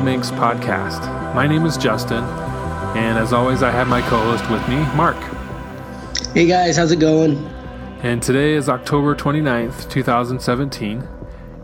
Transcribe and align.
To 0.00 0.06
podcast. 0.06 1.34
My 1.34 1.46
name 1.46 1.66
is 1.66 1.76
Justin, 1.76 2.24
and 2.96 3.18
as 3.18 3.34
always, 3.34 3.62
I 3.62 3.70
have 3.70 3.86
my 3.86 4.00
co 4.00 4.16
host 4.18 4.50
with 4.50 4.66
me, 4.66 4.76
Mark. 4.96 5.18
Hey 6.32 6.46
guys, 6.46 6.78
how's 6.78 6.90
it 6.90 7.00
going? 7.00 7.36
And 8.02 8.22
today 8.22 8.54
is 8.54 8.70
October 8.70 9.14
29th, 9.14 9.90
2017, 9.90 11.06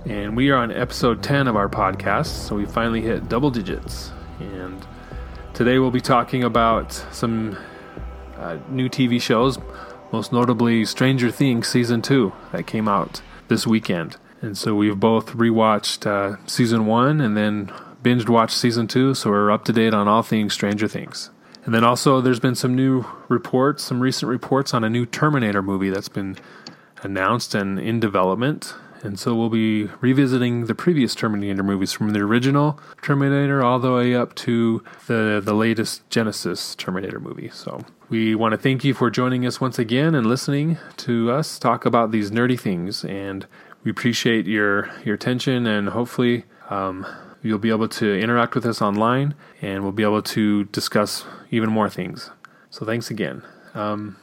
and 0.04 0.36
we 0.36 0.50
are 0.50 0.58
on 0.58 0.70
episode 0.70 1.22
10 1.22 1.48
of 1.48 1.56
our 1.56 1.70
podcast, 1.70 2.26
so 2.26 2.56
we 2.56 2.66
finally 2.66 3.00
hit 3.00 3.26
double 3.30 3.50
digits. 3.50 4.12
And 4.38 4.86
today 5.54 5.78
we'll 5.78 5.90
be 5.90 6.02
talking 6.02 6.44
about 6.44 6.92
some 6.92 7.56
uh, 8.36 8.58
new 8.68 8.90
TV 8.90 9.18
shows, 9.18 9.58
most 10.12 10.30
notably 10.30 10.84
Stranger 10.84 11.30
Things 11.30 11.68
Season 11.68 12.02
2 12.02 12.34
that 12.52 12.66
came 12.66 12.86
out 12.86 13.22
this 13.48 13.66
weekend. 13.66 14.18
And 14.42 14.58
so 14.58 14.74
we've 14.74 15.00
both 15.00 15.32
rewatched 15.32 16.06
uh, 16.06 16.36
Season 16.46 16.84
1 16.84 17.22
and 17.22 17.34
then 17.34 17.72
binged 18.02 18.28
watched 18.28 18.56
Season 18.56 18.86
2, 18.86 19.14
so 19.14 19.30
we're 19.30 19.50
up 19.50 19.64
to 19.64 19.72
date 19.72 19.94
on 19.94 20.08
all 20.08 20.22
things 20.22 20.54
Stranger 20.54 20.88
Things. 20.88 21.30
And 21.64 21.74
then 21.74 21.82
also, 21.82 22.20
there's 22.20 22.40
been 22.40 22.54
some 22.54 22.76
new 22.76 23.04
reports, 23.28 23.82
some 23.82 24.00
recent 24.00 24.30
reports 24.30 24.72
on 24.72 24.84
a 24.84 24.90
new 24.90 25.04
Terminator 25.04 25.62
movie 25.62 25.90
that's 25.90 26.08
been 26.08 26.36
announced 27.02 27.54
and 27.54 27.78
in 27.78 27.98
development. 27.98 28.74
And 29.02 29.18
so 29.18 29.34
we'll 29.34 29.50
be 29.50 29.84
revisiting 30.00 30.66
the 30.66 30.74
previous 30.74 31.14
Terminator 31.14 31.62
movies 31.62 31.92
from 31.92 32.10
the 32.12 32.20
original 32.20 32.80
Terminator 33.02 33.62
all 33.62 33.78
the 33.78 33.92
way 33.92 34.14
up 34.14 34.34
to 34.36 34.82
the 35.06 35.40
the 35.44 35.54
latest 35.54 36.08
Genisys 36.08 36.76
Terminator 36.76 37.20
movie. 37.20 37.50
So 37.50 37.84
we 38.08 38.34
want 38.34 38.52
to 38.52 38.58
thank 38.58 38.84
you 38.84 38.94
for 38.94 39.10
joining 39.10 39.46
us 39.46 39.60
once 39.60 39.78
again 39.78 40.14
and 40.14 40.26
listening 40.26 40.78
to 40.98 41.30
us 41.30 41.58
talk 41.58 41.84
about 41.84 42.10
these 42.10 42.30
nerdy 42.30 42.58
things. 42.58 43.04
And 43.04 43.46
we 43.84 43.90
appreciate 43.90 44.46
your 44.46 44.90
your 45.04 45.14
attention 45.14 45.66
and 45.66 45.90
hopefully 45.90 46.44
um, 46.70 47.06
you'll 47.46 47.58
be 47.58 47.70
able 47.70 47.88
to 47.88 48.18
interact 48.18 48.54
with 48.54 48.66
us 48.66 48.82
online 48.82 49.34
and 49.62 49.82
we'll 49.82 49.92
be 49.92 50.02
able 50.02 50.22
to 50.22 50.64
discuss 50.64 51.24
even 51.50 51.70
more 51.70 51.88
things. 51.88 52.30
So 52.70 52.84
thanks 52.84 53.10
again. 53.10 53.42
Um, 53.74 54.16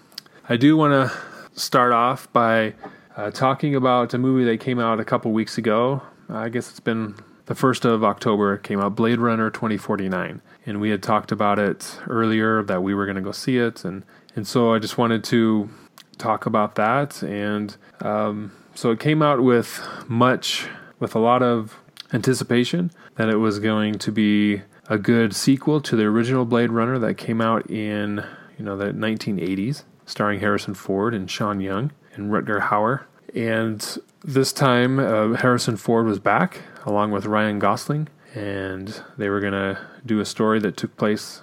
I 0.50 0.58
do 0.58 0.76
want 0.76 0.92
to 0.94 1.60
start 1.60 1.92
off 1.92 2.32
by 2.34 2.74
uh, 3.16 3.32
talking 3.32 3.76
about 3.76 4.14
a 4.14 4.18
movie 4.18 4.44
that 4.46 4.60
came 4.60 4.80
out 4.80 5.00
a 5.00 5.06
couple 5.06 5.32
weeks 5.32 5.58
ago. 5.58 6.02
I 6.30 6.50
guess 6.50 6.70
it's 6.70 6.80
been 6.80 7.16
the 7.46 7.54
1st 7.54 7.86
of 7.86 8.04
October. 8.04 8.56
It 8.56 8.64
came 8.64 8.80
out 8.80 8.96
Blade 8.96 9.20
Runner 9.20 9.50
2049. 9.50 10.42
And 10.66 10.82
we 10.82 10.90
had 10.90 11.04
talked 11.04 11.32
about 11.32 11.60
it 11.60 12.00
earlier 12.08 12.64
that 12.64 12.84
we 12.84 12.94
were 12.94 13.06
going 13.06 13.16
to 13.16 13.22
go 13.22 13.32
see 13.32 13.58
it. 13.58 13.84
And, 13.84 14.04
and 14.36 14.48
so 14.48 14.74
I 14.74 14.80
just 14.80 14.98
wanted 14.98 15.24
to 15.26 15.70
talk 16.18 16.46
about 16.46 16.76
that. 16.76 17.22
And 17.22 17.76
um, 18.02 18.52
so 18.76 18.92
it 18.92 19.00
came 19.00 19.22
out 19.22 19.44
with 19.44 19.86
much, 20.08 20.68
with 21.00 21.16
a 21.16 21.20
lot 21.20 21.44
of 21.44 21.78
anticipation 22.14 22.92
that 23.16 23.30
it 23.30 23.38
was 23.38 23.60
going 23.60 23.98
to 24.00 24.12
be 24.12 24.62
a 24.88 24.98
good 24.98 25.36
sequel 25.36 25.82
to 25.82 25.96
the 25.96 26.04
original 26.04 26.46
Blade 26.46 26.70
Runner 26.70 27.00
that 27.00 27.16
came 27.16 27.42
out 27.42 27.70
in 27.70 28.24
you 28.58 28.66
know 28.66 28.78
the 28.78 28.92
1980s, 28.92 29.84
starring 30.06 30.40
Harrison 30.40 30.74
Ford 30.74 31.14
and 31.14 31.30
Sean 31.30 31.60
Young 31.60 31.92
and 32.14 32.32
Rutger 32.32 32.62
Hauer. 32.62 33.04
And 33.34 33.98
this 34.24 34.54
time, 34.54 35.00
uh, 35.00 35.34
Harrison 35.34 35.76
Ford 35.76 36.06
was 36.06 36.20
back 36.20 36.62
along 36.86 37.12
with 37.12 37.26
Ryan 37.26 37.60
Gosling, 37.60 38.08
and 38.36 39.02
they 39.18 39.30
were 39.30 39.40
going 39.40 39.54
to 39.54 39.80
do 40.06 40.20
a 40.20 40.26
story 40.26 40.60
that 40.60 40.78
took 40.78 40.96
place 40.98 41.42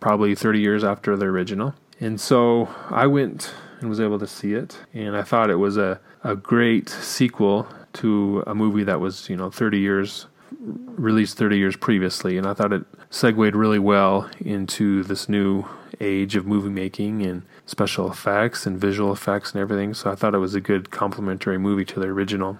probably 0.00 0.34
30 0.34 0.60
years 0.60 0.82
after 0.82 1.16
the 1.16 1.26
original. 1.26 1.74
And 2.00 2.20
so 2.20 2.68
I 2.88 3.06
went 3.06 3.54
and 3.80 3.88
was 3.88 4.00
able 4.00 4.18
to 4.18 4.26
see 4.26 4.54
it, 4.54 4.78
and 4.92 5.16
I 5.16 5.22
thought 5.22 5.50
it 5.50 5.56
was 5.56 5.76
a, 5.76 6.00
a 6.24 6.34
great 6.34 6.88
sequel 6.88 7.68
to 7.94 8.44
a 8.46 8.54
movie 8.54 8.84
that 8.84 9.00
was, 9.00 9.28
you 9.28 9.36
know, 9.36 9.50
30 9.50 9.78
years 9.78 10.26
released 10.60 11.38
30 11.38 11.58
years 11.58 11.76
previously, 11.76 12.36
and 12.36 12.46
I 12.46 12.54
thought 12.54 12.72
it 12.72 12.84
segued 13.08 13.54
really 13.54 13.78
well 13.78 14.28
into 14.40 15.02
this 15.04 15.28
new 15.28 15.64
age 16.00 16.36
of 16.36 16.46
movie 16.46 16.70
making 16.70 17.22
and 17.22 17.42
special 17.66 18.10
effects 18.10 18.66
and 18.66 18.78
visual 18.78 19.12
effects 19.12 19.52
and 19.52 19.60
everything. 19.60 19.94
So 19.94 20.10
I 20.10 20.14
thought 20.14 20.34
it 20.34 20.38
was 20.38 20.54
a 20.54 20.60
good 20.60 20.90
complementary 20.90 21.58
movie 21.58 21.84
to 21.86 22.00
the 22.00 22.06
original. 22.06 22.58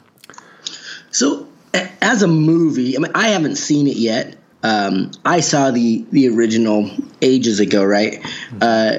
So, 1.11 1.49
as 1.75 2.23
a 2.23 2.29
movie, 2.29 2.97
I 2.97 3.01
mean, 3.01 3.13
I 3.15 3.29
haven't 3.29 3.57
seen 3.57 3.87
it 3.87 3.97
yet. 3.97 4.37
Um, 4.63 5.11
I 5.25 5.41
saw 5.41 5.71
the 5.71 6.05
the 6.13 6.29
original 6.29 6.91
ages 7.23 7.61
ago, 7.61 7.83
right? 7.83 8.21
Mm-hmm. 8.21 8.59
Uh, 8.61 8.99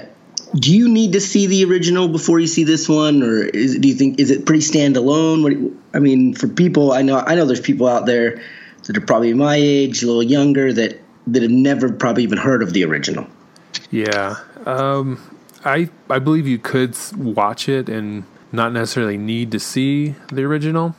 do 0.56 0.75
you 0.75 0.89
need 0.89 1.13
to 1.13 1.22
see 1.22 1.47
the 1.47 1.63
original 1.66 2.07
before 2.07 2.39
you 2.39 2.47
see 2.47 2.63
this 2.63 2.89
one, 2.89 3.23
or 3.23 3.44
is, 3.44 3.78
do 3.78 3.88
you 3.88 3.94
think 3.94 4.19
is 4.19 4.31
it 4.31 4.45
pretty 4.45 4.62
standalone? 4.62 5.44
What, 5.44 5.73
I 5.94 6.00
mean, 6.00 6.34
for 6.34 6.47
people, 6.47 6.91
I 6.91 7.01
know 7.01 7.19
I 7.19 7.35
know 7.35 7.45
there's 7.45 7.62
people 7.62 7.88
out 7.88 8.06
there 8.06 8.41
that 8.85 8.97
are 8.97 9.01
probably 9.01 9.34
my 9.34 9.56
age, 9.56 10.03
a 10.03 10.07
little 10.07 10.23
younger, 10.23 10.73
that 10.73 11.00
that 11.28 11.41
have 11.41 11.51
never 11.51 11.91
probably 11.91 12.23
even 12.23 12.38
heard 12.38 12.63
of 12.63 12.73
the 12.73 12.84
original. 12.84 13.28
Yeah, 13.91 14.38
um, 14.66 15.38
I 15.63 15.89
I 16.09 16.19
believe 16.19 16.47
you 16.47 16.59
could 16.59 16.97
watch 17.16 17.69
it 17.69 17.88
and 17.88 18.25
not 18.51 18.73
necessarily 18.73 19.18
need 19.18 19.51
to 19.51 19.59
see 19.59 20.16
the 20.31 20.44
original, 20.44 20.95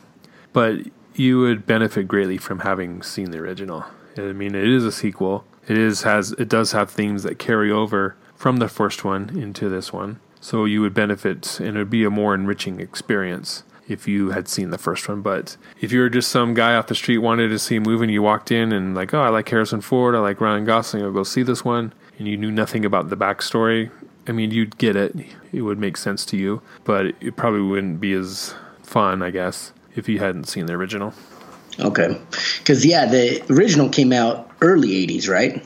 but 0.51 0.79
you 1.15 1.39
would 1.39 1.67
benefit 1.67 2.07
greatly 2.07 2.37
from 2.37 2.59
having 2.59 3.03
seen 3.03 3.29
the 3.29 3.37
original. 3.37 3.85
I 4.17 4.33
mean, 4.33 4.55
it 4.55 4.67
is 4.67 4.83
a 4.83 4.91
sequel. 4.91 5.45
It 5.67 5.77
is 5.77 6.01
has 6.01 6.31
it 6.33 6.49
does 6.49 6.71
have 6.71 6.89
themes 6.89 7.21
that 7.23 7.37
carry 7.37 7.71
over 7.71 8.15
from 8.43 8.57
the 8.57 8.67
first 8.67 9.05
one 9.05 9.29
into 9.39 9.69
this 9.69 9.93
one, 9.93 10.19
so 10.41 10.65
you 10.65 10.81
would 10.81 10.93
benefit, 10.93 11.61
and 11.61 11.77
it 11.77 11.79
would 11.79 11.89
be 11.89 12.03
a 12.03 12.09
more 12.09 12.35
enriching 12.35 12.81
experience 12.81 13.63
if 13.87 14.05
you 14.05 14.31
had 14.31 14.49
seen 14.49 14.69
the 14.69 14.77
first 14.77 15.07
one. 15.07 15.21
But 15.21 15.55
if 15.79 15.93
you 15.93 16.01
were 16.01 16.09
just 16.09 16.29
some 16.29 16.53
guy 16.53 16.75
off 16.75 16.87
the 16.87 16.93
street 16.93 17.19
wanted 17.19 17.47
to 17.47 17.57
see 17.57 17.77
a 17.77 17.79
movie 17.79 18.03
and 18.03 18.11
you 18.11 18.21
walked 18.21 18.51
in 18.51 18.73
and 18.73 18.95
like, 18.95 19.13
oh, 19.13 19.21
I 19.21 19.29
like 19.29 19.47
Harrison 19.47 19.79
Ford, 19.79 20.13
I 20.13 20.19
like 20.19 20.41
Ryan 20.41 20.65
Gosling, 20.65 21.03
I'll 21.03 21.13
go 21.13 21.23
see 21.23 21.41
this 21.41 21.63
one, 21.63 21.93
and 22.19 22.27
you 22.27 22.35
knew 22.35 22.51
nothing 22.51 22.83
about 22.83 23.09
the 23.09 23.15
backstory, 23.15 23.89
I 24.27 24.33
mean, 24.33 24.51
you'd 24.51 24.77
get 24.77 24.97
it. 24.97 25.15
It 25.53 25.61
would 25.61 25.79
make 25.79 25.95
sense 25.95 26.25
to 26.25 26.35
you, 26.35 26.61
but 26.83 27.05
it 27.21 27.37
probably 27.37 27.61
wouldn't 27.61 28.01
be 28.01 28.11
as 28.11 28.53
fun, 28.81 29.23
I 29.23 29.29
guess, 29.29 29.71
if 29.95 30.09
you 30.09 30.19
hadn't 30.19 30.49
seen 30.49 30.65
the 30.65 30.73
original. 30.73 31.13
Okay. 31.79 32.19
Because, 32.57 32.85
yeah, 32.85 33.05
the 33.05 33.41
original 33.49 33.87
came 33.87 34.11
out 34.11 34.51
early 34.59 35.07
80s, 35.07 35.29
right? 35.29 35.65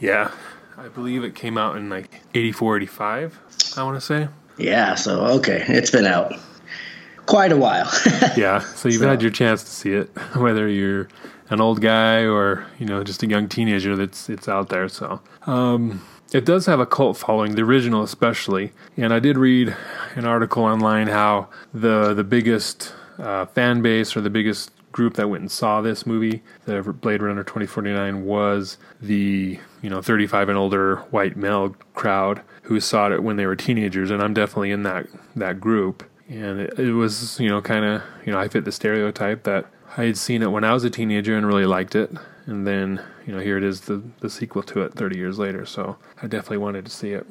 Yeah. 0.00 0.32
I 0.80 0.88
believe 0.88 1.24
it 1.24 1.34
came 1.34 1.58
out 1.58 1.76
in 1.76 1.90
like 1.90 2.22
84, 2.34 2.78
85, 2.78 3.74
I 3.76 3.82
want 3.82 3.96
to 3.96 4.00
say. 4.00 4.28
Yeah, 4.56 4.94
so 4.94 5.26
okay, 5.36 5.62
it's 5.68 5.90
been 5.90 6.06
out 6.06 6.32
quite 7.26 7.52
a 7.52 7.56
while. 7.58 7.90
yeah, 8.36 8.60
so 8.60 8.88
you've 8.88 9.02
so. 9.02 9.08
had 9.08 9.20
your 9.20 9.30
chance 9.30 9.62
to 9.62 9.70
see 9.70 9.92
it, 9.92 10.06
whether 10.36 10.66
you're 10.68 11.06
an 11.50 11.60
old 11.60 11.82
guy 11.82 12.24
or 12.24 12.66
you 12.78 12.86
know 12.86 13.04
just 13.04 13.22
a 13.22 13.26
young 13.26 13.46
teenager 13.46 13.94
that's 13.94 14.30
it's 14.30 14.48
out 14.48 14.70
there. 14.70 14.88
So 14.88 15.20
um, 15.46 16.02
it 16.32 16.46
does 16.46 16.64
have 16.64 16.80
a 16.80 16.86
cult 16.86 17.18
following, 17.18 17.56
the 17.56 17.62
original 17.62 18.02
especially. 18.02 18.72
And 18.96 19.12
I 19.12 19.18
did 19.18 19.36
read 19.36 19.76
an 20.14 20.24
article 20.24 20.64
online 20.64 21.08
how 21.08 21.50
the 21.74 22.14
the 22.14 22.24
biggest 22.24 22.94
uh, 23.18 23.44
fan 23.44 23.82
base 23.82 24.16
or 24.16 24.22
the 24.22 24.30
biggest 24.30 24.70
group 24.92 25.14
that 25.14 25.28
went 25.28 25.42
and 25.42 25.50
saw 25.50 25.80
this 25.80 26.06
movie, 26.06 26.42
the 26.64 26.82
Blade 26.82 27.22
Runner 27.22 27.44
2049, 27.44 28.24
was 28.24 28.76
the 29.00 29.58
you 29.82 29.90
know 29.90 30.02
35 30.02 30.48
and 30.48 30.58
older 30.58 30.96
white 31.10 31.36
male 31.36 31.74
crowd 31.94 32.42
who 32.62 32.80
saw 32.80 33.10
it 33.10 33.22
when 33.22 33.36
they 33.36 33.46
were 33.46 33.56
teenagers, 33.56 34.10
and 34.10 34.22
I'm 34.22 34.34
definitely 34.34 34.70
in 34.70 34.82
that 34.84 35.06
that 35.36 35.60
group. 35.60 36.04
And 36.28 36.60
it, 36.60 36.78
it 36.78 36.92
was, 36.92 37.40
you 37.40 37.48
know, 37.48 37.60
kind 37.60 37.84
of, 37.84 38.02
you 38.24 38.32
know, 38.32 38.38
I 38.38 38.46
fit 38.46 38.64
the 38.64 38.70
stereotype 38.70 39.42
that 39.42 39.66
I 39.96 40.04
had 40.04 40.16
seen 40.16 40.42
it 40.42 40.52
when 40.52 40.62
I 40.62 40.72
was 40.72 40.84
a 40.84 40.90
teenager 40.90 41.36
and 41.36 41.44
really 41.44 41.66
liked 41.66 41.96
it, 41.96 42.12
and 42.46 42.64
then, 42.64 43.02
you 43.26 43.34
know, 43.34 43.40
here 43.40 43.58
it 43.58 43.64
is, 43.64 43.82
the 43.82 44.02
the 44.20 44.30
sequel 44.30 44.62
to 44.64 44.82
it 44.82 44.94
30 44.94 45.18
years 45.18 45.38
later. 45.38 45.66
So 45.66 45.96
I 46.22 46.28
definitely 46.28 46.58
wanted 46.58 46.84
to 46.84 46.90
see 46.90 47.12
it. 47.12 47.26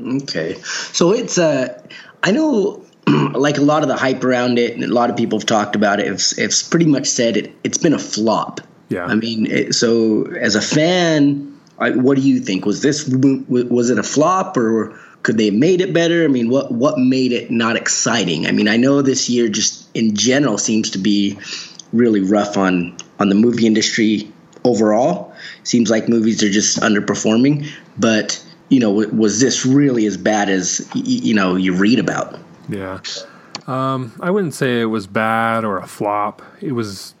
Okay, 0.00 0.54
so 0.62 1.12
it's 1.12 1.38
uh, 1.38 1.82
I 2.22 2.30
know. 2.30 2.84
like 3.34 3.58
a 3.58 3.62
lot 3.62 3.82
of 3.82 3.88
the 3.88 3.96
hype 3.96 4.24
around 4.24 4.58
it, 4.58 4.74
and 4.74 4.84
a 4.84 4.92
lot 4.92 5.10
of 5.10 5.16
people 5.16 5.38
have 5.38 5.46
talked 5.46 5.76
about 5.76 6.00
it. 6.00 6.06
It's, 6.06 6.36
it's 6.38 6.62
pretty 6.62 6.86
much 6.86 7.06
said 7.06 7.36
it. 7.36 7.54
It's 7.64 7.78
been 7.78 7.92
a 7.92 7.98
flop. 7.98 8.60
Yeah. 8.88 9.04
I 9.04 9.14
mean, 9.14 9.46
it, 9.46 9.74
so 9.74 10.26
as 10.26 10.54
a 10.54 10.62
fan, 10.62 11.58
I, 11.78 11.90
what 11.90 12.16
do 12.16 12.22
you 12.22 12.40
think? 12.40 12.64
Was 12.64 12.82
this 12.82 13.08
was 13.08 13.90
it 13.90 13.98
a 13.98 14.02
flop 14.02 14.56
or 14.56 14.98
could 15.22 15.38
they 15.38 15.46
have 15.46 15.54
made 15.54 15.80
it 15.80 15.92
better? 15.92 16.24
I 16.24 16.28
mean, 16.28 16.48
what 16.48 16.72
what 16.72 16.98
made 16.98 17.32
it 17.32 17.50
not 17.50 17.76
exciting? 17.76 18.46
I 18.46 18.52
mean, 18.52 18.68
I 18.68 18.76
know 18.76 19.02
this 19.02 19.28
year 19.28 19.48
just 19.48 19.88
in 19.94 20.14
general 20.14 20.56
seems 20.56 20.90
to 20.90 20.98
be 20.98 21.38
really 21.92 22.20
rough 22.20 22.56
on 22.56 22.96
on 23.18 23.28
the 23.28 23.34
movie 23.34 23.66
industry 23.66 24.30
overall. 24.64 25.34
Seems 25.64 25.90
like 25.90 26.08
movies 26.08 26.42
are 26.42 26.50
just 26.50 26.78
underperforming, 26.80 27.68
but 27.98 28.42
you 28.68 28.80
know, 28.80 28.90
was 28.90 29.40
this 29.40 29.66
really 29.66 30.06
as 30.06 30.16
bad 30.16 30.48
as 30.48 30.88
you 30.94 31.34
know 31.34 31.56
you 31.56 31.74
read 31.74 31.98
about? 31.98 32.38
Yeah. 32.68 33.00
Um, 33.66 34.12
I 34.20 34.30
wouldn't 34.30 34.54
say 34.54 34.80
it 34.80 34.86
was 34.86 35.06
bad 35.06 35.64
or 35.64 35.78
a 35.78 35.86
flop. 35.86 36.42
It 36.60 36.72
was 36.72 37.14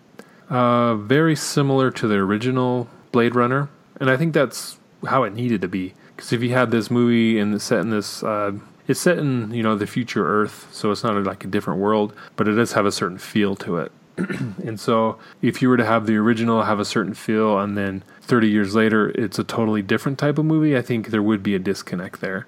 uh, 0.48 0.94
very 0.96 1.34
similar 1.34 1.90
to 1.92 2.06
the 2.06 2.16
original 2.16 2.88
Blade 3.10 3.34
Runner 3.34 3.68
and 4.00 4.10
I 4.10 4.16
think 4.16 4.34
that's 4.34 4.78
how 5.06 5.24
it 5.24 5.34
needed 5.34 5.60
to 5.62 5.68
be. 5.68 5.94
Because 6.14 6.32
if 6.32 6.42
you 6.42 6.50
had 6.50 6.70
this 6.70 6.90
movie 6.90 7.38
and 7.38 7.60
set 7.60 7.80
in 7.80 7.90
this, 7.90 8.22
uh, 8.22 8.52
it's 8.88 9.00
set 9.00 9.18
in 9.18 9.52
you 9.52 9.62
know 9.62 9.76
the 9.76 9.86
future 9.86 10.26
Earth, 10.26 10.68
so 10.72 10.90
it's 10.90 11.04
not 11.04 11.22
like 11.24 11.44
a 11.44 11.48
different 11.48 11.80
world, 11.80 12.14
but 12.36 12.48
it 12.48 12.52
does 12.52 12.72
have 12.72 12.86
a 12.86 12.92
certain 12.92 13.18
feel 13.18 13.56
to 13.56 13.78
it. 13.78 13.92
and 14.16 14.80
so, 14.80 15.18
if 15.42 15.60
you 15.60 15.68
were 15.68 15.76
to 15.76 15.84
have 15.84 16.06
the 16.06 16.16
original 16.16 16.62
have 16.62 16.80
a 16.80 16.84
certain 16.84 17.12
feel, 17.14 17.58
and 17.58 17.76
then 17.76 18.02
30 18.22 18.48
years 18.48 18.74
later 18.74 19.10
it's 19.10 19.38
a 19.38 19.44
totally 19.44 19.82
different 19.82 20.18
type 20.18 20.38
of 20.38 20.44
movie, 20.44 20.76
I 20.76 20.82
think 20.82 21.08
there 21.08 21.22
would 21.22 21.42
be 21.42 21.54
a 21.54 21.58
disconnect 21.58 22.20
there. 22.20 22.46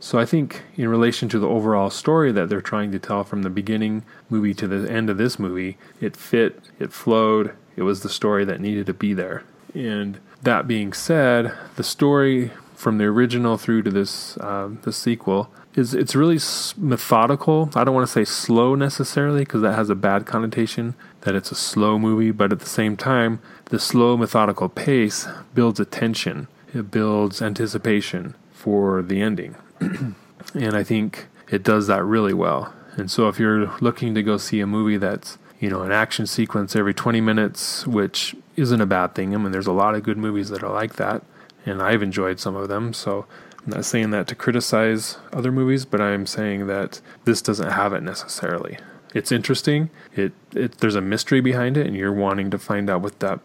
So 0.00 0.18
I 0.18 0.24
think 0.24 0.62
in 0.76 0.88
relation 0.88 1.28
to 1.30 1.38
the 1.38 1.48
overall 1.48 1.90
story 1.90 2.30
that 2.32 2.48
they're 2.48 2.60
trying 2.60 2.92
to 2.92 2.98
tell 2.98 3.24
from 3.24 3.42
the 3.42 3.50
beginning 3.50 4.04
movie 4.30 4.54
to 4.54 4.68
the 4.68 4.90
end 4.90 5.10
of 5.10 5.18
this 5.18 5.38
movie, 5.38 5.76
it 6.00 6.16
fit, 6.16 6.60
it 6.78 6.92
flowed, 6.92 7.52
it 7.76 7.82
was 7.82 8.02
the 8.02 8.08
story 8.08 8.44
that 8.44 8.60
needed 8.60 8.86
to 8.86 8.94
be 8.94 9.12
there. 9.12 9.42
And 9.74 10.20
that 10.42 10.68
being 10.68 10.92
said, 10.92 11.52
the 11.76 11.84
story 11.84 12.52
from 12.74 12.98
the 12.98 13.04
original 13.04 13.56
through 13.56 13.82
to 13.82 13.90
this 13.90 14.36
uh, 14.38 14.70
the 14.82 14.92
sequel 14.92 15.50
is 15.74 15.94
it's 15.94 16.14
really 16.14 16.38
methodical. 16.76 17.70
I 17.74 17.84
don't 17.84 17.94
want 17.94 18.06
to 18.06 18.12
say 18.12 18.24
slow 18.24 18.74
necessarily 18.74 19.40
because 19.40 19.62
that 19.62 19.74
has 19.74 19.90
a 19.90 19.94
bad 19.94 20.26
connotation 20.26 20.94
that 21.22 21.34
it's 21.34 21.50
a 21.50 21.56
slow 21.56 21.98
movie, 21.98 22.30
but 22.30 22.52
at 22.52 22.60
the 22.60 22.66
same 22.66 22.96
time, 22.96 23.40
the 23.66 23.78
slow 23.78 24.16
methodical 24.16 24.68
pace 24.68 25.26
builds 25.54 25.80
attention. 25.80 26.48
It 26.72 26.90
builds 26.90 27.42
anticipation 27.42 28.34
for 28.52 29.02
the 29.02 29.20
ending. 29.20 29.56
and 30.54 30.74
I 30.74 30.82
think 30.82 31.28
it 31.50 31.62
does 31.62 31.86
that 31.86 32.04
really 32.04 32.34
well. 32.34 32.72
And 32.96 33.10
so 33.10 33.28
if 33.28 33.38
you're 33.38 33.72
looking 33.80 34.14
to 34.14 34.22
go 34.22 34.36
see 34.36 34.60
a 34.60 34.66
movie 34.66 34.96
that's, 34.96 35.38
you 35.60 35.70
know, 35.70 35.82
an 35.82 35.92
action 35.92 36.26
sequence 36.26 36.74
every 36.74 36.94
20 36.94 37.20
minutes, 37.20 37.86
which 37.86 38.34
isn't 38.56 38.80
a 38.80 38.86
bad 38.86 39.14
thing. 39.14 39.34
I 39.34 39.38
mean, 39.38 39.52
there's 39.52 39.66
a 39.66 39.72
lot 39.72 39.94
of 39.94 40.02
good 40.02 40.18
movies 40.18 40.50
that 40.50 40.62
are 40.62 40.72
like 40.72 40.96
that, 40.96 41.22
and 41.64 41.80
I've 41.80 42.02
enjoyed 42.02 42.40
some 42.40 42.56
of 42.56 42.68
them. 42.68 42.92
So 42.92 43.26
I'm 43.64 43.72
not 43.72 43.84
saying 43.84 44.10
that 44.10 44.26
to 44.28 44.34
criticize 44.34 45.18
other 45.32 45.52
movies, 45.52 45.84
but 45.84 46.00
I'm 46.00 46.26
saying 46.26 46.66
that 46.66 47.00
this 47.24 47.40
doesn't 47.40 47.70
have 47.70 47.92
it 47.92 48.02
necessarily. 48.02 48.78
It's 49.14 49.32
interesting. 49.32 49.90
It, 50.14 50.32
it 50.54 50.78
there's 50.78 50.96
a 50.96 51.00
mystery 51.00 51.40
behind 51.40 51.76
it, 51.76 51.86
and 51.86 51.96
you're 51.96 52.12
wanting 52.12 52.50
to 52.50 52.58
find 52.58 52.90
out 52.90 53.00
what 53.00 53.20
that 53.20 53.40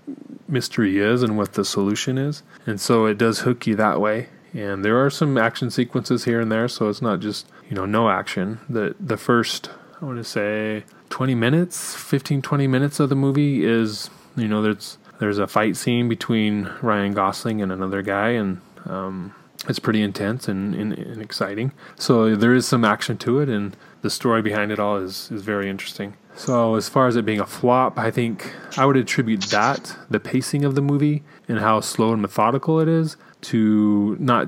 mystery 0.48 0.98
is 0.98 1.24
and 1.24 1.38
what 1.38 1.54
the 1.54 1.64
solution 1.64 2.18
is. 2.18 2.44
And 2.66 2.82
so 2.82 3.06
it 3.06 3.18
does 3.18 3.40
hook 3.40 3.66
you 3.68 3.76
that 3.76 4.02
way 4.02 4.30
and 4.54 4.86
there 4.86 5.04
are 5.04 5.10
some 5.10 5.38
action 5.38 5.70
sequences 5.70 6.26
here 6.26 6.40
and 6.40 6.52
there, 6.52 6.68
so 6.68 6.90
it's 6.90 7.02
not 7.02 7.20
just 7.20 7.48
you 7.70 7.76
know 7.76 7.86
no 7.86 8.10
action. 8.10 8.60
The 8.70 8.96
the 9.00 9.18
first 9.18 9.70
I 10.02 10.06
want 10.06 10.18
to 10.18 10.24
say 10.24 10.84
20 11.10 11.36
minutes, 11.36 11.96
15 11.96 12.42
20 12.42 12.68
minutes 12.68 13.00
of 13.00 13.10
the 13.10 13.16
movie 13.16 13.66
is 13.66 14.10
you 14.36 14.48
know 14.48 14.62
there's 14.62 14.98
there's 15.20 15.38
a 15.38 15.48
fight 15.48 15.78
scene 15.78 16.10
between 16.10 16.70
Ryan 16.82 17.14
Gosling 17.14 17.62
and 17.62 17.72
another 17.72 18.02
guy, 18.02 18.30
and 18.30 18.62
um, 18.86 19.34
it's 19.68 19.80
pretty 19.80 20.02
intense 20.02 20.48
and, 20.48 20.76
and, 20.76 20.94
and 20.94 21.22
exciting. 21.22 21.72
So 21.98 22.36
there 22.36 22.54
is 22.54 22.68
some 22.68 22.84
action 22.84 23.18
to 23.20 23.40
it, 23.40 23.50
and 23.50 23.76
the 24.02 24.10
story 24.10 24.42
behind 24.42 24.72
it 24.72 24.80
all 24.80 24.98
is 24.98 25.32
is 25.32 25.42
very 25.42 25.70
interesting. 25.70 26.16
So 26.36 26.76
as 26.76 26.90
far 26.90 27.08
as 27.08 27.16
it 27.16 27.26
being 27.26 27.40
a 27.40 27.46
flop, 27.46 27.98
I 27.98 28.10
think 28.10 28.54
I 28.76 28.86
would 28.86 28.98
attribute 28.98 29.42
that 29.44 29.96
the 30.10 30.20
pacing 30.20 30.66
of 30.66 30.74
the 30.74 30.82
movie 30.82 31.24
and 31.48 31.60
how 31.60 31.80
slow 31.80 32.12
and 32.12 32.22
methodical 32.22 32.80
it 32.80 32.88
is 32.88 33.18
to 33.44 34.18
not 34.20 34.48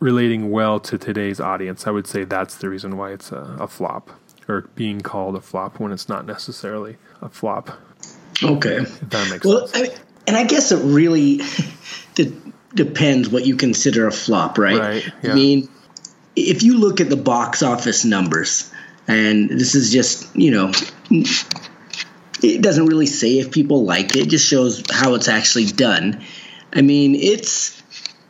relating 0.00 0.50
well 0.50 0.78
to 0.80 0.98
today's 0.98 1.40
audience. 1.40 1.86
I 1.86 1.90
would 1.90 2.06
say 2.06 2.24
that's 2.24 2.56
the 2.56 2.68
reason 2.68 2.96
why 2.96 3.12
it's 3.12 3.32
a, 3.32 3.56
a 3.60 3.66
flop 3.66 4.10
or 4.48 4.62
being 4.74 5.00
called 5.00 5.36
a 5.36 5.40
flop 5.40 5.80
when 5.80 5.92
it's 5.92 6.08
not 6.08 6.26
necessarily 6.26 6.96
a 7.20 7.28
flop. 7.28 7.70
Okay. 8.42 8.76
If 8.76 9.00
that 9.00 9.30
makes 9.30 9.44
well, 9.44 9.66
sense. 9.66 9.90
I, 9.90 10.02
and 10.26 10.36
I 10.36 10.44
guess 10.44 10.72
it 10.72 10.84
really 10.84 11.40
de- 12.14 12.36
depends 12.74 13.28
what 13.28 13.46
you 13.46 13.56
consider 13.56 14.06
a 14.06 14.12
flop, 14.12 14.58
right? 14.58 14.78
Right, 14.78 15.12
yeah. 15.22 15.32
I 15.32 15.34
mean, 15.34 15.68
if 16.34 16.62
you 16.62 16.78
look 16.78 17.00
at 17.00 17.08
the 17.08 17.16
box 17.16 17.62
office 17.62 18.04
numbers, 18.04 18.70
and 19.08 19.48
this 19.48 19.74
is 19.74 19.92
just, 19.92 20.36
you 20.36 20.50
know, 20.50 20.72
it 22.42 22.60
doesn't 22.60 22.86
really 22.86 23.06
say 23.06 23.38
if 23.38 23.50
people 23.50 23.84
like 23.84 24.16
it, 24.16 24.26
it 24.26 24.28
just 24.28 24.46
shows 24.46 24.82
how 24.90 25.14
it's 25.14 25.28
actually 25.28 25.66
done. 25.66 26.22
I 26.72 26.82
mean, 26.82 27.14
it's 27.14 27.82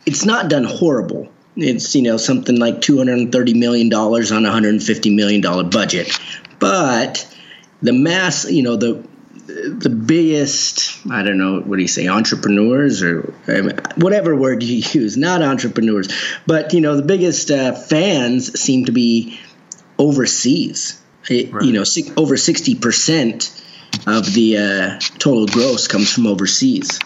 it's 0.06 0.24
not 0.24 0.48
done 0.48 0.64
horrible. 0.64 1.28
It's 1.56 1.94
you 1.94 2.02
know 2.02 2.16
something 2.16 2.58
like 2.58 2.80
two 2.80 2.98
hundred 2.98 3.18
and 3.18 3.32
thirty 3.32 3.54
million 3.54 3.88
dollars 3.88 4.32
on 4.32 4.46
a 4.46 4.50
hundred 4.50 4.70
and 4.70 4.82
fifty 4.82 5.10
million 5.10 5.40
dollar 5.40 5.64
budget, 5.64 6.18
but 6.58 7.26
the 7.82 7.92
mass, 7.92 8.50
you 8.50 8.62
know 8.62 8.76
the 8.76 9.06
the 9.46 9.90
biggest 9.90 11.06
I 11.10 11.22
don't 11.22 11.38
know 11.38 11.60
what 11.60 11.76
do 11.76 11.82
you 11.82 11.88
say 11.88 12.08
entrepreneurs 12.08 13.02
or 13.02 13.32
I 13.46 13.60
mean, 13.60 13.78
whatever 13.96 14.34
word 14.34 14.62
you 14.62 14.76
use, 15.00 15.16
not 15.16 15.42
entrepreneurs, 15.42 16.08
but 16.46 16.74
you 16.74 16.80
know 16.80 16.96
the 16.96 17.02
biggest 17.02 17.50
uh, 17.50 17.72
fans 17.72 18.58
seem 18.58 18.86
to 18.86 18.92
be 18.92 19.38
overseas. 19.98 21.00
It, 21.28 21.52
right. 21.52 21.64
You 21.64 21.72
know, 21.72 21.84
over 22.16 22.36
sixty 22.36 22.74
percent 22.74 23.62
of 24.06 24.32
the 24.32 24.58
uh, 24.58 24.98
total 25.18 25.46
gross 25.46 25.88
comes 25.88 26.12
from 26.12 26.26
overseas. 26.26 27.00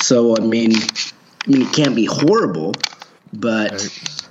So 0.00 0.36
I 0.36 0.40
mean, 0.40 0.72
it 1.46 1.72
can't 1.72 1.94
be 1.94 2.06
horrible, 2.06 2.74
but 3.32 3.72
right. 3.72 4.28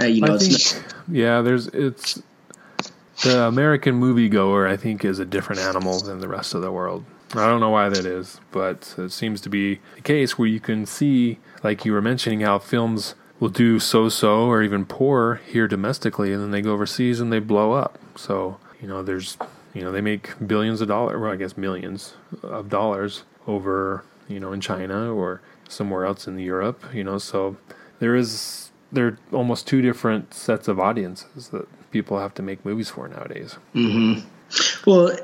uh, 0.00 0.04
you 0.06 0.20
know, 0.20 0.32
I 0.32 0.36
it's 0.36 0.72
think, 0.72 0.86
not. 0.86 0.94
Yeah, 1.10 1.42
there's 1.42 1.68
it's 1.68 2.22
the 3.22 3.42
American 3.42 4.00
moviegoer. 4.00 4.68
I 4.68 4.76
think 4.76 5.04
is 5.04 5.18
a 5.18 5.24
different 5.24 5.60
animal 5.60 6.00
than 6.00 6.20
the 6.20 6.28
rest 6.28 6.54
of 6.54 6.62
the 6.62 6.72
world. 6.72 7.04
I 7.34 7.46
don't 7.46 7.60
know 7.60 7.70
why 7.70 7.88
that 7.90 8.06
is, 8.06 8.40
but 8.52 8.94
it 8.96 9.12
seems 9.12 9.40
to 9.42 9.50
be 9.50 9.80
the 9.96 10.00
case 10.00 10.38
where 10.38 10.48
you 10.48 10.60
can 10.60 10.86
see, 10.86 11.38
like 11.62 11.84
you 11.84 11.92
were 11.92 12.00
mentioning, 12.00 12.40
how 12.40 12.58
films 12.58 13.14
will 13.38 13.50
do 13.50 13.78
so-so 13.78 14.46
or 14.46 14.62
even 14.62 14.86
poor 14.86 15.40
here 15.46 15.68
domestically, 15.68 16.32
and 16.32 16.42
then 16.42 16.50
they 16.50 16.62
go 16.62 16.72
overseas 16.72 17.20
and 17.20 17.32
they 17.32 17.38
blow 17.38 17.72
up. 17.72 17.98
So 18.16 18.58
you 18.80 18.88
know, 18.88 19.02
there's 19.02 19.36
you 19.74 19.82
know 19.82 19.92
they 19.92 20.00
make 20.00 20.34
billions 20.44 20.80
of 20.80 20.88
dollars, 20.88 21.20
well, 21.20 21.30
I 21.30 21.36
guess 21.36 21.56
millions 21.56 22.14
of 22.42 22.68
dollars 22.68 23.24
over 23.46 24.04
you 24.28 24.40
know 24.40 24.52
in 24.52 24.60
China 24.60 25.12
or 25.12 25.40
somewhere 25.68 26.04
else 26.04 26.26
in 26.26 26.38
Europe, 26.38 26.82
you 26.92 27.04
know, 27.04 27.18
so 27.18 27.56
there 28.00 28.16
is 28.16 28.70
there 28.90 29.06
are 29.06 29.18
almost 29.32 29.66
two 29.66 29.82
different 29.82 30.32
sets 30.32 30.66
of 30.66 30.80
audiences 30.80 31.48
that 31.50 31.68
people 31.90 32.18
have 32.18 32.34
to 32.34 32.42
make 32.42 32.64
movies 32.64 32.88
for 32.88 33.06
nowadays. 33.06 33.56
Mm-hmm. 33.74 34.90
Well, 34.90 35.14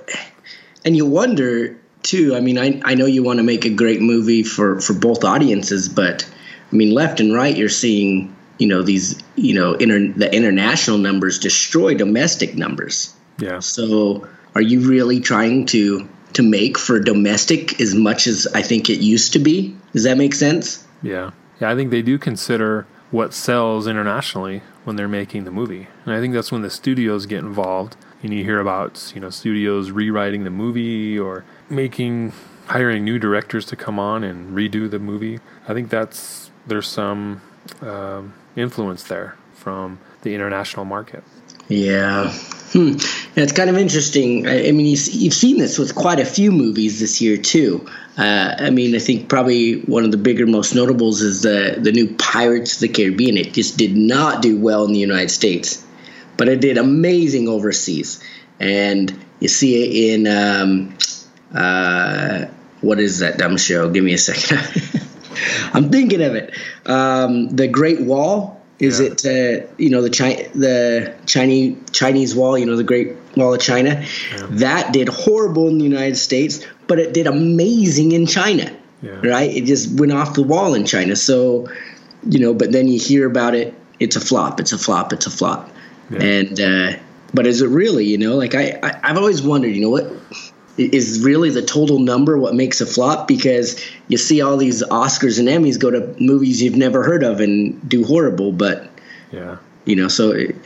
and 0.84 0.96
you 0.96 1.06
wonder 1.06 1.76
too. 2.02 2.34
I 2.34 2.40
mean, 2.40 2.58
I 2.58 2.80
I 2.84 2.94
know 2.94 3.06
you 3.06 3.22
want 3.22 3.38
to 3.38 3.42
make 3.42 3.64
a 3.64 3.70
great 3.70 4.00
movie 4.00 4.42
for 4.42 4.80
for 4.80 4.92
both 4.92 5.24
audiences, 5.24 5.88
but 5.88 6.28
I 6.72 6.76
mean, 6.76 6.90
left 6.92 7.20
and 7.20 7.34
right, 7.34 7.56
you're 7.56 7.68
seeing 7.68 8.34
you 8.58 8.66
know 8.66 8.82
these 8.82 9.20
you 9.36 9.54
know 9.54 9.74
inter, 9.74 10.12
the 10.16 10.32
international 10.32 10.98
numbers 10.98 11.38
destroy 11.38 11.94
domestic 11.94 12.54
numbers. 12.54 13.14
Yeah. 13.38 13.60
So, 13.60 14.28
are 14.54 14.62
you 14.62 14.88
really 14.88 15.20
trying 15.20 15.66
to 15.66 16.08
to 16.34 16.42
make 16.42 16.76
for 16.76 17.00
domestic 17.00 17.80
as 17.80 17.94
much 17.94 18.26
as 18.26 18.46
I 18.54 18.62
think 18.62 18.90
it 18.90 19.00
used 19.00 19.32
to 19.32 19.38
be. 19.38 19.76
Does 19.94 20.02
that 20.04 20.18
make 20.18 20.34
sense? 20.34 20.86
Yeah. 21.02 21.30
Yeah, 21.60 21.70
I 21.70 21.74
think 21.74 21.90
they 21.90 22.02
do 22.02 22.18
consider 22.18 22.86
what 23.10 23.32
sells 23.32 23.86
internationally 23.86 24.60
when 24.82 24.96
they're 24.96 25.08
making 25.08 25.44
the 25.44 25.50
movie. 25.50 25.86
And 26.04 26.14
I 26.14 26.20
think 26.20 26.34
that's 26.34 26.52
when 26.52 26.62
the 26.62 26.70
studios 26.70 27.26
get 27.26 27.38
involved 27.38 27.96
and 28.22 28.34
you 28.34 28.44
hear 28.44 28.58
about, 28.58 29.12
you 29.14 29.20
know, 29.20 29.30
studios 29.30 29.90
rewriting 29.90 30.44
the 30.44 30.50
movie 30.50 31.18
or 31.18 31.44
making 31.70 32.32
hiring 32.66 33.04
new 33.04 33.18
directors 33.18 33.64
to 33.66 33.76
come 33.76 33.98
on 33.98 34.24
and 34.24 34.56
redo 34.56 34.90
the 34.90 34.98
movie. 34.98 35.38
I 35.68 35.74
think 35.74 35.90
that's 35.90 36.50
there's 36.66 36.88
some 36.88 37.40
um, 37.80 38.34
influence 38.56 39.04
there 39.04 39.36
from 39.54 40.00
the 40.22 40.34
international 40.34 40.84
market. 40.84 41.22
Yeah. 41.68 42.32
Hmm. 42.75 42.95
It's 43.37 43.52
kind 43.52 43.71
of 43.71 43.78
interesting. 43.78 44.49
I, 44.49 44.73
mean, 44.73 44.87
you, 44.87 44.97
you've 45.12 45.33
seen 45.33 45.59
this 45.59 45.78
with 45.78 45.95
quite 45.95 46.19
a 46.19 46.25
few 46.25 46.50
movies 46.50 46.99
this 46.99 47.21
year 47.21 47.37
too. 47.37 47.88
Uh, 48.19 48.57
I 48.59 48.71
mean, 48.71 48.97
I 48.97 48.99
think 48.99 49.28
probably 49.28 49.83
one 49.83 50.04
of 50.04 50.11
the 50.11 50.16
bigger, 50.16 50.45
most 50.45 50.75
notables 50.75 51.23
is 51.23 51.43
the 51.43 51.76
the 51.78 51.93
new 51.93 52.12
Pirates 52.16 52.75
of 52.75 52.81
the 52.81 52.88
Caribbean. 52.88 53.37
It 53.37 53.52
just 53.52 53.76
did 53.76 53.97
not 53.97 54.43
do 54.43 54.59
well 54.59 54.85
in 54.87 54.93
the 54.93 54.99
United 54.99 55.31
States, 55.31 55.87
but 56.37 56.49
it 56.49 56.61
did 56.61 56.76
amazing 56.76 57.47
overseas. 57.47 58.21
And 58.59 59.25
you 59.38 59.47
see 59.47 59.85
it 59.85 60.14
in 60.14 60.26
um, 60.26 60.97
uh, 61.54 62.47
what 62.81 62.99
is 62.99 63.21
that 63.21 63.38
dumb 63.38 63.57
show? 63.57 63.88
Give 63.88 64.02
me 64.02 64.14
a 64.14 64.19
second. 64.19 64.59
I'm 65.73 65.90
thinking 65.90 66.23
of 66.23 66.35
it. 66.35 66.54
Um, 66.87 67.50
the 67.50 67.69
Great 67.69 68.00
Wall. 68.00 68.53
Is 68.81 69.00
yeah. 69.00 69.07
it 69.07 69.25
uh, 69.25 69.66
you 69.78 69.90
know 69.90 70.02
the 70.02 70.11
Chi- 70.11 70.49
the 70.54 71.14
Chinese 71.26 71.76
Chinese 71.93 72.35
Wall? 72.35 72.59
You 72.59 72.66
know 72.66 72.76
the 72.76 72.85
Great 72.85 73.16
Wall 73.37 73.54
of 73.54 73.61
China. 73.61 74.04
Yeah. 74.33 74.47
That 74.50 74.93
did 74.93 75.09
horrible 75.09 75.69
in 75.69 75.78
the 75.78 75.85
United 75.85 76.16
States, 76.16 76.66
but 76.87 76.99
it 76.99 77.14
did 77.14 77.26
amazing 77.26 78.12
in 78.12 78.26
China. 78.26 78.75
Yeah. 79.02 79.21
Right? 79.23 79.54
It 79.54 79.66
just 79.66 79.99
went 79.99 80.12
off 80.12 80.35
the 80.35 80.43
wall 80.43 80.75
in 80.75 80.87
China. 80.87 81.14
So 81.14 81.69
you 82.28 82.40
know, 82.40 82.54
but 82.54 82.73
then 82.73 82.88
you 82.88 82.99
hear 82.99 83.26
about 83.26 83.54
it. 83.54 83.75
It's 84.00 84.16
a 84.16 84.21
flop. 84.21 84.59
It's 84.59 84.73
a 84.73 84.78
flop. 84.78 85.12
It's 85.12 85.26
a 85.26 85.31
flop. 85.31 85.71
And 86.11 86.61
uh, 86.61 86.97
but 87.33 87.47
is 87.47 87.62
it 87.62 87.69
really? 87.69 88.04
You 88.04 88.19
know, 88.19 88.37
like 88.37 88.54
I, 88.54 88.78
I 88.83 89.00
I've 89.02 89.16
always 89.16 89.43
wondered. 89.43 89.75
You 89.75 89.83
know 89.83 89.90
what? 89.90 90.11
Is 90.76 91.23
really 91.23 91.50
the 91.50 91.62
total 91.62 91.99
number 91.99 92.37
what 92.37 92.54
makes 92.54 92.81
a 92.81 92.87
flop 92.87 93.28
because 93.28 93.81
you 94.09 94.16
see 94.16 94.40
all 94.40 94.57
these 94.57 94.83
Oscars 94.83 95.38
and 95.38 95.49
Emmys 95.49 95.78
go 95.78 95.90
to 95.90 96.14
movies 96.21 96.61
you've 96.62 96.76
never 96.76 97.04
heard 97.04 97.23
of 97.23 97.40
and 97.40 97.88
do 97.88 98.04
horrible, 98.04 98.52
but 98.52 98.88
yeah, 99.31 99.59
you 99.85 99.97
know, 99.97 100.09
so 100.09 100.33
it, 100.33 100.57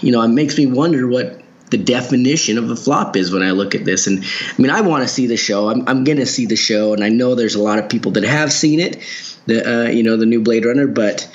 you 0.00 0.12
know, 0.12 0.22
it 0.22 0.28
makes 0.28 0.56
me 0.56 0.66
wonder 0.66 1.06
what 1.06 1.40
the 1.70 1.78
definition 1.78 2.58
of 2.58 2.70
a 2.70 2.76
flop 2.76 3.16
is 3.16 3.32
when 3.32 3.42
I 3.42 3.50
look 3.52 3.74
at 3.74 3.84
this. 3.84 4.06
And 4.06 4.22
I 4.22 4.62
mean, 4.62 4.70
I 4.70 4.82
want 4.82 5.02
to 5.02 5.08
see 5.08 5.26
the 5.26 5.36
show. 5.36 5.70
I'm, 5.70 5.88
I'm 5.88 6.04
going 6.04 6.18
to 6.18 6.26
see 6.26 6.46
the 6.46 6.56
show, 6.56 6.92
and 6.92 7.02
I 7.02 7.08
know 7.08 7.34
there's 7.34 7.54
a 7.54 7.62
lot 7.62 7.78
of 7.78 7.88
people 7.88 8.12
that 8.12 8.24
have 8.24 8.52
seen 8.52 8.78
it, 8.78 8.98
the 9.46 9.86
uh, 9.86 9.88
you 9.88 10.02
know 10.02 10.16
the 10.16 10.26
new 10.26 10.42
Blade 10.42 10.64
Runner, 10.64 10.86
but 10.86 11.28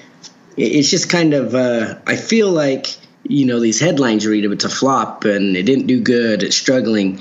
it's 0.56 0.90
just 0.90 1.10
kind 1.10 1.34
of 1.34 1.56
uh, 1.56 1.96
I 2.06 2.16
feel 2.16 2.52
like 2.52 2.88
you 3.24 3.46
know 3.46 3.60
these 3.60 3.80
headlines 3.80 4.24
you 4.24 4.32
read 4.32 4.46
of 4.46 4.52
it's 4.52 4.66
a 4.66 4.70
flop 4.70 5.26
and 5.26 5.58
it 5.58 5.64
didn't 5.64 5.88
do 5.88 6.02
good, 6.02 6.44
it's 6.44 6.56
struggling. 6.56 7.20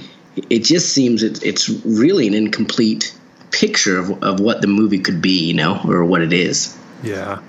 It 0.50 0.64
just 0.64 0.92
seems 0.92 1.22
it, 1.22 1.42
it's 1.42 1.68
really 1.68 2.26
an 2.26 2.34
incomplete 2.34 3.16
picture 3.50 3.98
of, 3.98 4.22
of 4.22 4.40
what 4.40 4.60
the 4.60 4.66
movie 4.66 4.98
could 4.98 5.22
be, 5.22 5.46
you 5.46 5.54
know, 5.54 5.80
or 5.86 6.04
what 6.04 6.20
it 6.20 6.32
is. 6.32 6.76
Yeah. 7.02 7.40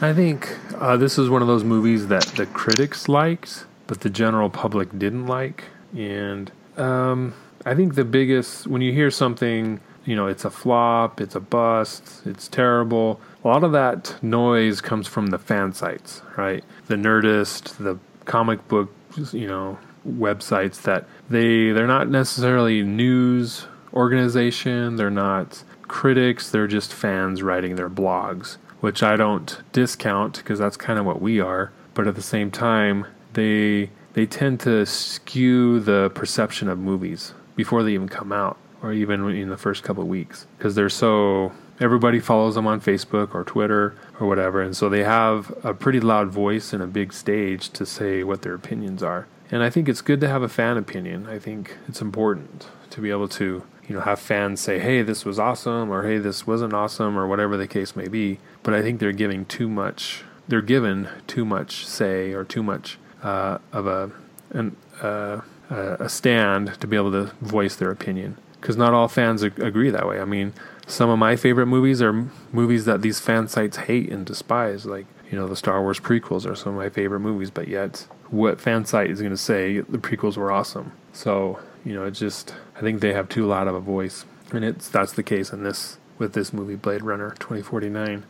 I 0.00 0.12
think 0.12 0.54
uh, 0.76 0.96
this 0.96 1.18
is 1.18 1.30
one 1.30 1.40
of 1.40 1.48
those 1.48 1.64
movies 1.64 2.08
that 2.08 2.24
the 2.36 2.46
critics 2.46 3.08
liked, 3.08 3.64
but 3.86 4.00
the 4.00 4.10
general 4.10 4.50
public 4.50 4.98
didn't 4.98 5.26
like. 5.26 5.64
And 5.96 6.50
um, 6.76 7.34
I 7.64 7.74
think 7.74 7.94
the 7.94 8.04
biggest, 8.04 8.66
when 8.66 8.82
you 8.82 8.92
hear 8.92 9.10
something, 9.10 9.80
you 10.04 10.16
know, 10.16 10.26
it's 10.26 10.44
a 10.44 10.50
flop, 10.50 11.20
it's 11.20 11.34
a 11.34 11.40
bust, 11.40 12.22
it's 12.26 12.48
terrible, 12.48 13.20
a 13.44 13.48
lot 13.48 13.64
of 13.64 13.72
that 13.72 14.22
noise 14.22 14.80
comes 14.80 15.06
from 15.06 15.28
the 15.28 15.38
fan 15.38 15.72
sites, 15.72 16.20
right? 16.36 16.64
The 16.86 16.96
Nerdist, 16.96 17.76
the 17.78 17.98
comic 18.24 18.66
book, 18.68 18.92
you 19.32 19.46
know, 19.46 19.78
websites 20.08 20.82
that 20.82 21.06
they 21.28 21.70
they're 21.72 21.86
not 21.86 22.08
necessarily 22.08 22.82
news 22.82 23.66
organization, 23.92 24.96
they're 24.96 25.10
not 25.10 25.62
critics, 25.82 26.50
they're 26.50 26.66
just 26.66 26.92
fans 26.92 27.42
writing 27.42 27.76
their 27.76 27.90
blogs 27.90 28.56
which 28.84 29.02
I 29.02 29.16
don't 29.16 29.62
discount 29.72 30.36
because 30.36 30.58
that's 30.58 30.76
kind 30.76 30.98
of 30.98 31.06
what 31.06 31.22
we 31.22 31.40
are. 31.40 31.72
But 31.94 32.06
at 32.06 32.16
the 32.16 32.20
same 32.20 32.50
time, 32.50 33.06
they 33.32 33.88
they 34.12 34.26
tend 34.26 34.60
to 34.60 34.84
skew 34.84 35.80
the 35.80 36.10
perception 36.14 36.68
of 36.68 36.78
movies 36.78 37.32
before 37.56 37.82
they 37.82 37.94
even 37.94 38.10
come 38.10 38.30
out, 38.30 38.58
or 38.82 38.92
even 38.92 39.26
in 39.30 39.48
the 39.48 39.56
first 39.56 39.84
couple 39.84 40.02
of 40.02 40.08
weeks, 40.10 40.46
because 40.58 40.74
they're 40.74 40.90
so 40.90 41.52
everybody 41.80 42.20
follows 42.20 42.56
them 42.56 42.66
on 42.66 42.78
Facebook 42.78 43.34
or 43.34 43.42
Twitter 43.42 43.94
or 44.20 44.26
whatever, 44.26 44.60
and 44.60 44.76
so 44.76 44.90
they 44.90 45.02
have 45.02 45.50
a 45.64 45.72
pretty 45.72 45.98
loud 45.98 46.28
voice 46.28 46.74
and 46.74 46.82
a 46.82 46.86
big 46.86 47.14
stage 47.14 47.70
to 47.70 47.86
say 47.86 48.22
what 48.22 48.42
their 48.42 48.52
opinions 48.52 49.02
are. 49.02 49.26
And 49.54 49.62
I 49.62 49.70
think 49.70 49.88
it's 49.88 50.02
good 50.02 50.20
to 50.20 50.28
have 50.28 50.42
a 50.42 50.48
fan 50.48 50.76
opinion. 50.76 51.28
I 51.28 51.38
think 51.38 51.76
it's 51.86 52.02
important 52.02 52.66
to 52.90 53.00
be 53.00 53.12
able 53.12 53.28
to 53.28 53.62
you 53.86 53.94
know 53.94 54.00
have 54.00 54.18
fans 54.18 54.60
say 54.60 54.80
hey 54.80 55.02
this 55.02 55.24
was 55.24 55.38
awesome 55.38 55.90
or 55.90 56.02
hey 56.02 56.18
this 56.18 56.44
wasn't 56.44 56.72
awesome 56.72 57.16
or 57.16 57.28
whatever 57.28 57.56
the 57.56 57.68
case 57.68 57.94
may 57.94 58.08
be. 58.08 58.40
But 58.64 58.74
i 58.74 58.82
think 58.82 58.98
they're 58.98 59.12
giving 59.12 59.44
too 59.44 59.68
much 59.68 60.24
they're 60.48 60.60
given 60.60 61.08
too 61.28 61.44
much 61.44 61.86
say 61.86 62.32
or 62.32 62.42
too 62.42 62.64
much 62.64 62.98
uh, 63.22 63.58
of 63.72 63.86
a 63.86 64.10
an, 64.50 64.74
uh, 65.00 65.42
a 65.70 66.08
stand 66.08 66.80
to 66.80 66.88
be 66.88 66.96
able 66.96 67.12
to 67.12 67.32
voice 67.40 67.76
their 67.76 67.92
opinion. 67.92 68.36
Because 68.60 68.76
not 68.76 68.92
all 68.92 69.06
fans 69.06 69.44
ag- 69.44 69.60
agree 69.60 69.90
that 69.90 70.08
way. 70.08 70.18
I 70.18 70.24
mean 70.24 70.52
some 70.88 71.10
of 71.10 71.20
my 71.20 71.36
favorite 71.36 71.66
movies 71.66 72.02
are 72.02 72.28
movies 72.52 72.86
that 72.86 73.02
these 73.02 73.20
fan 73.20 73.46
sites 73.46 73.76
hate 73.76 74.10
and 74.10 74.26
despise 74.26 74.84
like 74.84 75.06
you 75.30 75.38
know 75.38 75.46
the 75.46 75.54
star 75.54 75.80
wars 75.80 76.00
prequels 76.00 76.44
are 76.44 76.56
some 76.56 76.72
of 76.72 76.78
my 76.78 76.88
favorite 76.88 77.20
movies. 77.20 77.52
But 77.52 77.68
yet 77.68 78.08
what 78.30 78.60
fan 78.60 78.84
site 78.84 79.10
is 79.10 79.20
going 79.20 79.30
to 79.30 79.36
say 79.36 79.80
the 79.80 79.98
prequels 79.98 80.36
were 80.36 80.50
awesome 80.50 80.92
so 81.12 81.58
you 81.84 81.94
know, 81.94 82.04
it 82.04 82.12
just 82.12 82.54
I 82.76 82.80
think 82.80 83.00
they 83.00 83.12
have 83.12 83.28
too 83.28 83.46
loud 83.46 83.68
of 83.68 83.74
a 83.74 83.80
voice, 83.80 84.24
and 84.52 84.64
it's 84.64 84.88
that's 84.88 85.12
the 85.12 85.22
case 85.22 85.52
in 85.52 85.62
this 85.62 85.98
with 86.18 86.32
this 86.32 86.52
movie 86.52 86.76
Blade 86.76 87.02
Runner 87.02 87.30
2049. 87.38 88.24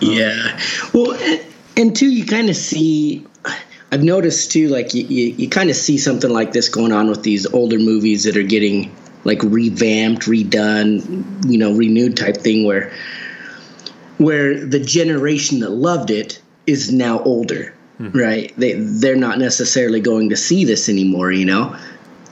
Yeah, 0.00 0.58
well, 0.94 1.12
and, 1.76 1.94
two, 1.94 2.10
you 2.10 2.26
kind 2.26 2.48
of 2.48 2.56
see. 2.56 3.26
I've 3.92 4.04
noticed 4.04 4.52
too, 4.52 4.68
like 4.68 4.94
you, 4.94 5.02
you, 5.02 5.26
you 5.32 5.48
kind 5.48 5.68
of 5.68 5.74
see 5.74 5.98
something 5.98 6.30
like 6.30 6.52
this 6.52 6.68
going 6.68 6.92
on 6.92 7.08
with 7.08 7.24
these 7.24 7.44
older 7.46 7.78
movies 7.78 8.22
that 8.22 8.36
are 8.36 8.44
getting 8.44 8.94
like 9.24 9.42
revamped, 9.42 10.22
redone, 10.22 11.50
you 11.50 11.58
know, 11.58 11.72
renewed 11.74 12.16
type 12.16 12.36
thing 12.36 12.64
where 12.64 12.92
where 14.18 14.64
the 14.64 14.78
generation 14.78 15.60
that 15.60 15.70
loved 15.70 16.10
it 16.10 16.40
is 16.68 16.92
now 16.92 17.20
older, 17.24 17.74
mm-hmm. 18.00 18.18
right? 18.18 18.52
They 18.56 18.72
they're 18.72 19.14
not 19.14 19.38
necessarily 19.38 20.00
going 20.00 20.30
to 20.30 20.36
see 20.36 20.64
this 20.64 20.88
anymore, 20.88 21.30
you 21.30 21.44
know 21.44 21.76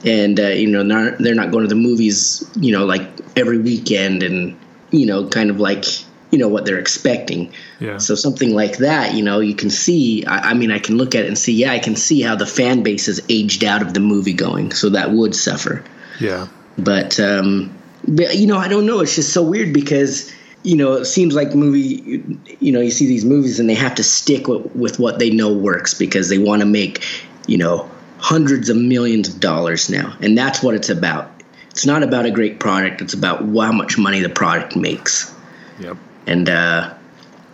and 0.03 0.39
uh, 0.39 0.47
you 0.47 0.67
know 0.67 0.83
not, 0.83 1.17
they're 1.17 1.35
not 1.35 1.51
going 1.51 1.63
to 1.63 1.67
the 1.67 1.79
movies 1.79 2.49
you 2.55 2.71
know 2.71 2.85
like 2.85 3.07
every 3.35 3.57
weekend 3.57 4.23
and 4.23 4.57
you 4.91 5.05
know 5.05 5.27
kind 5.27 5.49
of 5.49 5.59
like 5.59 5.85
you 6.31 6.37
know 6.37 6.47
what 6.47 6.65
they're 6.65 6.79
expecting 6.79 7.51
yeah. 7.79 7.97
so 7.97 8.15
something 8.15 8.53
like 8.53 8.77
that 8.77 9.13
you 9.13 9.23
know 9.23 9.39
you 9.39 9.55
can 9.55 9.69
see 9.69 10.25
I, 10.25 10.51
I, 10.51 10.53
mean 10.53 10.71
i 10.71 10.79
can 10.79 10.97
look 10.97 11.15
at 11.15 11.25
it 11.25 11.27
and 11.27 11.37
see 11.37 11.53
yeah 11.53 11.71
i 11.71 11.79
can 11.79 11.95
see 11.95 12.21
how 12.21 12.35
the 12.35 12.45
fan 12.45 12.83
base 12.83 13.07
has 13.07 13.21
aged 13.29 13.63
out 13.63 13.81
of 13.81 13.93
the 13.93 13.99
movie 13.99 14.33
going 14.33 14.71
so 14.71 14.89
that 14.89 15.11
would 15.11 15.35
suffer 15.35 15.83
yeah 16.19 16.47
but 16.77 17.19
um 17.19 17.75
but 18.07 18.37
you 18.37 18.47
know 18.47 18.57
i 18.57 18.67
don't 18.67 18.85
know 18.85 19.01
it's 19.01 19.15
just 19.15 19.33
so 19.33 19.43
weird 19.43 19.73
because 19.73 20.31
you 20.63 20.75
know 20.75 20.93
it 20.93 21.05
seems 21.05 21.33
like 21.33 21.55
movie 21.55 22.21
you 22.59 22.71
know 22.71 22.81
you 22.81 22.91
see 22.91 23.07
these 23.07 23.23
movies 23.23 23.59
and 23.59 23.69
they 23.69 23.75
have 23.75 23.95
to 23.95 24.03
stick 24.03 24.47
with, 24.47 24.65
with 24.75 24.99
what 24.99 25.17
they 25.19 25.29
know 25.29 25.53
works 25.53 25.93
because 25.93 26.27
they 26.29 26.37
want 26.37 26.61
to 26.61 26.65
make 26.65 27.05
you 27.47 27.57
know 27.57 27.89
hundreds 28.19 28.69
of 28.69 28.77
millions 28.77 29.29
of 29.29 29.39
dollars 29.39 29.89
now, 29.89 30.15
and 30.21 30.37
that's 30.37 30.61
what 30.61 30.75
it's 30.75 30.89
about. 30.89 31.31
It's 31.71 31.85
not 31.85 32.03
about 32.03 32.25
a 32.25 32.31
great 32.31 32.59
product; 32.59 33.01
it's 33.01 33.13
about 33.13 33.39
how 33.39 33.71
much 33.71 33.97
money 33.97 34.19
the 34.19 34.29
product 34.29 34.75
makes. 34.75 35.33
Yep. 35.79 35.97
And 36.27 36.49
uh, 36.49 36.93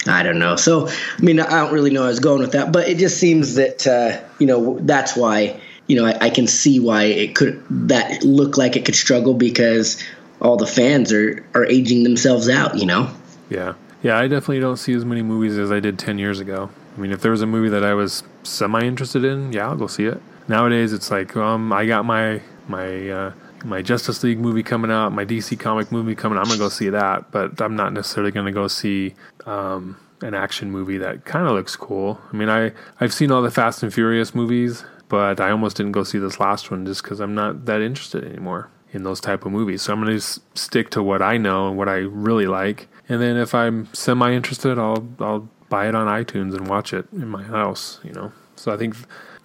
I 0.08 0.24
don't 0.24 0.40
know. 0.40 0.56
So, 0.56 0.88
I 0.88 1.22
mean, 1.22 1.40
I 1.40 1.50
don't 1.50 1.74
really 1.74 1.92
know 1.92 2.04
I 2.04 2.08
was 2.08 2.20
going 2.20 2.42
with 2.42 2.52
that, 2.54 2.72
but 2.72 2.88
it 2.88 2.98
just 2.98 3.18
seems 3.20 3.56
that 3.56 3.88
uh, 3.88 4.20
you 4.40 4.48
know 4.48 4.80
that's 4.82 5.16
why 5.16 5.60
you 5.88 5.96
know 5.96 6.06
I, 6.06 6.26
I, 6.26 6.30
can 6.32 6.48
see 6.48 6.80
why 6.80 7.04
it 7.04 7.36
could 7.36 7.64
that 7.70 8.24
look 8.24 8.58
like 8.58 8.76
it 8.76 8.86
could 8.86 8.96
struggle 8.96 9.36
because 9.36 10.04
all 10.46 10.58
the 10.58 10.68
fans 10.68 11.12
are 11.12 11.44
are 11.54 11.66
aging 11.66 12.04
themselves 12.04 12.48
out. 12.48 12.78
You 12.78 12.86
know. 12.86 13.10
Yeah. 13.50 13.74
Yeah, 14.04 14.20
I 14.20 14.28
definitely 14.28 14.60
don't 14.60 14.78
see 14.78 14.94
as 14.94 15.04
many 15.04 15.24
movies 15.24 15.58
as 15.58 15.72
I 15.72 15.80
did 15.80 15.98
10 15.98 16.20
years 16.20 16.40
ago. 16.40 16.70
I 16.96 17.00
mean, 17.00 17.12
if 17.12 17.22
there 17.22 17.32
was 17.32 17.42
a 17.42 17.48
movie 17.48 17.70
that 17.70 17.84
I 17.84 17.96
was 17.96 18.22
semi 18.44 18.82
interested 18.82 19.25
in, 19.25 19.52
yeah, 19.52 19.68
I'll 19.68 19.75
go 19.75 19.88
see 19.88 20.06
it. 20.06 20.22
Nowadays, 20.48 20.94
it's 20.94 21.10
like 21.10 21.36
um, 21.36 21.74
I 21.74 21.88
got 21.88 22.06
my 22.06 22.42
my 22.68 23.10
uh, 23.10 23.34
my 23.64 23.82
Justice 23.82 24.22
League 24.24 24.40
movie 24.40 24.62
coming 24.62 24.92
out, 24.92 25.12
my 25.12 25.25
DC 25.25 25.60
comic 25.60 25.92
movie 25.92 26.14
coming. 26.14 26.38
out. 26.38 26.42
I'm 26.42 26.50
gonna 26.50 26.60
go 26.60 26.70
see 26.70 26.90
that, 26.90 27.32
but 27.32 27.60
I'm 27.60 27.75
not 27.75 27.94
necessarily 27.94 28.32
gonna 28.32 28.52
go 28.52 28.68
see 28.68 29.16
um, 29.48 29.98
an 30.22 30.36
action 30.36 30.70
movie 30.70 31.00
that 31.00 31.25
kind 31.25 31.48
of 31.48 31.54
looks 31.54 31.75
cool. 31.75 32.22
I 32.32 32.36
mean, 32.36 32.50
I 32.50 32.74
I've 33.02 33.14
seen 33.14 33.32
all 33.32 33.42
the 33.42 33.50
Fast 33.50 33.82
and 33.82 33.92
Furious 33.92 34.36
movies, 34.36 34.86
but 35.10 35.40
I 35.40 35.50
almost 35.50 35.78
didn't 35.78 35.94
go 35.94 36.04
see 36.04 36.20
this 36.20 36.40
last 36.40 36.70
one 36.70 36.86
just 36.86 37.02
because 37.02 37.20
I'm 37.20 37.34
not 37.34 37.66
that 37.66 37.82
interested 37.82 38.24
anymore 38.24 38.70
in 38.96 39.04
those 39.04 39.20
type 39.20 39.46
of 39.46 39.52
movies. 39.52 39.84
So 39.84 39.94
I'm 39.94 40.04
gonna 40.04 40.20
stick 40.20 40.90
to 40.92 41.04
what 41.04 41.22
I 41.22 41.38
know 41.38 41.68
and 41.68 41.78
what 41.78 41.90
I 41.90 41.98
really 41.98 42.48
like, 42.48 42.88
and 43.08 43.22
then 43.22 43.38
if 43.38 43.54
I'm 43.54 43.94
semi 43.94 44.34
interested, 44.34 44.80
I'll 44.80 45.08
I'll 45.20 45.50
buy 45.70 45.88
it 45.88 45.96
on 45.96 46.08
iTunes 46.08 46.56
and 46.56 46.68
watch 46.68 46.94
it 46.94 47.06
in 47.12 47.28
my 47.28 47.44
house. 47.44 48.00
You 48.04 48.14
know, 48.14 48.32
so 48.56 48.74
I 48.74 48.78
think 48.78 48.96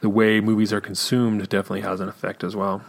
the 0.01 0.09
way 0.09 0.41
movies 0.41 0.73
are 0.73 0.81
consumed 0.81 1.47
definitely 1.49 1.83
has 1.83 2.01
an 2.01 2.09
effect 2.09 2.45
as 2.45 2.57
well. 2.57 2.83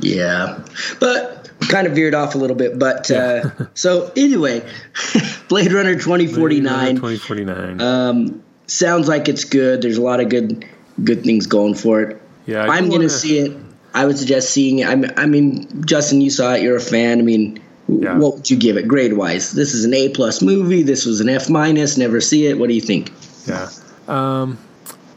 Yeah, 0.00 0.64
but 1.00 1.50
kind 1.68 1.86
of 1.86 1.94
veered 1.94 2.14
off 2.14 2.34
a 2.34 2.38
little 2.38 2.56
bit. 2.56 2.78
But 2.78 3.10
uh, 3.10 3.50
so 3.74 4.12
anyway, 4.16 4.68
Blade 5.48 5.72
Runner 5.72 5.98
twenty 5.98 6.26
forty 6.26 6.60
nine. 6.60 6.96
Twenty 6.96 7.18
forty 7.18 7.44
nine. 7.44 7.80
Um, 7.80 8.42
sounds 8.66 9.08
like 9.08 9.28
it's 9.28 9.44
good. 9.44 9.82
There's 9.82 9.98
a 9.98 10.02
lot 10.02 10.20
of 10.20 10.28
good 10.28 10.66
good 11.02 11.22
things 11.22 11.46
going 11.46 11.74
for 11.74 12.02
it. 12.02 12.22
Yeah, 12.46 12.64
I 12.64 12.78
am 12.78 12.88
going 12.88 13.02
to 13.02 13.10
see 13.10 13.38
it. 13.38 13.56
I 13.94 14.06
would 14.06 14.18
suggest 14.18 14.50
seeing 14.50 14.78
it. 14.80 15.12
I 15.16 15.26
mean, 15.26 15.84
Justin, 15.84 16.20
you 16.20 16.30
saw 16.30 16.54
it. 16.54 16.62
You're 16.62 16.76
a 16.76 16.80
fan. 16.80 17.18
I 17.18 17.22
mean, 17.22 17.62
yeah. 17.88 18.16
what 18.16 18.34
would 18.34 18.50
you 18.50 18.56
give 18.56 18.76
it 18.76 18.88
grade 18.88 19.14
wise? 19.14 19.52
This 19.52 19.74
is 19.74 19.84
an 19.84 19.94
A 19.94 20.08
plus 20.08 20.42
movie. 20.42 20.82
This 20.82 21.04
was 21.04 21.20
an 21.20 21.28
F 21.28 21.50
minus. 21.50 21.96
Never 21.96 22.20
see 22.20 22.46
it. 22.46 22.58
What 22.58 22.68
do 22.68 22.74
you 22.74 22.80
think? 22.80 23.12
Yeah. 23.46 23.68
Um, 24.08 24.58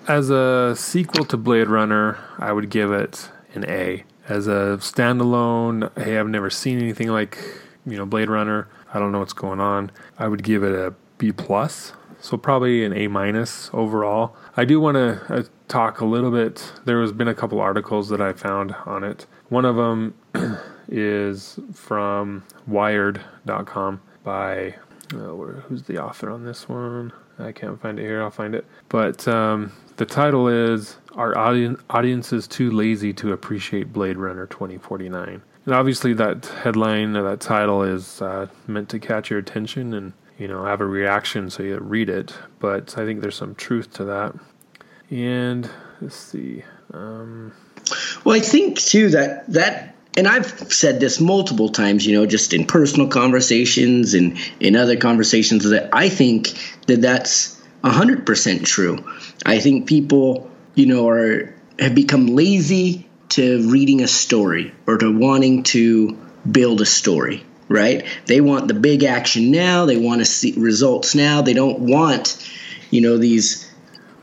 as 0.08 0.30
a 0.30 0.76
sequel 0.78 1.26
to 1.26 1.38
Blade 1.38 1.68
Runner, 1.68 2.18
I 2.38 2.52
would 2.52 2.70
give 2.70 2.92
it 2.92 3.30
an 3.54 3.66
A. 3.70 4.04
As 4.28 4.48
a 4.48 4.78
standalone, 4.82 5.96
hey, 5.98 6.18
I've 6.18 6.28
never 6.28 6.50
seen 6.50 6.80
anything 6.80 7.10
like 7.10 7.38
you 7.86 7.98
know 7.98 8.06
Blade 8.06 8.30
Runner. 8.30 8.68
I 8.94 9.00
don't 9.00 9.12
know 9.12 9.20
what's 9.20 9.34
going 9.34 9.60
on. 9.60 9.92
I 10.18 10.28
would 10.28 10.44
give 10.44 10.64
it 10.64 10.74
a 10.74 10.94
B 11.18 11.32
plus. 11.32 11.94
So 12.20 12.38
probably 12.38 12.84
an 12.84 12.94
A 12.94 13.08
minus 13.08 13.70
overall. 13.72 14.36
I 14.58 14.66
do 14.66 14.80
want 14.80 14.96
to 14.96 15.34
uh, 15.34 15.44
talk 15.68 16.02
a 16.02 16.06
little 16.06 16.32
bit. 16.32 16.74
There 16.86 17.02
has 17.02 17.12
been 17.12 17.28
a 17.28 17.36
couple 17.36 17.60
articles 17.60 18.10
that 18.10 18.22
I 18.22 18.34
found 18.34 18.76
on 18.86 19.04
it. 19.04 19.26
One 19.50 19.66
of 19.66 19.76
them 19.76 20.14
is 20.88 21.60
from 21.74 22.44
Wired.com 22.68 24.02
by 24.24 24.76
uh, 25.14 25.18
who's 25.18 25.84
the 25.84 26.04
author 26.04 26.30
on 26.30 26.44
this 26.44 26.68
one? 26.68 27.12
I 27.38 27.52
can't 27.52 27.80
find 27.82 28.00
it 28.00 28.04
here. 28.04 28.22
I'll 28.22 28.32
find 28.32 28.56
it. 28.56 28.66
But 28.90 29.28
um, 29.28 29.72
the 29.98 30.06
title 30.06 30.48
is 30.48 30.98
Are 31.14 31.34
Audien- 31.34 31.80
Audiences 31.90 32.48
Too 32.48 32.72
Lazy 32.72 33.14
to 33.14 33.34
Appreciate 33.34 33.92
Blade 33.92 34.18
Runner 34.18 34.48
2049? 34.48 35.42
And 35.66 35.74
obviously, 35.74 36.14
that 36.14 36.46
headline, 36.46 37.14
that 37.14 37.40
title 37.42 37.84
is 37.84 38.22
uh, 38.22 38.48
meant 38.68 38.90
to 38.90 39.00
catch 39.00 39.30
your 39.30 39.40
attention 39.40 39.94
and 39.94 40.14
you 40.38 40.48
know 40.48 40.66
have 40.66 40.82
a 40.82 40.86
reaction 40.86 41.50
so 41.50 41.64
you 41.64 41.78
read 41.80 42.10
it. 42.10 42.34
But 42.60 42.98
I 42.98 43.06
think 43.06 43.22
there's 43.22 43.36
some 43.36 43.56
truth 43.56 43.92
to 43.94 44.06
that. 44.06 44.36
And 45.10 45.70
let's 46.02 46.16
see. 46.16 46.64
Um, 46.94 47.54
well, 48.24 48.36
I 48.36 48.40
think 48.40 48.80
too 48.80 49.10
that 49.10 49.48
that, 49.54 49.96
and 50.18 50.28
I've 50.28 50.48
said 50.72 51.00
this 51.00 51.20
multiple 51.20 51.70
times, 51.70 52.06
you 52.06 52.18
know, 52.18 52.26
just 52.26 52.54
in 52.54 52.66
personal 52.66 53.08
conversations 53.08 54.14
and 54.14 54.38
in 54.60 54.76
other 54.76 54.96
conversations, 54.96 55.70
that 55.70 55.90
I 55.94 56.10
think 56.10 56.54
that 56.88 57.02
that's 57.02 57.62
hundred 57.84 58.26
percent 58.26 58.66
true. 58.66 59.06
I 59.46 59.60
think 59.60 59.88
people, 59.88 60.50
you 60.74 60.88
know, 60.88 61.08
are 61.10 61.54
have 61.78 61.94
become 61.94 62.28
lazy 62.28 63.08
to 63.30 63.70
reading 63.70 64.02
a 64.02 64.08
story 64.08 64.74
or 64.88 64.98
to 64.98 65.16
wanting 65.16 65.64
to 65.64 66.18
build 66.50 66.80
a 66.82 66.86
story 66.86 67.44
right 67.68 68.06
they 68.28 68.40
want 68.40 68.68
the 68.68 68.74
big 68.76 69.04
action 69.04 69.50
now 69.50 69.86
they 69.86 69.98
want 69.98 70.20
to 70.20 70.26
see 70.26 70.54
results 70.58 71.16
now 71.16 71.42
they 71.42 71.54
don't 71.54 71.80
want 71.80 72.48
you 72.92 73.02
know 73.02 73.18
these 73.18 73.65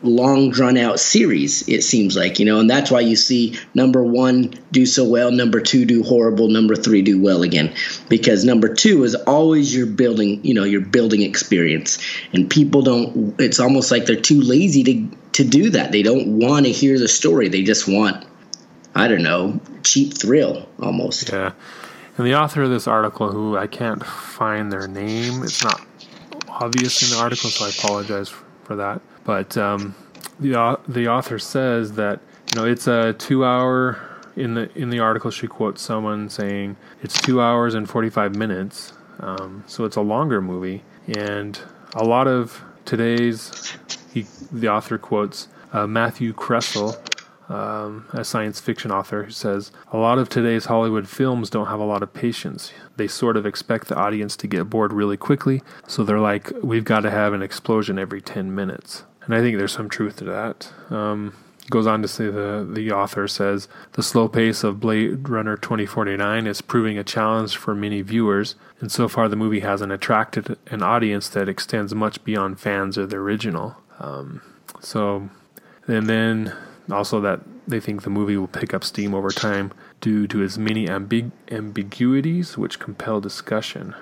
long 0.03 0.51
drawn 0.51 0.77
out 0.77 0.99
series 0.99 1.67
it 1.69 1.83
seems 1.83 2.17
like 2.17 2.39
you 2.39 2.45
know 2.45 2.61
and 2.61 2.69
that's 2.69 2.91
why 2.91 3.01
you 3.01 3.17
see 3.17 3.57
number 3.75 4.03
one 4.03 4.53
do 4.73 4.87
so 4.87 5.05
well 5.05 5.31
number 5.31 5.61
two 5.61 5.85
do 5.85 6.03
horrible 6.03 6.49
number 6.49 6.75
three 6.75 7.03
do 7.03 7.21
well 7.21 7.43
again. 7.43 7.75
Because 8.09 8.45
number 8.45 8.73
two 8.73 9.05
is 9.05 9.15
always 9.15 9.75
your 9.75 9.87
building 9.87 10.45
you 10.45 10.55
know 10.55 10.65
your 10.65 10.81
building 10.81 11.23
experience. 11.23 11.99
And 12.33 12.51
people 12.51 12.83
don't 12.83 13.35
it's 13.41 13.61
almost 13.61 13.91
like 13.91 14.07
they're 14.07 14.17
too 14.17 14.41
lazy 14.41 14.83
to 14.85 15.17
to 15.33 15.45
do 15.45 15.71
that. 15.71 15.93
They 15.93 16.03
don't 16.03 16.39
want 16.39 16.67
to 16.67 16.73
hear 16.73 16.99
the 16.99 17.09
story. 17.09 17.49
They 17.49 17.63
just 17.63 17.89
want 17.89 18.27
i 18.95 19.09
don't 19.09 19.23
know 19.23 19.59
cheap 19.83 20.15
thrill 20.15 20.69
almost. 20.81 21.31
Yeah. 21.31 21.53
And 22.19 22.27
the 22.27 22.35
author 22.35 22.63
of 22.63 22.71
this 22.71 22.87
article 22.87 23.31
who 23.31 23.57
i 23.57 23.67
can't 23.67 24.05
find 24.05 24.71
their 24.71 24.87
name 24.87 25.43
it's 25.43 25.65
not 25.65 25.81
obvious 26.49 27.03
in 27.03 27.17
the 27.17 27.23
article 27.23 27.49
so 27.49 27.65
i 27.65 27.71
apologize 27.71 28.29
for 28.65 28.77
that 28.77 29.01
but 29.25 29.57
um, 29.57 29.95
the 30.41 30.79
the 30.89 31.09
author 31.09 31.39
says 31.39 31.93
that 31.93 32.21
you 32.53 32.61
know 32.61 32.67
it's 32.67 32.87
a 32.87 33.15
two 33.15 33.45
hour 33.45 34.01
in 34.37 34.55
the 34.55 34.71
in 34.79 34.91
the 34.91 34.99
article 34.99 35.31
she 35.31 35.47
quotes 35.47 35.83
someone 35.83 36.29
saying 36.29 36.77
it's 37.03 37.21
two 37.21 37.41
hours 37.41 37.75
and 37.75 37.89
forty 37.89 38.11
five 38.11 38.35
minutes, 38.35 38.93
um, 39.21 39.65
so 39.67 39.85
it's 39.85 39.97
a 39.97 40.01
longer 40.01 40.41
movie, 40.41 40.83
and 41.17 41.61
a 41.95 42.05
lot 42.05 42.27
of 42.27 42.63
today's 42.85 43.77
he 44.13 44.27
the 44.51 44.69
author 44.69 44.99
quotes 44.99 45.49
uh, 45.73 45.87
Matthew 45.87 46.33
Kressel. 46.33 46.99
Um, 47.49 48.07
a 48.13 48.25
science 48.25 48.61
fiction 48.61 48.91
author 48.91 49.25
who 49.25 49.31
says 49.31 49.73
a 49.91 49.99
lot 49.99 50.19
of 50.19 50.31
today's 50.31 50.67
Hollywood 50.67 51.07
films 51.07 51.51
don't 51.51 51.67
have 51.67 51.81
a 51.81 51.85
lot 51.85 52.03
of 52.03 52.15
patience. 52.15 52.73
They 52.97 53.09
sort 53.09 53.37
of 53.37 53.45
expect 53.45 53.89
the 53.89 53.97
audience 53.97 54.37
to 54.37 54.47
get 54.47 54.71
bored 54.71 54.91
really 54.91 55.19
quickly, 55.19 55.61
so 55.87 56.03
they're 56.03 56.21
like, 56.21 56.51
we've 56.63 56.85
got 56.85 57.01
to 57.01 57.11
have 57.11 57.35
an 57.35 57.43
explosion 57.43 57.99
every 57.99 58.23
10 58.23 58.55
minutes 58.55 59.05
and 59.25 59.35
I 59.35 59.41
think 59.41 59.59
there's 59.59 59.73
some 59.73 59.89
truth 59.89 60.17
to 60.17 60.25
that. 60.25 60.73
Um, 60.91 61.35
goes 61.71 61.87
on 61.87 62.03
to 62.03 62.09
say 62.09 62.27
the 62.27 62.69
the 62.71 62.91
author 62.93 63.29
says 63.29 63.69
the 63.93 64.03
slow 64.03 64.29
pace 64.29 64.65
of 64.65 64.81
Blade 64.81 65.29
Runner 65.29 65.57
2049 65.57 66.47
is 66.47 66.61
proving 66.61 66.99
a 66.99 67.05
challenge 67.05 67.57
for 67.57 67.75
many 67.75 68.03
viewers, 68.03 68.57
and 68.81 68.91
so 68.91 69.09
far 69.09 69.29
the 69.29 69.37
movie 69.37 69.61
hasn't 69.61 69.93
attracted 69.93 70.59
an 70.67 70.83
audience 70.83 71.29
that 71.31 71.49
extends 71.49 71.95
much 71.95 72.23
beyond 72.25 72.61
fans 72.61 72.99
of 72.99 73.11
the 73.11 73.17
original. 73.17 73.77
Um, 74.01 74.43
so, 74.81 75.31
and 75.87 76.09
then 76.09 76.55
also 76.91 77.21
that 77.21 77.41
they 77.67 77.81
think 77.81 78.03
the 78.03 78.11
movie 78.11 78.37
will 78.37 78.49
pick 78.49 78.75
up 78.75 78.83
steam 78.85 79.15
over 79.15 79.31
time 79.31 79.73
due 80.01 80.27
to 80.27 80.43
its 80.43 80.59
many 80.59 80.87
ambig- 80.87 81.31
ambiguities 81.51 82.59
which 82.59 82.81
compel 82.81 83.21
discussion. 83.21 83.95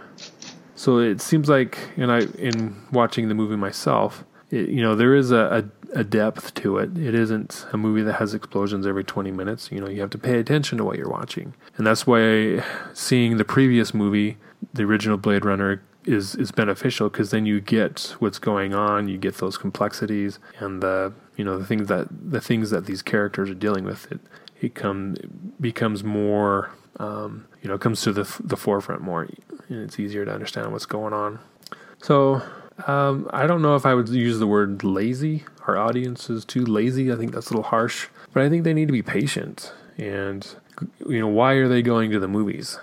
So 0.75 0.99
it 0.99 1.21
seems 1.21 1.49
like, 1.49 1.79
and 1.99 2.11
I 2.11 2.21
in 2.38 2.77
watching 2.90 3.29
the 3.29 3.35
movie 3.35 3.57
myself, 3.57 4.25
it, 4.51 4.69
you 4.69 4.83
know, 4.83 4.95
there 4.95 5.15
is 5.15 5.31
a, 5.31 5.65
a, 5.95 6.01
a, 6.01 6.05
depth 6.05 6.55
to 6.55 6.79
it. 6.79 6.97
It 6.99 7.15
isn't 7.15 7.67
a 7.73 7.77
movie 7.77 8.03
that 8.03 8.15
has 8.15 8.35
explosions 8.35 8.87
every 8.87 9.05
20 9.05 9.31
minutes. 9.31 9.71
You 9.71 9.81
know, 9.81 9.89
you 9.89 10.01
have 10.01 10.11
to 10.11 10.19
pay 10.19 10.39
attention 10.39 10.79
to 10.79 10.85
what 10.85 10.99
you're 10.99 11.09
watching. 11.09 11.55
And 11.77 11.87
that's 11.87 12.07
why 12.07 12.63
seeing 12.93 13.37
the 13.37 13.45
previous 13.45 13.95
movie, 13.95 14.37
the 14.75 14.83
original 14.83 15.17
Blade 15.17 15.45
Runner, 15.45 15.83
is, 16.05 16.35
is 16.35 16.51
beneficial 16.51 17.09
because 17.11 17.31
then 17.31 17.47
you 17.47 17.61
get 17.61 18.17
what's 18.19 18.39
going 18.39 18.75
on, 18.75 19.09
you 19.09 19.19
get 19.19 19.37
those 19.37 19.57
complexities 19.59 20.39
and 20.59 20.83
the, 20.83 21.13
you 21.37 21.45
know, 21.45 21.59
the 21.59 21.67
things 21.67 21.89
that, 21.89 22.09
the 22.11 22.41
things 22.41 22.71
that 22.71 22.87
these 22.87 23.03
characters 23.03 23.51
are 23.51 23.55
dealing 23.55 23.85
with. 23.85 24.11
It, 24.11 24.21
it 24.61 24.75
come, 24.75 25.17
becomes 25.61 26.03
more, 26.03 26.71
um, 26.99 27.47
you 27.63 27.69
know, 27.69 27.79
comes 27.79 28.03
to 28.03 28.13
the, 28.13 28.29
the 28.43 28.57
forefront 28.57 29.03
more 29.03 29.29
and 29.69 29.83
it's 29.85 30.01
easier 30.01 30.25
to 30.25 30.33
understand 30.33 30.73
what's 30.73 30.87
going 30.87 31.13
on. 31.13 31.39
So 32.03 32.43
um, 32.87 33.29
I 33.33 33.47
don't 33.47 33.62
know 33.62 33.77
if 33.77 33.87
I 33.87 33.95
would 33.95 34.09
use 34.09 34.38
the 34.38 34.47
word 34.47 34.85
lazy. 34.85 35.45
Our 35.66 35.77
audience 35.77 36.31
is 36.31 36.45
too 36.45 36.64
lazy. 36.64 37.12
I 37.12 37.16
think 37.16 37.33
that's 37.33 37.51
a 37.51 37.55
little 37.55 37.69
harsh, 37.71 38.09
but 38.33 38.43
I 38.43 38.49
think 38.49 38.64
they 38.64 38.75
need 38.75 38.88
to 38.88 38.93
be 38.93 39.03
patient. 39.03 39.73
And 39.99 40.47
you 41.07 41.21
know, 41.21 41.29
why 41.29 41.55
are 41.55 41.69
they 41.69 41.83
going 41.83 42.11
to 42.11 42.19
the 42.19 42.29
movies? 42.29 42.79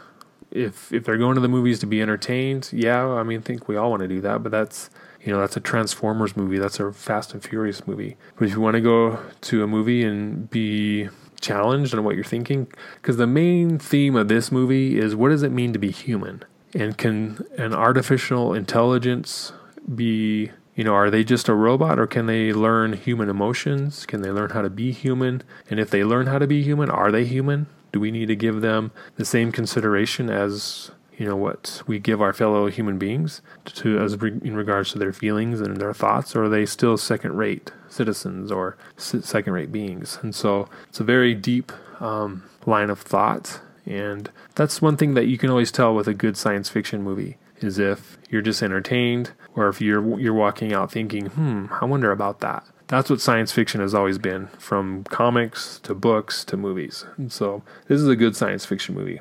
If 0.51 0.91
if 0.93 1.03
they're 1.03 1.17
going 1.17 1.35
to 1.35 1.41
the 1.41 1.47
movies 1.47 1.79
to 1.79 1.85
be 1.85 2.01
entertained, 2.01 2.69
yeah, 2.71 3.05
I 3.05 3.23
mean, 3.23 3.39
I 3.39 3.41
think 3.41 3.67
we 3.67 3.75
all 3.75 3.89
want 3.89 4.01
to 4.01 4.07
do 4.07 4.21
that. 4.21 4.43
But 4.43 4.51
that's 4.51 4.89
you 5.21 5.33
know, 5.33 5.39
that's 5.39 5.57
a 5.57 5.59
Transformers 5.59 6.37
movie. 6.37 6.57
That's 6.57 6.79
a 6.79 6.93
Fast 6.93 7.33
and 7.33 7.43
Furious 7.43 7.85
movie. 7.85 8.15
But 8.37 8.47
if 8.47 8.53
you 8.53 8.61
want 8.61 8.75
to 8.75 8.81
go 8.81 9.19
to 9.41 9.63
a 9.63 9.67
movie 9.67 10.03
and 10.03 10.49
be 10.49 11.09
challenged 11.41 11.93
on 11.93 12.03
what 12.03 12.15
you're 12.15 12.23
thinking, 12.23 12.67
because 12.95 13.17
the 13.17 13.27
main 13.27 13.77
theme 13.77 14.15
of 14.15 14.27
this 14.27 14.51
movie 14.51 14.97
is 14.97 15.15
what 15.15 15.29
does 15.29 15.43
it 15.43 15.51
mean 15.51 15.73
to 15.73 15.79
be 15.79 15.91
human? 15.91 16.43
And 16.73 16.97
can 16.97 17.45
an 17.57 17.73
artificial 17.73 18.53
intelligence 18.53 19.51
be 19.93 20.51
you 20.77 20.83
know, 20.83 20.93
are 20.93 21.09
they 21.09 21.23
just 21.23 21.49
a 21.49 21.55
robot 21.55 21.97
or 21.97 22.05
can 22.05 22.27
they 22.27 22.53
learn 22.53 22.93
human 22.93 23.29
emotions? 23.29 24.05
Can 24.05 24.21
they 24.21 24.29
learn 24.29 24.51
how 24.51 24.61
to 24.61 24.69
be 24.69 24.91
human? 24.91 25.41
And 25.71 25.79
if 25.79 25.89
they 25.89 26.03
learn 26.03 26.27
how 26.27 26.37
to 26.37 26.45
be 26.45 26.61
human, 26.61 26.91
are 26.91 27.11
they 27.11 27.25
human? 27.25 27.65
Do 27.91 27.99
we 27.99 28.11
need 28.11 28.27
to 28.27 28.35
give 28.35 28.61
them 28.61 28.91
the 29.15 29.25
same 29.25 29.51
consideration 29.51 30.29
as 30.29 30.91
you 31.17 31.25
know 31.25 31.35
what 31.35 31.81
we 31.87 31.97
give 31.97 32.21
our 32.21 32.31
fellow 32.31 32.67
human 32.67 32.99
beings 32.99 33.41
to 33.65 33.97
as 33.97 34.21
re- 34.21 34.39
in 34.43 34.55
regards 34.55 34.91
to 34.91 34.99
their 34.99 35.11
feelings 35.11 35.59
and 35.59 35.77
their 35.77 35.93
thoughts 35.93 36.35
or 36.35 36.43
are 36.43 36.49
they 36.49 36.63
still 36.63 36.95
second 36.95 37.35
rate 37.35 37.71
citizens 37.89 38.51
or 38.51 38.77
second 38.97 39.51
rate 39.53 39.71
beings 39.71 40.19
and 40.21 40.35
so 40.35 40.69
it's 40.87 40.99
a 40.99 41.03
very 41.03 41.33
deep 41.33 41.71
um, 41.99 42.43
line 42.67 42.91
of 42.91 42.99
thought 42.99 43.61
and 43.87 44.29
that's 44.53 44.79
one 44.79 44.95
thing 44.95 45.15
that 45.15 45.25
you 45.25 45.39
can 45.39 45.49
always 45.49 45.71
tell 45.71 45.95
with 45.95 46.07
a 46.07 46.13
good 46.13 46.37
science 46.37 46.69
fiction 46.69 47.01
movie 47.01 47.37
is 47.61 47.79
if 47.79 48.19
you're 48.29 48.41
just 48.43 48.61
entertained 48.61 49.31
or 49.57 49.67
if 49.67 49.81
you're 49.81 50.17
you're 50.19 50.33
walking 50.33 50.71
out 50.71 50.91
thinking, 50.91 51.25
"Hmm, 51.25 51.65
I 51.81 51.85
wonder 51.85 52.11
about 52.11 52.39
that." 52.39 52.63
That's 52.87 53.09
what 53.09 53.19
science 53.19 53.51
fiction 53.51 53.81
has 53.81 53.93
always 53.93 54.17
been, 54.17 54.47
from 54.59 55.03
comics 55.05 55.79
to 55.83 55.93
books 55.93 56.45
to 56.45 56.55
movies. 56.55 57.03
And 57.17 57.29
so, 57.29 57.61
this 57.89 57.99
is 57.99 58.07
a 58.07 58.15
good 58.15 58.33
science 58.33 58.65
fiction 58.65 58.95
movie. 58.95 59.19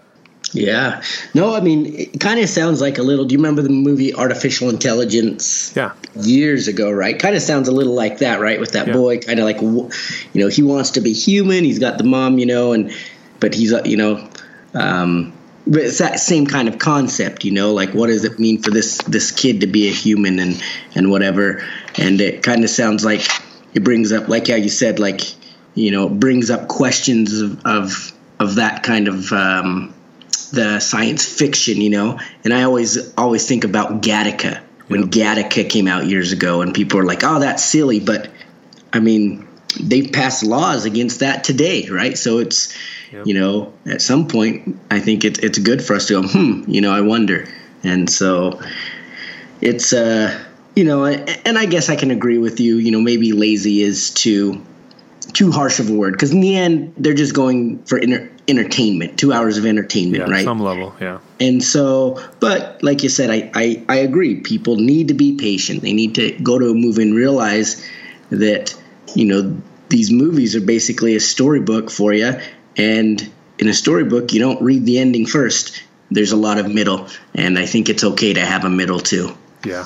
Yeah. 0.52 1.02
No, 1.34 1.54
I 1.54 1.60
mean, 1.60 1.86
it 1.86 2.20
kind 2.20 2.38
of 2.38 2.48
sounds 2.48 2.80
like 2.80 2.98
a 2.98 3.02
little. 3.02 3.24
Do 3.24 3.32
you 3.32 3.38
remember 3.38 3.62
the 3.62 3.68
movie 3.68 4.14
Artificial 4.14 4.70
Intelligence? 4.70 5.74
Yeah. 5.74 5.94
Years 6.14 6.68
ago, 6.68 6.90
right? 6.90 7.18
Kind 7.18 7.34
of 7.34 7.42
sounds 7.42 7.66
a 7.66 7.72
little 7.72 7.94
like 7.94 8.18
that, 8.18 8.40
right? 8.40 8.60
With 8.60 8.72
that 8.72 8.86
yeah. 8.86 8.92
boy, 8.92 9.18
kind 9.18 9.40
of 9.40 9.44
like, 9.44 9.60
you 9.60 9.90
know, 10.34 10.48
he 10.48 10.62
wants 10.62 10.90
to 10.92 11.00
be 11.00 11.12
human. 11.12 11.64
He's 11.64 11.80
got 11.80 11.98
the 11.98 12.04
mom, 12.04 12.38
you 12.38 12.46
know, 12.46 12.72
and 12.72 12.92
but 13.40 13.54
he's, 13.54 13.72
uh, 13.72 13.82
you 13.84 13.96
know, 13.96 14.28
um, 14.74 15.32
but 15.66 15.82
it's 15.82 15.98
that 15.98 16.20
same 16.20 16.46
kind 16.46 16.68
of 16.68 16.78
concept, 16.78 17.44
you 17.44 17.50
know, 17.50 17.72
like 17.72 17.90
what 17.90 18.06
does 18.06 18.24
it 18.24 18.38
mean 18.38 18.62
for 18.62 18.70
this 18.70 18.98
this 18.98 19.32
kid 19.32 19.60
to 19.60 19.66
be 19.66 19.88
a 19.88 19.92
human 19.92 20.38
and 20.38 20.62
and 20.94 21.10
whatever. 21.10 21.64
And 21.98 22.20
it 22.20 22.42
kind 22.42 22.62
of 22.62 22.70
sounds 22.70 23.04
like 23.04 23.22
it 23.74 23.82
brings 23.82 24.12
up, 24.12 24.28
like 24.28 24.48
how 24.48 24.54
you 24.54 24.68
said, 24.68 24.98
like 24.98 25.22
you 25.74 25.90
know, 25.90 26.08
brings 26.08 26.50
up 26.50 26.68
questions 26.68 27.40
of 27.40 27.64
of, 27.66 28.12
of 28.38 28.54
that 28.56 28.82
kind 28.82 29.08
of 29.08 29.32
um, 29.32 29.94
the 30.52 30.80
science 30.80 31.24
fiction, 31.24 31.80
you 31.80 31.90
know. 31.90 32.18
And 32.44 32.54
I 32.54 32.62
always 32.62 33.12
always 33.14 33.46
think 33.46 33.64
about 33.64 34.02
Gattaca 34.02 34.62
when 34.86 35.10
Gattaca 35.10 35.68
came 35.68 35.88
out 35.88 36.06
years 36.06 36.32
ago, 36.32 36.62
and 36.62 36.74
people 36.74 36.98
were 36.98 37.06
like, 37.06 37.24
"Oh, 37.24 37.40
that's 37.40 37.64
silly," 37.64 37.98
but 37.98 38.30
I 38.92 39.00
mean, 39.00 39.46
they've 39.80 40.10
passed 40.12 40.44
laws 40.44 40.84
against 40.84 41.20
that 41.20 41.44
today, 41.44 41.88
right? 41.90 42.16
So 42.16 42.38
it's 42.38 42.74
Yep. 43.12 43.26
You 43.26 43.34
know, 43.34 43.72
at 43.86 44.02
some 44.02 44.28
point, 44.28 44.78
I 44.90 45.00
think 45.00 45.24
it's 45.24 45.38
it's 45.38 45.58
good 45.58 45.84
for 45.84 45.94
us 45.94 46.06
to 46.08 46.22
go, 46.22 46.28
hmm, 46.28 46.64
you 46.68 46.80
know, 46.80 46.92
I 46.92 47.00
wonder, 47.02 47.48
and 47.82 48.10
so 48.10 48.60
it's 49.60 49.92
uh, 49.92 50.44
you 50.74 50.84
know, 50.84 51.04
and 51.04 51.58
I 51.58 51.66
guess 51.66 51.88
I 51.88 51.96
can 51.96 52.10
agree 52.10 52.38
with 52.38 52.60
you. 52.60 52.76
You 52.76 52.90
know, 52.90 53.00
maybe 53.00 53.32
lazy 53.32 53.82
is 53.82 54.10
too 54.10 54.64
too 55.32 55.52
harsh 55.52 55.80
of 55.80 55.90
a 55.90 55.92
word 55.92 56.12
because 56.12 56.32
in 56.32 56.40
the 56.40 56.56
end, 56.56 56.94
they're 56.96 57.14
just 57.14 57.34
going 57.34 57.82
for 57.84 57.98
inter- 57.98 58.30
entertainment, 58.48 59.18
two 59.18 59.32
hours 59.32 59.58
of 59.58 59.66
entertainment, 59.66 60.26
yeah, 60.26 60.32
right? 60.32 60.44
Some 60.44 60.60
level, 60.60 60.94
yeah. 61.00 61.18
And 61.40 61.62
so, 61.62 62.22
but 62.40 62.82
like 62.82 63.02
you 63.02 63.08
said, 63.08 63.30
I, 63.30 63.50
I 63.54 63.84
I 63.88 63.96
agree. 63.96 64.40
People 64.40 64.76
need 64.76 65.08
to 65.08 65.14
be 65.14 65.36
patient. 65.36 65.82
They 65.82 65.92
need 65.92 66.16
to 66.16 66.32
go 66.42 66.58
to 66.58 66.70
a 66.70 66.74
movie 66.74 67.02
and 67.02 67.14
realize 67.14 67.86
that 68.30 68.74
you 69.14 69.24
know 69.26 69.56
these 69.88 70.10
movies 70.10 70.56
are 70.56 70.60
basically 70.60 71.14
a 71.14 71.20
storybook 71.20 71.90
for 71.90 72.12
you 72.12 72.32
and 72.76 73.30
in 73.58 73.68
a 73.68 73.74
storybook, 73.74 74.32
you 74.32 74.40
don't 74.40 74.60
read 74.62 74.84
the 74.84 74.98
ending 74.98 75.26
first. 75.26 75.82
There's 76.10 76.32
a 76.32 76.36
lot 76.36 76.58
of 76.58 76.72
middle, 76.72 77.08
and 77.34 77.58
I 77.58 77.66
think 77.66 77.88
it's 77.88 78.04
okay 78.04 78.32
to 78.34 78.44
have 78.44 78.64
a 78.64 78.70
middle 78.70 79.00
too. 79.00 79.36
Yeah. 79.64 79.84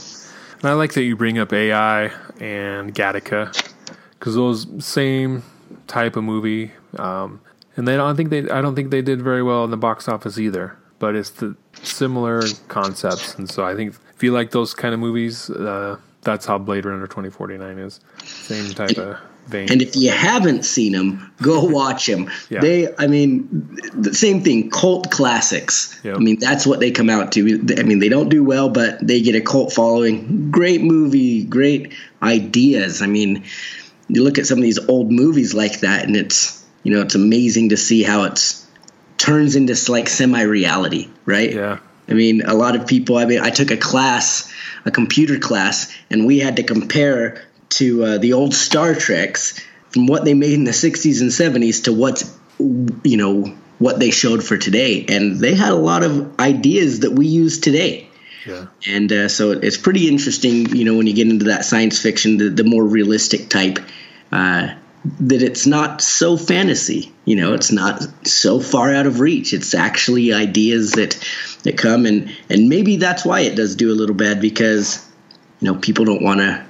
And 0.60 0.68
I 0.68 0.74
like 0.74 0.92
that 0.94 1.02
you 1.02 1.16
bring 1.16 1.38
up 1.38 1.52
AI 1.52 2.12
and 2.40 2.94
Gattaca 2.94 3.70
because 4.18 4.34
those 4.34 4.66
same 4.84 5.42
type 5.86 6.16
of 6.16 6.24
movie 6.24 6.72
Um, 6.98 7.40
and 7.76 7.86
they 7.86 7.96
don't 7.96 8.16
think 8.16 8.30
they 8.30 8.50
I 8.50 8.60
don't 8.60 8.74
think 8.74 8.90
they 8.90 9.02
did 9.02 9.22
very 9.22 9.42
well 9.42 9.64
in 9.64 9.70
the 9.70 9.76
box 9.76 10.08
office 10.08 10.38
either. 10.38 10.76
But 10.98 11.14
it's 11.14 11.30
the 11.30 11.56
similar 11.82 12.42
concepts, 12.68 13.34
and 13.36 13.48
so 13.48 13.64
I 13.64 13.74
think 13.74 13.94
if 14.14 14.22
you 14.22 14.32
like 14.32 14.50
those 14.50 14.74
kind 14.74 14.92
of 14.92 15.00
movies, 15.00 15.48
uh, 15.48 15.96
that's 16.20 16.44
how 16.44 16.58
Blade 16.58 16.84
Runner 16.84 17.06
twenty 17.06 17.30
forty 17.30 17.56
nine 17.56 17.78
is. 17.78 18.00
Same 18.22 18.70
type 18.74 18.98
of 18.98 19.16
vein. 19.50 19.70
And 19.70 19.82
if 19.82 19.96
you 19.96 20.10
haven't 20.10 20.64
seen 20.64 20.92
them, 20.92 21.32
go 21.42 21.64
watch 21.64 22.06
them. 22.06 22.30
Yeah. 22.48 22.60
They, 22.60 22.94
I 22.96 23.06
mean, 23.06 23.78
the 23.94 24.14
same 24.14 24.42
thing. 24.42 24.70
Cult 24.70 25.10
classics. 25.10 25.98
Yep. 26.02 26.16
I 26.16 26.18
mean, 26.18 26.38
that's 26.38 26.66
what 26.66 26.80
they 26.80 26.90
come 26.90 27.10
out 27.10 27.32
to. 27.32 27.40
I 27.78 27.82
mean, 27.82 27.98
they 27.98 28.08
don't 28.08 28.28
do 28.28 28.42
well, 28.42 28.68
but 28.68 29.06
they 29.06 29.20
get 29.20 29.34
a 29.34 29.40
cult 29.40 29.72
following. 29.72 30.50
Great 30.50 30.82
movie, 30.82 31.44
great 31.44 31.92
ideas. 32.22 33.02
I 33.02 33.06
mean, 33.06 33.44
you 34.08 34.24
look 34.24 34.38
at 34.38 34.46
some 34.46 34.58
of 34.58 34.64
these 34.64 34.78
old 34.88 35.12
movies 35.12 35.54
like 35.54 35.80
that, 35.80 36.04
and 36.06 36.16
it's 36.16 36.64
you 36.82 36.94
know 36.94 37.02
it's 37.02 37.14
amazing 37.14 37.70
to 37.70 37.76
see 37.76 38.02
how 38.02 38.24
it's 38.24 38.66
turns 39.20 39.54
into 39.54 39.76
like 39.92 40.08
semi 40.08 40.42
reality, 40.42 41.08
right? 41.26 41.52
Yeah. 41.52 41.78
I 42.08 42.14
mean, 42.14 42.42
a 42.42 42.54
lot 42.54 42.74
of 42.74 42.86
people. 42.86 43.18
I 43.18 43.26
mean, 43.26 43.40
I 43.40 43.50
took 43.50 43.70
a 43.70 43.76
class, 43.76 44.52
a 44.84 44.90
computer 44.90 45.38
class, 45.38 45.94
and 46.10 46.26
we 46.26 46.40
had 46.40 46.56
to 46.56 46.62
compare 46.62 47.44
to 47.70 48.04
uh, 48.04 48.18
the 48.18 48.32
old 48.32 48.54
Star 48.54 48.94
Treks 48.94 49.60
from 49.90 50.06
what 50.06 50.24
they 50.24 50.34
made 50.34 50.54
in 50.54 50.64
the 50.64 50.70
'60s 50.70 51.20
and 51.20 51.30
'70s 51.30 51.84
to 51.84 51.92
what's 51.92 52.36
you 52.58 53.16
know 53.16 53.54
what 53.78 53.98
they 53.98 54.10
showed 54.10 54.44
for 54.44 54.58
today, 54.58 55.06
and 55.08 55.38
they 55.38 55.54
had 55.54 55.72
a 55.72 55.76
lot 55.76 56.02
of 56.02 56.38
ideas 56.38 57.00
that 57.00 57.12
we 57.12 57.26
use 57.26 57.58
today. 57.58 58.08
Yeah. 58.46 58.66
And 58.86 59.12
uh, 59.12 59.28
so 59.28 59.52
it's 59.52 59.76
pretty 59.76 60.08
interesting, 60.08 60.74
you 60.74 60.84
know, 60.84 60.96
when 60.96 61.06
you 61.06 61.12
get 61.12 61.28
into 61.28 61.46
that 61.46 61.64
science 61.64 62.00
fiction, 62.00 62.38
the, 62.38 62.48
the 62.48 62.64
more 62.64 62.84
realistic 62.84 63.48
type. 63.48 63.78
Uh, 64.32 64.74
that 65.20 65.42
it's 65.42 65.66
not 65.66 66.02
so 66.02 66.36
fantasy. 66.36 67.12
You 67.24 67.36
know, 67.36 67.54
it's 67.54 67.72
not 67.72 68.02
so 68.26 68.60
far 68.60 68.92
out 68.92 69.06
of 69.06 69.20
reach. 69.20 69.54
It's 69.54 69.74
actually 69.74 70.32
ideas 70.32 70.92
that 70.92 71.18
that 71.62 71.78
come 71.78 72.06
and 72.06 72.34
and 72.48 72.68
maybe 72.68 72.96
that's 72.96 73.24
why 73.24 73.40
it 73.40 73.54
does 73.54 73.76
do 73.76 73.90
a 73.90 73.96
little 73.96 74.14
bad 74.14 74.40
because 74.40 75.06
you 75.60 75.72
know 75.72 75.78
people 75.78 76.04
don't 76.04 76.22
want 76.22 76.40
to. 76.40 76.66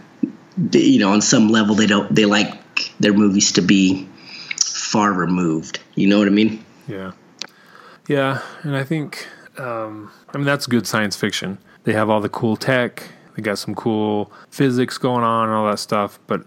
You 0.73 0.99
know, 0.99 1.13
on 1.13 1.21
some 1.23 1.49
level, 1.49 1.75
they 1.75 1.87
don't. 1.87 2.15
They 2.15 2.27
like 2.27 2.53
their 3.01 3.13
movies 3.13 3.53
to 3.53 3.63
be 3.63 4.09
far 4.59 5.13
removed. 5.13 5.81
You 5.95 6.07
know 6.09 6.19
what 6.19 6.27
I 6.29 6.31
mean? 6.31 6.65
Yeah, 6.87 7.13
yeah, 8.09 8.43
and 8.63 8.77
I 8.77 8.85
think 8.85 9.27
um, 9.59 10.11
I 10.33 10.37
mean 10.37 10.47
that's 10.47 10.67
good 10.67 10.87
science 10.87 11.17
fiction. 11.17 11.59
They 11.85 11.93
have 11.93 12.11
all 12.11 12.21
the 12.21 12.29
cool 12.29 12.57
tech. 12.57 13.05
They 13.37 13.43
got 13.43 13.59
some 13.59 13.75
cool 13.75 14.33
physics 14.51 14.99
going 14.99 15.25
on 15.25 15.49
and 15.49 15.57
all 15.57 15.71
that 15.71 15.79
stuff, 15.79 16.19
but 16.27 16.45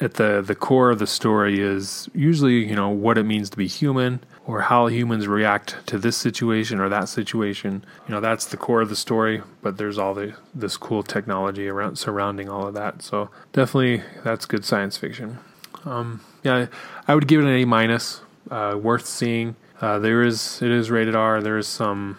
at 0.00 0.14
the 0.14 0.42
the 0.42 0.54
core 0.54 0.90
of 0.90 0.98
the 0.98 1.06
story 1.06 1.60
is 1.60 2.08
usually 2.14 2.66
you 2.66 2.76
know 2.76 2.88
what 2.88 3.18
it 3.18 3.24
means 3.24 3.50
to 3.50 3.56
be 3.56 3.66
human 3.66 4.20
or 4.46 4.62
how 4.62 4.86
humans 4.86 5.26
react 5.26 5.76
to 5.86 5.98
this 5.98 6.16
situation 6.16 6.78
or 6.80 6.88
that 6.88 7.08
situation. 7.08 7.84
You 8.06 8.14
know 8.14 8.20
that's 8.20 8.46
the 8.46 8.56
core 8.56 8.80
of 8.80 8.88
the 8.88 8.96
story 8.96 9.42
but 9.62 9.78
there's 9.78 9.98
all 9.98 10.14
the 10.14 10.34
this 10.54 10.76
cool 10.76 11.02
technology 11.02 11.68
around 11.68 11.96
surrounding 11.96 12.48
all 12.48 12.66
of 12.66 12.74
that. 12.74 13.02
So 13.02 13.30
definitely 13.52 14.02
that's 14.22 14.46
good 14.46 14.64
science 14.64 14.96
fiction. 14.96 15.38
Um, 15.84 16.20
yeah 16.42 16.66
i 17.06 17.14
would 17.14 17.28
give 17.28 17.40
it 17.40 17.44
an 17.44 17.50
a 17.50 17.64
minus 17.64 18.20
uh, 18.50 18.78
worth 18.80 19.06
seeing. 19.06 19.56
Uh, 19.80 19.98
there 19.98 20.22
is 20.22 20.60
it 20.62 20.70
is 20.70 20.90
rated 20.90 21.14
r. 21.16 21.40
There's 21.40 21.68
some 21.68 22.18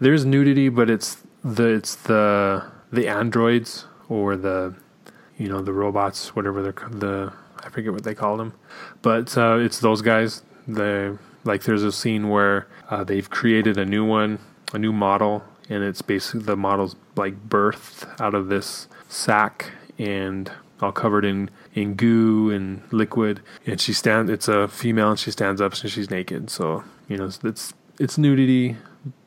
there's 0.00 0.24
nudity 0.24 0.68
but 0.68 0.90
it's 0.90 1.22
the 1.42 1.68
it's 1.68 1.94
the 1.94 2.64
the 2.92 3.08
androids 3.08 3.86
or 4.08 4.36
the 4.36 4.74
you 5.38 5.48
know 5.48 5.62
the 5.62 5.72
robots, 5.72 6.34
whatever 6.34 6.62
the 6.62 6.72
the 6.90 7.32
I 7.64 7.68
forget 7.68 7.92
what 7.92 8.04
they 8.04 8.14
call 8.14 8.36
them, 8.36 8.52
but 9.02 9.36
uh, 9.36 9.58
it's 9.58 9.80
those 9.80 10.02
guys. 10.02 10.42
The 10.66 11.18
like 11.44 11.64
there's 11.64 11.82
a 11.82 11.92
scene 11.92 12.28
where 12.28 12.66
uh, 12.90 13.04
they've 13.04 13.28
created 13.28 13.78
a 13.78 13.84
new 13.84 14.04
one, 14.04 14.38
a 14.72 14.78
new 14.78 14.92
model, 14.92 15.44
and 15.68 15.82
it's 15.82 16.02
basically 16.02 16.40
the 16.42 16.56
model's 16.56 16.96
like 17.16 17.48
birthed 17.48 18.08
out 18.20 18.34
of 18.34 18.48
this 18.48 18.88
sack 19.08 19.72
and 19.98 20.50
all 20.80 20.92
covered 20.92 21.24
in 21.24 21.50
in 21.74 21.94
goo 21.94 22.50
and 22.50 22.82
liquid. 22.92 23.40
And 23.66 23.80
she 23.80 23.92
stands. 23.92 24.30
It's 24.30 24.48
a 24.48 24.68
female, 24.68 25.10
and 25.10 25.18
she 25.18 25.30
stands 25.30 25.60
up, 25.60 25.74
and 25.74 25.90
she's 25.90 26.10
naked. 26.10 26.50
So 26.50 26.84
you 27.08 27.16
know 27.16 27.30
it's 27.44 27.74
it's 27.98 28.18
nudity, 28.18 28.76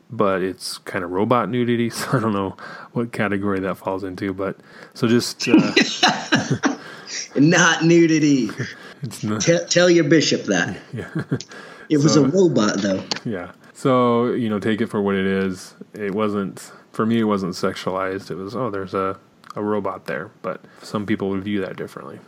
but 0.10 0.42
it's 0.42 0.78
kind 0.80 1.04
of 1.04 1.12
robot 1.12 1.50
nudity. 1.50 1.90
So 2.00 2.18
I 2.18 2.20
don't 2.20 2.34
know 2.34 2.56
what 2.94 3.12
category 3.12 3.60
that 3.62 3.76
falls 3.76 4.04
into. 4.04 4.34
But 4.34 4.58
so 4.94 5.08
just 5.08 5.48
uh, 5.48 6.78
not 7.36 7.84
nudity. 7.84 8.50
Not, 9.24 9.40
tell, 9.40 9.66
tell, 9.66 9.90
your 9.90 10.04
bishop 10.04 10.44
that. 10.44 10.78
Yeah. 10.92 11.10
It 11.88 12.00
was 12.00 12.16
so, 12.16 12.26
a 12.26 12.28
robot, 12.28 12.80
though. 12.80 13.02
Yeah. 13.24 13.54
So 13.74 14.34
you 14.34 14.50
know, 14.50 14.60
take 14.60 14.82
it 14.82 14.88
for 14.88 15.02
what 15.02 15.16
it 15.16 15.26
is. 15.26 15.74
It 15.94 16.14
wasn't 16.14 16.60
for 16.92 17.06
me. 17.06 17.20
It 17.20 17.24
wasn't 17.24 17.54
sexualized. 17.54 18.30
It 18.30 18.36
was 18.36 18.58
oh, 18.58 18.70
there's 18.70 18.94
a 18.94 19.18
a 19.56 19.64
robot 19.64 20.06
there. 20.06 20.32
But 20.42 20.66
some 20.82 21.06
people 21.06 21.30
would 21.30 21.46
view 21.46 21.62
that 21.62 21.78
differently. 21.78 22.20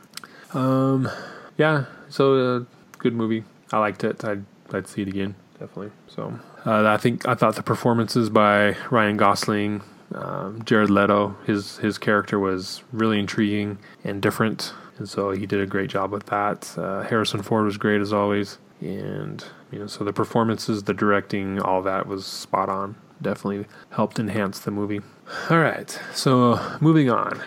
Um, 0.54 1.10
yeah. 1.58 1.86
So 2.08 2.36
uh, 2.36 2.64
good 3.00 3.14
movie. 3.14 3.44
I 3.74 3.80
liked 3.80 4.06
it. 4.06 4.24
I'd 4.24 4.46
I'd 4.72 4.88
see 4.88 5.02
it 5.02 5.10
again 5.10 5.36
definitely. 5.62 5.92
So 6.08 6.38
uh, 6.66 6.88
I 6.88 6.98
think 6.98 7.28
I 7.28 7.36
thought 7.36 7.56
the 7.56 7.64
performances 7.64 8.30
by 8.30 8.76
Ryan 8.90 9.18
Gosling, 9.18 9.82
um, 10.14 10.64
Jared 10.64 10.90
Leto, 10.90 11.36
his 11.46 11.78
his 11.78 11.98
character 11.98 12.40
was 12.40 12.84
really 12.92 13.20
intriguing 13.20 13.80
and 14.04 14.22
different, 14.22 14.74
and 14.98 15.10
so 15.10 15.32
he 15.32 15.46
did 15.46 15.60
a 15.60 15.66
great 15.66 15.90
job 15.90 16.12
with 16.12 16.28
that. 16.28 16.78
Uh, 16.78 17.04
Harrison 17.04 17.42
Ford 17.42 17.66
was 17.66 17.78
great 17.78 18.02
as 18.02 18.14
always, 18.14 18.60
and 18.80 19.44
you 19.72 19.80
know, 19.80 19.88
so 19.88 20.04
the 20.04 20.14
performances, 20.14 20.84
the 20.84 20.94
directing, 20.94 21.60
all 21.60 21.82
that 21.82 22.08
was 22.08 22.26
spot 22.26 22.70
on. 22.70 22.96
Definitely 23.22 23.68
helped 23.92 24.20
enhance 24.20 24.60
the 24.60 24.72
movie. 24.72 25.02
All 25.50 25.60
right, 25.60 26.00
so 26.14 26.60
moving 26.82 27.10
on. 27.10 27.42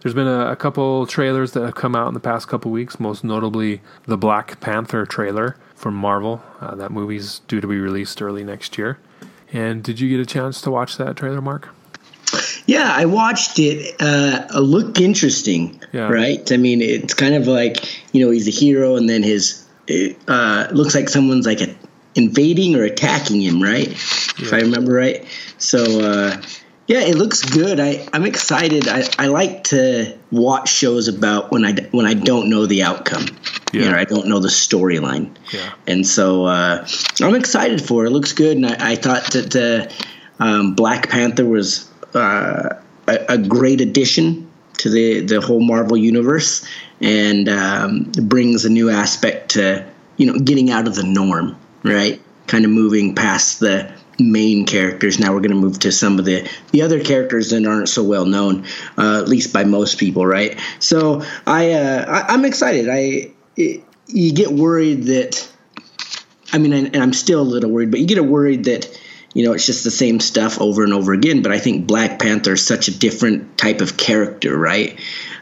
There's 0.00 0.14
been 0.14 0.26
a, 0.26 0.50
a, 0.50 0.56
couple 0.56 1.06
trailers 1.06 1.52
that 1.52 1.62
have 1.62 1.76
come 1.76 1.94
out 1.94 2.08
in 2.08 2.14
the 2.14 2.20
past 2.20 2.48
couple 2.48 2.72
weeks, 2.72 2.98
most 2.98 3.22
notably 3.22 3.82
the 4.06 4.16
Black 4.16 4.58
Panther 4.58 5.06
trailer 5.06 5.56
from 5.82 5.96
Marvel. 5.96 6.40
Uh, 6.60 6.76
that 6.76 6.92
movie's 6.92 7.40
due 7.48 7.60
to 7.60 7.66
be 7.66 7.78
released 7.78 8.22
early 8.22 8.44
next 8.44 8.78
year. 8.78 8.98
And 9.52 9.82
did 9.82 9.98
you 9.98 10.08
get 10.08 10.20
a 10.20 10.26
chance 10.26 10.62
to 10.62 10.70
watch 10.70 10.96
that 10.96 11.16
trailer, 11.16 11.42
Mark? 11.42 11.68
Yeah, 12.66 12.90
I 12.94 13.04
watched 13.04 13.58
it. 13.58 13.96
Uh, 14.00 14.46
it 14.54 14.60
looked 14.60 15.00
interesting, 15.00 15.82
yeah. 15.92 16.08
right? 16.08 16.50
I 16.52 16.56
mean, 16.56 16.80
it's 16.80 17.14
kind 17.14 17.34
of 17.34 17.48
like 17.48 18.14
you 18.14 18.24
know 18.24 18.30
he's 18.30 18.46
a 18.46 18.52
hero, 18.52 18.96
and 18.96 19.10
then 19.10 19.24
his 19.24 19.66
it 19.88 20.16
uh, 20.28 20.68
looks 20.70 20.94
like 20.94 21.08
someone's 21.08 21.44
like 21.44 21.60
a, 21.60 21.74
invading 22.14 22.76
or 22.76 22.84
attacking 22.84 23.42
him, 23.42 23.60
right? 23.60 23.88
Yeah. 23.88 24.46
If 24.46 24.52
I 24.52 24.60
remember 24.60 24.92
right. 24.92 25.26
So 25.58 25.82
uh, 26.00 26.40
yeah, 26.86 27.00
it 27.00 27.14
looks 27.16 27.42
good. 27.42 27.78
I, 27.78 28.06
I'm 28.12 28.24
excited. 28.24 28.88
I, 28.88 29.04
I 29.18 29.26
like 29.26 29.64
to 29.64 30.18
watch 30.30 30.68
shows 30.68 31.08
about 31.08 31.52
when 31.52 31.64
I 31.64 31.74
when 31.92 32.06
I 32.06 32.14
don't 32.14 32.50
know 32.50 32.66
the 32.66 32.82
outcome. 32.82 33.26
Yeah. 33.72 33.82
You 33.82 33.90
know, 33.90 33.98
I 33.98 34.04
don't 34.04 34.26
know 34.26 34.40
the 34.40 34.48
storyline. 34.48 35.30
Yeah. 35.52 35.72
And 35.86 36.06
so 36.06 36.46
uh, 36.46 36.86
I'm 37.20 37.34
excited 37.34 37.82
for 37.82 38.04
it. 38.04 38.08
It 38.08 38.10
looks 38.10 38.32
good, 38.32 38.56
and 38.56 38.66
I, 38.66 38.92
I 38.92 38.96
thought 38.96 39.32
that 39.32 39.54
uh, 39.56 40.42
um, 40.42 40.74
Black 40.74 41.08
Panther 41.08 41.46
was 41.46 41.88
uh, 42.14 42.74
a, 43.06 43.18
a, 43.28 43.38
great 43.38 43.80
addition 43.80 44.50
to 44.78 44.90
the 44.90 45.20
the 45.20 45.40
whole 45.40 45.60
Marvel 45.60 45.96
universe, 45.96 46.66
and 47.00 47.48
um, 47.48 48.10
brings 48.24 48.64
a 48.64 48.70
new 48.70 48.90
aspect 48.90 49.50
to 49.52 49.86
you 50.16 50.26
know 50.26 50.38
getting 50.38 50.70
out 50.70 50.88
of 50.88 50.96
the 50.96 51.04
norm, 51.04 51.56
right? 51.84 52.20
Kind 52.48 52.64
of 52.64 52.72
moving 52.72 53.14
past 53.14 53.60
the 53.60 53.91
main 54.18 54.66
characters. 54.66 55.18
Now 55.18 55.32
we're 55.32 55.40
going 55.40 55.50
to 55.50 55.56
move 55.56 55.80
to 55.80 55.92
some 55.92 56.18
of 56.18 56.24
the 56.24 56.48
the 56.70 56.82
other 56.82 57.02
characters 57.02 57.50
that 57.50 57.66
aren't 57.66 57.88
so 57.88 58.02
well 58.02 58.26
known, 58.26 58.66
uh, 58.98 59.20
at 59.20 59.28
least 59.28 59.52
by 59.52 59.64
most 59.64 59.98
people, 59.98 60.26
right? 60.26 60.58
So 60.78 61.22
I, 61.46 61.72
uh, 61.72 62.24
I 62.28 62.34
am 62.34 62.44
excited. 62.44 62.88
I 62.88 63.32
it, 63.56 63.84
you 64.06 64.32
get 64.32 64.52
worried 64.52 65.04
that 65.04 65.52
I 66.52 66.58
mean, 66.58 66.72
and, 66.72 66.86
and 66.88 67.02
I'm 67.02 67.12
still 67.12 67.40
a 67.40 67.42
little 67.42 67.70
worried, 67.70 67.90
but 67.90 68.00
you 68.00 68.06
get 68.06 68.24
worried 68.24 68.64
that 68.64 69.00
you 69.34 69.44
know 69.44 69.52
it's 69.52 69.66
just 69.66 69.84
the 69.84 69.90
same 69.90 70.20
stuff 70.20 70.60
over 70.60 70.84
and 70.84 70.92
over 70.92 71.12
again. 71.12 71.42
But 71.42 71.52
I 71.52 71.58
think 71.58 71.86
Black 71.86 72.18
Panther 72.18 72.52
is 72.52 72.66
such 72.66 72.88
a 72.88 72.96
different 72.96 73.56
type 73.56 73.80
of 73.80 73.96
character, 73.96 74.56
right? 74.56 74.98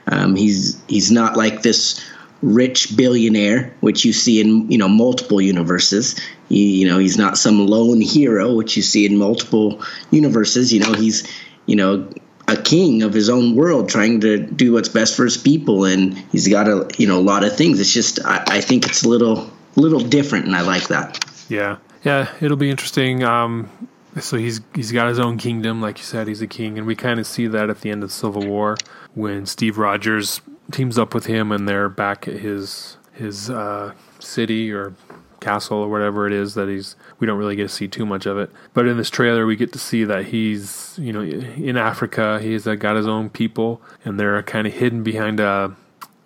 Um, 0.06 0.37
he's 0.37 0.80
he's 0.87 1.11
not 1.11 1.37
like 1.37 1.62
this 1.62 2.04
rich 2.42 2.96
billionaire, 2.96 3.74
which 3.80 4.04
you 4.04 4.12
see 4.12 4.40
in 4.40 4.70
you 4.70 4.78
know 4.78 4.88
multiple 4.88 5.40
universes. 5.40 6.18
You 6.50 6.88
know, 6.88 6.98
he's 6.98 7.16
not 7.16 7.38
some 7.38 7.66
lone 7.66 8.00
hero, 8.00 8.54
which 8.54 8.76
you 8.76 8.82
see 8.82 9.06
in 9.06 9.16
multiple 9.16 9.82
universes. 10.10 10.72
You 10.72 10.80
know, 10.80 10.92
he's 10.92 11.26
you 11.66 11.76
know 11.76 12.08
a 12.48 12.56
king 12.56 13.02
of 13.02 13.14
his 13.14 13.30
own 13.30 13.54
world, 13.54 13.88
trying 13.88 14.20
to 14.20 14.38
do 14.38 14.72
what's 14.72 14.88
best 14.88 15.16
for 15.16 15.24
his 15.24 15.36
people, 15.36 15.84
and 15.84 16.18
he's 16.32 16.48
got 16.48 16.66
a 16.66 16.88
you 16.98 17.06
know 17.06 17.18
a 17.18 17.22
lot 17.22 17.44
of 17.44 17.56
things. 17.56 17.80
It's 17.80 17.92
just 17.92 18.24
I, 18.24 18.42
I 18.46 18.60
think 18.60 18.86
it's 18.86 19.04
a 19.04 19.08
little 19.08 19.50
little 19.76 20.00
different, 20.00 20.46
and 20.46 20.56
I 20.56 20.62
like 20.62 20.88
that. 20.88 21.24
Yeah, 21.48 21.78
yeah, 22.02 22.28
it'll 22.40 22.56
be 22.56 22.70
interesting. 22.70 23.22
Um, 23.22 23.70
so 24.18 24.36
he's 24.36 24.60
he's 24.74 24.90
got 24.90 25.08
his 25.08 25.18
own 25.18 25.38
kingdom, 25.38 25.80
like 25.80 25.98
you 25.98 26.04
said, 26.04 26.26
he's 26.26 26.42
a 26.42 26.46
king, 26.46 26.78
and 26.78 26.86
we 26.86 26.96
kind 26.96 27.20
of 27.20 27.26
see 27.26 27.46
that 27.46 27.70
at 27.70 27.82
the 27.82 27.90
end 27.90 28.02
of 28.02 28.08
the 28.08 28.14
Civil 28.14 28.42
War 28.46 28.76
when 29.14 29.46
Steve 29.46 29.78
Rogers 29.78 30.40
teams 30.72 30.98
up 30.98 31.14
with 31.14 31.26
him 31.26 31.52
and 31.52 31.68
they're 31.68 31.88
back 31.88 32.26
at 32.26 32.34
his 32.34 32.96
his 33.12 33.50
uh, 33.50 33.92
city 34.18 34.72
or 34.72 34.94
castle 35.40 35.79
or 35.79 35.88
whatever 35.88 36.26
it 36.26 36.33
is 36.33 36.55
that 36.55 36.68
he's. 36.68 36.96
We 37.18 37.26
don't 37.26 37.38
really 37.38 37.57
get 37.57 37.64
to 37.64 37.74
see 37.74 37.88
too 37.88 38.07
much 38.07 38.26
of 38.26 38.38
it, 38.38 38.50
but 38.74 38.87
in 38.87 38.96
this 38.96 39.11
trailer 39.11 39.46
we 39.46 39.57
get 39.57 39.72
to 39.72 39.79
see 39.79 40.05
that 40.05 40.26
he's 40.26 40.94
you 40.98 41.12
know 41.12 41.22
in 41.22 41.76
Africa. 41.76 42.38
He's 42.40 42.66
uh, 42.66 42.74
got 42.74 42.96
his 42.96 43.07
own 43.07 43.31
people, 43.31 43.83
and 44.05 44.18
they're 44.18 44.42
kind 44.42 44.66
of 44.66 44.72
hidden 44.74 45.03
behind 45.03 45.40
a, 45.40 45.74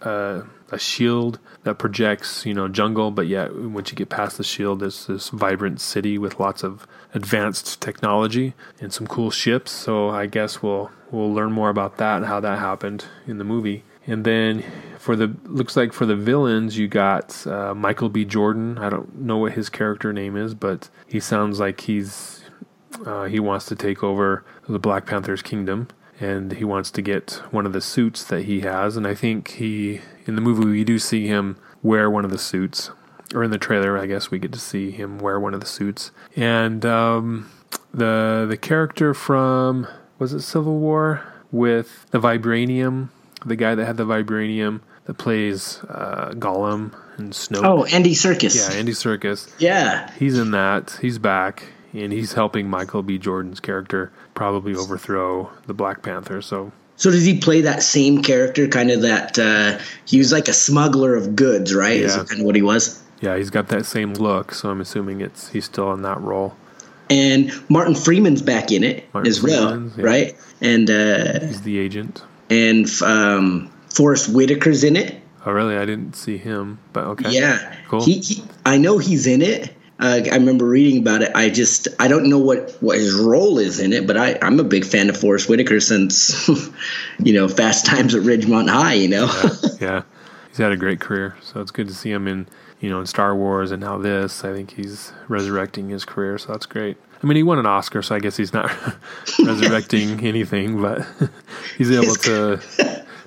a 0.03 0.42
a 0.74 0.79
shield 0.79 1.38
that 1.62 1.79
projects, 1.79 2.44
you 2.44 2.53
know, 2.53 2.68
jungle, 2.68 3.11
but 3.11 3.27
yet 3.27 3.55
once 3.55 3.90
you 3.90 3.96
get 3.96 4.09
past 4.09 4.37
the 4.37 4.44
shield, 4.44 4.81
there's 4.81 5.07
this 5.07 5.31
vibrant 5.31 5.81
city 5.81 6.18
with 6.18 6.40
lots 6.40 6.62
of 6.62 6.87
advanced 7.14 7.81
technology 7.81 8.55
and 8.81 8.92
some 8.92 9.07
cool 9.07 9.31
ships. 9.31 9.70
So 9.70 10.11
I 10.11 10.27
guess 10.27 10.62
we'll 10.62 10.90
we'll 11.11 11.33
learn 11.33 11.53
more 11.53 11.70
about 11.70 11.96
that 11.98 12.16
and 12.18 12.27
how 12.27 12.40
that 12.40 12.59
happened 12.59 13.07
in 13.27 13.38
the 13.38 13.44
movie. 13.44 13.85
And 14.06 14.24
then 14.24 14.64
for 14.98 15.16
the 15.16 15.34
looks 15.44 15.76
like 15.76 15.92
for 15.92 16.06
the 16.06 16.16
villains, 16.16 16.76
you 16.78 16.88
got 16.88 17.46
uh, 17.46 17.74
Michael 17.74 18.08
B. 18.08 18.24
Jordan. 18.24 18.78
I 18.78 18.90
don't 18.90 19.20
know 19.20 19.38
what 19.38 19.52
his 19.52 19.68
character 19.68 20.12
name 20.12 20.36
is, 20.36 20.54
but 20.54 20.88
he 21.06 21.20
sounds 21.20 21.60
like 21.60 21.82
he's 21.82 22.44
uh, 23.06 23.24
he 23.24 23.40
wants 23.40 23.66
to 23.66 23.76
take 23.76 24.02
over 24.02 24.44
the 24.68 24.78
Black 24.78 25.06
Panther's 25.06 25.42
kingdom 25.42 25.88
and 26.20 26.52
he 26.52 26.64
wants 26.64 26.90
to 26.92 27.02
get 27.02 27.42
one 27.50 27.66
of 27.66 27.72
the 27.72 27.80
suits 27.80 28.24
that 28.24 28.44
he 28.44 28.60
has. 28.60 28.96
And 28.96 29.06
I 29.06 29.14
think 29.14 29.52
he, 29.52 30.00
in 30.26 30.36
the 30.36 30.40
movie, 30.40 30.64
we 30.64 30.84
do 30.84 30.98
see 30.98 31.26
him 31.26 31.56
wear 31.82 32.08
one 32.08 32.24
of 32.24 32.30
the 32.30 32.38
suits, 32.38 32.90
or 33.34 33.42
in 33.42 33.50
the 33.50 33.58
trailer, 33.58 33.98
I 33.98 34.06
guess 34.06 34.30
we 34.30 34.38
get 34.38 34.52
to 34.52 34.60
see 34.60 34.90
him 34.90 35.18
wear 35.18 35.40
one 35.40 35.54
of 35.54 35.60
the 35.60 35.66
suits. 35.66 36.12
And 36.36 36.86
um, 36.86 37.50
the 37.92 38.46
the 38.48 38.56
character 38.56 39.12
from 39.12 39.86
was 40.18 40.32
it 40.32 40.42
Civil 40.42 40.78
War 40.78 41.22
with 41.50 42.06
the 42.10 42.20
vibranium, 42.20 43.08
the 43.44 43.57
guy 43.57 43.74
that 43.74 43.85
had 43.85 43.96
the 43.96 44.07
vibranium 44.07 44.80
that 45.04 45.14
plays 45.14 45.80
uh, 45.88 46.33
Gollum 46.35 46.94
and 47.18 47.33
Snoke. 47.33 47.64
Oh, 47.64 47.85
Andy 47.85 48.14
Serkis. 48.14 48.57
Yeah, 48.57 48.76
Andy 48.76 48.92
Serkis. 48.92 49.52
Yeah. 49.59 50.11
He's 50.12 50.38
in 50.38 50.50
that. 50.52 50.98
He's 51.00 51.18
back 51.18 51.64
and 51.94 52.12
he's 52.12 52.33
helping 52.33 52.68
Michael 52.68 53.02
B. 53.02 53.18
Jordan's 53.18 53.61
character 53.61 54.12
probably 54.35 54.74
overthrow 54.74 55.50
the 55.66 55.74
Black 55.74 56.02
Panther. 56.02 56.42
So, 56.42 56.72
so 56.96 57.11
does 57.11 57.24
he 57.24 57.38
play 57.38 57.61
that 57.62 57.83
same 57.83 58.22
character? 58.22 58.66
Kind 58.66 58.90
of 58.90 59.02
that 59.02 59.38
uh, 59.38 59.78
he 60.04 60.18
was 60.18 60.33
like 60.33 60.48
a 60.48 60.52
smuggler 60.52 61.14
of 61.14 61.37
goods, 61.37 61.74
right? 61.74 62.00
Yeah. 62.00 62.07
Is 62.07 62.16
kind 62.16 62.40
of 62.40 62.46
what 62.46 62.57
he 62.57 62.62
was? 62.62 63.02
Yeah, 63.20 63.37
he's 63.37 63.50
got 63.50 63.68
that 63.68 63.87
same 63.87 64.14
look. 64.14 64.52
So 64.52 64.70
I'm 64.70 64.80
assuming 64.80 65.20
it's 65.20 65.48
he's 65.48 65.64
still 65.64 65.92
in 65.92 66.02
that 66.02 66.20
role. 66.20 66.57
And 67.11 67.52
Martin 67.68 67.94
Freeman's 67.94 68.42
back 68.42 68.72
in 68.72 68.83
it 68.83 69.12
Martin 69.12 69.30
as 69.30 69.42
well, 69.42 69.78
yeah. 69.96 70.04
right? 70.04 70.37
And 70.61 70.90
uh, 70.90 71.40
he's 71.40 71.62
the 71.62 71.78
agent. 71.78 72.22
And 72.50 72.88
um, 73.02 73.72
Forest 73.88 74.30
Whitaker's 74.30 74.85
in 74.85 74.96
it. 74.96 75.20
Oh, 75.46 75.52
really? 75.52 75.76
I 75.76 75.85
didn't 75.85 76.14
see 76.14 76.38
him, 76.38 76.78
but 76.92 77.04
okay. 77.04 77.30
Yeah, 77.30 77.76
cool. 77.88 78.04
He, 78.04 78.18
he, 78.20 78.44
I 78.64 78.78
know 78.78 78.98
he's 78.98 79.26
in 79.26 79.42
it, 79.42 79.74
uh, 80.00 80.20
I 80.30 80.35
remember 80.35 80.66
reading 80.66 81.00
about 81.00 81.22
it. 81.22 81.30
I 81.37 81.50
just 81.50 81.87
I 82.00 82.09
don't 82.09 82.28
know 82.28 82.38
what 82.38 82.72
what 82.80 82.98
his 82.98 83.14
role 83.14 83.59
is 83.59 83.78
in 83.78 83.92
it, 83.92 84.07
but 84.07 84.16
I 84.16 84.37
I'm 84.42 84.59
a 84.59 84.64
big 84.64 84.85
fan 84.85 85.09
of 85.09 85.16
Forest 85.16 85.48
Whitaker 85.48 85.78
since 85.78 86.48
you 87.20 87.33
know 87.33 87.46
Fast 87.46 87.87
Times 87.87 88.14
at 88.14 88.22
Ridgemont 88.22 88.68
High. 88.68 88.94
You 88.94 89.09
know, 89.09 89.26
yeah, 89.26 89.70
yeah, 89.80 90.02
he's 90.48 90.59
had 90.59 90.72
a 90.72 90.76
great 90.76 90.98
career, 90.98 91.37
so 91.42 91.61
it's 91.61 91.70
good 91.70 91.87
to 91.87 91.94
see 91.94 92.11
him 92.11 92.26
in 92.26 92.48
you 92.80 92.90
know 92.90 92.98
in 92.98 93.07
Star 93.07 93.37
Wars 93.37 93.70
and 93.70 93.80
now 93.80 93.96
this. 93.96 94.44
I 94.44 94.52
think 94.52 94.72
he's 94.72 95.12
resurrecting 95.28 95.90
his 95.90 96.04
career, 96.04 96.38
so 96.38 96.52
that's 96.52 96.66
great. 96.66 96.96
I 97.22 97.27
mean, 97.27 97.37
he 97.37 97.42
won 97.42 97.59
an 97.59 97.66
Oscar, 97.66 98.03
so 98.03 98.14
I 98.14 98.18
guess 98.18 98.37
he's 98.37 98.53
not 98.53 98.70
resurrecting 99.44 100.20
anything, 100.27 100.81
but 100.81 101.07
he's 101.79 101.90
able 101.90 102.14
to 102.16 102.61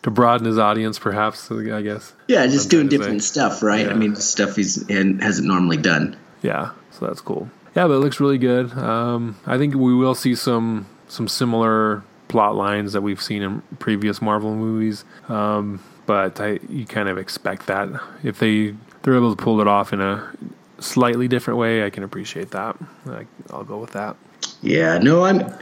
to 0.04 0.12
broaden 0.12 0.46
his 0.46 0.58
audience, 0.58 1.00
perhaps. 1.00 1.52
I 1.52 1.82
guess. 1.82 2.14
Yeah, 2.28 2.46
just 2.48 2.70
doing 2.70 2.88
different 2.88 3.24
stuff, 3.24 3.64
right? 3.64 3.86
Yeah. 3.86 3.92
I 3.92 3.96
mean, 3.96 4.16
stuff 4.16 4.56
he's 4.56 4.88
and 4.90 5.22
hasn't 5.22 5.48
normally 5.48 5.78
done. 5.78 6.16
Yeah, 6.42 6.72
so 6.92 7.08
that's 7.08 7.22
cool. 7.22 7.50
Yeah, 7.76 7.88
but 7.88 7.94
it 7.94 8.00
looks 8.00 8.20
really 8.20 8.38
good. 8.38 8.72
Um, 8.74 9.38
I 9.46 9.58
think 9.58 9.76
we 9.76 9.94
will 9.94 10.16
see 10.16 10.36
some 10.36 10.88
some 11.08 11.28
similar 11.28 12.04
plot 12.28 12.56
lines 12.56 12.94
that 12.94 13.02
we've 13.02 13.22
seen 13.22 13.42
in 13.42 13.62
previous 13.80 14.22
Marvel 14.22 14.56
movies. 14.56 15.06
Um, 15.30 15.82
but 16.06 16.40
I, 16.40 16.60
you 16.70 16.86
kind 16.86 17.10
of 17.10 17.18
expect 17.18 17.68
that 17.68 17.90
if 18.24 18.40
they 18.40 18.76
they're 19.04 19.16
able 19.16 19.36
to 19.36 19.42
pull 19.42 19.62
it 19.62 19.68
off 19.68 19.94
in 19.94 20.02
a 20.02 20.30
slightly 20.80 21.28
different 21.28 21.60
way, 21.60 21.86
I 21.86 21.90
can 21.90 22.04
appreciate 22.04 22.52
that. 22.52 22.78
I, 23.08 23.26
I'll 23.50 23.64
go 23.64 23.78
with 23.78 23.92
that. 23.92 24.16
Yeah, 24.62 24.98
no, 24.98 25.26
I'm. 25.26 25.54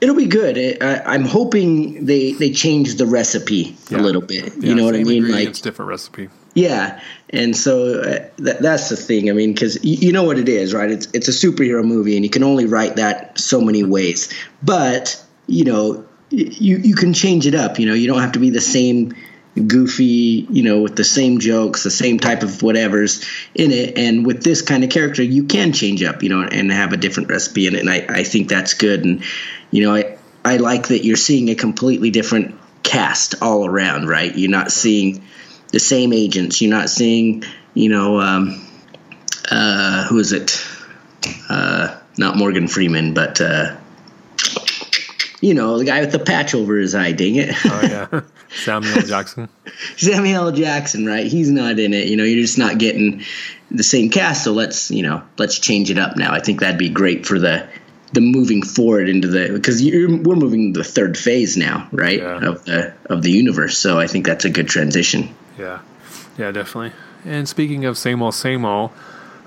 It'll 0.00 0.16
be 0.16 0.26
good. 0.26 0.56
I, 0.82 1.14
am 1.14 1.26
hoping 1.26 2.06
they 2.06 2.32
they 2.32 2.50
change 2.50 2.94
the 2.94 3.04
recipe 3.04 3.76
yeah. 3.90 3.98
a 3.98 4.00
little 4.00 4.22
bit. 4.22 4.56
You 4.56 4.74
know 4.74 4.84
what 4.84 4.94
I 4.94 5.04
mean? 5.04 5.28
Like 5.28 5.48
it's 5.48 5.60
different 5.60 5.90
recipe. 5.90 6.30
Yeah, 6.54 7.00
and 7.28 7.56
so 7.56 8.00
uh, 8.00 8.18
th- 8.42 8.58
that's 8.60 8.88
the 8.88 8.96
thing. 8.96 9.28
I 9.28 9.34
mean, 9.34 9.52
because 9.52 9.76
y- 9.76 9.98
you 10.00 10.12
know 10.12 10.24
what 10.24 10.38
it 10.38 10.48
is, 10.48 10.72
right? 10.72 10.90
It's 10.90 11.06
it's 11.12 11.28
a 11.28 11.32
superhero 11.32 11.84
movie, 11.84 12.16
and 12.16 12.24
you 12.24 12.30
can 12.30 12.42
only 12.42 12.66
write 12.66 12.96
that 12.96 13.38
so 13.38 13.60
many 13.60 13.84
ways. 13.84 14.32
But 14.62 15.22
you 15.46 15.64
know, 15.64 16.04
y- 16.32 16.48
you 16.50 16.78
you 16.78 16.94
can 16.94 17.12
change 17.12 17.46
it 17.46 17.54
up. 17.54 17.78
You 17.78 17.86
know, 17.86 17.94
you 17.94 18.06
don't 18.06 18.20
have 18.20 18.32
to 18.32 18.38
be 18.38 18.50
the 18.50 18.60
same 18.60 19.14
goofy, 19.54 20.46
you 20.50 20.62
know, 20.62 20.80
with 20.80 20.96
the 20.96 21.04
same 21.04 21.38
jokes, 21.38 21.82
the 21.82 21.90
same 21.90 22.18
type 22.18 22.42
of 22.42 22.62
whatever's 22.62 23.24
in 23.54 23.70
it. 23.70 23.98
And 23.98 24.24
with 24.24 24.42
this 24.42 24.62
kind 24.62 24.84
of 24.84 24.90
character, 24.90 25.22
you 25.22 25.44
can 25.44 25.72
change 25.72 26.02
up, 26.02 26.22
you 26.22 26.28
know, 26.28 26.42
and 26.42 26.70
have 26.70 26.92
a 26.92 26.96
different 26.96 27.28
recipe 27.28 27.66
in 27.66 27.74
it. 27.74 27.80
And 27.80 27.90
I, 27.90 28.06
I 28.08 28.24
think 28.24 28.48
that's 28.48 28.74
good. 28.74 29.04
And, 29.04 29.24
you 29.70 29.82
know, 29.82 29.94
I, 29.94 30.18
I 30.44 30.56
like 30.58 30.88
that 30.88 31.04
you're 31.04 31.16
seeing 31.16 31.50
a 31.50 31.54
completely 31.54 32.10
different 32.10 32.56
cast 32.82 33.42
all 33.42 33.66
around, 33.66 34.08
right? 34.08 34.34
You're 34.34 34.50
not 34.50 34.70
seeing 34.70 35.24
the 35.72 35.80
same 35.80 36.12
agents. 36.12 36.60
You're 36.60 36.70
not 36.70 36.88
seeing, 36.88 37.44
you 37.74 37.88
know, 37.88 38.20
um, 38.20 38.66
uh, 39.50 40.04
who 40.04 40.18
is 40.18 40.32
it? 40.32 40.64
Uh, 41.48 41.98
not 42.16 42.36
Morgan 42.36 42.68
Freeman, 42.68 43.14
but 43.14 43.40
uh, 43.40 43.76
you 45.40 45.54
know, 45.54 45.78
the 45.78 45.84
guy 45.84 46.00
with 46.00 46.12
the 46.12 46.18
patch 46.18 46.54
over 46.54 46.76
his 46.76 46.94
eye. 46.94 47.12
Dang 47.12 47.36
it! 47.36 47.54
oh 47.66 47.80
yeah, 47.82 48.20
Samuel 48.48 49.02
Jackson. 49.02 49.48
Samuel 49.96 50.52
Jackson, 50.52 51.06
right? 51.06 51.26
He's 51.26 51.50
not 51.50 51.78
in 51.78 51.94
it. 51.94 52.08
You 52.08 52.16
know, 52.16 52.24
you're 52.24 52.42
just 52.42 52.58
not 52.58 52.78
getting 52.78 53.22
the 53.70 53.82
same 53.82 54.10
cast. 54.10 54.44
So 54.44 54.52
let's, 54.52 54.90
you 54.90 55.02
know, 55.02 55.22
let's 55.38 55.58
change 55.58 55.90
it 55.90 55.98
up 55.98 56.16
now. 56.16 56.32
I 56.32 56.40
think 56.40 56.60
that'd 56.60 56.78
be 56.78 56.90
great 56.90 57.26
for 57.26 57.38
the 57.38 57.68
the 58.12 58.20
moving 58.20 58.62
forward 58.62 59.08
into 59.08 59.28
the 59.28 59.50
because 59.52 59.82
we're 59.82 60.36
moving 60.36 60.72
the 60.72 60.84
third 60.84 61.16
phase 61.16 61.56
now, 61.56 61.88
right? 61.92 62.18
Yeah. 62.18 62.48
Of 62.48 62.64
the 62.64 62.94
of 63.06 63.22
the 63.22 63.30
universe. 63.30 63.78
So 63.78 63.98
I 63.98 64.06
think 64.06 64.26
that's 64.26 64.44
a 64.44 64.50
good 64.50 64.68
transition. 64.68 65.34
Yeah, 65.58 65.80
yeah, 66.36 66.50
definitely. 66.50 66.92
And 67.24 67.48
speaking 67.48 67.84
of 67.84 67.98
same 67.98 68.22
old, 68.22 68.34
same 68.34 68.64
old, 68.64 68.90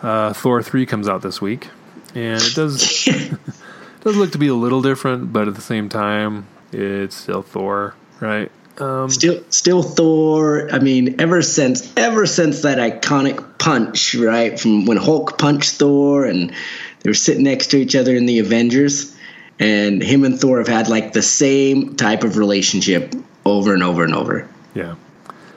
uh, 0.02 0.34
Thor 0.34 0.62
three 0.64 0.86
comes 0.86 1.10
out 1.10 1.22
this 1.22 1.42
week, 1.42 1.70
and 2.16 2.42
it 2.42 2.56
does 2.56 2.82
does 4.04 4.16
look 4.18 4.32
to 4.34 4.38
be 4.38 4.48
a 4.48 4.54
little 4.54 4.82
different, 4.82 5.32
but 5.32 5.48
at 5.48 5.56
the 5.56 5.62
same 5.62 5.90
time, 5.90 6.48
it's 6.72 7.16
still 7.16 7.42
Thor, 7.42 7.96
right? 8.20 8.52
Um, 8.78 9.10
still, 9.10 9.44
still 9.50 9.84
Thor. 9.84 10.68
I 10.72 10.80
mean, 10.80 11.22
ever 11.22 11.42
since 11.42 11.96
ever 11.96 12.26
since 12.26 12.64
that 12.64 12.80
iconic 12.80 13.60
punch, 13.60 14.16
right, 14.16 14.60
from 14.60 14.86
when 14.86 14.98
Hulk 14.98 15.38
punched 15.38 15.76
Thor, 15.76 16.26
and 16.26 16.50
they 16.50 17.10
were 17.10 17.14
sitting 17.14 17.44
next 17.44 17.68
to 17.68 17.78
each 17.78 17.96
other 17.96 18.16
in 18.16 18.26
the 18.26 18.40
Avengers, 18.40 19.16
and 19.60 20.02
him 20.02 20.24
and 20.24 20.40
Thor 20.40 20.58
have 20.58 20.68
had 20.68 20.90
like 20.90 21.14
the 21.14 21.22
same 21.22 21.96
type 21.96 22.24
of 22.24 22.38
relationship 22.38 23.14
over 23.46 23.74
and 23.74 23.84
over 23.84 24.04
and 24.04 24.16
over. 24.16 24.50
Yeah. 24.74 24.96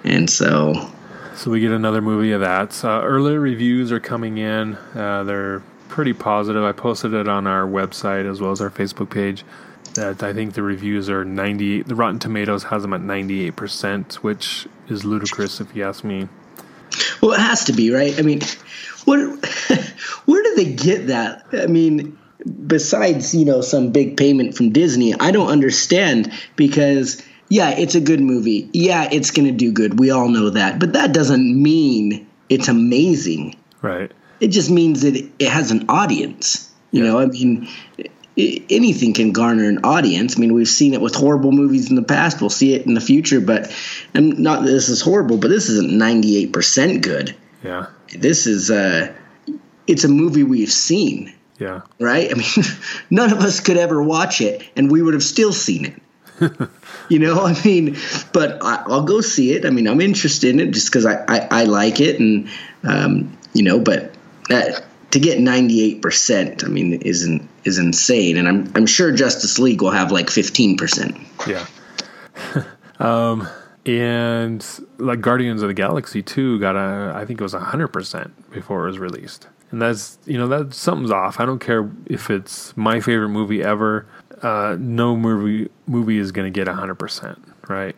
And 0.05 0.29
so. 0.29 0.91
So 1.37 1.51
we 1.51 1.61
get 1.61 1.71
another 1.73 2.01
movie 2.01 2.33
of 2.33 2.41
that. 2.41 2.83
Uh, 2.85 3.03
early 3.03 3.37
reviews 3.37 3.93
are 3.93 4.01
coming 4.01 4.39
in. 4.39 4.75
Uh, 4.95 5.25
they're 5.25 5.63
pretty 5.97 6.13
positive. 6.13 6.63
I 6.63 6.73
posted 6.73 7.15
it 7.15 7.27
on 7.27 7.47
our 7.47 7.67
website 7.67 8.31
as 8.31 8.39
well 8.39 8.51
as 8.51 8.61
our 8.61 8.69
Facebook 8.69 9.09
page. 9.09 9.45
That 9.95 10.23
I 10.23 10.35
think 10.35 10.53
the 10.53 10.63
reviews 10.63 11.09
are 11.09 11.25
98. 11.25 11.89
The 11.89 11.95
Rotten 11.95 12.19
Tomatoes 12.19 12.65
has 12.65 12.83
them 12.83 12.93
at 12.93 13.01
98%, 13.01 14.17
which 14.17 14.69
is 14.89 15.07
ludicrous 15.07 15.59
if 15.59 15.75
you 15.75 15.85
ask 15.85 16.05
me. 16.05 16.29
Well, 17.23 17.33
it 17.33 17.41
has 17.41 17.65
to 17.65 17.73
be, 17.73 17.91
right? 17.91 18.17
I 18.19 18.21
mean, 18.21 18.43
where 19.07 19.37
where 20.27 20.43
do 20.43 20.55
they 20.55 20.75
get 20.75 21.07
that? 21.07 21.47
I 21.55 21.67
mean, 21.67 22.19
besides 22.67 23.35
you 23.35 23.47
know 23.47 23.63
some 23.63 23.91
big 23.91 24.19
payment 24.19 24.55
from 24.55 24.73
Disney, 24.73 25.15
I 25.19 25.31
don't 25.31 25.49
understand 25.49 26.31
because 26.57 27.23
yeah, 27.49 27.71
it's 27.71 27.95
a 27.95 28.03
good 28.03 28.21
movie. 28.21 28.69
Yeah, 28.75 29.09
it's 29.11 29.31
going 29.31 29.47
to 29.47 29.53
do 29.53 29.73
good. 29.73 29.99
We 29.99 30.11
all 30.11 30.29
know 30.29 30.51
that. 30.51 30.79
But 30.79 30.93
that 30.93 31.15
doesn't 31.15 31.63
mean 31.63 32.29
it's 32.51 32.69
amazing. 32.69 33.57
Right. 33.81 34.13
It 34.41 34.49
just 34.49 34.71
means 34.71 35.03
that 35.03 35.17
it 35.17 35.49
has 35.49 35.71
an 35.71 35.87
audience. 35.89 36.71
You 36.91 37.05
yeah. 37.05 37.11
know, 37.11 37.19
I 37.21 37.27
mean, 37.27 37.69
anything 38.37 39.15
can 39.15 39.33
garner 39.33 39.69
an 39.69 39.85
audience. 39.85 40.37
I 40.37 40.41
mean, 40.41 40.53
we've 40.53 40.69
seen 40.69 40.95
it 40.95 41.01
with 41.01 41.15
horrible 41.15 41.53
movies 41.53 41.89
in 41.89 41.97
the 41.97 42.03
past. 42.03 42.41
We'll 42.41 42.51
see 42.51 42.75
it 42.75 42.87
in 42.87 42.95
the 42.95 43.01
future. 43.01 43.41
But 43.41 43.75
and 44.15 44.39
not 44.39 44.63
that 44.63 44.71
this 44.71 44.89
is 44.89 45.01
horrible, 45.01 45.39
but 45.39 45.49
this 45.49 45.69
isn't 45.69 45.93
ninety 45.93 46.37
eight 46.37 46.53
percent 46.53 47.03
good. 47.03 47.35
Yeah. 47.63 47.87
This 48.17 48.47
is 48.47 48.71
uh 48.71 49.15
it's 49.87 50.05
a 50.05 50.09
movie 50.09 50.43
we've 50.43 50.73
seen. 50.73 51.33
Yeah. 51.59 51.83
Right? 51.99 52.31
I 52.31 52.35
mean, 52.35 52.65
none 53.11 53.33
of 53.33 53.39
us 53.39 53.61
could 53.61 53.79
ever 53.79 54.03
watch 54.03 54.41
it 54.41 54.63
and 54.77 54.91
we 54.91 55.01
would 55.01 55.15
have 55.15 55.23
still 55.23 55.53
seen 55.53 55.87
it. 55.87 56.03
you 57.09 57.19
know, 57.19 57.45
I 57.47 57.59
mean, 57.65 57.97
but 58.33 58.63
I, 58.63 58.87
will 58.87 59.05
go 59.05 59.23
see 59.23 59.53
it. 59.53 59.65
I 59.65 59.71
mean, 59.71 59.89
I'm 59.89 60.01
interested 60.03 60.51
in 60.51 60.61
it 60.61 60.71
just 60.73 60.89
because 60.89 61.07
I, 61.07 61.25
I, 61.27 61.49
I, 61.51 61.65
like 61.65 61.99
it, 61.99 62.21
and 62.21 62.49
um, 62.85 63.39
you 63.55 63.63
know, 63.63 63.81
but 63.81 64.16
that 64.49 64.85
to 65.13 65.21
get 65.21 65.39
98%, 65.39 66.65
I 66.65 66.69
mean, 66.69 66.95
isn't 66.95 67.49
is 67.65 67.79
insane. 67.79 68.37
And 68.37 68.49
I'm 68.49 68.73
I'm 68.75 68.87
sure 68.87 69.13
Justice 69.13 69.59
League 69.59 69.83
will 69.83 69.91
have 69.91 70.13
like 70.13 70.27
15%. 70.27 71.47
Yeah. 71.47 71.67
um, 72.99 73.49
and 73.87 74.67
like 74.99 75.21
Guardians 75.21 75.63
of 75.63 75.69
the 75.69 75.75
Galaxy 75.75 76.23
2 76.23 76.59
got 76.59 76.75
a, 76.77 77.13
I 77.15 77.25
think 77.25 77.41
it 77.41 77.45
was 77.45 77.55
100% 77.55 78.31
before 78.51 78.85
it 78.85 78.89
was 78.89 78.99
released. 78.99 79.49
And 79.71 79.81
that's, 79.81 80.19
you 80.27 80.39
know, 80.39 80.49
that 80.49 80.75
something's 80.75 81.11
off. 81.11 81.41
I 81.41 81.47
don't 81.47 81.61
care 81.61 81.91
if 82.07 82.31
it's 82.31 82.77
my 82.77 83.01
favorite 83.01 83.29
movie 83.29 83.63
ever. 83.63 84.07
Uh, 84.43 84.77
no 84.79 85.17
movie 85.17 85.71
movie 85.87 86.19
is 86.19 86.31
going 86.31 86.53
to 86.53 86.57
get 86.57 86.69
100%, 86.69 87.39
right? 87.69 87.97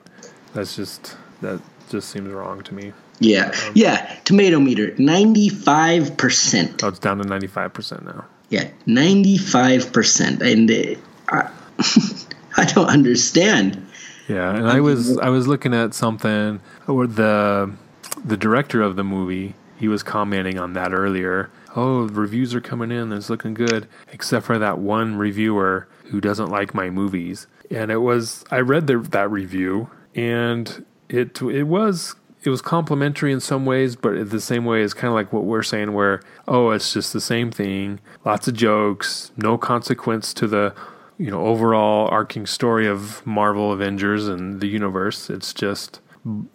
That's 0.54 0.76
just, 0.76 1.16
that 1.40 1.61
just 1.90 2.11
seems 2.11 2.28
wrong 2.28 2.62
to 2.62 2.74
me. 2.74 2.92
Yeah. 3.20 3.46
Um, 3.46 3.72
yeah. 3.74 4.16
Tomato 4.24 4.61
meter, 4.61 4.92
95%. 4.92 6.83
Oh, 6.83 6.88
it's 6.88 6.98
down 6.98 7.18
to 7.18 7.24
95% 7.24 8.04
now. 8.04 8.24
Yeah. 8.48 8.68
95%. 8.87 10.40
And 10.40 10.70
uh, 10.70 11.00
I, 11.28 11.50
I 12.57 12.64
don't 12.64 12.88
understand. 12.88 13.87
Yeah, 14.28 14.54
and 14.54 14.68
I 14.68 14.81
was 14.81 15.16
I 15.16 15.31
was 15.31 15.48
looking 15.48 15.72
at 15.72 15.94
something 15.94 16.61
or 16.87 17.07
the 17.07 17.72
the 18.24 18.37
director 18.37 18.83
of 18.83 18.96
the 18.96 19.04
movie, 19.04 19.54
he 19.78 19.88
was 19.88 20.02
commenting 20.02 20.59
on 20.59 20.74
that 20.74 20.92
earlier. 20.92 21.50
Oh, 21.74 22.09
reviews 22.09 22.54
are 22.54 22.61
coming 22.61 22.90
in, 22.90 23.12
it's 23.12 23.31
looking 23.31 23.54
good, 23.54 23.88
except 24.12 24.44
for 24.44 24.59
that 24.59 24.78
one 24.78 25.16
reviewer 25.16 25.88
who 26.11 26.20
doesn't 26.20 26.50
like 26.50 26.74
my 26.74 26.90
movies. 26.90 27.46
And 27.70 27.90
it 27.90 27.98
was 27.98 28.44
I 28.50 28.61
read 28.61 28.87
the, 28.87 28.98
that 28.98 29.31
review 29.31 29.90
and 30.14 30.85
it 31.09 31.40
it 31.40 31.64
was 31.64 32.14
it 32.44 32.51
was 32.51 32.62
complimentary 32.62 33.33
in 33.33 33.40
some 33.40 33.66
ways, 33.66 33.96
but 33.96 34.31
the 34.31 34.40
same 34.40 34.64
way 34.64 34.83
is 34.83 34.94
kind 34.94 35.09
of 35.09 35.14
like 35.14 35.33
what 35.33 35.44
we're 35.44 35.62
saying, 35.62 35.92
where 35.92 36.22
oh, 36.46 36.70
it's 36.70 36.92
just 36.92 37.12
the 37.12 37.20
same 37.20 37.51
thing, 37.51 38.01
lots 38.24 38.48
of 38.48 38.55
jokes, 38.55 39.33
no 39.37 39.59
consequence 39.59 40.33
to 40.35 40.46
the 40.46 40.74
you 41.18 41.31
know 41.31 41.44
overall 41.44 42.09
arcing 42.09 42.46
story 42.46 42.87
of 42.87 43.27
Marvel 43.27 43.72
Avengers 43.72 44.29
and 44.29 44.61
the 44.61 44.68
universe. 44.68 45.29
It's 45.29 45.53
just 45.53 46.01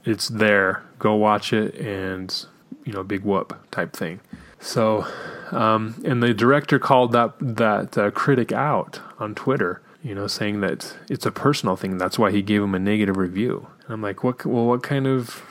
it's 0.06 0.30
there. 0.30 0.84
Go 1.00 1.16
watch 1.16 1.52
it 1.54 1.76
and 1.76 2.46
you 2.86 2.94
know 2.94 3.04
big 3.04 3.24
whoop 3.24 3.54
type 3.72 3.94
thing. 3.94 4.22
So 4.60 5.06
um, 5.52 6.02
and 6.06 6.24
the 6.24 6.34
director 6.34 6.80
called 6.80 7.12
that 7.12 7.34
that 7.40 7.98
uh, 7.98 8.12
critic 8.12 8.52
out 8.52 9.00
on 9.20 9.36
Twitter. 9.36 9.82
You 10.02 10.14
know, 10.14 10.28
saying 10.28 10.60
that 10.60 10.98
it's 11.10 11.26
a 11.26 11.32
personal 11.32 11.78
thing. 11.78 11.98
That's 11.98 12.20
why 12.20 12.30
he 12.30 12.42
gave 12.42 12.62
him 12.62 12.76
a 12.76 12.80
negative 12.80 13.16
review. 13.16 13.68
And 13.86 13.94
I'm 13.94 14.02
like, 14.02 14.22
what? 14.22 14.46
Well, 14.46 14.66
what 14.66 14.84
kind 14.84 15.08
of 15.08 15.42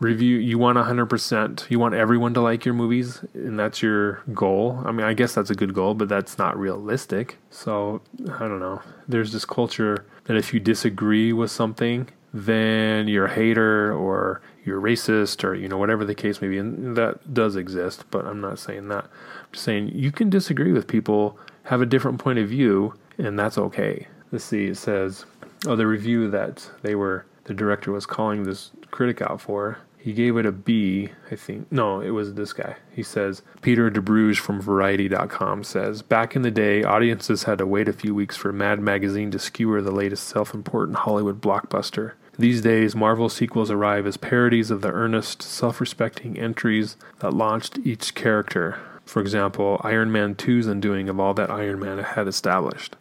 review 0.00 0.36
you 0.36 0.58
want 0.58 0.78
100% 0.78 1.70
you 1.70 1.78
want 1.78 1.94
everyone 1.94 2.32
to 2.34 2.40
like 2.40 2.64
your 2.64 2.74
movies 2.74 3.24
and 3.34 3.58
that's 3.58 3.82
your 3.82 4.22
goal. 4.32 4.80
I 4.84 4.92
mean 4.92 5.04
i 5.04 5.12
guess 5.12 5.34
that's 5.34 5.50
a 5.50 5.54
good 5.54 5.74
goal 5.74 5.94
but 5.94 6.08
that's 6.08 6.38
not 6.38 6.58
realistic. 6.58 7.38
So 7.50 8.00
i 8.34 8.40
don't 8.40 8.60
know. 8.60 8.80
There's 9.08 9.32
this 9.32 9.44
culture 9.44 10.06
that 10.24 10.36
if 10.36 10.54
you 10.54 10.60
disagree 10.60 11.32
with 11.32 11.50
something 11.50 12.08
then 12.32 13.08
you're 13.08 13.24
a 13.26 13.34
hater 13.34 13.92
or 13.92 14.42
you're 14.64 14.80
racist 14.80 15.42
or 15.42 15.54
you 15.54 15.66
know 15.66 15.78
whatever 15.78 16.04
the 16.04 16.14
case 16.14 16.40
may 16.42 16.48
be 16.48 16.58
and 16.58 16.94
that 16.94 17.32
does 17.32 17.56
exist 17.56 18.04
but 18.10 18.26
i'm 18.26 18.40
not 18.40 18.58
saying 18.58 18.88
that. 18.88 19.04
I'm 19.04 19.52
just 19.52 19.64
saying 19.64 19.92
you 19.94 20.12
can 20.12 20.30
disagree 20.30 20.72
with 20.72 20.86
people 20.86 21.38
have 21.64 21.80
a 21.80 21.86
different 21.86 22.18
point 22.18 22.38
of 22.38 22.48
view 22.48 22.94
and 23.18 23.36
that's 23.38 23.58
okay. 23.58 24.06
Let's 24.30 24.44
see 24.44 24.66
it 24.66 24.76
says 24.76 25.24
oh 25.66 25.74
the 25.74 25.86
review 25.86 26.30
that 26.30 26.70
they 26.82 26.94
were 26.94 27.26
the 27.44 27.54
director 27.54 27.90
was 27.90 28.06
calling 28.06 28.44
this 28.44 28.70
critic 28.90 29.22
out 29.22 29.40
for 29.40 29.78
he 30.08 30.14
gave 30.14 30.38
it 30.38 30.46
a 30.46 30.52
B, 30.52 31.10
I 31.30 31.36
think. 31.36 31.70
No, 31.70 32.00
it 32.00 32.12
was 32.12 32.32
this 32.32 32.54
guy. 32.54 32.76
He 32.90 33.02
says, 33.02 33.42
Peter 33.60 33.90
Debruge 33.90 34.38
from 34.38 34.58
Variety.com 34.58 35.64
says, 35.64 36.00
Back 36.00 36.34
in 36.34 36.40
the 36.40 36.50
day, 36.50 36.82
audiences 36.82 37.42
had 37.42 37.58
to 37.58 37.66
wait 37.66 37.88
a 37.88 37.92
few 37.92 38.14
weeks 38.14 38.34
for 38.34 38.50
Mad 38.50 38.80
Magazine 38.80 39.30
to 39.32 39.38
skewer 39.38 39.82
the 39.82 39.90
latest 39.90 40.26
self 40.26 40.54
important 40.54 41.00
Hollywood 41.00 41.42
blockbuster. 41.42 42.12
These 42.38 42.62
days, 42.62 42.96
Marvel 42.96 43.28
sequels 43.28 43.70
arrive 43.70 44.06
as 44.06 44.16
parodies 44.16 44.70
of 44.70 44.80
the 44.80 44.92
earnest, 44.92 45.42
self 45.42 45.78
respecting 45.78 46.38
entries 46.38 46.96
that 47.18 47.34
launched 47.34 47.78
each 47.84 48.14
character. 48.14 48.80
For 49.04 49.20
example, 49.20 49.78
Iron 49.84 50.10
Man 50.10 50.34
2's 50.36 50.66
undoing 50.66 51.10
of 51.10 51.20
all 51.20 51.34
that 51.34 51.50
Iron 51.50 51.80
Man 51.80 51.98
had 51.98 52.26
established. 52.26 52.96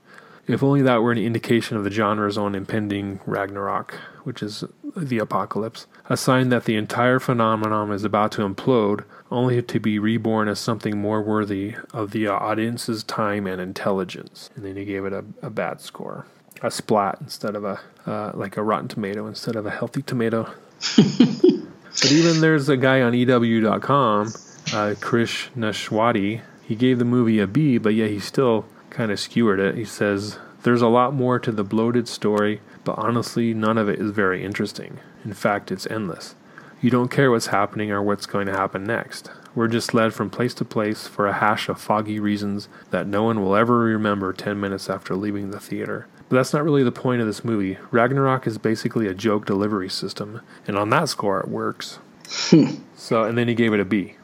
If 0.47 0.63
only 0.63 0.81
that 0.83 1.01
were 1.01 1.11
an 1.11 1.17
indication 1.17 1.75
of 1.75 1.83
the 1.83 1.91
genre's 1.91 2.37
own 2.37 2.55
impending 2.55 3.19
Ragnarok, 3.25 3.95
which 4.23 4.41
is 4.41 4.63
the 4.95 5.19
apocalypse, 5.19 5.87
a 6.09 6.15
sign 6.15 6.49
that 6.49 6.63
the 6.63 6.77
entire 6.77 7.19
phenomenon 7.19 7.91
is 7.91 8.05
about 8.05 8.31
to 8.33 8.47
implode, 8.47 9.03
only 9.29 9.61
to 9.61 9.79
be 9.79 9.99
reborn 9.99 10.47
as 10.47 10.57
something 10.57 10.97
more 10.97 11.21
worthy 11.21 11.75
of 11.93 12.11
the 12.11 12.27
audience's 12.27 13.03
time 13.03 13.45
and 13.45 13.59
intelligence. 13.61 14.49
And 14.55 14.63
then 14.63 14.77
he 14.77 14.85
gave 14.85 15.03
it 15.03 15.11
a, 15.11 15.25
a 15.41 15.49
bad 15.49 15.81
score, 15.81 16.25
a 16.61 16.71
splat 16.71 17.17
instead 17.19 17.55
of 17.55 17.65
a 17.65 17.81
uh, 18.05 18.31
like 18.33 18.55
a 18.55 18.63
rotten 18.63 18.87
tomato 18.87 19.27
instead 19.27 19.57
of 19.57 19.65
a 19.65 19.71
healthy 19.71 20.01
tomato. 20.01 20.49
but 20.95 22.11
even 22.11 22.39
there's 22.39 22.69
a 22.69 22.77
guy 22.77 23.01
on 23.01 23.13
EW.com, 23.13 24.31
uh, 24.73 24.95
Chris 25.01 25.49
Nashawaty. 25.57 26.41
He 26.63 26.75
gave 26.75 26.99
the 26.99 27.05
movie 27.05 27.39
a 27.39 27.47
B, 27.47 27.77
but 27.77 27.93
yet 27.93 28.09
he 28.09 28.19
still 28.19 28.65
kind 28.97 29.11
of 29.11 29.19
skewered 29.19 29.59
it. 29.59 29.75
He 29.75 29.85
says, 29.85 30.39
There's 30.63 30.81
a 30.81 30.87
lot 30.87 31.13
more 31.13 31.37
to 31.39 31.51
the 31.51 31.63
bloated 31.63 32.07
story, 32.07 32.61
but 32.83 32.97
honestly, 32.97 33.53
none 33.53 33.77
of 33.77 33.87
it 33.87 33.99
is 33.99 34.09
very 34.09 34.43
interesting. 34.43 34.99
In 35.23 35.33
fact, 35.33 35.71
it's 35.71 35.85
endless. 35.85 36.33
You 36.81 36.89
don't 36.89 37.11
care 37.11 37.29
what's 37.29 37.47
happening 37.47 37.91
or 37.91 38.01
what's 38.01 38.25
going 38.25 38.47
to 38.47 38.57
happen 38.57 38.83
next. 38.83 39.29
We're 39.53 39.67
just 39.67 39.93
led 39.93 40.15
from 40.15 40.31
place 40.31 40.55
to 40.55 40.65
place 40.65 41.07
for 41.07 41.27
a 41.27 41.33
hash 41.33 41.69
of 41.69 41.79
foggy 41.79 42.19
reasons 42.19 42.69
that 42.89 43.05
no 43.05 43.21
one 43.21 43.39
will 43.39 43.55
ever 43.55 43.77
remember 43.79 44.33
10 44.33 44.59
minutes 44.59 44.89
after 44.89 45.15
leaving 45.15 45.51
the 45.51 45.59
theater. 45.59 46.07
But 46.27 46.37
that's 46.37 46.53
not 46.53 46.63
really 46.63 46.83
the 46.83 46.91
point 46.91 47.21
of 47.21 47.27
this 47.27 47.45
movie. 47.45 47.77
Ragnarok 47.91 48.47
is 48.47 48.57
basically 48.57 49.05
a 49.05 49.13
joke 49.13 49.45
delivery 49.45 49.89
system, 49.89 50.41
and 50.67 50.75
on 50.75 50.89
that 50.89 51.09
score, 51.09 51.39
it 51.39 51.47
works. 51.47 51.99
so, 52.27 53.23
and 53.23 53.37
then 53.37 53.47
he 53.47 53.53
gave 53.53 53.73
it 53.73 53.79
a 53.79 53.85
B. 53.85 54.15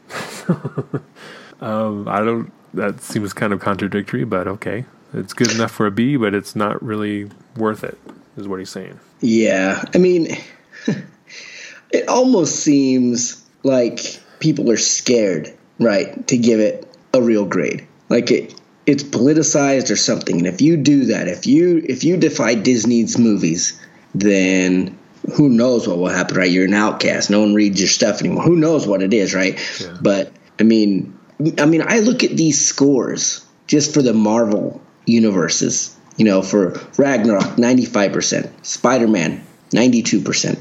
um, 1.60 2.08
I 2.08 2.20
don't 2.24 2.52
that 2.74 3.00
seems 3.00 3.32
kind 3.32 3.52
of 3.52 3.60
contradictory, 3.60 4.24
but 4.24 4.46
okay. 4.46 4.84
It's 5.12 5.32
good 5.32 5.52
enough 5.52 5.70
for 5.70 5.86
a 5.86 5.90
B, 5.90 6.16
but 6.16 6.34
it's 6.34 6.56
not 6.56 6.82
really 6.82 7.30
worth 7.56 7.84
it, 7.84 7.98
is 8.36 8.48
what 8.48 8.58
he's 8.58 8.70
saying. 8.70 8.98
Yeah. 9.20 9.84
I 9.94 9.98
mean, 9.98 10.36
it 11.92 12.08
almost 12.08 12.56
seems 12.56 13.44
like 13.62 14.20
people 14.40 14.70
are 14.70 14.76
scared, 14.76 15.56
right, 15.78 16.26
to 16.28 16.36
give 16.36 16.60
it 16.60 16.88
a 17.12 17.22
real 17.22 17.44
grade. 17.44 17.86
Like 18.08 18.30
it 18.30 18.60
it's 18.86 19.02
politicized 19.02 19.90
or 19.90 19.96
something. 19.96 20.38
And 20.38 20.46
if 20.46 20.60
you 20.60 20.76
do 20.76 21.06
that, 21.06 21.28
if 21.28 21.46
you 21.46 21.82
if 21.88 22.04
you 22.04 22.16
defy 22.16 22.54
Disney's 22.54 23.18
movies, 23.18 23.80
then 24.14 24.98
who 25.34 25.48
knows 25.48 25.88
what 25.88 25.98
will 25.98 26.08
happen, 26.08 26.36
right? 26.36 26.50
You're 26.50 26.66
an 26.66 26.74
outcast. 26.74 27.30
No 27.30 27.40
one 27.40 27.54
reads 27.54 27.80
your 27.80 27.88
stuff 27.88 28.20
anymore. 28.20 28.42
Who 28.42 28.56
knows 28.56 28.86
what 28.86 29.02
it 29.02 29.14
is, 29.14 29.34
right? 29.34 29.58
Yeah. 29.80 29.96
But 30.02 30.32
I 30.60 30.64
mean, 30.64 31.13
I 31.58 31.66
mean, 31.66 31.82
I 31.86 32.00
look 32.00 32.22
at 32.24 32.36
these 32.36 32.64
scores 32.64 33.44
just 33.66 33.92
for 33.92 34.02
the 34.02 34.12
Marvel 34.14 34.80
universes. 35.06 35.96
You 36.16 36.24
know, 36.24 36.42
for 36.42 36.80
Ragnarok, 36.96 37.56
95%, 37.56 38.48
Spider 38.64 39.08
Man, 39.08 39.44
92%, 39.70 40.58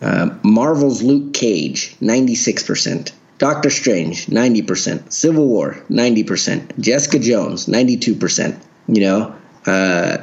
uh, 0.00 0.30
Marvel's 0.44 1.02
Luke 1.02 1.34
Cage, 1.34 1.96
96%, 2.00 3.10
Doctor 3.38 3.70
Strange, 3.70 4.26
90%, 4.26 5.12
Civil 5.12 5.46
War, 5.46 5.82
90%, 5.90 6.78
Jessica 6.78 7.18
Jones, 7.18 7.66
92%. 7.66 8.56
You 8.86 9.00
know, 9.00 9.34
uh, 9.66 10.18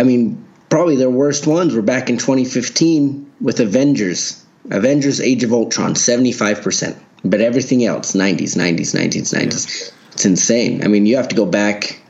I 0.00 0.02
mean, 0.04 0.42
probably 0.70 0.96
their 0.96 1.10
worst 1.10 1.46
ones 1.46 1.74
were 1.74 1.82
back 1.82 2.08
in 2.08 2.16
2015 2.16 3.30
with 3.40 3.60
Avengers, 3.60 4.42
Avengers 4.70 5.20
Age 5.20 5.44
of 5.44 5.52
Ultron, 5.52 5.94
75%. 5.94 6.96
But 7.24 7.40
everything 7.40 7.84
else, 7.84 8.12
90s, 8.12 8.56
90s, 8.56 8.94
90s, 8.94 9.34
90s. 9.34 9.80
Yeah. 9.80 9.94
It's 10.12 10.24
insane. 10.24 10.84
I 10.84 10.88
mean, 10.88 11.06
you 11.06 11.16
have 11.16 11.28
to 11.28 11.36
go 11.36 11.46
back 11.46 12.00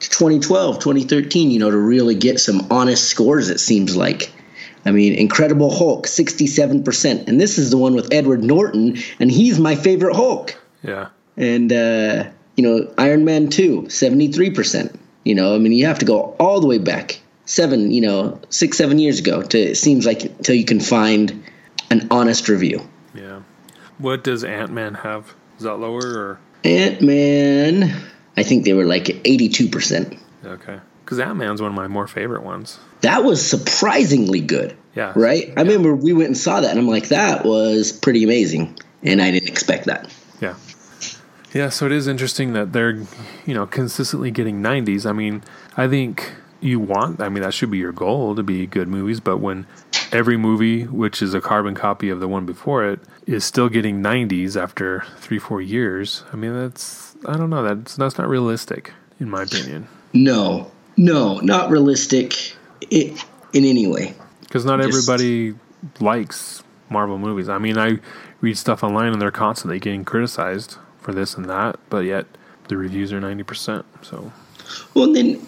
to 0.00 0.10
2012, 0.10 0.78
2013, 0.78 1.50
you 1.50 1.58
know, 1.58 1.70
to 1.70 1.76
really 1.76 2.14
get 2.14 2.38
some 2.40 2.66
honest 2.70 3.04
scores, 3.04 3.48
it 3.48 3.60
seems 3.60 3.96
like. 3.96 4.32
I 4.84 4.92
mean, 4.92 5.14
Incredible 5.14 5.74
Hulk, 5.74 6.06
67%. 6.06 7.26
And 7.28 7.40
this 7.40 7.58
is 7.58 7.70
the 7.70 7.76
one 7.76 7.94
with 7.94 8.12
Edward 8.12 8.44
Norton, 8.44 8.98
and 9.18 9.30
he's 9.30 9.58
my 9.58 9.74
favorite 9.74 10.14
Hulk. 10.14 10.60
Yeah. 10.82 11.08
And, 11.36 11.72
uh, 11.72 12.30
you 12.56 12.62
know, 12.62 12.92
Iron 12.96 13.24
Man 13.24 13.48
2, 13.48 13.82
73%. 13.82 14.96
You 15.24 15.34
know, 15.34 15.54
I 15.56 15.58
mean, 15.58 15.72
you 15.72 15.86
have 15.86 15.98
to 15.98 16.06
go 16.06 16.36
all 16.38 16.60
the 16.60 16.68
way 16.68 16.78
back, 16.78 17.20
seven, 17.46 17.90
you 17.90 18.00
know, 18.00 18.40
six, 18.48 18.78
seven 18.78 19.00
years 19.00 19.18
ago 19.18 19.42
to, 19.42 19.58
it 19.58 19.76
seems 19.76 20.06
like, 20.06 20.22
until 20.22 20.54
you 20.54 20.64
can 20.64 20.78
find 20.78 21.42
an 21.90 22.06
honest 22.12 22.48
review. 22.48 22.86
Yeah. 23.98 24.04
What 24.04 24.24
does 24.24 24.44
Ant 24.44 24.72
Man 24.72 24.94
have? 24.94 25.34
Is 25.58 25.64
that 25.64 25.76
lower 25.76 26.00
or? 26.00 26.38
Ant 26.64 27.00
Man, 27.00 27.94
I 28.36 28.42
think 28.42 28.64
they 28.64 28.72
were 28.72 28.84
like 28.84 29.08
eighty-two 29.26 29.68
percent. 29.68 30.16
Okay, 30.44 30.80
because 31.04 31.18
Ant 31.18 31.36
Man's 31.36 31.60
one 31.60 31.70
of 31.70 31.76
my 31.76 31.88
more 31.88 32.06
favorite 32.06 32.42
ones. 32.42 32.78
That 33.02 33.24
was 33.24 33.44
surprisingly 33.46 34.40
good. 34.40 34.76
Yeah. 34.94 35.12
Right. 35.14 35.52
I 35.56 35.62
remember 35.62 35.94
we 35.94 36.12
went 36.12 36.28
and 36.28 36.36
saw 36.36 36.60
that, 36.60 36.70
and 36.70 36.78
I'm 36.78 36.88
like, 36.88 37.08
that 37.08 37.44
was 37.44 37.92
pretty 37.92 38.24
amazing, 38.24 38.78
and 39.02 39.20
I 39.20 39.30
didn't 39.30 39.48
expect 39.48 39.84
that. 39.86 40.12
Yeah. 40.40 40.54
Yeah, 41.52 41.68
so 41.70 41.86
it 41.86 41.92
is 41.92 42.06
interesting 42.06 42.52
that 42.54 42.72
they're, 42.72 43.02
you 43.46 43.54
know, 43.54 43.66
consistently 43.66 44.30
getting 44.30 44.62
90s. 44.62 45.08
I 45.08 45.12
mean, 45.12 45.42
I 45.76 45.88
think 45.88 46.32
you 46.60 46.80
want, 46.80 47.20
I 47.20 47.28
mean, 47.28 47.42
that 47.42 47.54
should 47.54 47.70
be 47.70 47.78
your 47.78 47.92
goal 47.92 48.34
to 48.34 48.42
be 48.42 48.66
good 48.66 48.88
movies, 48.88 49.20
but 49.20 49.38
when 49.38 49.66
every 50.12 50.36
movie, 50.36 50.84
which 50.84 51.22
is 51.22 51.34
a 51.34 51.40
carbon 51.40 51.74
copy 51.74 52.08
of 52.08 52.20
the 52.20 52.28
one 52.28 52.46
before 52.46 52.84
it, 52.84 53.00
is 53.26 53.44
still 53.44 53.68
getting 53.68 54.02
90s 54.02 54.60
after 54.60 55.04
three, 55.18 55.38
four 55.38 55.60
years, 55.60 56.22
I 56.32 56.36
mean, 56.36 56.54
that's, 56.54 57.16
I 57.26 57.36
don't 57.36 57.50
know, 57.50 57.62
that's, 57.62 57.96
that's 57.96 58.18
not 58.18 58.28
realistic, 58.28 58.92
in 59.18 59.28
my 59.28 59.42
opinion. 59.42 59.88
No, 60.12 60.70
no, 60.96 61.38
not 61.40 61.70
realistic 61.70 62.54
it, 62.90 63.24
in 63.52 63.64
any 63.64 63.86
way. 63.86 64.14
Because 64.40 64.64
not 64.64 64.80
Just, 64.80 64.88
everybody 64.88 65.58
likes 66.00 66.62
Marvel 66.88 67.18
movies. 67.18 67.48
I 67.48 67.58
mean, 67.58 67.78
I 67.78 67.98
read 68.40 68.56
stuff 68.56 68.84
online 68.84 69.12
and 69.12 69.20
they're 69.20 69.30
constantly 69.30 69.80
getting 69.80 70.04
criticized 70.04 70.76
for 71.00 71.12
this 71.12 71.34
and 71.34 71.46
that, 71.46 71.78
but 71.90 72.04
yet 72.04 72.26
the 72.68 72.76
reviews 72.76 73.12
are 73.12 73.20
90%. 73.20 73.84
So, 74.02 74.32
well, 74.94 75.06
and 75.06 75.16
then, 75.16 75.46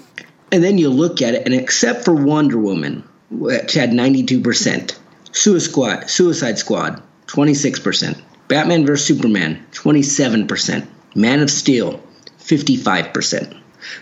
and 0.51 0.65
then 0.65 0.79
you 0.79 0.89
look 0.91 1.23
at 1.23 1.35
it, 1.35 1.45
and 1.45 1.55
except 1.55 2.05
for 2.05 2.15
Wonder 2.15 2.59
Woman, 2.59 3.08
which 3.31 3.75
had 3.75 3.91
92%, 3.91 4.97
Suicide 5.33 5.71
Squad, 5.71 6.11
Suicide 6.11 6.59
Squad, 6.59 7.03
26%, 7.27 8.21
Batman 8.49 8.87
vs. 8.87 9.07
Superman, 9.07 9.65
27%, 9.73 10.87
Man 11.15 11.41
of 11.41 11.51
Steel, 11.51 12.03
55%. 12.39 13.57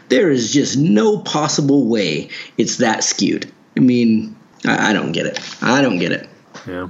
There 0.08 0.30
is 0.30 0.52
just 0.52 0.78
no 0.78 1.18
possible 1.18 1.86
way 1.86 2.30
it's 2.56 2.76
that 2.78 3.04
skewed. 3.04 3.50
I 3.76 3.80
mean, 3.80 4.36
I, 4.64 4.90
I 4.90 4.92
don't 4.92 5.12
get 5.12 5.26
it. 5.26 5.38
I 5.62 5.82
don't 5.82 5.98
get 5.98 6.12
it. 6.12 6.28
Yeah. 6.66 6.88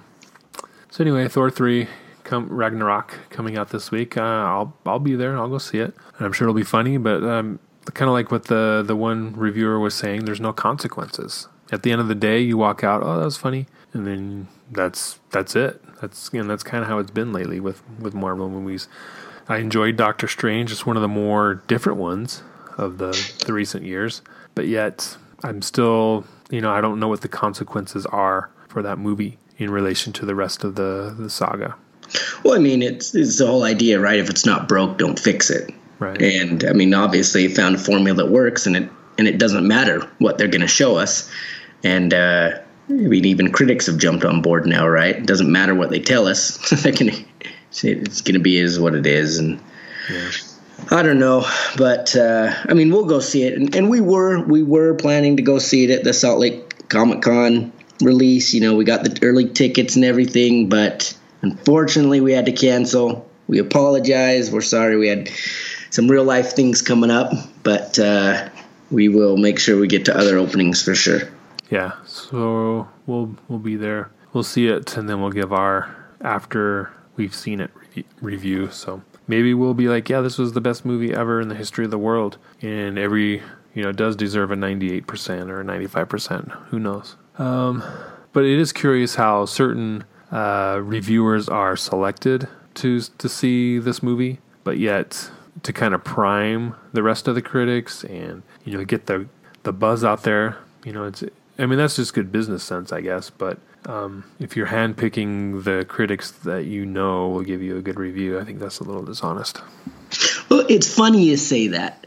So 0.91 1.05
anyway, 1.05 1.29
Thor 1.29 1.51
three, 1.51 1.89
come 2.25 2.49
Ragnarok 2.49 3.19
coming 3.31 3.57
out 3.59 3.71
this 3.71 3.91
week. 3.91 4.17
Uh, 4.17 4.23
I'll 4.23 4.77
I'll 4.87 4.99
be 4.99 5.15
there. 5.15 5.37
I'll 5.37 5.49
go 5.49 5.59
see 5.59 5.79
it. 5.79 5.95
And 6.17 6.27
I'm 6.27 6.33
sure 6.33 6.47
it'll 6.47 6.55
be 6.55 6.63
funny. 6.63 6.97
But 6.97 7.23
um, 7.23 7.59
kind 7.93 8.09
of 8.09 8.15
like 8.15 8.31
what 8.31 8.45
the 8.45 8.83
the 8.87 8.97
one 8.97 9.35
reviewer 9.35 9.79
was 9.79 9.95
saying, 9.95 10.25
there's 10.25 10.41
no 10.41 10.53
consequences. 10.53 11.49
At 11.73 11.83
the 11.83 11.93
end 11.93 12.01
of 12.01 12.09
the 12.09 12.15
day, 12.15 12.41
you 12.41 12.57
walk 12.57 12.85
out. 12.85 13.03
Oh, 13.03 13.19
that 13.19 13.25
was 13.25 13.37
funny, 13.37 13.67
and 13.93 14.07
then 14.07 14.49
that's 14.71 15.19
that's 15.31 15.57
it. 15.57 15.83
That's 16.01 16.29
and 16.31 16.49
that's 16.49 16.63
kind 16.63 16.83
of 16.83 16.89
how 16.89 16.99
it's 16.99 17.11
been 17.11 17.33
lately 17.33 17.61
with 17.61 17.83
with 17.99 18.15
Marvel 18.15 18.49
movies. 18.49 18.89
I 19.49 19.59
enjoyed 19.59 19.97
Doctor 19.97 20.29
Strange. 20.29 20.73
It's 20.73 20.87
one 20.87 20.97
of 20.97 21.03
the 21.03 21.09
more 21.09 21.63
different 21.67 21.99
ones 21.99 22.43
of 22.77 22.99
the, 22.99 23.33
the 23.47 23.53
recent 23.53 23.85
years. 23.85 24.23
But 24.55 24.67
yet, 24.67 25.17
I'm 25.43 25.63
still, 25.63 26.25
you 26.51 26.61
know, 26.61 26.71
I 26.71 26.81
don't 26.81 26.99
know 26.99 27.09
what 27.09 27.21
the 27.21 27.29
consequences 27.29 28.07
are 28.07 28.51
for 28.69 28.83
that 28.83 28.99
movie 28.99 29.39
in 29.59 29.71
relation 29.71 30.13
to 30.15 30.27
the 30.27 30.35
rest 30.35 30.65
of 30.65 30.75
the, 30.75 31.15
the 31.17 31.31
saga. 31.31 31.77
Well, 32.45 32.55
I 32.55 32.59
mean, 32.59 32.83
it's, 32.83 33.15
it's 33.15 33.39
the 33.39 33.47
whole 33.47 33.65
idea, 33.65 34.01
right? 34.01 34.19
If 34.19 34.29
it's 34.31 34.47
not 34.47 34.69
broke, 34.69 34.99
don't 34.99 35.19
fix 35.19 35.51
it. 35.51 35.73
Right. 35.99 36.21
And 36.21 36.65
I 36.65 36.73
mean, 36.73 36.93
obviously, 36.93 37.49
found 37.49 37.77
a 37.77 37.79
formula 37.79 38.17
that 38.19 38.31
works, 38.31 38.67
and 38.67 38.77
it 38.77 38.91
and 39.17 39.27
it 39.27 39.39
doesn't 39.39 39.67
matter 39.67 40.07
what 40.19 40.37
they're 40.37 40.47
going 40.47 40.61
to 40.61 40.69
show 40.69 40.97
us. 40.97 41.31
And 41.87 42.13
uh, 42.13 42.51
I 42.89 42.93
mean, 42.93 43.25
even 43.25 43.53
critics 43.53 43.87
have 43.87 43.97
jumped 43.97 44.25
on 44.25 44.43
board 44.43 44.67
now, 44.67 44.89
right? 44.89 45.15
It 45.15 45.27
doesn't 45.27 45.51
matter 45.51 45.73
what 45.73 45.91
they 45.91 46.01
tell 46.01 46.27
us; 46.27 46.59
they're 46.83 46.93
going 46.93 47.13
to 47.13 47.25
it's 47.85 48.23
going 48.23 48.35
to 48.35 48.41
be 48.41 48.59
is 48.59 48.79
what 48.79 48.95
it 48.95 49.07
is, 49.07 49.39
and. 49.39 49.61
Yeah. 50.11 50.31
I 50.91 51.03
don't 51.03 51.19
know, 51.19 51.47
but 51.79 52.15
uh, 52.15 52.53
I 52.69 52.75
mean, 52.75 52.91
we'll 52.91 53.07
go 53.07 53.19
see 53.19 53.45
it, 53.45 53.55
and, 53.55 53.75
and, 53.75 53.89
we 53.89 54.03
were 54.03 54.45
we 54.45 54.63
were 54.63 54.93
planning 54.95 55.39
to 55.39 55.43
go 55.43 55.59
see 55.59 55.85
it 55.85 55.91
at 55.91 56.05
the 56.05 56.13
Salt 56.13 56.39
Lake 56.39 56.89
Comic 56.91 57.23
Con 57.23 57.73
release. 58.03 58.53
You 58.53 58.61
know, 58.61 58.77
we 58.77 58.85
got 58.85 59.03
the 59.03 59.19
early 59.23 59.49
tickets 59.49 59.97
and 59.97 60.05
everything, 60.05 60.69
but 60.69 61.17
unfortunately, 61.41 62.21
we 62.21 62.33
had 62.33 62.45
to 62.45 62.53
cancel. 62.53 63.27
We 63.49 63.59
apologize. 63.59 64.51
We're 64.51 64.61
sorry. 64.61 64.99
We 64.99 65.09
had 65.09 65.31
some 65.89 66.09
real 66.09 66.25
life 66.25 66.53
things 66.53 66.83
coming 66.83 67.11
up, 67.11 67.33
but 67.63 67.99
uh, 67.99 68.51
we 68.91 69.09
will 69.09 69.39
make 69.39 69.59
sure 69.59 69.81
we 69.81 69.89
get 69.89 70.05
to 70.05 70.17
other 70.17 70.37
openings 70.37 70.83
for 70.83 70.95
sure. 70.95 71.23
Yeah, 71.71 71.93
so 72.05 72.89
we'll 73.07 73.37
we'll 73.49 73.59
be 73.59 73.77
there. 73.77 74.11
We'll 74.33 74.45
see 74.45 74.69
it, 74.69 74.97
and 74.97 75.09
then 75.09 75.21
we'll 75.21 75.31
give 75.31 75.53
our 75.53 75.95
after 76.21 76.93
we've 77.17 77.35
seen 77.35 77.61
it 77.61 77.71
review. 78.21 78.71
So 78.71 79.03
maybe 79.27 79.55
we'll 79.55 79.75
be 79.75 79.89
like, 79.89 80.09
yeah, 80.09 80.21
this 80.21 80.39
was 80.39 80.53
the 80.53 80.61
best 80.61 80.85
movie 80.85 81.13
ever 81.13 81.41
in 81.41 81.49
the 81.49 81.55
history 81.55 81.85
of 81.85 81.91
the 81.91 81.99
world, 81.99 82.39
and 82.63 82.99
every 82.99 83.43
you 83.75 83.83
know 83.83 83.93
does 83.93 84.17
deserve 84.17 84.51
a 84.51 84.57
98% 84.57 85.49
or 85.49 85.61
a 85.61 85.65
95%. 85.65 86.51
Who 86.69 86.79
knows? 86.79 87.17
Um, 87.39 87.83
but 88.33 88.45
it 88.45 88.59
is 88.59 88.73
curious 88.73 89.17
how 89.17 89.45
certain 89.45 90.05
uh, 90.31 90.81
reviewers 90.83 91.49
are 91.49 91.77
selected 91.77 92.49
to 92.75 93.01
to 93.01 93.29
see 93.29 93.79
this 93.79 94.03
movie, 94.03 94.39
but 94.65 94.79
yet 94.79 95.31
to 95.63 95.73
kind 95.73 95.95
of 95.95 96.05
prime 96.05 96.75
the 96.93 97.03
rest 97.03 97.27
of 97.27 97.35
the 97.35 97.43
critics 97.43 98.05
and 98.05 98.43
you 98.65 98.77
know 98.77 98.85
get 98.85 99.07
the 99.07 99.27
the 99.63 99.73
buzz 99.73 100.05
out 100.05 100.23
there. 100.23 100.59
You 100.85 100.93
know, 100.93 101.05
it's 101.05 101.25
I 101.59 101.67
mean 101.67 101.79
that's 101.79 101.97
just 101.97 102.15
good 102.15 102.31
business 102.31 102.63
sense, 102.63 102.93
I 102.93 103.01
guess. 103.01 103.31
But 103.31 103.59
um, 103.87 104.25
if 104.41 104.57
you're 104.57 104.67
handpicking 104.67 105.65
the 105.65 105.85
critics 105.85 106.31
that 106.31 106.65
you 106.65 106.85
know 106.85 107.29
will 107.29 107.43
give 107.43 107.63
you 107.63 107.77
a 107.77 107.83
good 107.83 107.99
review, 107.99 108.39
I 108.39 108.45
think 108.45 108.59
that's 108.59 108.81
a 108.81 108.85
little 108.85 109.05
dishonest. 109.05 109.63
Well, 110.49 110.67
it's 110.69 110.93
funny 110.93 111.25
you 111.25 111.37
say 111.37 111.69
that, 111.69 112.07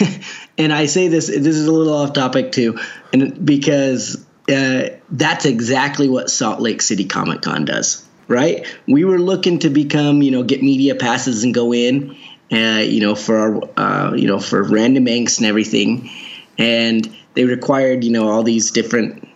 and 0.58 0.72
I 0.72 0.86
say 0.86 1.08
this. 1.08 1.26
This 1.26 1.56
is 1.56 1.66
a 1.66 1.72
little 1.72 1.94
off 1.94 2.12
topic 2.12 2.52
too, 2.52 2.78
and 3.12 3.44
because 3.44 4.24
uh, 4.50 4.88
that's 5.10 5.44
exactly 5.44 6.08
what 6.08 6.30
Salt 6.30 6.60
Lake 6.60 6.82
City 6.82 7.04
Comic 7.04 7.42
Con 7.42 7.64
does. 7.64 8.04
Right? 8.26 8.66
We 8.86 9.04
were 9.04 9.18
looking 9.18 9.60
to 9.60 9.70
become, 9.70 10.20
you 10.20 10.30
know, 10.30 10.42
get 10.42 10.62
media 10.62 10.94
passes 10.94 11.44
and 11.44 11.54
go 11.54 11.72
in, 11.72 12.14
uh, 12.52 12.82
you 12.84 13.00
know, 13.00 13.14
for 13.14 13.38
our, 13.38 13.70
uh, 13.78 14.14
you 14.14 14.26
know, 14.26 14.38
for 14.38 14.62
random 14.62 15.06
angst 15.06 15.38
and 15.38 15.46
everything, 15.46 16.10
and 16.58 17.08
they 17.34 17.44
required, 17.44 18.04
you 18.04 18.10
know, 18.10 18.28
all 18.28 18.42
these 18.42 18.70
different 18.70 19.28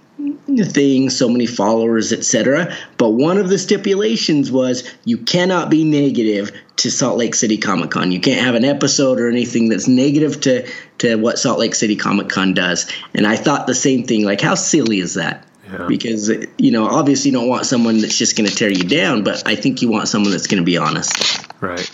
things, 0.47 1.17
so 1.17 1.29
many 1.29 1.47
followers, 1.47 2.13
etc. 2.13 2.77
But 2.99 3.11
one 3.11 3.39
of 3.39 3.49
the 3.49 3.59
stipulations 3.59 4.51
was 4.51 4.89
you 5.05 5.19
cannot 5.19 5.71
be 5.71 5.85
negative 5.85 6.53
to 6.77 6.91
Salt 6.91 7.17
Lake 7.17 7.35
City 7.35 7.59
Comic 7.59 7.91
Con. 7.91 8.13
You 8.13 8.21
can't 8.21 8.41
have 8.41 8.55
an 8.55 8.65
episode 8.65 9.21
or 9.21 9.29
anything 9.29 9.69
that's 9.69 9.89
negative 9.89 10.41
to 10.43 10.69
to 10.99 11.17
what 11.17 11.39
Salt 11.39 11.59
Lake 11.59 11.75
City 11.75 11.97
Comic 11.97 12.29
Con 12.29 12.55
does. 12.55 12.91
And 13.15 13.27
I 13.27 13.37
thought 13.37 13.67
the 13.67 13.75
same 13.75 14.05
thing. 14.05 14.25
Like, 14.25 14.41
how 14.41 14.55
silly 14.55 14.99
is 14.99 15.15
that? 15.15 15.47
Yeah. 15.71 15.87
Because 15.87 16.29
you 16.59 16.71
know, 16.71 16.87
obviously, 16.87 17.31
you 17.31 17.37
don't 17.37 17.49
want 17.49 17.67
someone 17.67 17.99
that's 18.01 18.19
just 18.19 18.37
going 18.37 18.49
to 18.49 18.55
tear 18.55 18.71
you 18.71 18.85
down, 18.85 19.25
but 19.25 19.47
I 19.47 19.55
think 19.55 19.81
you 19.81 19.91
want 19.91 20.09
someone 20.09 20.33
that's 20.33 20.47
going 20.47 20.63
to 20.63 20.67
be 20.67 20.77
honest. 20.77 21.47
Right. 21.61 21.89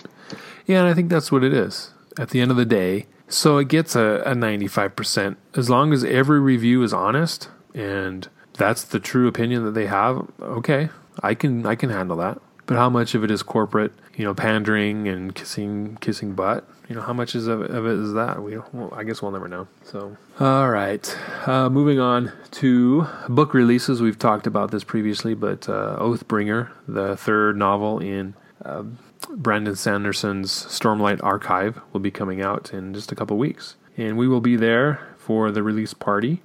Yeah, 0.65 0.79
and 0.79 0.87
I 0.87 0.93
think 0.93 1.09
that's 1.09 1.31
what 1.31 1.43
it 1.43 1.53
is. 1.53 1.91
At 2.17 2.29
the 2.29 2.41
end 2.41 2.51
of 2.51 2.57
the 2.57 2.65
day, 2.65 3.07
so 3.29 3.57
it 3.57 3.67
gets 3.67 3.95
a, 3.95 4.21
a 4.25 4.33
95%. 4.33 5.37
As 5.55 5.69
long 5.69 5.93
as 5.93 6.03
every 6.03 6.39
review 6.39 6.83
is 6.83 6.93
honest 6.93 7.49
and 7.73 8.27
that's 8.53 8.83
the 8.83 8.99
true 8.99 9.27
opinion 9.27 9.63
that 9.65 9.71
they 9.71 9.85
have, 9.85 10.27
okay, 10.41 10.89
I 11.23 11.33
can 11.33 11.65
I 11.65 11.75
can 11.75 11.89
handle 11.89 12.17
that. 12.17 12.41
But 12.65 12.77
how 12.77 12.89
much 12.89 13.15
of 13.15 13.23
it 13.23 13.31
is 13.31 13.41
corporate, 13.41 13.93
you 14.15 14.23
know, 14.25 14.33
pandering 14.33 15.07
and 15.07 15.33
kissing 15.33 15.97
kissing 16.01 16.33
butt? 16.33 16.67
You 16.87 16.95
know, 16.95 17.01
how 17.01 17.13
much 17.13 17.35
is 17.35 17.47
of, 17.47 17.61
of 17.61 17.85
it 17.85 17.99
is 17.99 18.13
that? 18.13 18.41
We 18.41 18.57
well, 18.73 18.93
I 18.95 19.03
guess 19.03 19.21
we'll 19.21 19.31
never 19.31 19.47
know. 19.47 19.67
So, 19.83 20.17
all 20.39 20.69
right, 20.69 21.17
uh, 21.47 21.69
moving 21.69 21.99
on 21.99 22.31
to 22.51 23.07
book 23.27 23.53
releases. 23.53 24.01
We've 24.01 24.19
talked 24.19 24.45
about 24.45 24.71
this 24.71 24.83
previously, 24.83 25.33
but 25.33 25.69
uh, 25.69 25.97
Oathbringer, 25.99 26.69
the 26.87 27.15
third 27.15 27.57
novel 27.57 27.99
in. 27.99 28.35
Uh, 28.63 28.83
Brandon 29.27 29.75
Sanderson's 29.75 30.51
Stormlight 30.51 31.21
Archive 31.23 31.79
will 31.91 31.99
be 31.99 32.11
coming 32.11 32.41
out 32.41 32.73
in 32.73 32.93
just 32.93 33.11
a 33.11 33.15
couple 33.15 33.37
weeks, 33.37 33.75
and 33.97 34.17
we 34.17 34.27
will 34.27 34.41
be 34.41 34.55
there 34.55 35.07
for 35.17 35.51
the 35.51 35.61
release 35.61 35.93
party. 35.93 36.41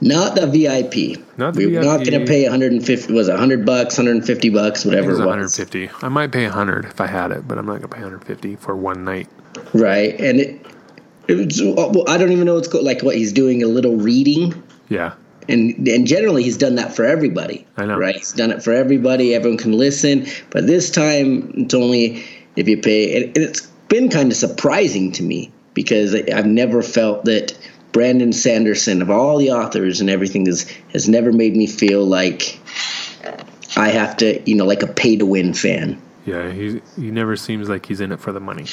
Not 0.00 0.34
the 0.34 0.46
VIP. 0.46 1.26
Not 1.38 1.54
the 1.54 1.66
We're 1.66 1.80
VIP. 1.80 1.84
not 1.84 2.04
going 2.04 2.20
to 2.20 2.26
pay 2.26 2.44
150. 2.44 3.12
Was 3.12 3.28
it 3.28 3.32
100 3.32 3.64
bucks, 3.64 3.96
150 3.96 4.50
bucks, 4.50 4.84
whatever 4.84 5.08
it, 5.10 5.12
was. 5.12 5.20
150. 5.20 5.90
I 6.02 6.08
might 6.08 6.32
pay 6.32 6.44
100 6.44 6.84
if 6.84 7.00
I 7.00 7.06
had 7.06 7.30
it, 7.32 7.46
but 7.46 7.58
I'm 7.58 7.66
not 7.66 7.80
going 7.80 7.82
to 7.82 7.88
pay 7.88 8.02
150 8.02 8.56
for 8.56 8.76
one 8.76 9.04
night. 9.04 9.28
Right, 9.72 10.18
and 10.20 10.40
it. 10.40 10.66
it 11.28 11.34
was, 11.34 11.62
well, 11.62 12.08
I 12.08 12.18
don't 12.18 12.32
even 12.32 12.44
know 12.44 12.54
what's 12.54 12.72
like. 12.74 13.02
What 13.02 13.16
he's 13.16 13.32
doing 13.32 13.62
a 13.62 13.66
little 13.66 13.96
reading. 13.96 14.62
Yeah. 14.88 15.14
And 15.48 15.86
and 15.88 16.06
generally 16.06 16.42
he's 16.42 16.56
done 16.56 16.74
that 16.76 16.94
for 16.94 17.04
everybody. 17.04 17.66
I 17.76 17.86
know. 17.86 17.98
Right. 17.98 18.16
He's 18.16 18.32
done 18.32 18.50
it 18.50 18.62
for 18.62 18.72
everybody. 18.72 19.34
Everyone 19.34 19.58
can 19.58 19.72
listen. 19.72 20.26
But 20.50 20.66
this 20.66 20.90
time 20.90 21.52
it's 21.56 21.74
only 21.74 22.24
if 22.56 22.68
you 22.68 22.80
pay. 22.80 23.24
And 23.24 23.36
it's 23.36 23.62
been 23.88 24.08
kind 24.08 24.30
of 24.30 24.36
surprising 24.36 25.12
to 25.12 25.22
me 25.22 25.52
because 25.74 26.14
I've 26.14 26.46
never 26.46 26.82
felt 26.82 27.26
that 27.26 27.56
Brandon 27.92 28.32
Sanderson 28.32 29.02
of 29.02 29.10
all 29.10 29.38
the 29.38 29.52
authors 29.52 30.00
and 30.00 30.10
everything 30.10 30.46
has 30.46 30.68
has 30.92 31.08
never 31.08 31.32
made 31.32 31.56
me 31.56 31.66
feel 31.66 32.04
like 32.04 32.60
I 33.76 33.90
have 33.90 34.16
to, 34.18 34.42
you 34.48 34.56
know, 34.56 34.64
like 34.64 34.82
a 34.82 34.86
pay 34.86 35.16
to 35.16 35.26
win 35.26 35.54
fan. 35.54 36.00
Yeah, 36.24 36.50
he 36.50 36.82
he 36.96 37.10
never 37.10 37.36
seems 37.36 37.68
like 37.68 37.86
he's 37.86 38.00
in 38.00 38.10
it 38.10 38.20
for 38.20 38.32
the 38.32 38.40
money. 38.40 38.66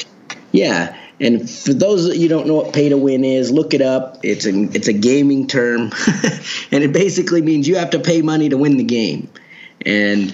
Yeah, 0.54 0.95
and 1.20 1.49
for 1.49 1.74
those 1.74 2.08
that 2.08 2.18
you 2.18 2.30
don't 2.30 2.45
know 2.47 2.54
what 2.54 2.74
pay 2.74 2.89
to 2.89 2.97
win 2.97 3.26
is, 3.26 3.51
look 3.51 3.74
it 3.74 3.82
up. 3.82 4.20
It's 4.24 4.45
a 4.45 4.51
it's 4.51 4.88
a 4.88 4.93
gaming 4.93 5.47
term, 5.47 5.91
and 6.72 6.84
it 6.84 6.93
basically 6.93 7.41
means 7.41 7.68
you 7.68 7.78
have 7.78 7.89
to 7.89 7.99
pay 7.99 8.22
money 8.22 8.49
to 8.49 8.58
win 8.58 8.78
the 8.78 8.84
game. 8.84 9.30
And 9.84 10.32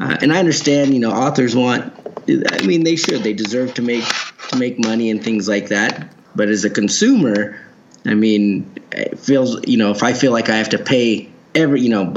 uh, 0.00 0.16
and 0.20 0.32
I 0.32 0.40
understand, 0.40 0.92
you 0.92 0.98
know, 0.98 1.12
authors 1.12 1.54
want. 1.54 1.94
I 2.28 2.66
mean, 2.66 2.82
they 2.82 2.96
should. 2.96 3.22
They 3.22 3.32
deserve 3.32 3.74
to 3.74 3.82
make 3.82 4.04
to 4.48 4.56
make 4.58 4.84
money 4.84 5.08
and 5.08 5.22
things 5.22 5.48
like 5.48 5.68
that. 5.68 6.12
But 6.34 6.48
as 6.48 6.64
a 6.64 6.70
consumer, 6.70 7.60
I 8.04 8.14
mean, 8.14 8.68
it 8.90 9.20
feels 9.20 9.68
you 9.68 9.76
know 9.76 9.92
if 9.92 10.02
I 10.02 10.14
feel 10.14 10.32
like 10.32 10.48
I 10.48 10.56
have 10.56 10.70
to 10.70 10.78
pay 10.78 11.30
every 11.54 11.80
you 11.80 11.90
know 11.90 12.14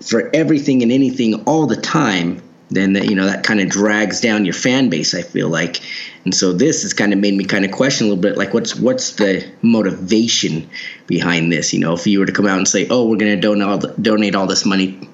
for 0.00 0.30
everything 0.32 0.82
and 0.84 0.92
anything 0.92 1.42
all 1.46 1.66
the 1.66 1.76
time, 1.76 2.42
then 2.74 2.94
that 2.94 3.08
you 3.08 3.14
know 3.14 3.26
that 3.26 3.44
kind 3.44 3.60
of 3.60 3.68
drags 3.68 4.20
down 4.20 4.44
your 4.44 4.54
fan 4.54 4.88
base. 4.88 5.14
I 5.14 5.22
feel 5.22 5.48
like, 5.48 5.80
and 6.24 6.34
so 6.34 6.52
this 6.52 6.82
has 6.82 6.92
kind 6.94 7.12
of 7.12 7.18
made 7.18 7.34
me 7.34 7.44
kind 7.44 7.64
of 7.64 7.70
question 7.70 8.06
a 8.06 8.10
little 8.10 8.22
bit, 8.22 8.36
like 8.36 8.54
what's 8.54 8.74
what's 8.74 9.12
the 9.12 9.48
motivation 9.62 10.68
behind 11.06 11.52
this? 11.52 11.72
You 11.72 11.80
know, 11.80 11.94
if 11.94 12.06
you 12.06 12.18
were 12.18 12.26
to 12.26 12.32
come 12.32 12.46
out 12.46 12.58
and 12.58 12.68
say, 12.68 12.86
oh, 12.90 13.08
we're 13.08 13.16
going 13.16 13.34
to 13.34 13.40
donate 13.40 13.68
all 13.68 13.78
the, 13.78 13.88
donate 14.00 14.34
all 14.34 14.46
this 14.46 14.64
money 14.64 15.08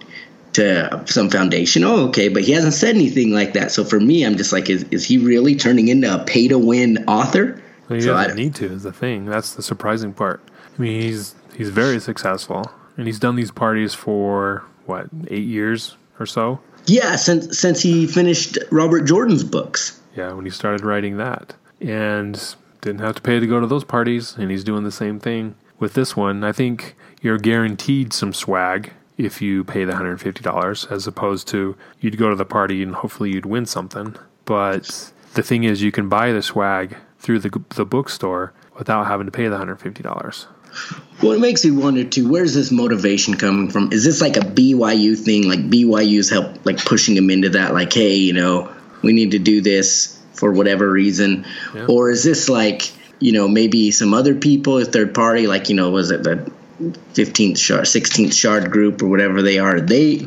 to 0.54 1.04
some 1.06 1.30
foundation. 1.30 1.84
Oh, 1.84 2.09
okay, 2.09 2.28
but 2.28 2.42
he 2.42 2.52
hasn't 2.52 2.74
said 2.74 2.94
anything 2.94 3.32
like 3.32 3.52
that. 3.52 3.70
So 3.70 3.84
for 3.84 4.00
me, 4.00 4.24
I'm 4.24 4.36
just 4.36 4.52
like, 4.52 4.70
is, 4.70 4.84
is 4.90 5.04
he 5.04 5.18
really 5.18 5.56
turning 5.56 5.88
into 5.88 6.12
a 6.12 6.24
pay 6.24 6.48
to 6.48 6.59
win 6.59 7.04
author? 7.06 7.62
Well, 7.88 7.96
he 7.96 8.02
so 8.02 8.14
doesn't 8.14 8.36
need 8.36 8.54
to. 8.56 8.66
Is 8.66 8.82
the 8.82 8.92
thing. 8.92 9.26
That's 9.26 9.54
the 9.54 9.62
surprising 9.62 10.12
part. 10.12 10.42
I 10.76 10.82
mean, 10.82 11.00
he's 11.00 11.34
he's 11.56 11.70
very 11.70 12.00
successful, 12.00 12.70
and 12.96 13.06
he's 13.06 13.18
done 13.18 13.36
these 13.36 13.50
parties 13.50 13.94
for 13.94 14.64
what 14.86 15.09
eight 15.28 15.46
years 15.46 15.96
or 16.18 16.26
so. 16.26 16.61
Yeah, 16.89 17.16
since 17.16 17.59
since 17.59 17.80
he 17.82 18.07
finished 18.07 18.59
Robert 18.70 19.03
Jordan's 19.03 19.45
books. 19.45 20.01
Yeah, 20.16 20.32
when 20.32 20.45
he 20.45 20.51
started 20.51 20.84
writing 20.84 21.16
that, 21.18 21.55
and 21.80 22.55
didn't 22.80 23.01
have 23.01 23.16
to 23.16 23.22
pay 23.22 23.39
to 23.39 23.47
go 23.47 23.61
to 23.61 23.66
those 23.66 23.84
parties, 23.84 24.36
and 24.36 24.51
he's 24.51 24.64
doing 24.64 24.84
the 24.84 24.93
same 24.93 25.20
thing 25.20 25.55
with 25.78 25.95
this 25.95 26.16
one. 26.16 26.45
I 26.45 26.53
think 26.53 26.97
you're 27.20 27.39
guaranteed 27.39 28.12
some 28.12 28.32
swag 28.32 28.93
if 29.16 29.43
you 29.43 29.64
pay 29.64 29.84
the 29.84 29.93
$150 29.93 30.93
as 30.93 31.07
opposed 31.07 31.49
to 31.49 31.76
you'd 32.01 32.16
go 32.16 32.30
to 32.30 32.36
the 32.36 32.45
party 32.45 32.82
and 32.82 32.95
hopefully 32.95 33.32
you'd 33.32 33.47
win 33.47 33.66
something. 33.66 34.16
But 34.45 35.12
the 35.34 35.43
thing 35.43 35.64
is, 35.64 35.82
you 35.82 35.93
can 35.93 36.09
buy 36.09 36.32
the 36.32 36.43
swag 36.43 36.97
through 37.18 37.41
the, 37.41 37.62
the 37.70 37.84
bookstore 37.84 38.53
without 38.78 39.09
having 39.09 39.26
to 39.26 39.32
pay 39.32 39.49
the 39.49 39.59
$150. 39.59 40.05
Well, 40.05 40.49
it 41.22 41.41
makes 41.41 41.64
me 41.64 41.70
wonder 41.70 42.05
too. 42.05 42.29
Where's 42.29 42.55
this 42.55 42.70
motivation 42.70 43.35
coming 43.35 43.70
from? 43.70 43.93
Is 43.93 44.05
this 44.05 44.20
like 44.20 44.37
a 44.37 44.41
BYU 44.41 45.18
thing? 45.18 45.49
Like 45.49 45.61
BYU's 45.61 46.31
help, 46.31 46.64
like 46.64 46.85
pushing 46.85 47.16
him 47.16 47.31
into 47.31 47.51
that? 47.51 47.74
Like, 47.74 47.93
hey, 47.93 48.14
you 48.14 48.33
know, 48.33 48.72
we 49.03 49.12
need 49.12 49.33
to 49.33 49.39
do 49.39 49.61
this 49.61 50.16
for 50.35 50.53
whatever 50.53 50.89
reason, 50.89 51.45
yeah. 51.74 51.87
or 51.87 52.11
is 52.11 52.22
this 52.22 52.49
like, 52.49 52.93
you 53.18 53.33
know, 53.33 53.49
maybe 53.49 53.91
some 53.91 54.14
other 54.14 54.37
people, 54.37 54.79
a 54.79 54.85
third 54.85 55.14
party, 55.14 55.47
like 55.47 55.68
you 55.68 55.74
know, 55.74 55.91
was 55.91 56.11
it 56.11 56.22
the 56.22 56.51
15th 56.81 57.59
shard 57.59 57.87
16th 57.87 58.33
shard 58.33 58.70
group 58.70 59.03
or 59.03 59.09
whatever 59.09 59.43
they 59.43 59.59
are 59.59 59.81
they 59.81 60.18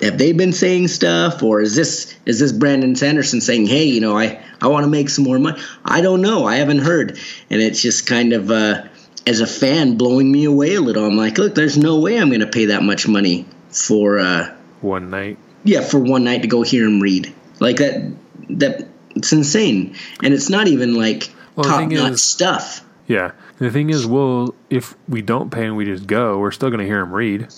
have 0.00 0.16
they 0.16 0.32
been 0.32 0.54
saying 0.54 0.88
stuff 0.88 1.42
or 1.42 1.60
is 1.60 1.76
this 1.76 2.16
is 2.24 2.40
this 2.40 2.50
brandon 2.50 2.96
sanderson 2.96 3.42
saying 3.42 3.66
hey 3.66 3.84
you 3.84 4.00
know 4.00 4.16
i 4.16 4.42
i 4.62 4.68
want 4.68 4.84
to 4.84 4.90
make 4.90 5.10
some 5.10 5.24
more 5.24 5.38
money 5.38 5.60
i 5.84 6.00
don't 6.00 6.22
know 6.22 6.46
i 6.46 6.56
haven't 6.56 6.78
heard 6.78 7.18
and 7.50 7.60
it's 7.60 7.82
just 7.82 8.06
kind 8.06 8.32
of 8.32 8.50
uh 8.50 8.84
as 9.28 9.40
a 9.40 9.46
fan 9.46 9.96
blowing 9.96 10.30
me 10.30 10.44
away 10.44 10.74
a 10.74 10.80
little. 10.80 11.04
I'm 11.04 11.16
like 11.16 11.38
look 11.38 11.54
there's 11.54 11.78
no 11.78 12.00
way 12.00 12.16
i'm 12.18 12.28
going 12.28 12.40
to 12.40 12.46
pay 12.46 12.66
that 12.66 12.82
much 12.82 13.06
money 13.06 13.46
for 13.70 14.18
uh 14.18 14.54
one 14.80 15.10
night? 15.10 15.38
yeah 15.64 15.82
for 15.82 15.98
one 15.98 16.24
night 16.24 16.42
to 16.42 16.48
go 16.48 16.62
hear 16.62 16.86
him 16.86 17.00
read. 17.00 17.32
Like 17.60 17.76
that 17.76 18.12
that 18.50 18.88
it's 19.16 19.32
insane. 19.32 19.94
And 20.22 20.32
it's 20.32 20.48
not 20.48 20.68
even 20.68 20.94
like 20.94 21.32
well, 21.56 21.64
top 21.64 21.90
notch 21.90 22.18
stuff. 22.18 22.84
Yeah. 23.06 23.32
The 23.58 23.70
thing 23.70 23.90
is, 23.90 24.06
well, 24.06 24.54
if 24.70 24.94
we 25.08 25.22
don't 25.22 25.50
pay 25.50 25.66
and 25.66 25.76
we 25.76 25.84
just 25.84 26.06
go, 26.06 26.38
we're 26.38 26.52
still 26.52 26.68
going 26.68 26.80
to 26.80 26.86
hear 26.86 27.00
him 27.00 27.12
read. 27.12 27.48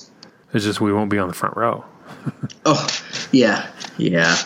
It's 0.53 0.64
just 0.64 0.81
we 0.81 0.93
won't 0.93 1.11
be 1.11 1.18
on 1.18 1.29
the 1.29 1.35
front 1.35 1.57
row. 1.57 1.85
oh, 2.64 2.89
yeah, 3.31 3.71
yeah, 3.99 4.37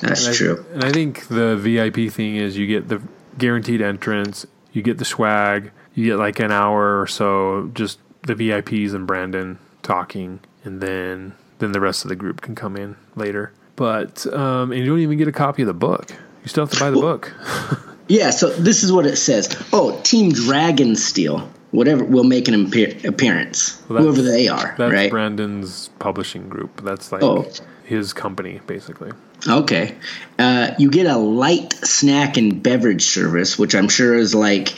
that's 0.00 0.26
and 0.26 0.36
true. 0.36 0.64
And 0.72 0.84
I 0.84 0.90
think 0.90 1.28
the 1.28 1.56
VIP 1.56 2.10
thing 2.12 2.36
is 2.36 2.56
you 2.56 2.66
get 2.66 2.88
the 2.88 3.02
guaranteed 3.36 3.82
entrance, 3.82 4.46
you 4.72 4.82
get 4.82 4.98
the 4.98 5.04
swag, 5.04 5.70
you 6.00 6.12
get 6.12 6.16
like 6.16 6.40
an 6.40 6.50
hour 6.50 7.00
or 7.00 7.06
so, 7.06 7.70
just 7.74 7.98
the 8.22 8.34
VIPs 8.34 8.94
and 8.94 9.06
Brandon 9.06 9.58
talking, 9.82 10.40
and 10.64 10.80
then 10.80 11.34
then 11.58 11.72
the 11.72 11.80
rest 11.80 12.04
of 12.04 12.08
the 12.08 12.16
group 12.16 12.40
can 12.40 12.54
come 12.54 12.76
in 12.76 12.96
later. 13.14 13.52
But 13.76 14.26
um, 14.32 14.72
and 14.72 14.80
you 14.80 14.86
don't 14.86 15.00
even 15.00 15.18
get 15.18 15.28
a 15.28 15.32
copy 15.32 15.62
of 15.62 15.66
the 15.66 15.74
book. 15.74 16.10
You 16.42 16.48
still 16.48 16.64
have 16.64 16.72
to 16.72 16.80
buy 16.80 16.90
the 16.90 16.98
well, 16.98 17.18
book. 17.18 17.34
Yeah, 18.10 18.30
so 18.30 18.50
this 18.50 18.82
is 18.82 18.90
what 18.90 19.06
it 19.06 19.14
says. 19.14 19.56
Oh, 19.72 20.00
Team 20.02 20.32
Dragonsteel. 20.32 21.48
whatever, 21.70 22.02
will 22.02 22.24
make 22.24 22.48
an 22.48 22.66
appearance, 23.04 23.80
well, 23.88 24.02
whoever 24.02 24.20
they 24.20 24.48
are. 24.48 24.74
That's 24.76 24.92
right? 24.92 25.08
Brandon's 25.08 25.90
publishing 26.00 26.48
group. 26.48 26.82
That's 26.82 27.12
like 27.12 27.22
oh. 27.22 27.48
his 27.84 28.12
company, 28.12 28.60
basically. 28.66 29.12
Okay. 29.46 29.94
Uh, 30.40 30.74
you 30.76 30.90
get 30.90 31.06
a 31.06 31.16
light 31.18 31.72
snack 31.72 32.36
and 32.36 32.60
beverage 32.60 33.04
service, 33.04 33.56
which 33.56 33.76
I'm 33.76 33.88
sure 33.88 34.16
is 34.16 34.34
like 34.34 34.74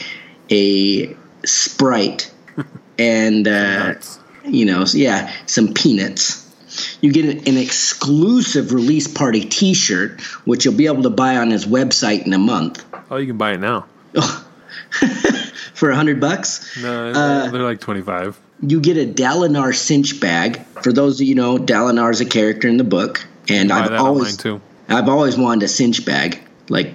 a 0.49 1.15
Sprite 1.45 2.31
and, 2.97 3.47
uh, 3.47 3.95
you 4.45 4.65
know, 4.65 4.85
yeah, 4.93 5.31
some 5.45 5.73
peanuts 5.73 6.43
you 7.01 7.11
get 7.11 7.47
an 7.47 7.57
exclusive 7.57 8.73
release 8.73 9.07
party 9.07 9.41
T-shirt, 9.41 10.21
which 10.45 10.65
you'll 10.65 10.73
be 10.73 10.87
able 10.87 11.03
to 11.03 11.09
buy 11.09 11.37
on 11.37 11.51
his 11.51 11.65
website 11.65 12.25
in 12.25 12.33
a 12.33 12.37
month. 12.37 12.83
Oh, 13.11 13.17
you 13.17 13.27
can 13.27 13.37
buy 13.37 13.53
it 13.53 13.59
now. 13.59 13.85
For 15.73 15.89
a 15.89 15.95
hundred 15.95 16.19
bucks? 16.19 16.81
No, 16.81 17.09
uh, 17.09 17.49
they're 17.49 17.61
like 17.61 17.79
twenty-five. 17.79 18.39
You 18.61 18.79
get 18.79 18.97
a 18.97 19.11
Dalinar 19.11 19.75
cinch 19.75 20.21
bag. 20.21 20.63
For 20.81 20.93
those 20.93 21.19
of 21.19 21.27
you 21.27 21.35
know, 21.35 21.57
Dalinar 21.57 22.11
is 22.11 22.21
a 22.21 22.25
character 22.25 22.67
in 22.67 22.77
the 22.77 22.83
book, 22.83 23.25
and 23.49 23.71
I've 23.71 23.99
always. 23.99 24.43
I've 24.89 25.09
always 25.09 25.37
wanted 25.37 25.65
a 25.65 25.67
cinch 25.67 26.05
bag. 26.05 26.41
Like 26.69 26.93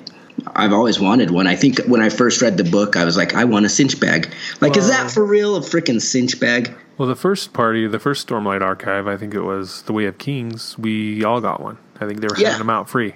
I've 0.55 0.73
always 0.73 1.01
wanted 1.01 1.31
one. 1.31 1.47
I 1.47 1.57
think 1.57 1.79
when 1.87 2.01
I 2.01 2.09
first 2.09 2.43
read 2.43 2.57
the 2.57 2.65
book, 2.65 2.97
I 2.97 3.05
was 3.05 3.17
like, 3.17 3.35
I 3.35 3.45
want 3.45 3.67
a 3.67 3.69
cinch 3.69 3.99
bag. 3.99 4.33
Like, 4.61 4.73
well, 4.73 4.81
is 4.81 4.89
that 4.89 5.11
for 5.11 5.25
real? 5.25 5.57
A 5.57 5.61
freaking 5.61 6.01
cinch 6.01 6.39
bag? 6.39 6.73
Well, 6.97 7.09
the 7.09 7.17
first 7.17 7.53
party, 7.53 7.87
the 7.87 7.99
first 7.99 8.27
Stormlight 8.29 8.61
Archive, 8.61 9.07
I 9.07 9.17
think 9.17 9.35
it 9.35 9.43
was 9.43 9.83
the 9.83 9.93
Way 9.93 10.07
of 10.07 10.19
Kings. 10.19 10.77
We 10.79 11.25
all 11.25 11.41
got 11.41 11.61
one. 11.61 11.79
I 12.01 12.07
think 12.07 12.21
they 12.21 12.27
were 12.29 12.39
yeah. 12.39 12.51
handing 12.51 12.67
them 12.67 12.71
out 12.71 12.89
free. 12.89 13.15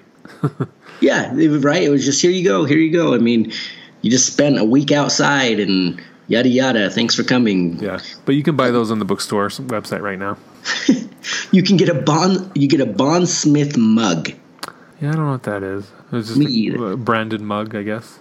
yeah, 1.01 1.33
right. 1.35 1.83
It 1.83 1.91
was 1.91 2.05
just 2.05 2.23
here 2.23 2.31
you 2.31 2.45
go, 2.45 2.65
here 2.65 2.79
you 2.79 2.93
go. 2.93 3.15
I 3.15 3.19
mean, 3.19 3.53
you 4.03 4.11
just 4.11 4.27
spent 4.27 4.59
a 4.59 4.65
week 4.65 4.93
outside 4.93 5.61
and 5.61 6.01
yada 6.29 6.49
yada. 6.49 6.91
Thanks 6.91 7.15
for 7.15 7.23
coming. 7.23 7.79
Yeah, 7.79 8.01
but 8.25 8.35
you 8.35 8.43
can 8.43 8.57
buy 8.57 8.71
those 8.71 8.91
on 8.91 8.99
the 8.99 9.05
bookstore 9.05 9.49
website 9.49 10.01
right 10.01 10.19
now. 10.19 10.37
you 11.53 11.63
can 11.63 11.77
get 11.77 11.89
a 11.89 11.95
bond. 11.95 12.51
You 12.55 12.69
get 12.69 12.81
a 12.81 12.87
Bondsmith 12.87 13.77
mug. 13.77 14.33
Yeah, 15.03 15.09
I 15.09 15.13
don't 15.15 15.25
know 15.25 15.33
what 15.33 15.43
that 15.43 15.65
is. 15.65 15.91
It's 16.13 16.29
just 16.29 16.39
Me 16.39 16.73
a 16.73 16.97
branded 16.97 17.41
mug, 17.41 17.75
I 17.75 17.83
guess. 17.83 18.21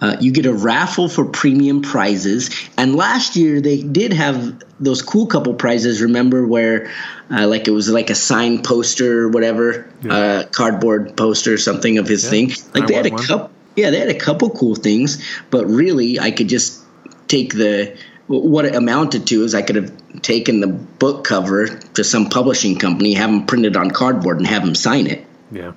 Uh, 0.00 0.16
you 0.18 0.32
get 0.32 0.46
a 0.46 0.52
raffle 0.52 1.10
for 1.10 1.26
premium 1.26 1.82
prizes. 1.82 2.50
And 2.78 2.96
last 2.96 3.36
year 3.36 3.60
they 3.60 3.82
did 3.82 4.14
have 4.14 4.62
those 4.80 5.02
cool 5.02 5.26
couple 5.26 5.52
prizes. 5.52 6.00
Remember 6.00 6.46
where, 6.46 6.90
uh, 7.30 7.46
like 7.46 7.68
it 7.68 7.72
was 7.72 7.90
like 7.90 8.08
a 8.08 8.14
signed 8.14 8.64
poster 8.64 9.24
or 9.24 9.28
whatever, 9.28 9.92
yeah. 10.02 10.14
uh, 10.14 10.46
cardboard 10.46 11.18
poster 11.18 11.52
or 11.52 11.58
something 11.58 11.98
of 11.98 12.08
his 12.08 12.24
yeah. 12.24 12.30
thing. 12.30 12.48
Like 12.74 12.84
I 12.84 12.86
they 12.86 12.94
had 12.94 13.06
a 13.06 13.10
couple. 13.10 13.50
Yeah, 13.76 13.90
they 13.90 13.98
had 13.98 14.08
a 14.08 14.18
couple 14.18 14.48
cool 14.50 14.74
things, 14.74 15.22
but 15.50 15.66
really 15.66 16.18
I 16.18 16.30
could 16.30 16.48
just 16.48 16.82
take 17.28 17.52
the 17.52 17.94
what 18.26 18.64
it 18.64 18.74
amounted 18.74 19.26
to 19.26 19.44
is 19.44 19.54
I 19.54 19.60
could 19.60 19.76
have 19.76 20.22
taken 20.22 20.60
the 20.60 20.68
book 20.68 21.24
cover 21.24 21.66
to 21.66 22.04
some 22.04 22.30
publishing 22.30 22.78
company, 22.78 23.12
have 23.14 23.30
them 23.30 23.44
printed 23.44 23.76
on 23.76 23.90
cardboard, 23.90 24.38
and 24.38 24.46
have 24.46 24.64
them 24.64 24.74
sign 24.74 25.06
it. 25.06 25.26
Yeah. 25.50 25.72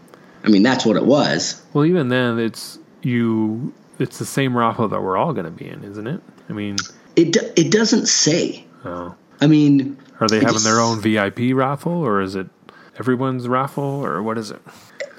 I 0.45 0.49
mean, 0.49 0.63
that's 0.63 0.85
what 0.85 0.95
it 0.95 1.05
was. 1.05 1.61
Well, 1.73 1.85
even 1.85 2.09
then, 2.09 2.39
it's 2.39 2.77
you 3.01 3.73
it's 3.99 4.19
the 4.19 4.25
same 4.25 4.55
raffle 4.55 4.87
that 4.89 5.01
we're 5.01 5.17
all 5.17 5.33
going 5.33 5.45
to 5.45 5.51
be 5.51 5.67
in, 5.67 5.83
isn't 5.83 6.07
it? 6.07 6.21
I 6.49 6.53
mean, 6.53 6.77
it 7.15 7.35
it 7.57 7.71
doesn't 7.71 8.07
say. 8.07 8.65
Oh. 8.83 9.15
I 9.41 9.47
mean, 9.47 9.97
are 10.19 10.27
they 10.27 10.39
having 10.39 10.63
their 10.63 10.79
own 10.79 11.01
VIP 11.01 11.53
raffle, 11.53 11.91
or 11.91 12.21
is 12.21 12.35
it 12.35 12.47
everyone's 12.97 13.47
raffle, 13.47 13.83
or 13.83 14.21
what 14.21 14.37
is 14.37 14.51
it? 14.51 14.61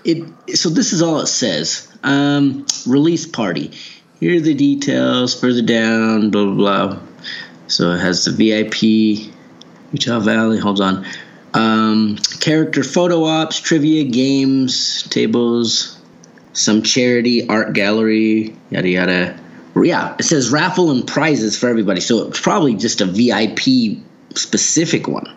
It 0.04 0.56
so 0.56 0.68
this 0.68 0.92
is 0.92 1.02
all 1.02 1.20
it 1.20 1.26
says. 1.26 1.88
Um, 2.02 2.66
release 2.86 3.26
party. 3.26 3.72
Here 4.20 4.36
are 4.36 4.40
the 4.40 4.54
details. 4.54 5.38
Further 5.38 5.62
down, 5.62 6.30
blah 6.30 6.44
blah 6.44 6.54
blah. 6.86 7.00
So 7.66 7.92
it 7.92 7.98
has 7.98 8.24
the 8.24 8.30
VIP, 8.30 9.32
Utah 9.92 10.20
Valley. 10.20 10.58
Hold 10.58 10.80
on. 10.80 11.04
Um, 11.56 12.16
character 12.40 12.84
photo 12.84 13.24
ops, 13.24 13.58
trivia, 13.58 14.04
games, 14.04 15.04
tables, 15.04 15.98
some 16.52 16.82
charity 16.82 17.48
art 17.48 17.72
gallery, 17.72 18.54
yada 18.70 18.88
yada. 18.88 19.40
Yeah, 19.74 20.16
it 20.18 20.24
says 20.24 20.50
raffle 20.50 20.90
and 20.90 21.06
prizes 21.06 21.58
for 21.58 21.68
everybody, 21.68 22.00
so 22.00 22.28
it's 22.28 22.40
probably 22.40 22.74
just 22.74 23.00
a 23.00 23.06
VIP 23.06 23.98
specific 24.34 25.08
one. 25.08 25.34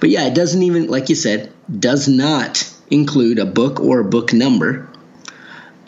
But 0.00 0.10
yeah, 0.10 0.26
it 0.26 0.34
doesn't 0.34 0.62
even, 0.62 0.86
like 0.88 1.08
you 1.08 1.14
said, 1.14 1.52
does 1.78 2.08
not 2.08 2.70
include 2.90 3.38
a 3.38 3.46
book 3.46 3.80
or 3.80 4.00
a 4.00 4.04
book 4.04 4.32
number. 4.32 4.88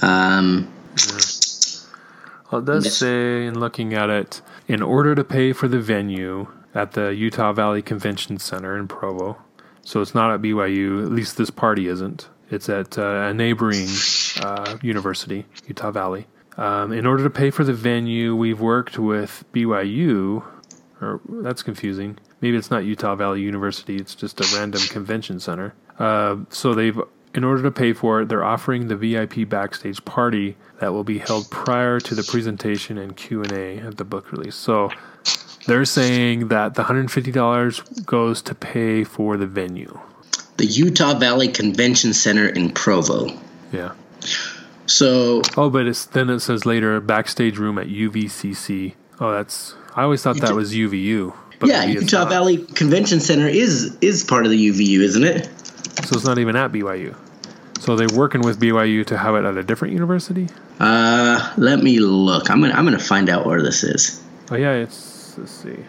Um, 0.03 0.73
well, 2.51 2.61
it 2.61 2.65
does 2.65 2.97
say, 2.97 3.47
in 3.47 3.59
looking 3.59 3.95
at 3.95 4.11
it, 4.11 4.43
in 4.69 4.83
order 4.83 5.15
to 5.15 5.25
pay 5.25 5.53
for 5.53 5.69
the 5.69 5.81
venue 5.81 6.49
at 6.75 6.93
the 6.93 7.15
Utah 7.15 7.53
Valley 7.53 7.83
Convention 7.83 8.39
Center 8.39 8.77
in 8.77 8.89
Provo, 8.89 9.39
so 9.91 10.01
it's 10.01 10.14
not 10.14 10.32
at 10.32 10.41
BYU, 10.41 11.05
at 11.05 11.11
least 11.11 11.36
this 11.36 11.51
party 11.51 11.88
isn't. 11.88 12.28
It's 12.49 12.68
at 12.68 12.97
uh, 12.97 13.26
a 13.30 13.34
neighboring 13.34 13.88
uh, 14.41 14.78
university, 14.82 15.47
Utah 15.66 15.91
Valley. 15.91 16.28
Um, 16.57 16.93
in 16.93 17.07
order 17.07 17.24
to 17.24 17.30
pay 17.30 17.51
for 17.51 17.64
the 17.64 17.72
venue, 17.72 18.36
we've 18.36 18.61
worked 18.61 19.01
with 19.01 19.45
BYU, 19.53 20.45
or 21.01 21.20
that's 21.28 21.64
confusing. 21.64 22.18
Maybe 22.41 22.57
it's 22.57 22.70
not 22.70 22.84
Utah 22.84 23.16
Valley 23.16 23.41
University; 23.41 23.97
it's 23.97 24.14
just 24.14 24.41
a 24.41 24.47
random 24.57 24.80
convention 24.91 25.41
center. 25.41 25.74
Uh, 25.99 26.36
so 26.51 26.72
they've, 26.72 27.01
in 27.34 27.43
order 27.43 27.64
to 27.64 27.72
pay 27.72 27.93
for 27.93 28.20
it, 28.20 28.28
they're 28.28 28.45
offering 28.45 28.86
the 28.86 28.97
VIP 28.97 29.49
backstage 29.49 30.05
party 30.05 30.57
that 30.78 30.93
will 30.93 31.05
be 31.05 31.18
held 31.18 31.51
prior 31.51 31.99
to 31.99 32.14
the 32.14 32.22
presentation 32.22 32.97
and 32.97 33.16
Q 33.16 33.43
and 33.43 33.53
A 33.53 33.78
at 33.78 33.97
the 33.97 34.05
book 34.05 34.30
release. 34.30 34.55
So 34.55 34.93
they're 35.67 35.85
saying 35.85 36.49
that 36.49 36.75
the 36.75 36.85
$150 36.85 38.07
goes 38.07 38.43
to 38.43 38.55
pay 38.55 39.05
for 39.05 39.37
the 39.37 39.47
venue. 39.47 39.99
The 40.57 40.67
Utah 40.67 41.19
Valley 41.19 41.49
Convention 41.49 42.13
Center 42.13 42.47
in 42.47 42.71
Provo. 42.71 43.29
Yeah. 43.73 43.93
So 44.87 45.43
Oh, 45.57 45.71
but 45.71 45.87
it's 45.87 46.05
then 46.07 46.29
it 46.31 46.41
says 46.41 46.67
later 46.67 47.01
backstage 47.01 47.59
room 47.59 47.79
at 47.79 47.87
UVCC. 47.87 48.95
Oh, 49.21 49.31
that's 49.33 49.75
I 49.95 50.03
always 50.03 50.23
thought 50.23 50.41
that 50.41 50.55
was 50.55 50.75
UVU. 50.75 51.35
But 51.59 51.69
yeah, 51.69 51.85
Utah. 51.85 52.25
Valley 52.27 52.59
Convention 52.59 53.21
Center 53.21 53.47
is 53.47 53.97
is 54.01 54.25
part 54.25 54.45
of 54.45 54.51
the 54.51 54.69
UVU, 54.71 55.01
isn't 55.01 55.25
it? 55.25 55.47
So 56.05 56.17
it's 56.17 56.25
not 56.25 56.39
even 56.39 56.57
at 56.57 56.73
BYU. 56.73 57.15
So 57.81 57.97
they're 57.97 58.09
working 58.19 58.43
with 58.43 58.61
BYU 58.61 59.07
to 59.07 59.17
have 59.17 59.35
it 59.37 59.45
at 59.45 59.57
a 59.57 59.63
different 59.63 59.95
university. 59.95 60.49
Uh, 60.79 61.53
let 61.57 61.83
me 61.83 61.99
look. 62.01 62.51
I'm 62.51 62.61
gonna 62.61 62.75
I'm 62.75 62.85
gonna 62.85 62.99
find 62.99 63.31
out 63.31 63.47
where 63.47 63.63
this 63.63 63.85
is. 63.85 64.23
Oh 64.51 64.57
yeah, 64.57 64.73
it's 64.73 65.10
let's 65.39 65.53
see. 65.53 65.85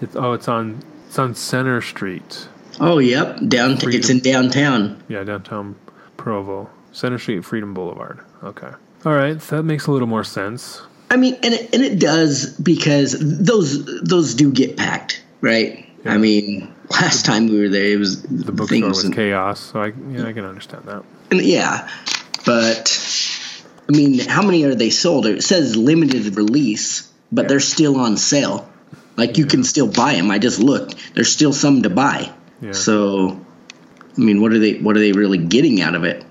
It's 0.00 0.16
oh, 0.16 0.32
it's 0.32 0.48
on 0.48 0.82
it's 1.06 1.18
on 1.18 1.34
Center 1.34 1.80
Street. 1.80 2.48
Oh, 2.78 2.98
yep, 2.98 3.38
down. 3.46 3.78
It's 3.82 4.08
in 4.08 4.20
downtown. 4.20 5.02
Yeah, 5.08 5.24
downtown 5.24 5.76
Provo, 6.16 6.70
Center 6.92 7.18
Street, 7.18 7.44
Freedom 7.44 7.74
Boulevard. 7.74 8.20
Okay. 8.42 8.70
All 9.04 9.14
right, 9.14 9.40
so 9.40 9.56
that 9.56 9.62
makes 9.62 9.86
a 9.86 9.92
little 9.92 10.08
more 10.08 10.24
sense. 10.24 10.82
I 11.10 11.16
mean, 11.16 11.34
and 11.42 11.54
it, 11.54 11.74
and 11.74 11.82
it 11.82 11.98
does 11.98 12.54
because 12.56 13.16
those 13.18 14.02
those 14.02 14.34
do 14.34 14.52
get 14.52 14.76
packed, 14.76 15.22
right? 15.40 15.86
I 16.04 16.16
mean, 16.16 16.72
last 16.90 17.26
time 17.26 17.48
we 17.48 17.60
were 17.60 17.68
there, 17.68 17.92
it 17.92 17.98
was 17.98 18.22
The 18.22 18.52
bookstore 18.52 18.88
was 18.88 19.10
chaos, 19.10 19.60
so 19.60 19.82
I 19.82 19.92
yeah 20.10 20.26
I 20.26 20.32
can 20.32 20.44
understand 20.44 20.84
that. 20.84 21.04
And 21.30 21.42
yeah, 21.42 21.88
but 22.46 22.96
I 23.88 23.96
mean, 23.96 24.18
how 24.20 24.42
many 24.42 24.64
are 24.64 24.74
they 24.74 24.90
sold? 24.90 25.26
It 25.26 25.42
says 25.42 25.76
limited 25.76 26.36
release, 26.36 27.10
but 27.32 27.48
they're 27.48 27.60
still 27.60 27.98
on 27.98 28.16
sale. 28.16 28.69
Like 29.16 29.38
you 29.38 29.46
can 29.46 29.64
still 29.64 29.90
buy 29.90 30.14
them. 30.14 30.30
I 30.30 30.38
just 30.38 30.60
looked; 30.60 30.96
there's 31.14 31.32
still 31.32 31.52
some 31.52 31.82
to 31.82 31.90
buy. 31.90 32.32
Yeah. 32.60 32.72
So, 32.72 33.40
I 34.16 34.20
mean, 34.20 34.40
what 34.40 34.52
are 34.52 34.58
they? 34.58 34.74
What 34.74 34.96
are 34.96 35.00
they 35.00 35.12
really 35.12 35.38
getting 35.38 35.80
out 35.80 35.94
of 35.94 36.04
it? 36.04 36.24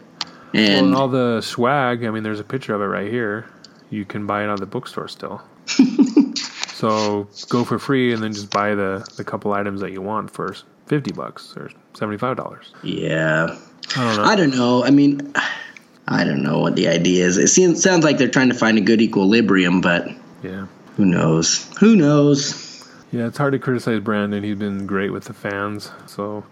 Well, 0.54 0.64
And 0.64 0.88
and 0.88 0.96
all 0.96 1.08
the 1.08 1.42
swag, 1.42 2.04
I 2.04 2.10
mean, 2.10 2.24
there's 2.24 2.40
a 2.40 2.44
picture 2.44 2.74
of 2.74 2.82
it 2.82 2.86
right 2.86 3.12
here. 3.12 3.46
You 3.90 4.06
can 4.06 4.26
buy 4.26 4.44
it 4.44 4.50
on 4.50 4.58
the 4.58 4.66
bookstore 4.66 5.08
still. 5.08 5.42
so 6.74 7.28
go 7.50 7.64
for 7.64 7.80
free 7.80 8.14
and 8.14 8.24
then 8.24 8.34
just 8.34 8.50
buy 8.50 8.76
the, 8.76 9.08
the 9.18 9.24
couple 9.24 9.54
items 9.54 9.82
that 9.82 9.92
you 9.92 10.02
want 10.02 10.32
for 10.32 10.56
50 10.88 11.12
bucks 11.12 11.56
or 11.56 11.70
$75. 11.94 12.66
yeah, 12.84 13.58
I 13.96 14.04
don't 14.04 14.18
know. 14.18 14.24
I 14.24 14.36
don't 14.36 14.56
know. 14.56 14.84
I 14.84 14.90
mean, 14.92 15.34
I 16.08 16.24
don't 16.24 16.42
know 16.42 16.60
what 16.60 16.76
the 16.76 16.88
idea 16.88 17.26
is. 17.26 17.38
It 17.38 17.50
seems 17.50 17.82
sounds 17.84 18.04
like 18.04 18.18
they're 18.18 18.28
trying 18.28 18.50
to 18.50 18.56
find 18.56 18.78
a 18.78 18.82
good 18.82 19.02
equilibrium, 19.02 19.82
but 19.82 20.10
yeah. 20.44 20.66
who 20.98 21.06
knows? 21.06 21.68
Who 21.80 21.96
knows? 21.96 22.69
Yeah, 23.12 23.28
it's 23.28 23.38
hard 23.38 23.54
to 23.54 23.60
criticize 23.60 24.02
Brandon. 24.02 24.44
He's 24.44 24.58
been 24.58 24.86
great 24.86 25.12
with 25.12 25.26
the 25.26 25.34
fans. 25.34 25.92
So 26.06 26.44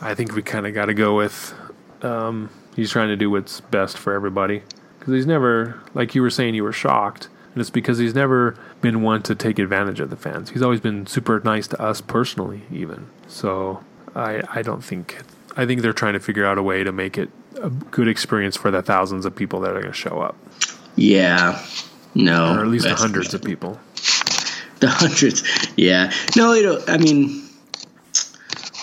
I 0.00 0.14
think 0.14 0.34
we 0.34 0.42
kind 0.42 0.66
of 0.66 0.74
got 0.74 0.86
to 0.86 0.94
go 0.94 1.16
with 1.16 1.54
um, 2.02 2.50
he's 2.74 2.90
trying 2.90 3.08
to 3.08 3.16
do 3.16 3.30
what's 3.30 3.60
best 3.60 3.98
for 3.98 4.12
everybody. 4.12 4.62
Because 4.98 5.14
he's 5.14 5.26
never, 5.26 5.80
like 5.94 6.14
you 6.14 6.22
were 6.22 6.30
saying, 6.30 6.54
you 6.54 6.64
were 6.64 6.72
shocked. 6.72 7.28
And 7.54 7.60
it's 7.60 7.70
because 7.70 7.98
he's 7.98 8.14
never 8.14 8.56
been 8.82 9.02
one 9.02 9.22
to 9.22 9.34
take 9.34 9.58
advantage 9.58 9.98
of 9.98 10.10
the 10.10 10.16
fans. 10.16 10.50
He's 10.50 10.62
always 10.62 10.80
been 10.80 11.06
super 11.06 11.40
nice 11.40 11.66
to 11.68 11.80
us 11.80 12.00
personally, 12.00 12.62
even. 12.70 13.08
So 13.28 13.82
I, 14.14 14.42
I 14.50 14.62
don't 14.62 14.84
think, 14.84 15.22
I 15.56 15.64
think 15.64 15.80
they're 15.80 15.94
trying 15.94 16.12
to 16.12 16.20
figure 16.20 16.44
out 16.44 16.58
a 16.58 16.62
way 16.62 16.84
to 16.84 16.92
make 16.92 17.16
it 17.16 17.30
a 17.62 17.70
good 17.70 18.08
experience 18.08 18.56
for 18.56 18.70
the 18.70 18.82
thousands 18.82 19.24
of 19.24 19.34
people 19.34 19.60
that 19.60 19.70
are 19.70 19.80
going 19.80 19.86
to 19.86 19.92
show 19.92 20.20
up, 20.20 20.36
Yeah, 20.96 21.64
no, 22.14 22.54
or 22.54 22.60
at 22.60 22.66
least 22.66 22.84
the 22.84 22.94
hundreds 22.94 23.32
of 23.32 23.42
people. 23.42 23.80
The 24.78 24.88
hundreds, 24.88 25.42
yeah. 25.76 26.12
No, 26.36 26.54
know, 26.60 26.82
I 26.86 26.98
mean, 26.98 27.48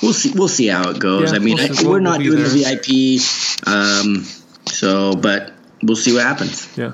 we'll 0.02 0.14
see. 0.14 0.32
We'll 0.34 0.48
see 0.48 0.68
how 0.68 0.90
it 0.90 1.00
goes. 1.00 1.32
Yeah, 1.32 1.38
I 1.38 1.40
mean, 1.40 1.58
we'll, 1.58 1.88
I, 1.88 1.90
we're 1.90 2.00
not 2.00 2.20
we'll 2.20 2.32
doing 2.32 2.44
the 2.44 3.20
VIP, 3.20 3.68
um, 3.68 4.24
so 4.66 5.16
but 5.16 5.54
we'll 5.84 5.96
see 5.96 6.14
what 6.14 6.24
happens. 6.24 6.76
Yeah. 6.78 6.94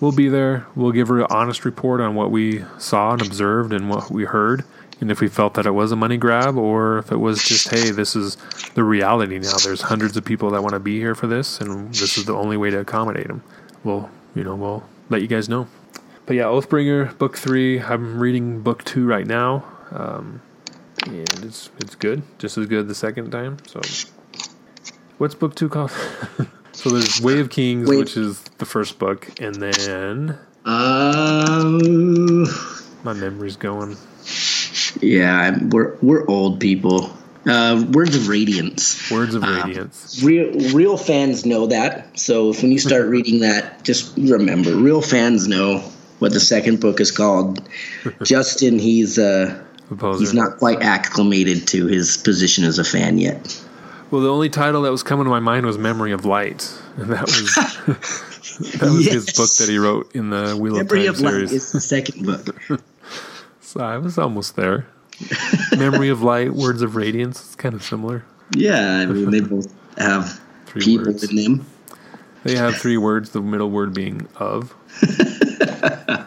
We'll 0.00 0.12
be 0.12 0.28
there. 0.28 0.66
We'll 0.74 0.92
give 0.92 1.08
her 1.08 1.20
an 1.20 1.26
honest 1.28 1.64
report 1.66 2.00
on 2.00 2.14
what 2.14 2.30
we 2.30 2.64
saw 2.78 3.12
and 3.12 3.20
observed 3.20 3.72
and 3.72 3.90
what 3.90 4.10
we 4.10 4.24
heard. 4.24 4.64
And 5.00 5.10
if 5.10 5.20
we 5.20 5.28
felt 5.28 5.54
that 5.54 5.66
it 5.66 5.70
was 5.70 5.92
a 5.92 5.96
money 5.96 6.16
grab 6.16 6.56
or 6.56 6.98
if 6.98 7.12
it 7.12 7.16
was 7.16 7.42
just, 7.42 7.68
hey, 7.68 7.90
this 7.90 8.16
is 8.16 8.36
the 8.74 8.84
reality 8.84 9.38
now. 9.38 9.56
There's 9.62 9.82
hundreds 9.82 10.16
of 10.16 10.24
people 10.24 10.50
that 10.50 10.62
want 10.62 10.72
to 10.72 10.80
be 10.80 10.98
here 10.98 11.14
for 11.14 11.26
this 11.26 11.60
and 11.60 11.92
this 11.94 12.18
is 12.18 12.24
the 12.24 12.34
only 12.34 12.56
way 12.56 12.70
to 12.70 12.78
accommodate 12.78 13.28
them. 13.28 13.42
We'll, 13.84 14.10
you 14.34 14.44
know, 14.44 14.54
we'll 14.54 14.84
let 15.10 15.22
you 15.22 15.28
guys 15.28 15.48
know. 15.48 15.68
But 16.30 16.36
yeah, 16.36 16.44
Oathbringer, 16.44 17.18
book 17.18 17.36
three. 17.36 17.80
I'm 17.80 18.20
reading 18.20 18.60
book 18.60 18.84
two 18.84 19.04
right 19.04 19.26
now. 19.26 19.64
Um, 19.90 20.40
and 21.04 21.28
it's 21.44 21.70
it's 21.80 21.96
good. 21.96 22.22
Just 22.38 22.56
as 22.56 22.66
good 22.68 22.86
the 22.86 22.94
second 22.94 23.32
time. 23.32 23.56
So 23.66 23.80
what's 25.18 25.34
book 25.34 25.56
two 25.56 25.68
called? 25.68 25.90
so 26.72 26.90
there's 26.90 27.20
Way 27.20 27.40
of 27.40 27.50
Kings, 27.50 27.88
Wait. 27.88 27.98
which 27.98 28.16
is 28.16 28.42
the 28.58 28.64
first 28.64 29.00
book, 29.00 29.40
and 29.40 29.56
then 29.56 30.38
Um, 30.64 32.44
my 33.02 33.12
memory's 33.12 33.56
going. 33.56 33.96
yeah, 35.00 35.36
I'm- 35.36 35.68
we're 35.70 35.96
we're 36.00 36.24
old 36.28 36.60
people. 36.60 37.10
Uh, 37.44 37.84
Words 37.92 38.14
of 38.14 38.28
Radiance. 38.28 39.10
Words 39.10 39.34
of 39.34 39.42
Um, 39.42 39.62
Radiance. 39.66 40.22
Real 40.22 40.52
real 40.76 40.96
fans 40.96 41.44
know 41.44 41.66
that. 41.66 42.20
So 42.20 42.50
if 42.50 42.62
when 42.62 42.70
you 42.70 42.78
start 42.78 43.06
reading 43.16 43.40
that, 43.40 43.82
just 43.82 44.16
remember, 44.16 44.76
real 44.76 45.02
fans 45.02 45.48
know 45.48 45.82
what 46.20 46.32
the 46.32 46.40
second 46.40 46.80
book 46.80 47.00
is 47.00 47.10
called. 47.10 47.60
Justin, 48.22 48.78
he's 48.78 49.18
uh, 49.18 49.62
he's 50.18 50.32
not 50.32 50.58
quite 50.58 50.80
acclimated 50.82 51.66
to 51.68 51.86
his 51.86 52.16
position 52.16 52.64
as 52.64 52.78
a 52.78 52.84
fan 52.84 53.18
yet. 53.18 53.60
Well, 54.10 54.22
the 54.22 54.30
only 54.30 54.48
title 54.48 54.82
that 54.82 54.90
was 54.90 55.02
coming 55.02 55.24
to 55.24 55.30
my 55.30 55.40
mind 55.40 55.66
was 55.66 55.78
Memory 55.78 56.12
of 56.12 56.24
Light, 56.24 56.72
and 56.96 57.10
that 57.10 57.22
was 57.22 57.54
that 58.78 58.90
was 58.90 59.06
his 59.06 59.26
book 59.32 59.50
that 59.58 59.68
he 59.68 59.78
wrote 59.78 60.14
in 60.14 60.30
the 60.30 60.56
Wheel 60.56 60.74
Memory 60.76 61.06
of 61.06 61.16
of 61.16 61.22
Time 61.22 61.24
Light 61.24 61.48
series. 61.48 61.52
is 61.52 61.72
the 61.72 61.80
second 61.80 62.24
book. 62.26 62.80
So 63.60 63.80
I 63.80 63.98
was 63.98 64.18
almost 64.18 64.56
there. 64.56 64.86
Memory 65.76 66.08
of 66.08 66.22
Light, 66.22 66.52
Words 66.54 66.82
of 66.82 66.96
Radiance. 66.96 67.40
It's 67.40 67.54
kind 67.54 67.74
of 67.74 67.82
similar. 67.82 68.24
Yeah, 68.56 68.98
I 69.02 69.06
mean 69.06 69.30
they 69.30 69.40
both 69.40 69.72
have 69.96 70.40
Three 70.66 70.82
people 70.84 71.06
words. 71.06 71.22
in 71.30 71.36
them. 71.36 71.66
They 72.42 72.56
have 72.56 72.74
three 72.76 72.96
words. 72.96 73.30
The 73.30 73.40
middle 73.42 73.70
word 73.70 73.92
being 73.94 74.26
of. 74.36 74.74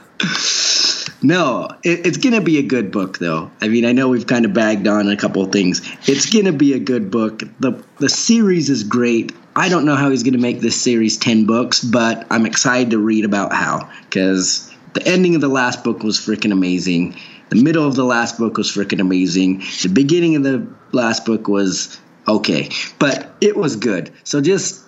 No, 1.24 1.70
it, 1.84 2.06
it's 2.06 2.18
gonna 2.18 2.42
be 2.42 2.58
a 2.58 2.62
good 2.62 2.92
book, 2.92 3.18
though. 3.18 3.50
I 3.62 3.70
mean, 3.70 3.86
I 3.86 3.94
know 3.94 4.10
we've 4.10 4.28
kind 4.28 4.44
of 4.44 4.54
bagged 4.54 4.88
on 4.88 5.08
a 5.08 5.16
couple 5.16 5.46
things. 5.46 5.82
It's 6.06 6.30
gonna 6.30 6.52
be 6.52 6.74
a 6.74 6.80
good 6.80 7.10
book. 7.10 7.44
the 7.62 7.82
The 8.00 8.10
series 8.10 8.70
is 8.70 8.84
great. 8.84 9.32
I 9.56 9.70
don't 9.70 9.86
know 9.86 9.96
how 9.96 10.10
he's 10.10 10.24
gonna 10.24 10.38
make 10.38 10.60
this 10.60 10.80
series 10.80 11.16
ten 11.16 11.46
books, 11.46 11.82
but 11.82 12.28
I'm 12.30 12.46
excited 12.46 12.92
to 12.92 13.00
read 13.00 13.24
about 13.24 13.54
how 13.54 13.90
because 14.02 14.70
the 14.96 15.08
ending 15.08 15.34
of 15.34 15.42
the 15.42 15.48
last 15.48 15.86
book 15.86 16.04
was 16.04 16.20
freaking 16.20 16.52
amazing. 16.52 17.16
The 17.50 17.64
middle 17.64 17.88
of 17.88 17.96
the 17.96 18.04
last 18.04 18.38
book 18.38 18.58
was 18.58 18.70
freaking 18.70 19.00
amazing. 19.00 19.64
The 19.82 19.90
beginning 19.90 20.36
of 20.36 20.44
the 20.44 20.68
last 20.92 21.26
book 21.26 21.48
was 21.48 21.98
okay, 22.28 22.70
but 23.00 23.32
it 23.40 23.56
was 23.56 23.78
good. 23.78 24.12
So 24.26 24.42
just 24.42 24.82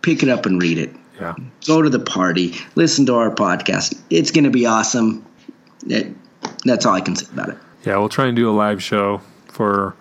pick 0.00 0.22
it 0.22 0.30
up 0.30 0.46
and 0.46 0.62
read 0.62 0.78
it 0.78 0.94
Yeah. 1.20 1.34
go 1.66 1.82
to 1.82 1.90
the 1.90 1.98
party, 1.98 2.54
listen 2.74 3.06
to 3.06 3.14
our 3.14 3.34
podcast. 3.34 3.98
It's 4.10 4.30
going 4.30 4.44
to 4.44 4.50
be 4.50 4.66
awesome. 4.66 5.24
It, 5.86 6.14
that's 6.64 6.86
all 6.86 6.94
I 6.94 7.00
can 7.00 7.16
say 7.16 7.26
about 7.32 7.48
it. 7.50 7.58
Yeah, 7.84 7.96
we'll 7.98 8.08
try 8.08 8.26
and 8.26 8.36
do 8.36 8.48
a 8.48 8.52
live 8.52 8.82
show 8.82 9.20
for 9.48 9.94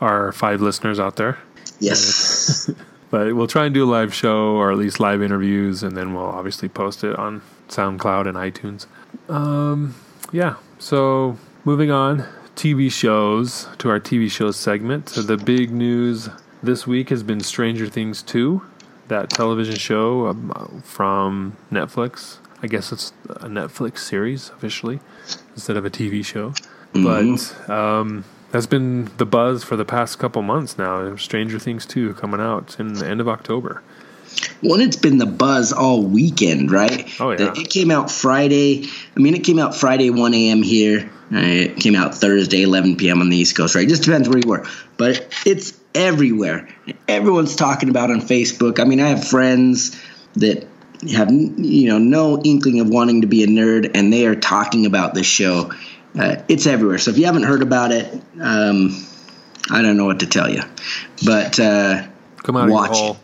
our 0.00 0.32
five 0.32 0.60
listeners 0.60 0.98
out 1.00 1.16
there. 1.16 1.38
Yes. 1.80 2.70
But 3.10 3.34
we'll 3.34 3.46
try 3.46 3.64
and 3.64 3.72
do 3.72 3.84
a 3.84 3.90
live 3.90 4.12
show 4.12 4.56
or 4.56 4.70
at 4.70 4.76
least 4.76 5.00
live 5.00 5.22
interviews, 5.22 5.82
and 5.82 5.96
then 5.96 6.12
we'll 6.12 6.26
obviously 6.26 6.68
post 6.68 7.02
it 7.04 7.18
on 7.18 7.40
SoundCloud 7.68 8.26
and 8.28 8.36
iTunes. 8.36 8.86
Um, 9.30 9.94
yeah, 10.30 10.56
so 10.78 11.38
moving 11.64 11.90
on, 11.90 12.26
TV 12.54 12.92
shows 12.92 13.66
to 13.78 13.88
our 13.88 13.98
TV 13.98 14.30
shows 14.30 14.56
segment. 14.56 15.08
So 15.08 15.22
the 15.22 15.38
big 15.38 15.70
news 15.70 16.28
this 16.62 16.86
week 16.86 17.08
has 17.08 17.22
been 17.22 17.40
Stranger 17.40 17.86
Things 17.86 18.22
2, 18.22 18.60
that 19.08 19.30
television 19.30 19.76
show 19.76 20.28
um, 20.28 20.82
from 20.84 21.56
Netflix. 21.72 22.38
I 22.62 22.66
guess 22.66 22.92
it's 22.92 23.12
a 23.28 23.46
Netflix 23.46 23.98
series 23.98 24.50
officially 24.50 25.00
instead 25.54 25.76
of 25.76 25.84
a 25.84 25.90
TV 25.90 26.24
show. 26.24 26.54
But 26.92 27.70
um, 27.70 28.24
that's 28.50 28.66
been 28.66 29.10
the 29.18 29.26
buzz 29.26 29.62
for 29.62 29.76
the 29.76 29.84
past 29.84 30.18
couple 30.18 30.42
months 30.42 30.78
now. 30.78 31.14
Stranger 31.16 31.58
Things 31.58 31.86
2 31.86 32.14
coming 32.14 32.40
out 32.40 32.80
in 32.80 32.94
the 32.94 33.06
end 33.06 33.20
of 33.20 33.28
October. 33.28 33.82
one, 34.62 34.80
it's 34.80 34.96
been 34.96 35.18
the 35.18 35.26
buzz 35.26 35.72
all 35.72 36.02
weekend, 36.02 36.70
right? 36.70 37.08
Oh, 37.20 37.30
yeah. 37.30 37.52
It 37.56 37.70
came 37.70 37.90
out 37.90 38.10
Friday. 38.10 38.88
I 39.16 39.20
mean, 39.20 39.34
it 39.34 39.44
came 39.44 39.58
out 39.58 39.74
Friday 39.74 40.10
1 40.10 40.34
a.m. 40.34 40.62
here. 40.62 41.10
It 41.30 41.76
came 41.76 41.94
out 41.94 42.14
Thursday 42.14 42.62
11 42.62 42.96
p.m. 42.96 43.20
on 43.20 43.28
the 43.28 43.36
East 43.36 43.54
Coast, 43.54 43.74
right? 43.74 43.86
Just 43.86 44.04
depends 44.04 44.28
where 44.28 44.38
you 44.38 44.48
were, 44.48 44.66
but 44.96 45.28
it's 45.44 45.78
everywhere. 45.98 46.68
Everyone's 47.06 47.56
talking 47.56 47.88
about 47.88 48.10
on 48.10 48.20
Facebook. 48.20 48.78
I 48.80 48.84
mean, 48.84 49.00
I 49.00 49.08
have 49.08 49.26
friends 49.26 50.00
that 50.34 50.66
have 51.12 51.30
you 51.30 51.88
know 51.88 51.98
no 51.98 52.40
inkling 52.42 52.80
of 52.80 52.88
wanting 52.88 53.20
to 53.22 53.26
be 53.26 53.42
a 53.44 53.46
nerd, 53.46 53.90
and 53.94 54.12
they 54.12 54.26
are 54.26 54.34
talking 54.36 54.86
about 54.86 55.14
this 55.14 55.26
show. 55.26 55.72
Uh, 56.18 56.36
it's 56.48 56.66
everywhere. 56.66 56.98
So 56.98 57.10
if 57.10 57.18
you 57.18 57.26
haven't 57.26 57.42
heard 57.44 57.62
about 57.62 57.92
it, 57.92 58.12
um, 58.40 59.04
I 59.70 59.82
don't 59.82 59.96
know 59.96 60.06
what 60.06 60.20
to 60.20 60.26
tell 60.26 60.50
you, 60.50 60.62
but 61.24 61.60
uh, 61.60 62.06
Come 62.42 62.56
out 62.56 62.64
of 62.68 62.70
watch 62.72 62.90
your 62.90 62.96
hole. 62.98 63.16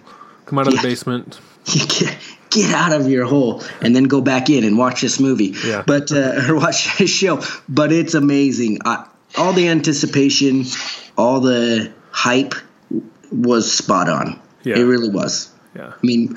Come 0.46 0.58
out 0.58 0.66
of 0.68 0.74
Yeah. 0.74 0.82
the 0.82 0.88
basement. 0.88 1.40
get, 1.64 2.18
get 2.50 2.74
out 2.74 2.92
of 2.92 3.08
your 3.08 3.24
hole 3.24 3.62
and 3.80 3.96
then 3.96 4.04
go 4.04 4.20
back 4.20 4.50
in 4.50 4.64
and 4.64 4.76
watch 4.76 5.00
this 5.00 5.18
movie. 5.18 5.54
Yeah. 5.64 5.82
But 5.86 6.12
uh, 6.12 6.42
or 6.48 6.56
watch 6.56 6.98
this 6.98 7.10
show. 7.10 7.40
But 7.68 7.90
it's 7.90 8.12
amazing. 8.14 8.80
I, 8.84 9.06
all 9.38 9.54
the 9.54 9.68
anticipation, 9.68 10.66
all 11.16 11.40
the 11.40 11.90
hype 12.14 12.54
was 13.32 13.70
spot 13.70 14.08
on. 14.08 14.40
Yeah. 14.62 14.78
It 14.78 14.82
really 14.82 15.10
was. 15.10 15.50
Yeah. 15.74 15.88
I 15.88 16.06
mean, 16.06 16.36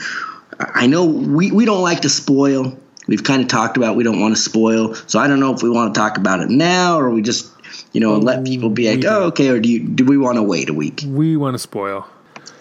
I 0.59 0.87
know 0.87 1.05
we, 1.05 1.51
we 1.51 1.65
don't 1.65 1.83
like 1.83 2.01
to 2.01 2.09
spoil. 2.09 2.75
We've 3.07 3.23
kind 3.23 3.43
of 3.43 3.47
talked 3.47 3.77
about 3.77 3.95
we 3.95 4.03
don't 4.03 4.19
want 4.19 4.35
to 4.35 4.41
spoil. 4.41 4.95
So 4.95 5.19
I 5.19 5.27
don't 5.27 5.39
know 5.39 5.53
if 5.53 5.61
we 5.61 5.69
want 5.69 5.93
to 5.93 5.99
talk 5.99 6.17
about 6.17 6.41
it 6.41 6.49
now 6.49 6.99
or 6.99 7.11
we 7.11 7.21
just, 7.21 7.51
you 7.93 8.01
know, 8.01 8.17
let 8.17 8.43
people 8.43 8.71
be 8.71 8.93
like, 8.93 9.05
oh, 9.05 9.25
okay, 9.25 9.49
or 9.49 9.59
do 9.59 9.69
you 9.69 9.87
do 9.87 10.03
we 10.03 10.17
want 10.17 10.37
to 10.37 10.43
wait 10.43 10.69
a 10.69 10.73
week? 10.73 11.03
We 11.05 11.37
want 11.37 11.53
to 11.53 11.59
spoil. 11.59 12.07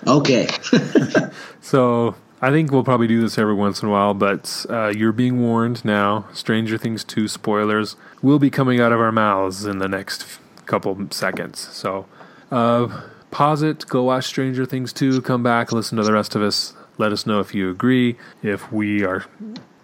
Okay. 0.07 0.47
So 1.67 2.15
I 2.41 2.51
think 2.51 2.71
we'll 2.71 2.85
probably 2.85 3.09
do 3.09 3.21
this 3.21 3.39
every 3.39 3.55
once 3.55 3.83
in 3.83 3.89
a 3.89 3.91
while, 3.91 4.15
but 4.15 4.65
uh, 4.71 4.93
you're 4.97 5.11
being 5.11 5.43
warned 5.43 5.85
now. 5.85 6.29
Stranger 6.33 6.79
Things 6.79 7.03
2 7.03 7.27
spoilers 7.27 7.97
will 8.23 8.39
be 8.39 8.51
coming 8.51 8.81
out 8.81 8.93
of 8.93 9.01
our 9.01 9.11
mouths 9.11 9.65
in 9.65 9.81
the 9.81 9.89
next 9.89 10.39
couple 10.67 11.09
seconds. 11.11 11.59
So 11.59 12.07
uh, 12.51 13.03
pause 13.31 13.63
it, 13.63 13.87
go 13.87 14.05
watch 14.05 14.27
Stranger 14.27 14.67
Things 14.67 14.93
2, 14.93 15.23
come 15.23 15.43
back, 15.43 15.73
listen 15.73 15.97
to 15.99 16.05
the 16.05 16.13
rest 16.13 16.35
of 16.35 16.43
us. 16.43 16.75
Let 16.99 17.13
us 17.13 17.27
know 17.27 17.41
if 17.41 17.55
you 17.55 17.71
agree, 17.71 18.17
if 18.43 18.73
we 18.73 19.05
are 19.05 19.27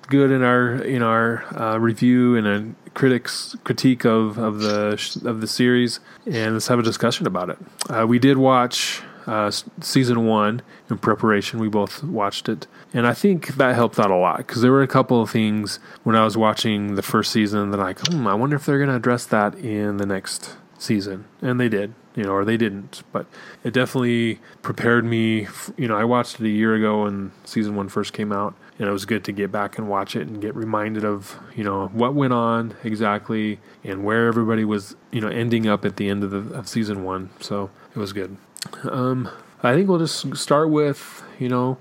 good 0.09 0.31
in 0.31 0.43
our 0.43 0.75
in 0.77 1.03
our 1.03 1.45
uh, 1.59 1.79
review 1.79 2.37
and 2.37 2.47
a 2.47 2.91
critics 2.95 3.57
critique 3.65 4.05
of 4.05 4.39
of 4.39 4.61
the 4.61 4.97
sh- 4.97 5.17
of 5.17 5.41
the 5.41 5.47
series, 5.47 6.01
and 6.27 6.55
let's 6.55 6.69
have 6.69 6.79
a 6.79 6.83
discussion 6.83 7.27
about 7.27 7.51
it. 7.51 7.59
Uh, 7.89 8.07
we 8.07 8.19
did 8.19 8.39
watch 8.39 9.03
uh, 9.27 9.51
season 9.81 10.27
one 10.27 10.63
in 10.91 10.99
preparation. 10.99 11.59
We 11.59 11.69
both 11.69 12.03
watched 12.03 12.49
it, 12.49 12.67
and 12.95 13.07
I 13.07 13.15
think 13.15 13.49
that 13.57 13.75
helped 13.75 13.99
out 13.99 14.11
a 14.11 14.17
lot 14.17 14.39
because 14.39 14.63
there 14.63 14.73
were 14.73 14.83
a 14.83 14.89
couple 14.89 15.21
of 15.21 15.31
things 15.31 15.79
when 16.03 16.17
I 16.17 16.25
was 16.25 16.37
watching 16.37 16.95
the 16.95 17.03
first 17.03 17.33
season 17.33 17.71
that 17.71 17.79
like, 17.79 17.99
hmm, 18.07 18.27
I 18.27 18.35
wonder 18.35 18.57
if 18.57 18.67
they're 18.67 18.79
going 18.79 18.91
to 18.91 18.97
address 18.97 19.27
that 19.27 19.55
in 19.55 19.99
the 19.99 20.07
next 20.07 20.57
season, 20.79 21.27
and 21.41 21.61
they 21.61 21.69
did. 21.69 21.95
You 22.15 22.25
know, 22.25 22.33
or 22.33 22.45
they 22.45 22.59
didn't, 22.59 23.03
but 23.11 23.27
it 23.65 23.73
definitely 23.73 24.39
prepared 24.61 25.05
me. 25.05 25.49
You 25.79 25.89
know, 25.89 25.97
I 25.97 26.05
watched 26.05 26.41
it 26.41 26.45
a 26.45 26.51
year 26.51 26.75
ago 26.75 27.05
when 27.05 27.33
season 27.45 27.75
one 27.75 27.89
first 27.89 28.13
came 28.13 28.33
out, 28.33 28.55
and 28.79 28.87
it 28.87 28.93
was 28.93 29.07
good 29.07 29.25
to 29.25 29.33
get 29.33 29.51
back 29.51 29.79
and 29.79 29.89
watch 29.89 30.15
it 30.15 30.27
and 30.29 30.41
get 30.41 30.55
reminded 30.55 31.05
of 31.05 31.39
you 31.57 31.65
know 31.65 31.89
what 31.89 32.15
went 32.15 32.35
on 32.35 32.75
exactly 32.85 33.61
and 33.83 34.05
where 34.05 34.27
everybody 34.27 34.65
was 34.65 34.95
you 35.11 35.21
know 35.21 35.29
ending 35.29 35.67
up 35.67 35.85
at 35.87 35.97
the 35.97 36.09
end 36.09 36.23
of 36.23 36.31
the 36.31 36.55
of 36.55 36.69
season 36.69 37.03
one. 37.03 37.31
So 37.41 37.71
it 37.95 37.99
was 37.99 38.13
good. 38.13 38.37
Um, 38.85 39.31
I 39.63 39.75
think 39.75 39.89
we'll 39.89 39.99
just 39.99 40.37
start 40.37 40.69
with 40.71 41.23
you 41.39 41.49
know 41.49 41.79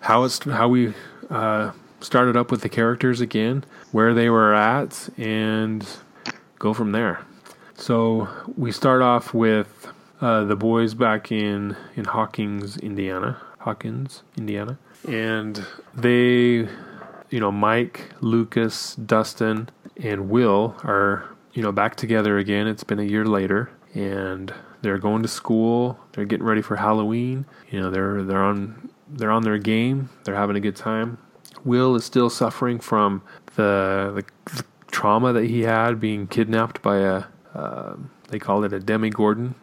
how 0.00 0.24
it's 0.24 0.42
how 0.44 0.68
we 0.68 0.94
uh, 1.30 1.72
started 2.00 2.36
up 2.36 2.50
with 2.50 2.60
the 2.60 2.68
characters 2.68 3.20
again, 3.20 3.64
where 3.92 4.14
they 4.14 4.30
were 4.30 4.54
at, 4.54 5.08
and 5.18 5.86
go 6.58 6.72
from 6.72 6.92
there. 6.92 7.20
So 7.76 8.28
we 8.56 8.72
start 8.72 9.02
off 9.02 9.34
with 9.34 9.88
uh, 10.20 10.44
the 10.44 10.56
boys 10.56 10.94
back 10.94 11.32
in 11.32 11.76
in 11.96 12.04
Hawkins, 12.04 12.76
Indiana. 12.78 13.40
Hawkins, 13.64 14.22
Indiana, 14.36 14.78
and 15.08 15.64
they, 15.94 16.68
you 17.30 17.40
know, 17.40 17.50
Mike, 17.50 18.10
Lucas, 18.20 18.94
Dustin, 18.96 19.70
and 19.96 20.28
Will 20.28 20.76
are 20.84 21.24
you 21.54 21.62
know 21.62 21.72
back 21.72 21.96
together 21.96 22.36
again. 22.36 22.66
It's 22.66 22.84
been 22.84 22.98
a 22.98 23.04
year 23.04 23.24
later, 23.24 23.70
and 23.94 24.52
they're 24.82 24.98
going 24.98 25.22
to 25.22 25.28
school. 25.28 25.98
They're 26.12 26.26
getting 26.26 26.44
ready 26.44 26.60
for 26.60 26.76
Halloween. 26.76 27.46
You 27.70 27.80
know, 27.80 27.90
they're 27.90 28.22
they're 28.22 28.42
on 28.42 28.90
they're 29.08 29.30
on 29.30 29.44
their 29.44 29.58
game. 29.58 30.10
They're 30.24 30.36
having 30.36 30.56
a 30.56 30.60
good 30.60 30.76
time. 30.76 31.16
Will 31.64 31.94
is 31.94 32.04
still 32.04 32.28
suffering 32.28 32.78
from 32.78 33.22
the, 33.56 34.12
the, 34.14 34.52
the 34.56 34.64
trauma 34.90 35.32
that 35.32 35.44
he 35.44 35.62
had 35.62 35.98
being 35.98 36.26
kidnapped 36.26 36.82
by 36.82 36.98
a 36.98 37.24
um 37.54 38.10
they 38.28 38.38
call 38.38 38.64
it 38.64 38.72
a 38.72 38.80
demigorgon 38.80 39.54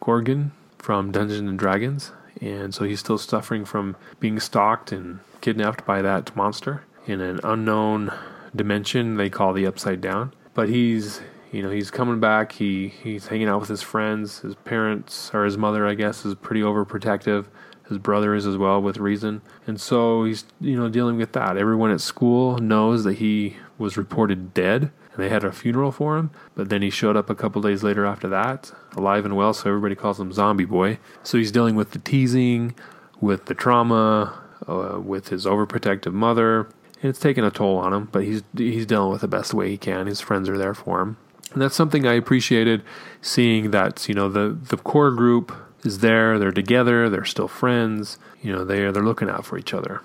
gorgon 0.00 0.52
from 0.78 1.10
Dungeons 1.10 1.48
and 1.48 1.58
Dragons, 1.58 2.12
and 2.40 2.74
so 2.74 2.84
he's 2.84 3.00
still 3.00 3.18
suffering 3.18 3.64
from 3.64 3.96
being 4.20 4.38
stalked 4.40 4.92
and 4.92 5.20
kidnapped 5.40 5.84
by 5.84 6.02
that 6.02 6.34
monster 6.36 6.84
in 7.06 7.20
an 7.20 7.40
unknown 7.42 8.12
dimension 8.54 9.16
they 9.16 9.30
call 9.30 9.52
the 9.52 9.66
Upside 9.66 10.00
Down. 10.00 10.32
But 10.54 10.68
he's 10.68 11.20
you 11.52 11.62
know 11.62 11.70
he's 11.70 11.90
coming 11.90 12.20
back. 12.20 12.52
He 12.52 12.88
he's 12.88 13.28
hanging 13.28 13.48
out 13.48 13.60
with 13.60 13.68
his 13.68 13.82
friends. 13.82 14.40
His 14.40 14.54
parents 14.54 15.30
or 15.32 15.44
his 15.44 15.56
mother, 15.56 15.86
I 15.86 15.94
guess, 15.94 16.24
is 16.24 16.34
pretty 16.34 16.60
overprotective. 16.60 17.46
His 17.88 17.98
brother 17.98 18.34
is 18.34 18.46
as 18.46 18.58
well, 18.58 18.82
with 18.82 18.98
reason, 18.98 19.40
and 19.66 19.80
so 19.80 20.24
he's 20.24 20.44
you 20.60 20.76
know 20.76 20.88
dealing 20.90 21.16
with 21.16 21.32
that. 21.32 21.56
Everyone 21.56 21.90
at 21.90 22.02
school 22.02 22.58
knows 22.58 23.04
that 23.04 23.14
he 23.14 23.56
was 23.78 23.96
reported 23.96 24.52
dead, 24.52 24.90
they 25.18 25.28
had 25.28 25.44
a 25.44 25.52
funeral 25.52 25.92
for 25.92 26.16
him. 26.16 26.30
But 26.54 26.68
then 26.68 26.80
he 26.82 26.90
showed 26.90 27.16
up 27.16 27.28
a 27.28 27.34
couple 27.34 27.60
days 27.60 27.82
later 27.82 28.06
after 28.06 28.28
that, 28.28 28.72
alive 28.96 29.24
and 29.24 29.36
well. 29.36 29.52
So 29.52 29.68
everybody 29.68 29.94
calls 29.94 30.18
him 30.20 30.32
Zombie 30.32 30.64
Boy. 30.64 30.98
So 31.22 31.38
he's 31.38 31.52
dealing 31.52 31.74
with 31.74 31.90
the 31.90 31.98
teasing, 31.98 32.74
with 33.20 33.46
the 33.46 33.54
trauma, 33.54 34.40
uh, 34.66 35.00
with 35.00 35.28
his 35.28 35.44
overprotective 35.46 36.12
mother, 36.12 36.68
and 37.00 37.10
it's 37.10 37.18
taking 37.18 37.44
a 37.44 37.50
toll 37.50 37.78
on 37.78 37.92
him. 37.92 38.08
But 38.12 38.24
he's 38.24 38.42
he's 38.56 38.86
dealing 38.86 39.10
with 39.10 39.20
the 39.20 39.28
best 39.28 39.54
way 39.54 39.70
he 39.70 39.78
can. 39.78 40.06
His 40.06 40.20
friends 40.20 40.48
are 40.48 40.58
there 40.58 40.74
for 40.74 41.00
him, 41.00 41.16
and 41.52 41.62
that's 41.62 41.76
something 41.76 42.06
I 42.06 42.14
appreciated 42.14 42.82
seeing 43.20 43.70
that 43.70 44.08
you 44.08 44.14
know 44.14 44.28
the 44.28 44.50
the 44.50 44.76
core 44.76 45.10
group 45.10 45.52
is 45.84 46.00
there. 46.00 46.38
They're 46.38 46.52
together. 46.52 47.08
They're 47.08 47.24
still 47.24 47.48
friends. 47.48 48.18
You 48.42 48.52
know 48.52 48.64
they 48.64 48.82
are 48.82 48.92
they're 48.92 49.04
looking 49.04 49.30
out 49.30 49.44
for 49.44 49.58
each 49.58 49.74
other. 49.74 50.02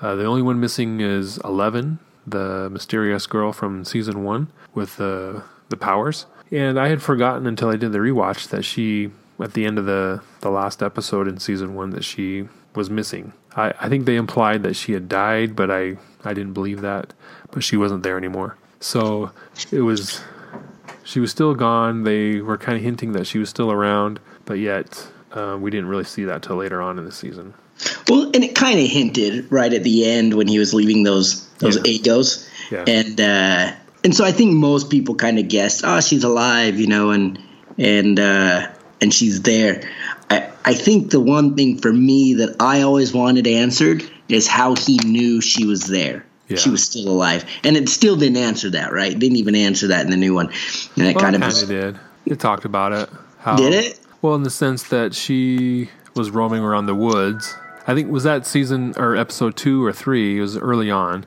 Uh, 0.00 0.14
the 0.14 0.24
only 0.24 0.42
one 0.42 0.58
missing 0.58 1.00
is 1.00 1.38
Eleven, 1.38 1.98
the 2.30 2.68
mysterious 2.70 3.26
girl 3.26 3.52
from 3.52 3.84
season 3.84 4.24
one 4.24 4.48
with 4.74 4.96
the 4.96 5.42
the 5.68 5.76
powers. 5.76 6.26
And 6.50 6.78
I 6.78 6.88
had 6.88 7.02
forgotten 7.02 7.46
until 7.46 7.68
I 7.68 7.76
did 7.76 7.92
the 7.92 7.98
rewatch 7.98 8.48
that 8.48 8.64
she, 8.64 9.10
at 9.38 9.54
the 9.54 9.64
end 9.64 9.78
of 9.78 9.86
the 9.86 10.22
the 10.40 10.50
last 10.50 10.82
episode 10.82 11.28
in 11.28 11.38
season 11.38 11.74
one, 11.74 11.90
that 11.90 12.04
she 12.04 12.48
was 12.74 12.90
missing. 12.90 13.32
I, 13.56 13.72
I 13.80 13.88
think 13.88 14.04
they 14.04 14.16
implied 14.16 14.62
that 14.62 14.74
she 14.74 14.92
had 14.92 15.08
died, 15.08 15.56
but 15.56 15.70
I 15.70 15.96
I 16.24 16.34
didn't 16.34 16.54
believe 16.54 16.80
that. 16.82 17.12
But 17.50 17.64
she 17.64 17.76
wasn't 17.76 18.02
there 18.02 18.16
anymore. 18.16 18.56
So 18.80 19.30
it 19.70 19.80
was 19.80 20.22
she 21.04 21.20
was 21.20 21.30
still 21.30 21.54
gone. 21.54 22.04
They 22.04 22.40
were 22.40 22.58
kind 22.58 22.76
of 22.76 22.82
hinting 22.82 23.12
that 23.12 23.26
she 23.26 23.38
was 23.38 23.48
still 23.48 23.70
around, 23.72 24.20
but 24.44 24.58
yet 24.58 25.08
uh, 25.32 25.56
we 25.60 25.70
didn't 25.70 25.88
really 25.88 26.04
see 26.04 26.24
that 26.24 26.42
till 26.42 26.56
later 26.56 26.80
on 26.82 26.98
in 26.98 27.04
the 27.04 27.12
season. 27.12 27.54
Well, 28.08 28.30
and 28.34 28.44
it 28.44 28.54
kind 28.54 28.78
of 28.78 28.86
hinted 28.86 29.50
right 29.50 29.72
at 29.72 29.82
the 29.82 30.06
end 30.06 30.34
when 30.34 30.48
he 30.48 30.58
was 30.58 30.74
leaving 30.74 31.02
those 31.02 31.46
those 31.58 31.76
Yeah. 31.76 31.82
Eggos, 31.98 32.46
Yeah. 32.70 32.84
and 32.86 33.20
uh, 33.20 33.72
and 34.04 34.14
so 34.14 34.24
I 34.24 34.32
think 34.32 34.52
most 34.54 34.90
people 34.90 35.14
kind 35.14 35.38
of 35.38 35.48
guessed, 35.48 35.82
oh, 35.84 36.00
she's 36.00 36.24
alive, 36.24 36.78
you 36.80 36.86
know, 36.86 37.10
and 37.10 37.38
and 37.78 38.18
uh, 38.18 38.68
and 39.00 39.12
she's 39.14 39.42
there. 39.42 39.82
I 40.30 40.48
I 40.64 40.74
think 40.74 41.10
the 41.10 41.20
one 41.20 41.54
thing 41.56 41.78
for 41.78 41.92
me 41.92 42.34
that 42.34 42.56
I 42.60 42.82
always 42.82 43.12
wanted 43.12 43.46
answered 43.46 44.02
is 44.28 44.46
how 44.46 44.74
he 44.74 44.98
knew 45.04 45.40
she 45.40 45.66
was 45.66 45.86
there. 45.86 46.24
Yeah. 46.48 46.56
She 46.56 46.70
was 46.70 46.82
still 46.84 47.08
alive, 47.08 47.44
and 47.62 47.76
it 47.76 47.88
still 47.88 48.16
didn't 48.16 48.38
answer 48.38 48.70
that, 48.70 48.92
right? 48.92 49.16
Didn't 49.16 49.36
even 49.36 49.54
answer 49.54 49.88
that 49.88 50.04
in 50.04 50.10
the 50.10 50.16
new 50.16 50.34
one, 50.34 50.46
and 50.96 51.06
it 51.06 51.14
Well, 51.14 51.24
kind 51.24 51.36
of 51.42 51.68
did. 51.68 51.98
It 52.26 52.40
talked 52.40 52.64
about 52.64 52.92
it. 52.92 53.08
How, 53.38 53.56
did 53.56 53.72
it. 53.72 53.98
Well, 54.20 54.34
in 54.34 54.42
the 54.42 54.50
sense 54.50 54.82
that 54.84 55.14
she 55.14 55.88
was 56.14 56.30
roaming 56.30 56.62
around 56.62 56.86
the 56.86 56.94
woods. 56.94 57.54
I 57.86 57.94
think 57.94 58.10
was 58.10 58.24
that 58.24 58.46
season 58.46 58.94
or 58.96 59.16
episode 59.16 59.56
two 59.56 59.84
or 59.84 59.92
three. 59.92 60.38
It 60.38 60.40
was 60.40 60.56
early 60.56 60.90
on. 60.90 61.26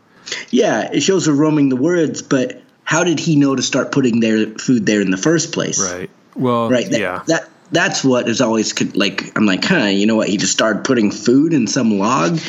Yeah, 0.49 0.89
it 0.91 1.01
shows 1.01 1.25
her 1.25 1.33
roaming 1.33 1.69
the 1.69 1.75
woods, 1.75 2.21
but 2.21 2.61
how 2.83 3.03
did 3.03 3.19
he 3.19 3.35
know 3.35 3.55
to 3.55 3.61
start 3.61 3.91
putting 3.91 4.19
their 4.19 4.47
food 4.47 4.85
there 4.85 5.01
in 5.01 5.11
the 5.11 5.17
first 5.17 5.53
place? 5.53 5.79
Right. 5.79 6.09
Well. 6.35 6.69
Right. 6.69 6.89
That, 6.89 6.99
yeah. 6.99 7.23
That 7.27 7.49
that's 7.71 8.03
what 8.03 8.29
is 8.29 8.39
always 8.39 8.79
like. 8.95 9.35
I'm 9.37 9.45
like, 9.45 9.65
huh? 9.65 9.85
You 9.85 10.05
know 10.05 10.15
what? 10.15 10.29
He 10.29 10.37
just 10.37 10.53
started 10.53 10.83
putting 10.83 11.11
food 11.11 11.53
in 11.53 11.67
some 11.67 11.97
log. 11.97 12.39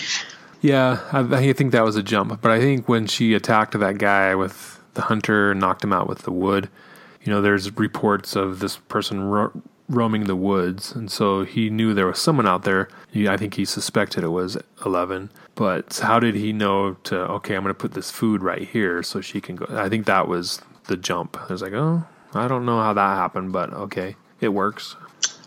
Yeah. 0.60 1.00
I, 1.12 1.20
I 1.20 1.52
think 1.52 1.72
that 1.72 1.84
was 1.84 1.96
a 1.96 2.02
jump, 2.02 2.40
but 2.40 2.50
I 2.50 2.60
think 2.60 2.88
when 2.88 3.06
she 3.06 3.34
attacked 3.34 3.78
that 3.78 3.98
guy 3.98 4.34
with 4.34 4.80
the 4.94 5.02
hunter 5.02 5.50
and 5.50 5.60
knocked 5.60 5.82
him 5.82 5.92
out 5.92 6.08
with 6.08 6.20
the 6.20 6.30
wood, 6.32 6.68
you 7.22 7.32
know, 7.32 7.40
there's 7.40 7.76
reports 7.76 8.36
of 8.36 8.60
this 8.60 8.76
person 8.76 9.24
ro- 9.24 9.52
roaming 9.88 10.24
the 10.24 10.36
woods, 10.36 10.92
and 10.92 11.10
so 11.10 11.44
he 11.44 11.68
knew 11.70 11.92
there 11.92 12.06
was 12.06 12.18
someone 12.18 12.46
out 12.46 12.64
there. 12.64 12.88
He, 13.10 13.28
I 13.28 13.36
think 13.36 13.54
he 13.54 13.64
suspected 13.64 14.24
it 14.24 14.28
was 14.28 14.56
Eleven, 14.84 15.30
but 15.54 16.00
how 16.02 16.18
did 16.18 16.34
he 16.34 16.52
know 16.52 16.94
to? 17.04 17.16
Okay, 17.16 17.54
I'm 17.54 17.62
going 17.62 17.74
to 17.74 17.78
put 17.78 17.92
this 17.92 18.10
food 18.10 18.42
right 18.42 18.66
here 18.66 19.02
so 19.02 19.20
she 19.20 19.40
can 19.40 19.56
go. 19.56 19.66
I 19.70 19.88
think 19.88 20.06
that 20.06 20.28
was 20.28 20.60
the 20.86 20.96
jump. 20.96 21.36
I 21.38 21.52
was 21.52 21.62
like, 21.62 21.72
oh, 21.74 22.04
I 22.32 22.48
don't 22.48 22.66
know 22.66 22.80
how 22.80 22.92
that 22.94 23.16
happened, 23.16 23.52
but 23.52 23.72
okay, 23.72 24.16
it 24.40 24.48
works. 24.48 24.96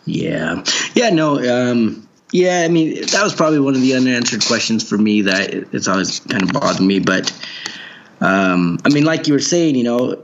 Yeah, 0.05 0.63
yeah, 0.93 1.09
no, 1.09 1.37
um, 1.71 2.07
yeah. 2.31 2.61
I 2.63 2.67
mean, 2.69 3.01
that 3.07 3.23
was 3.23 3.33
probably 3.35 3.59
one 3.59 3.75
of 3.75 3.81
the 3.81 3.95
unanswered 3.95 4.45
questions 4.45 4.87
for 4.87 4.97
me 4.97 5.23
that 5.23 5.53
it's 5.73 5.87
always 5.87 6.19
kind 6.21 6.43
of 6.43 6.53
bothered 6.53 6.85
me. 6.85 6.99
But 6.99 7.31
um, 8.21 8.77
I 8.85 8.89
mean, 8.89 9.03
like 9.03 9.27
you 9.27 9.33
were 9.33 9.39
saying, 9.39 9.75
you 9.75 9.83
know, 9.83 10.23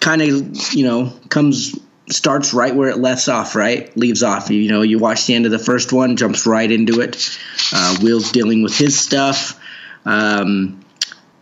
kind 0.00 0.20
of, 0.20 0.72
you 0.74 0.84
know, 0.84 1.12
comes 1.28 1.78
starts 2.12 2.52
right 2.52 2.74
where 2.74 2.88
it 2.88 2.98
left 2.98 3.28
off, 3.28 3.54
right? 3.54 3.94
Leaves 3.96 4.22
off. 4.22 4.50
You 4.50 4.70
know, 4.70 4.82
you 4.82 4.98
watch 4.98 5.26
the 5.26 5.34
end 5.34 5.46
of 5.46 5.52
the 5.52 5.58
first 5.58 5.92
one, 5.92 6.16
jumps 6.16 6.46
right 6.46 6.70
into 6.70 7.00
it. 7.00 7.38
Uh, 7.72 7.96
Will's 8.02 8.32
dealing 8.32 8.62
with 8.62 8.76
his 8.76 8.98
stuff. 8.98 9.60
Um, 10.04 10.84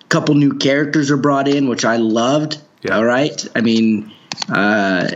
couple 0.09 0.35
new 0.35 0.55
characters 0.55 1.11
are 1.11 1.17
brought 1.17 1.49
in, 1.49 1.69
which 1.69 1.85
I 1.85 1.97
loved. 1.97 2.59
Yeah. 2.83 2.97
All 2.97 3.05
right. 3.05 3.47
I 3.55 3.61
mean, 3.61 4.13
uh, 4.49 5.09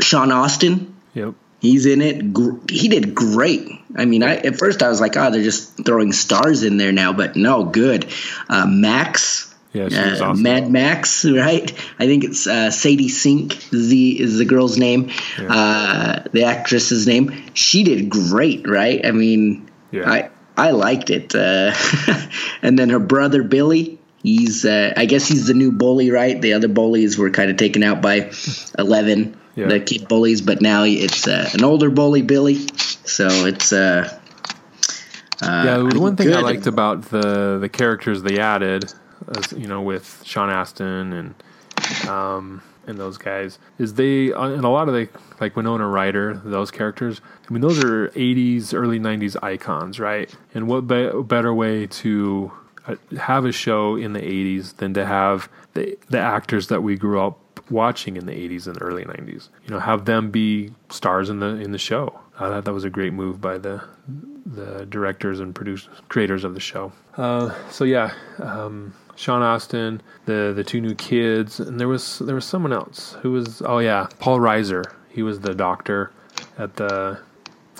Sean 0.00 0.30
Astin. 0.32 0.94
Yep. 1.14 1.34
He's 1.60 1.86
in 1.86 2.00
it. 2.00 2.70
He 2.70 2.88
did 2.88 3.14
great. 3.14 3.68
I 3.94 4.06
mean, 4.06 4.22
I, 4.22 4.36
at 4.36 4.56
first 4.56 4.82
I 4.82 4.88
was 4.88 5.00
like, 5.00 5.16
oh, 5.16 5.30
they're 5.30 5.42
just 5.42 5.84
throwing 5.84 6.12
stars 6.12 6.62
in 6.62 6.78
there 6.78 6.92
now, 6.92 7.12
but 7.12 7.36
no, 7.36 7.64
good. 7.64 8.06
Uh, 8.48 8.66
Max. 8.66 9.49
Yeah, 9.72 9.84
uh, 9.84 10.30
awesome. 10.30 10.42
Mad 10.42 10.70
Max, 10.70 11.24
right? 11.24 11.72
I 11.98 12.06
think 12.06 12.24
it's 12.24 12.46
uh, 12.46 12.70
Sadie 12.70 13.08
Sink 13.08 13.72
is 13.72 13.88
the 13.88 14.20
is 14.20 14.38
the 14.38 14.44
girl's 14.44 14.76
name, 14.76 15.10
yeah. 15.40 15.48
uh, 15.48 16.24
the 16.32 16.44
actress's 16.44 17.06
name. 17.06 17.32
She 17.54 17.84
did 17.84 18.10
great, 18.10 18.68
right? 18.68 19.04
I 19.06 19.12
mean, 19.12 19.70
yeah. 19.92 20.10
I 20.10 20.30
I 20.56 20.70
liked 20.72 21.10
it. 21.10 21.34
Uh, 21.34 21.72
and 22.62 22.78
then 22.78 22.90
her 22.90 22.98
brother 22.98 23.44
Billy, 23.44 24.00
he's 24.22 24.64
uh, 24.64 24.92
I 24.96 25.06
guess 25.06 25.28
he's 25.28 25.46
the 25.46 25.54
new 25.54 25.70
bully, 25.70 26.10
right? 26.10 26.40
The 26.40 26.54
other 26.54 26.68
bullies 26.68 27.16
were 27.16 27.30
kind 27.30 27.50
of 27.50 27.56
taken 27.56 27.84
out 27.84 28.02
by 28.02 28.32
Eleven, 28.78 29.38
yeah. 29.54 29.68
the 29.68 29.78
kid 29.78 30.08
bullies, 30.08 30.40
but 30.40 30.60
now 30.60 30.82
it's 30.82 31.28
uh, 31.28 31.48
an 31.54 31.62
older 31.62 31.90
bully, 31.90 32.22
Billy. 32.22 32.66
So 32.76 33.28
it's 33.46 33.72
uh, 33.72 34.18
uh 35.40 35.62
yeah. 35.64 35.98
One 35.98 36.16
thing 36.16 36.26
good. 36.26 36.36
I 36.36 36.40
liked 36.40 36.66
about 36.66 37.02
the 37.02 37.58
the 37.60 37.68
characters 37.68 38.22
they 38.22 38.38
added, 38.38 38.92
as, 39.36 39.52
you 39.52 39.66
know, 39.66 39.82
with 39.82 40.22
Sean 40.24 40.50
Astin 40.50 41.12
and 41.12 42.08
um, 42.08 42.62
and 42.86 42.98
those 42.98 43.18
guys, 43.18 43.58
is 43.78 43.94
they 43.94 44.32
uh, 44.32 44.48
and 44.48 44.64
a 44.64 44.68
lot 44.68 44.88
of 44.88 44.94
the 44.94 45.08
like 45.40 45.56
Winona 45.56 45.86
Ryder, 45.86 46.40
those 46.44 46.70
characters. 46.70 47.20
I 47.48 47.52
mean, 47.52 47.62
those 47.62 47.82
are 47.82 48.08
'80s, 48.10 48.74
early 48.74 48.98
'90s 48.98 49.36
icons, 49.42 50.00
right? 50.00 50.32
And 50.54 50.66
what 50.66 50.86
be- 50.86 51.10
better 51.22 51.52
way 51.54 51.86
to 51.86 52.52
uh, 52.86 52.96
have 53.18 53.44
a 53.44 53.52
show 53.52 53.96
in 53.96 54.14
the 54.14 54.20
80s 54.20 54.76
than 54.76 54.94
to 54.94 55.04
have 55.04 55.48
the, 55.74 55.98
the 56.08 56.18
actors 56.18 56.68
that 56.68 56.82
we 56.82 56.96
grew 56.96 57.20
up 57.20 57.38
watching 57.70 58.16
in 58.16 58.26
the 58.26 58.32
80s 58.32 58.66
and 58.66 58.78
early 58.80 59.04
90s. 59.04 59.48
You 59.64 59.70
know, 59.70 59.78
have 59.78 60.06
them 60.06 60.30
be 60.30 60.72
stars 60.88 61.28
in 61.28 61.40
the 61.40 61.46
in 61.46 61.72
the 61.72 61.78
show. 61.78 62.18
I 62.36 62.48
thought 62.48 62.64
that 62.64 62.72
was 62.72 62.84
a 62.84 62.90
great 62.90 63.12
move 63.12 63.40
by 63.40 63.58
the 63.58 63.82
the 64.46 64.86
directors 64.86 65.40
and 65.40 65.54
producers, 65.54 65.90
creators 66.08 66.42
of 66.42 66.54
the 66.54 66.60
show. 66.60 66.92
Uh, 67.16 67.54
so 67.70 67.84
yeah, 67.84 68.14
um, 68.38 68.94
Sean 69.20 69.42
Astin, 69.42 70.00
the 70.24 70.54
the 70.56 70.64
two 70.64 70.80
new 70.80 70.94
kids, 70.94 71.60
and 71.60 71.78
there 71.78 71.88
was 71.88 72.20
there 72.20 72.34
was 72.34 72.46
someone 72.46 72.72
else 72.72 73.18
who 73.20 73.32
was 73.32 73.60
oh 73.60 73.78
yeah, 73.78 74.06
Paul 74.18 74.38
Reiser. 74.38 74.82
He 75.10 75.22
was 75.22 75.40
the 75.40 75.54
doctor 75.54 76.10
at 76.56 76.76
the 76.76 77.20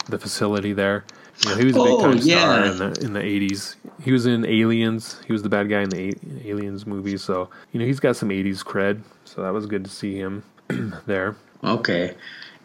the 0.06 0.18
facility 0.18 0.74
there. 0.74 1.02
You 1.42 1.50
know, 1.50 1.56
he 1.56 1.64
was 1.64 1.76
a 1.76 1.82
big 1.82 1.98
time 2.00 2.10
oh, 2.10 2.14
yeah. 2.16 2.40
star 2.40 2.64
in 2.66 2.76
the 2.76 3.00
in 3.06 3.12
the 3.14 3.24
eighties. 3.24 3.76
He 4.02 4.12
was 4.12 4.26
in 4.26 4.44
Aliens. 4.44 5.18
He 5.26 5.32
was 5.32 5.42
the 5.42 5.48
bad 5.48 5.70
guy 5.70 5.80
in 5.80 5.88
the 5.88 6.10
a- 6.10 6.50
Aliens 6.50 6.86
movie. 6.86 7.16
So 7.16 7.48
you 7.72 7.80
know 7.80 7.86
he's 7.86 8.00
got 8.00 8.16
some 8.16 8.30
eighties 8.30 8.62
cred. 8.62 9.00
So 9.24 9.42
that 9.42 9.54
was 9.54 9.64
good 9.64 9.84
to 9.84 9.90
see 9.90 10.16
him 10.16 10.42
there. 11.06 11.36
Okay, 11.64 12.16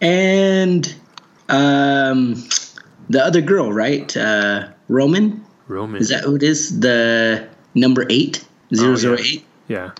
and 0.01 0.93
um, 1.47 2.43
the 3.07 3.23
other 3.23 3.39
girl, 3.39 3.71
right? 3.71 4.17
Uh, 4.17 4.67
Roman. 4.89 5.45
Roman. 5.69 6.01
Is 6.01 6.09
that 6.09 6.25
who 6.25 6.35
it 6.35 6.43
is? 6.43 6.77
The 6.77 7.47
number 7.73 8.05
eight 8.09 8.45
zero 8.73 8.95
zero 8.95 9.17
eight. 9.19 9.45
Yeah. 9.67 9.91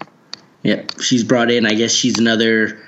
Yep. 0.63 1.01
She's 1.01 1.24
brought 1.24 1.51
in. 1.51 1.66
I 1.66 1.74
guess 1.74 1.91
she's 1.91 2.20
another. 2.20 2.82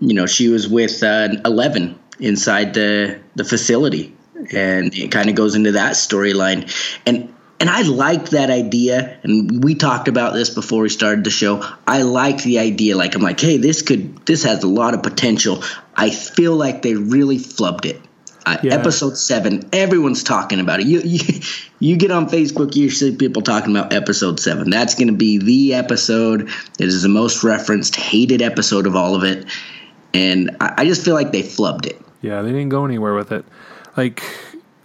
You 0.00 0.14
know, 0.14 0.26
she 0.26 0.48
was 0.48 0.68
with 0.68 1.02
uh, 1.02 1.28
Eleven 1.44 1.98
inside 2.18 2.74
the 2.74 3.20
the 3.34 3.44
facility 3.44 4.14
and 4.52 4.94
it 4.94 5.10
kind 5.10 5.28
of 5.28 5.34
goes 5.34 5.54
into 5.54 5.72
that 5.72 5.94
storyline 5.94 6.70
and 7.06 7.32
and 7.60 7.68
I 7.68 7.82
like 7.82 8.30
that 8.30 8.48
idea. 8.48 9.18
And 9.22 9.62
we 9.62 9.74
talked 9.74 10.08
about 10.08 10.32
this 10.32 10.48
before 10.48 10.80
we 10.80 10.88
started 10.88 11.24
the 11.24 11.30
show. 11.30 11.62
I 11.86 12.02
like 12.02 12.42
the 12.42 12.58
idea. 12.58 12.96
Like 12.96 13.14
I'm 13.14 13.20
like, 13.20 13.38
hey, 13.38 13.58
this 13.58 13.82
could 13.82 14.24
this 14.24 14.44
has 14.44 14.64
a 14.64 14.66
lot 14.66 14.94
of 14.94 15.02
potential. 15.02 15.62
I 15.94 16.08
feel 16.08 16.56
like 16.56 16.80
they 16.80 16.94
really 16.94 17.36
flubbed 17.36 17.84
it. 17.84 18.00
Uh, 18.46 18.56
yeah. 18.62 18.74
Episode 18.74 19.16
seven, 19.16 19.68
everyone's 19.72 20.22
talking 20.22 20.60
about 20.60 20.80
it. 20.80 20.86
You, 20.86 21.00
you 21.00 21.40
you 21.78 21.96
get 21.96 22.10
on 22.10 22.28
Facebook, 22.28 22.74
you 22.74 22.90
see 22.90 23.16
people 23.16 23.42
talking 23.42 23.76
about 23.76 23.92
episode 23.92 24.40
seven. 24.40 24.70
That's 24.70 24.94
going 24.94 25.08
to 25.08 25.14
be 25.14 25.38
the 25.38 25.74
episode 25.74 26.48
that 26.78 26.84
is 26.84 27.02
the 27.02 27.08
most 27.08 27.44
referenced, 27.44 27.96
hated 27.96 28.42
episode 28.42 28.86
of 28.86 28.96
all 28.96 29.14
of 29.14 29.24
it. 29.24 29.46
And 30.14 30.56
I, 30.60 30.74
I 30.78 30.84
just 30.86 31.04
feel 31.04 31.14
like 31.14 31.32
they 31.32 31.42
flubbed 31.42 31.86
it. 31.86 32.00
Yeah, 32.22 32.42
they 32.42 32.50
didn't 32.50 32.68
go 32.68 32.84
anywhere 32.84 33.14
with 33.14 33.32
it 33.32 33.44
like 33.96 34.22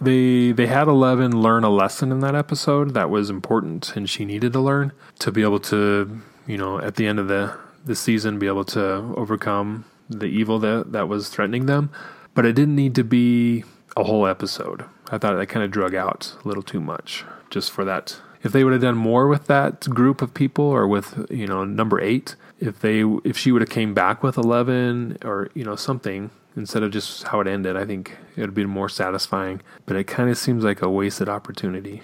they 0.00 0.52
they 0.52 0.66
had 0.66 0.88
Eleven 0.88 1.40
learn 1.40 1.64
a 1.64 1.70
lesson 1.70 2.12
in 2.12 2.20
that 2.20 2.34
episode 2.34 2.94
that 2.94 3.10
was 3.10 3.30
important 3.30 3.96
and 3.96 4.08
she 4.08 4.24
needed 4.24 4.52
to 4.52 4.60
learn 4.60 4.92
to 5.18 5.32
be 5.32 5.42
able 5.42 5.60
to 5.60 6.20
you 6.46 6.58
know 6.58 6.78
at 6.80 6.96
the 6.96 7.06
end 7.06 7.18
of 7.18 7.28
the 7.28 7.56
the 7.84 7.94
season 7.94 8.38
be 8.38 8.46
able 8.46 8.64
to 8.64 8.82
overcome 9.16 9.84
the 10.08 10.26
evil 10.26 10.58
that 10.58 10.92
that 10.92 11.08
was 11.08 11.28
threatening 11.28 11.66
them 11.66 11.90
but 12.36 12.46
it 12.46 12.52
didn't 12.52 12.76
need 12.76 12.94
to 12.94 13.02
be 13.02 13.64
a 13.96 14.04
whole 14.04 14.26
episode 14.26 14.84
i 15.10 15.18
thought 15.18 15.34
that 15.34 15.48
kind 15.48 15.64
of 15.64 15.70
drug 15.72 15.94
out 15.94 16.36
a 16.44 16.48
little 16.48 16.62
too 16.62 16.80
much 16.80 17.24
just 17.50 17.72
for 17.72 17.84
that 17.84 18.20
if 18.44 18.52
they 18.52 18.62
would 18.62 18.72
have 18.72 18.82
done 18.82 18.96
more 18.96 19.26
with 19.26 19.48
that 19.48 19.80
group 19.88 20.22
of 20.22 20.32
people 20.32 20.64
or 20.64 20.86
with 20.86 21.26
you 21.30 21.48
know 21.48 21.64
number 21.64 22.00
8 22.00 22.36
if 22.60 22.78
they 22.78 23.02
if 23.24 23.36
she 23.36 23.50
would 23.50 23.62
have 23.62 23.70
came 23.70 23.92
back 23.92 24.22
with 24.22 24.36
11 24.36 25.18
or 25.24 25.50
you 25.54 25.64
know 25.64 25.74
something 25.74 26.30
instead 26.56 26.82
of 26.82 26.90
just 26.90 27.24
how 27.24 27.40
it 27.40 27.46
ended. 27.46 27.76
I 27.76 27.84
think 27.84 28.16
it 28.34 28.40
would 28.40 28.54
be 28.54 28.64
more 28.64 28.88
satisfying, 28.88 29.60
but 29.84 29.96
it 29.96 30.04
kind 30.04 30.30
of 30.30 30.38
seems 30.38 30.64
like 30.64 30.82
a 30.82 30.90
wasted 30.90 31.28
opportunity. 31.28 32.02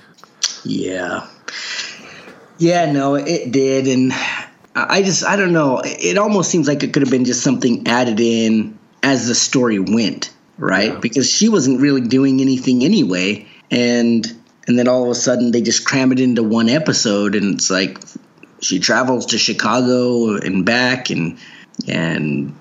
Yeah. 0.64 1.26
Yeah, 2.58 2.92
no, 2.92 3.14
it 3.14 3.50
did. 3.50 3.88
And 3.88 4.12
I 4.74 5.02
just, 5.02 5.24
I 5.24 5.36
don't 5.36 5.52
know. 5.52 5.80
It 5.84 6.18
almost 6.18 6.50
seems 6.50 6.68
like 6.68 6.82
it 6.82 6.92
could 6.92 7.02
have 7.02 7.10
been 7.10 7.24
just 7.24 7.42
something 7.42 7.88
added 7.88 8.20
in 8.20 8.78
as 9.02 9.26
the 9.26 9.34
story 9.34 9.78
went, 9.78 10.32
right? 10.58 10.92
Yeah. 10.92 10.98
Because 10.98 11.30
she 11.30 11.48
wasn't 11.48 11.80
really 11.80 12.02
doing 12.02 12.40
anything 12.40 12.84
anyway. 12.84 13.46
And, 13.70 14.26
and 14.66 14.78
then 14.78 14.88
all 14.88 15.04
of 15.04 15.10
a 15.10 15.14
sudden 15.14 15.50
they 15.50 15.62
just 15.62 15.84
cram 15.84 16.12
it 16.12 16.20
into 16.20 16.42
one 16.42 16.68
episode 16.68 17.34
and 17.34 17.54
it's 17.54 17.70
like 17.70 17.98
she 18.60 18.78
travels 18.78 19.26
to 19.26 19.38
Chicago 19.38 20.36
and 20.36 20.64
back 20.64 21.10
and, 21.10 21.38
and 21.88 22.54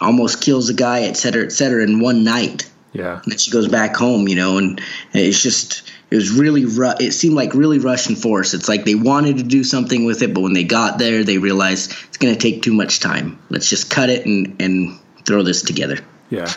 almost 0.00 0.42
kills 0.42 0.68
a 0.68 0.74
guy, 0.74 1.02
et 1.02 1.16
cetera, 1.16 1.44
et 1.44 1.52
cetera, 1.52 1.82
in 1.84 2.00
one 2.00 2.24
night. 2.24 2.70
Yeah. 2.92 3.20
And 3.22 3.32
then 3.32 3.38
she 3.38 3.50
goes 3.50 3.68
back 3.68 3.96
home, 3.96 4.28
you 4.28 4.36
know, 4.36 4.58
and 4.58 4.80
it's 5.14 5.42
just 5.42 5.90
it 6.10 6.16
was 6.16 6.30
really 6.30 6.66
ru- 6.66 6.92
it 7.00 7.12
seemed 7.12 7.34
like 7.34 7.54
really 7.54 7.78
Russian 7.78 8.16
force. 8.16 8.52
It's 8.52 8.68
like 8.68 8.84
they 8.84 8.94
wanted 8.94 9.38
to 9.38 9.44
do 9.44 9.64
something 9.64 10.04
with 10.04 10.20
it, 10.20 10.34
but 10.34 10.42
when 10.42 10.52
they 10.52 10.64
got 10.64 10.98
there, 10.98 11.24
they 11.24 11.38
realized 11.38 11.94
it's 12.08 12.18
going 12.18 12.34
to 12.34 12.38
take 12.38 12.60
too 12.60 12.74
much 12.74 13.00
time. 13.00 13.38
Let's 13.48 13.70
just 13.70 13.90
cut 13.90 14.10
it 14.10 14.26
and 14.26 14.60
and 14.60 14.98
throw 15.26 15.42
this 15.42 15.62
together. 15.62 15.98
Yeah. 16.30 16.52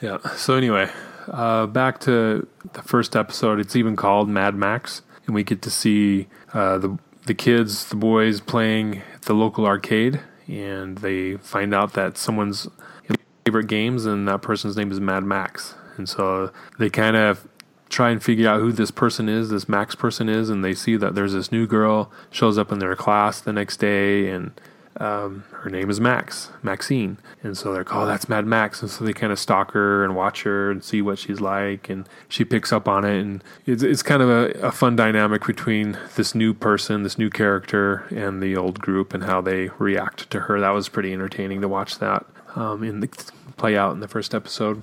Yeah. 0.00 0.18
So 0.36 0.54
anyway, 0.54 0.90
uh, 1.28 1.66
back 1.66 2.00
to 2.00 2.46
the 2.72 2.82
first 2.82 3.16
episode. 3.16 3.60
It's 3.60 3.76
even 3.76 3.96
called 3.96 4.28
Mad 4.28 4.54
Max, 4.54 5.02
and 5.26 5.34
we 5.34 5.44
get 5.44 5.62
to 5.62 5.70
see 5.70 6.28
uh, 6.52 6.78
the 6.78 6.98
the 7.26 7.34
kids, 7.34 7.86
the 7.86 7.96
boys 7.96 8.40
playing 8.40 9.02
at 9.14 9.22
the 9.22 9.32
local 9.34 9.64
arcade 9.64 10.20
and 10.48 10.98
they 10.98 11.36
find 11.38 11.74
out 11.74 11.94
that 11.94 12.18
someone's 12.18 12.68
favorite 13.44 13.66
games 13.66 14.06
and 14.06 14.28
that 14.28 14.42
person's 14.42 14.76
name 14.76 14.90
is 14.90 15.00
Mad 15.00 15.24
Max. 15.24 15.74
And 15.96 16.08
so 16.08 16.50
they 16.78 16.90
kind 16.90 17.16
of 17.16 17.46
try 17.88 18.10
and 18.10 18.22
figure 18.22 18.48
out 18.48 18.60
who 18.60 18.72
this 18.72 18.90
person 18.90 19.28
is, 19.28 19.50
this 19.50 19.68
Max 19.68 19.94
person 19.94 20.28
is, 20.28 20.50
and 20.50 20.64
they 20.64 20.74
see 20.74 20.96
that 20.96 21.14
there's 21.14 21.32
this 21.32 21.52
new 21.52 21.66
girl 21.66 22.10
shows 22.30 22.58
up 22.58 22.72
in 22.72 22.78
their 22.78 22.96
class 22.96 23.40
the 23.40 23.52
next 23.52 23.78
day 23.78 24.28
and 24.30 24.52
um, 24.98 25.44
her 25.52 25.70
name 25.70 25.90
is 25.90 26.00
Max, 26.00 26.50
Maxine. 26.62 27.18
And 27.42 27.56
so 27.56 27.72
they're 27.72 27.82
like, 27.84 27.94
oh, 27.94 28.06
that's 28.06 28.28
Mad 28.28 28.46
Max. 28.46 28.80
And 28.82 28.90
so 28.90 29.04
they 29.04 29.12
kind 29.12 29.32
of 29.32 29.38
stalk 29.38 29.72
her 29.72 30.04
and 30.04 30.14
watch 30.14 30.42
her 30.44 30.70
and 30.70 30.84
see 30.84 31.02
what 31.02 31.18
she's 31.18 31.40
like. 31.40 31.88
And 31.88 32.08
she 32.28 32.44
picks 32.44 32.72
up 32.72 32.86
on 32.88 33.04
it. 33.04 33.20
And 33.20 33.42
it's, 33.66 33.82
it's 33.82 34.02
kind 34.02 34.22
of 34.22 34.28
a, 34.28 34.50
a 34.60 34.72
fun 34.72 34.96
dynamic 34.96 35.44
between 35.46 35.98
this 36.16 36.34
new 36.34 36.54
person, 36.54 37.02
this 37.02 37.18
new 37.18 37.30
character, 37.30 38.06
and 38.10 38.42
the 38.42 38.56
old 38.56 38.80
group 38.80 39.14
and 39.14 39.24
how 39.24 39.40
they 39.40 39.68
react 39.78 40.30
to 40.30 40.40
her. 40.40 40.60
That 40.60 40.70
was 40.70 40.88
pretty 40.88 41.12
entertaining 41.12 41.60
to 41.62 41.68
watch 41.68 41.98
that. 41.98 42.24
um, 42.56 42.82
in 42.82 43.00
the 43.00 43.08
play 43.56 43.76
out 43.76 43.92
in 43.92 44.00
the 44.00 44.08
first 44.08 44.34
episode. 44.34 44.82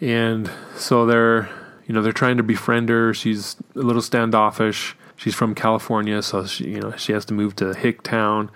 And 0.00 0.50
so 0.76 1.06
they're 1.06 1.48
you 1.86 1.94
know 1.94 2.02
they're 2.02 2.12
trying 2.12 2.36
to 2.36 2.42
befriend 2.42 2.88
her. 2.88 3.14
She's 3.14 3.56
a 3.74 3.78
little 3.80 4.02
standoffish. 4.02 4.96
She's 5.16 5.34
from 5.34 5.54
California, 5.54 6.22
so 6.22 6.44
she 6.46 6.70
you 6.70 6.80
know 6.80 6.96
she 6.96 7.12
has 7.12 7.24
to 7.26 7.34
move 7.34 7.56
to 7.56 7.66
Hicktown, 7.66 8.50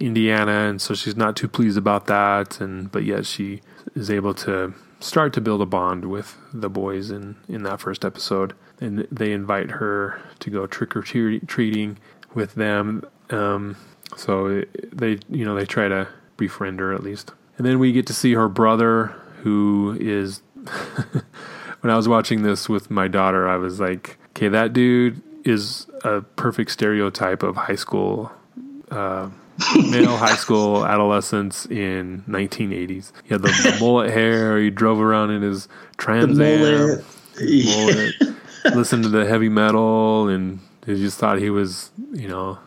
Indiana, 0.00 0.68
and 0.68 0.80
so 0.80 0.94
she's 0.94 1.16
not 1.16 1.36
too 1.36 1.48
pleased 1.48 1.78
about 1.78 2.06
that. 2.06 2.60
And 2.60 2.90
but 2.90 3.04
yet 3.04 3.26
she 3.26 3.60
is 3.94 4.10
able 4.10 4.34
to 4.34 4.74
start 5.00 5.32
to 5.34 5.40
build 5.40 5.60
a 5.60 5.66
bond 5.66 6.06
with 6.06 6.36
the 6.52 6.68
boys 6.68 7.10
in 7.10 7.36
in 7.48 7.62
that 7.64 7.80
first 7.80 8.04
episode. 8.04 8.54
And 8.80 9.06
they 9.10 9.32
invite 9.32 9.70
her 9.72 10.20
to 10.40 10.50
go 10.50 10.66
trick 10.66 10.96
or 10.96 11.02
treating 11.02 11.98
with 12.34 12.54
them. 12.54 13.04
Um, 13.30 13.76
so 14.16 14.64
they 14.92 15.18
you 15.28 15.44
know 15.44 15.54
they 15.54 15.66
try 15.66 15.88
to 15.88 16.08
befriend 16.36 16.80
her 16.80 16.92
at 16.92 17.02
least. 17.02 17.32
And 17.56 17.66
then 17.66 17.78
we 17.78 17.92
get 17.92 18.06
to 18.08 18.14
see 18.14 18.34
her 18.34 18.48
brother, 18.48 19.14
who 19.42 19.96
is. 20.00 20.42
when 21.80 21.90
I 21.90 21.96
was 21.96 22.08
watching 22.08 22.42
this 22.42 22.66
with 22.66 22.90
my 22.90 23.08
daughter, 23.08 23.46
I 23.46 23.56
was 23.56 23.78
like, 23.78 24.16
okay, 24.30 24.48
that 24.48 24.72
dude 24.72 25.22
is 25.44 25.86
a 26.02 26.22
perfect 26.22 26.70
stereotype 26.70 27.42
of 27.42 27.56
high 27.56 27.74
school, 27.74 28.32
uh, 28.90 29.28
male 29.90 30.16
high 30.16 30.36
school 30.36 30.84
adolescence 30.84 31.66
in 31.66 32.22
1980s. 32.28 33.12
He 33.24 33.28
had 33.28 33.42
the, 33.42 33.76
mullet 33.80 34.10
hair. 34.10 34.58
He 34.58 34.70
drove 34.70 35.00
around 35.00 35.30
in 35.30 35.42
his 35.42 35.68
Trans 35.96 36.38
Am. 36.38 36.60
Mullet. 36.60 37.04
mullet 37.40 38.14
listened 38.74 39.04
to 39.04 39.08
the 39.08 39.26
heavy 39.26 39.48
metal, 39.48 40.28
and 40.28 40.60
he 40.86 40.96
just 40.96 41.18
thought 41.18 41.38
he 41.38 41.50
was, 41.50 41.90
you 42.12 42.28
know, 42.28 42.58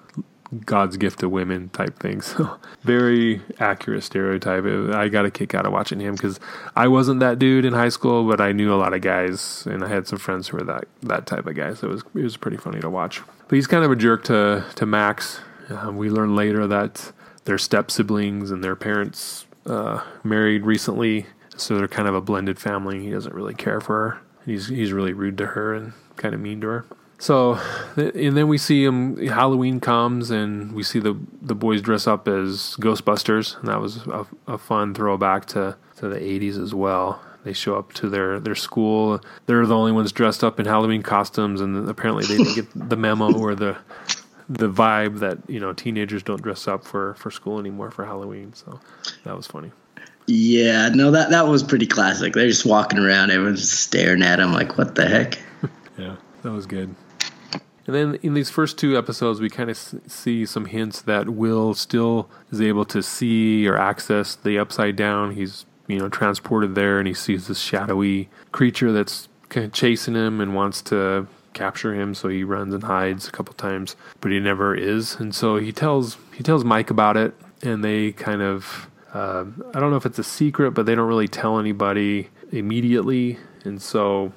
God's 0.65 0.95
gift 0.97 1.19
to 1.19 1.29
women 1.29 1.69
type 1.69 1.99
thing. 1.99 2.21
So 2.37 2.57
very 2.83 3.41
accurate 3.59 4.03
stereotype. 4.03 4.63
I 4.93 5.07
got 5.07 5.25
a 5.25 5.31
kick 5.31 5.53
out 5.55 5.65
of 5.65 5.73
watching 5.73 5.99
him 5.99 6.15
because 6.15 6.39
I 6.75 6.87
wasn't 6.87 7.19
that 7.21 7.39
dude 7.39 7.65
in 7.65 7.73
high 7.73 7.89
school, 7.89 8.27
but 8.27 8.41
I 8.41 8.51
knew 8.51 8.73
a 8.73 8.75
lot 8.75 8.93
of 8.93 9.01
guys, 9.01 9.65
and 9.65 9.83
I 9.83 9.87
had 9.87 10.07
some 10.07 10.19
friends 10.19 10.47
who 10.47 10.57
were 10.57 10.63
that 10.63 10.85
that 11.03 11.25
type 11.25 11.47
of 11.47 11.55
guy. 11.55 11.73
So 11.73 11.87
it 11.87 11.91
was 11.91 12.03
it 12.15 12.23
was 12.23 12.37
pretty 12.37 12.57
funny 12.57 12.79
to 12.81 12.89
watch. 12.89 13.21
But 13.47 13.55
he's 13.55 13.67
kind 13.67 13.83
of 13.83 13.91
a 13.91 13.95
jerk 13.95 14.23
to 14.25 14.65
to 14.75 14.85
Max. 14.85 15.39
Um, 15.69 15.97
we 15.97 16.09
learn 16.09 16.35
later 16.35 16.67
that 16.67 17.11
they're 17.45 17.57
step 17.57 17.91
siblings 17.91 18.51
and 18.51 18.63
their 18.63 18.75
parents 18.75 19.45
uh, 19.65 20.03
married 20.23 20.65
recently, 20.65 21.25
so 21.55 21.77
they're 21.77 21.87
kind 21.87 22.07
of 22.07 22.15
a 22.15 22.21
blended 22.21 22.59
family. 22.59 23.03
He 23.03 23.11
doesn't 23.11 23.33
really 23.35 23.53
care 23.53 23.81
for 23.81 24.09
her. 24.09 24.21
He's 24.45 24.67
he's 24.67 24.93
really 24.93 25.13
rude 25.13 25.37
to 25.39 25.47
her 25.47 25.73
and 25.73 25.93
kind 26.15 26.33
of 26.33 26.39
mean 26.39 26.61
to 26.61 26.67
her. 26.67 26.85
So, 27.19 27.59
and 27.95 28.37
then 28.37 28.47
we 28.47 28.57
see 28.57 28.83
him. 28.83 29.17
Halloween 29.27 29.79
comes, 29.79 30.29
and 30.29 30.73
we 30.73 30.83
see 30.83 30.99
the 30.99 31.19
the 31.41 31.55
boys 31.55 31.81
dress 31.81 32.05
up 32.07 32.27
as 32.27 32.75
Ghostbusters, 32.79 33.57
and 33.59 33.67
that 33.67 33.81
was 33.81 34.05
a, 34.07 34.25
a 34.47 34.57
fun 34.57 34.93
throwback 34.93 35.45
to 35.47 35.75
to 35.97 36.07
the 36.07 36.19
'80s 36.19 36.61
as 36.61 36.73
well. 36.73 37.21
They 37.43 37.53
show 37.53 37.77
up 37.77 37.93
to 37.93 38.09
their 38.09 38.39
their 38.39 38.55
school. 38.55 39.19
They're 39.47 39.65
the 39.65 39.75
only 39.75 39.91
ones 39.91 40.11
dressed 40.11 40.43
up 40.43 40.59
in 40.59 40.65
Halloween 40.65 41.01
costumes, 41.01 41.59
and 41.59 41.89
apparently 41.89 42.25
they 42.25 42.37
didn't 42.37 42.55
get 42.55 42.67
the 42.89 42.97
memo 42.97 43.33
or 43.37 43.55
the 43.55 43.77
the 44.49 44.69
vibe 44.69 45.19
that 45.19 45.37
you 45.47 45.59
know 45.59 45.73
teenagers 45.73 46.23
don't 46.23 46.41
dress 46.41 46.67
up 46.67 46.85
for 46.85 47.13
for 47.15 47.31
school 47.31 47.59
anymore 47.59 47.91
for 47.91 48.05
Halloween. 48.05 48.53
So 48.53 48.79
that 49.23 49.35
was 49.35 49.47
funny. 49.47 49.71
Yeah, 50.27 50.89
no, 50.89 51.11
that 51.11 51.29
that 51.29 51.47
was 51.47 51.63
pretty 51.63 51.87
classic. 51.87 52.33
They're 52.33 52.47
just 52.47 52.65
walking 52.65 52.99
around, 52.99 53.31
everyone's 53.31 53.69
staring 53.69 54.21
at 54.21 54.37
them 54.37 54.53
like, 54.53 54.77
"What 54.77 54.95
the 54.95 55.07
heck?" 55.07 55.39
yeah, 55.97 56.17
that 56.43 56.51
was 56.51 56.65
good. 56.65 56.95
And 57.85 57.95
then 57.95 58.15
in 58.15 58.33
these 58.33 58.49
first 58.49 58.77
two 58.77 58.97
episodes, 58.97 59.39
we 59.39 59.49
kind 59.49 59.69
of 59.69 59.77
see 59.77 60.45
some 60.45 60.65
hints 60.65 61.01
that 61.03 61.29
Will 61.29 61.73
still 61.73 62.29
is 62.51 62.59
able 62.59 62.83
to 62.85 63.01
see 63.01 63.65
or 63.65 63.77
access 63.77 64.35
the 64.35 64.59
upside 64.59 64.97
down. 64.97 65.31
He's 65.31 65.65
you 65.87 65.97
know 65.97 66.09
transported 66.09 66.75
there, 66.75 66.99
and 66.99 67.07
he 67.07 67.13
sees 67.13 67.47
this 67.47 67.59
shadowy 67.59 68.29
creature 68.51 68.91
that's 68.91 69.29
kind 69.47 69.65
of 69.65 69.71
chasing 69.71 70.15
him 70.15 70.41
and 70.41 70.53
wants 70.53 70.81
to 70.83 71.27
capture 71.57 71.93
him. 71.93 72.13
So 72.13 72.29
he 72.29 72.43
runs 72.43 72.73
and 72.73 72.83
hides 72.83 73.27
a 73.27 73.31
couple 73.31 73.53
times, 73.55 73.95
but 74.21 74.31
he 74.31 74.39
never 74.39 74.75
is. 74.75 75.15
And 75.15 75.33
so 75.33 75.57
he 75.57 75.71
tells 75.71 76.17
he 76.35 76.43
tells 76.43 76.63
Mike 76.63 76.89
about 76.89 77.17
it, 77.17 77.33
and 77.61 77.83
they 77.83 78.11
kind 78.11 78.41
of 78.41 78.89
uh, 79.13 79.45
I 79.73 79.79
don't 79.79 79.91
know 79.91 79.97
if 79.97 80.05
it's 80.05 80.19
a 80.19 80.23
secret, 80.23 80.71
but 80.71 80.85
they 80.85 80.95
don't 80.95 81.07
really 81.07 81.27
tell 81.27 81.59
anybody 81.59 82.29
immediately. 82.51 83.39
And 83.63 83.81
so 83.81 84.31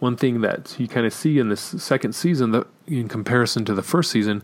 one 0.00 0.16
thing 0.16 0.40
that 0.42 0.76
you 0.78 0.88
kind 0.88 1.06
of 1.06 1.12
see 1.12 1.38
in 1.38 1.48
this 1.48 1.60
second 1.60 2.14
season 2.14 2.50
that 2.50 2.66
in 2.86 3.08
comparison 3.08 3.64
to 3.64 3.74
the 3.74 3.82
first 3.82 4.10
season 4.10 4.42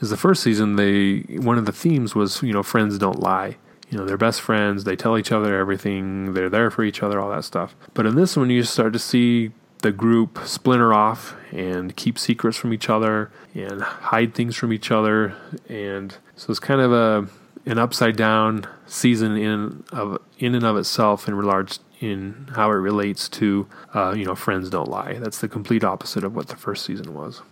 is 0.00 0.10
the 0.10 0.16
first 0.16 0.42
season 0.42 0.76
they 0.76 1.20
one 1.38 1.58
of 1.58 1.66
the 1.66 1.72
themes 1.72 2.14
was 2.14 2.42
you 2.42 2.52
know 2.52 2.62
friends 2.62 2.96
don't 2.96 3.18
lie 3.18 3.56
you 3.88 3.98
know 3.98 4.04
they're 4.04 4.16
best 4.16 4.40
friends 4.40 4.84
they 4.84 4.94
tell 4.94 5.18
each 5.18 5.32
other 5.32 5.58
everything 5.58 6.32
they're 6.32 6.48
there 6.48 6.70
for 6.70 6.84
each 6.84 7.02
other 7.02 7.18
all 7.18 7.28
that 7.28 7.44
stuff 7.44 7.74
but 7.92 8.06
in 8.06 8.14
this 8.14 8.36
one 8.36 8.50
you 8.50 8.62
start 8.62 8.92
to 8.92 9.00
see 9.00 9.50
the 9.80 9.92
group 9.92 10.38
splinter 10.44 10.92
off 10.92 11.34
and 11.52 11.96
keep 11.96 12.18
secrets 12.18 12.56
from 12.56 12.72
each 12.72 12.88
other 12.88 13.30
and 13.54 13.82
hide 13.82 14.34
things 14.34 14.56
from 14.56 14.72
each 14.72 14.90
other 14.90 15.34
and 15.68 16.16
so 16.36 16.50
it's 16.50 16.60
kind 16.60 16.80
of 16.80 16.92
a 16.92 17.28
an 17.66 17.78
upside 17.78 18.16
down 18.16 18.66
season 18.86 19.36
in 19.36 19.84
of 19.92 20.18
in 20.38 20.54
and 20.54 20.64
of 20.64 20.76
itself 20.76 21.28
in 21.28 21.34
regards 21.34 21.80
in 22.00 22.48
how 22.54 22.70
it 22.70 22.74
relates 22.74 23.28
to, 23.28 23.66
uh, 23.94 24.14
you 24.16 24.24
know, 24.24 24.34
friends 24.34 24.70
don't 24.70 24.88
lie. 24.88 25.14
That's 25.14 25.38
the 25.38 25.48
complete 25.48 25.84
opposite 25.84 26.24
of 26.24 26.34
what 26.34 26.48
the 26.48 26.56
first 26.56 26.84
season 26.84 27.14
was. 27.14 27.42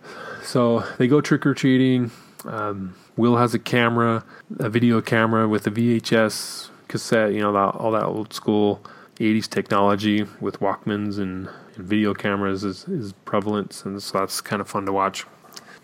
So 0.43 0.83
they 0.97 1.07
go 1.07 1.21
trick 1.21 1.45
or 1.45 1.53
treating. 1.53 2.11
Um, 2.45 2.95
Will 3.15 3.37
has 3.37 3.53
a 3.53 3.59
camera, 3.59 4.23
a 4.59 4.69
video 4.69 5.01
camera 5.01 5.47
with 5.47 5.67
a 5.67 5.71
VHS 5.71 6.69
cassette, 6.87 7.33
you 7.33 7.41
know, 7.41 7.55
all 7.55 7.91
that 7.91 8.05
old 8.05 8.33
school 8.33 8.81
80s 9.19 9.47
technology 9.47 10.25
with 10.39 10.59
Walkmans 10.59 11.19
and 11.19 11.49
video 11.81 12.13
cameras 12.13 12.63
is, 12.63 12.87
is 12.87 13.13
prevalent. 13.25 13.83
And 13.85 14.01
so 14.01 14.19
that's 14.19 14.41
kind 14.41 14.61
of 14.61 14.67
fun 14.67 14.85
to 14.85 14.93
watch. 14.93 15.25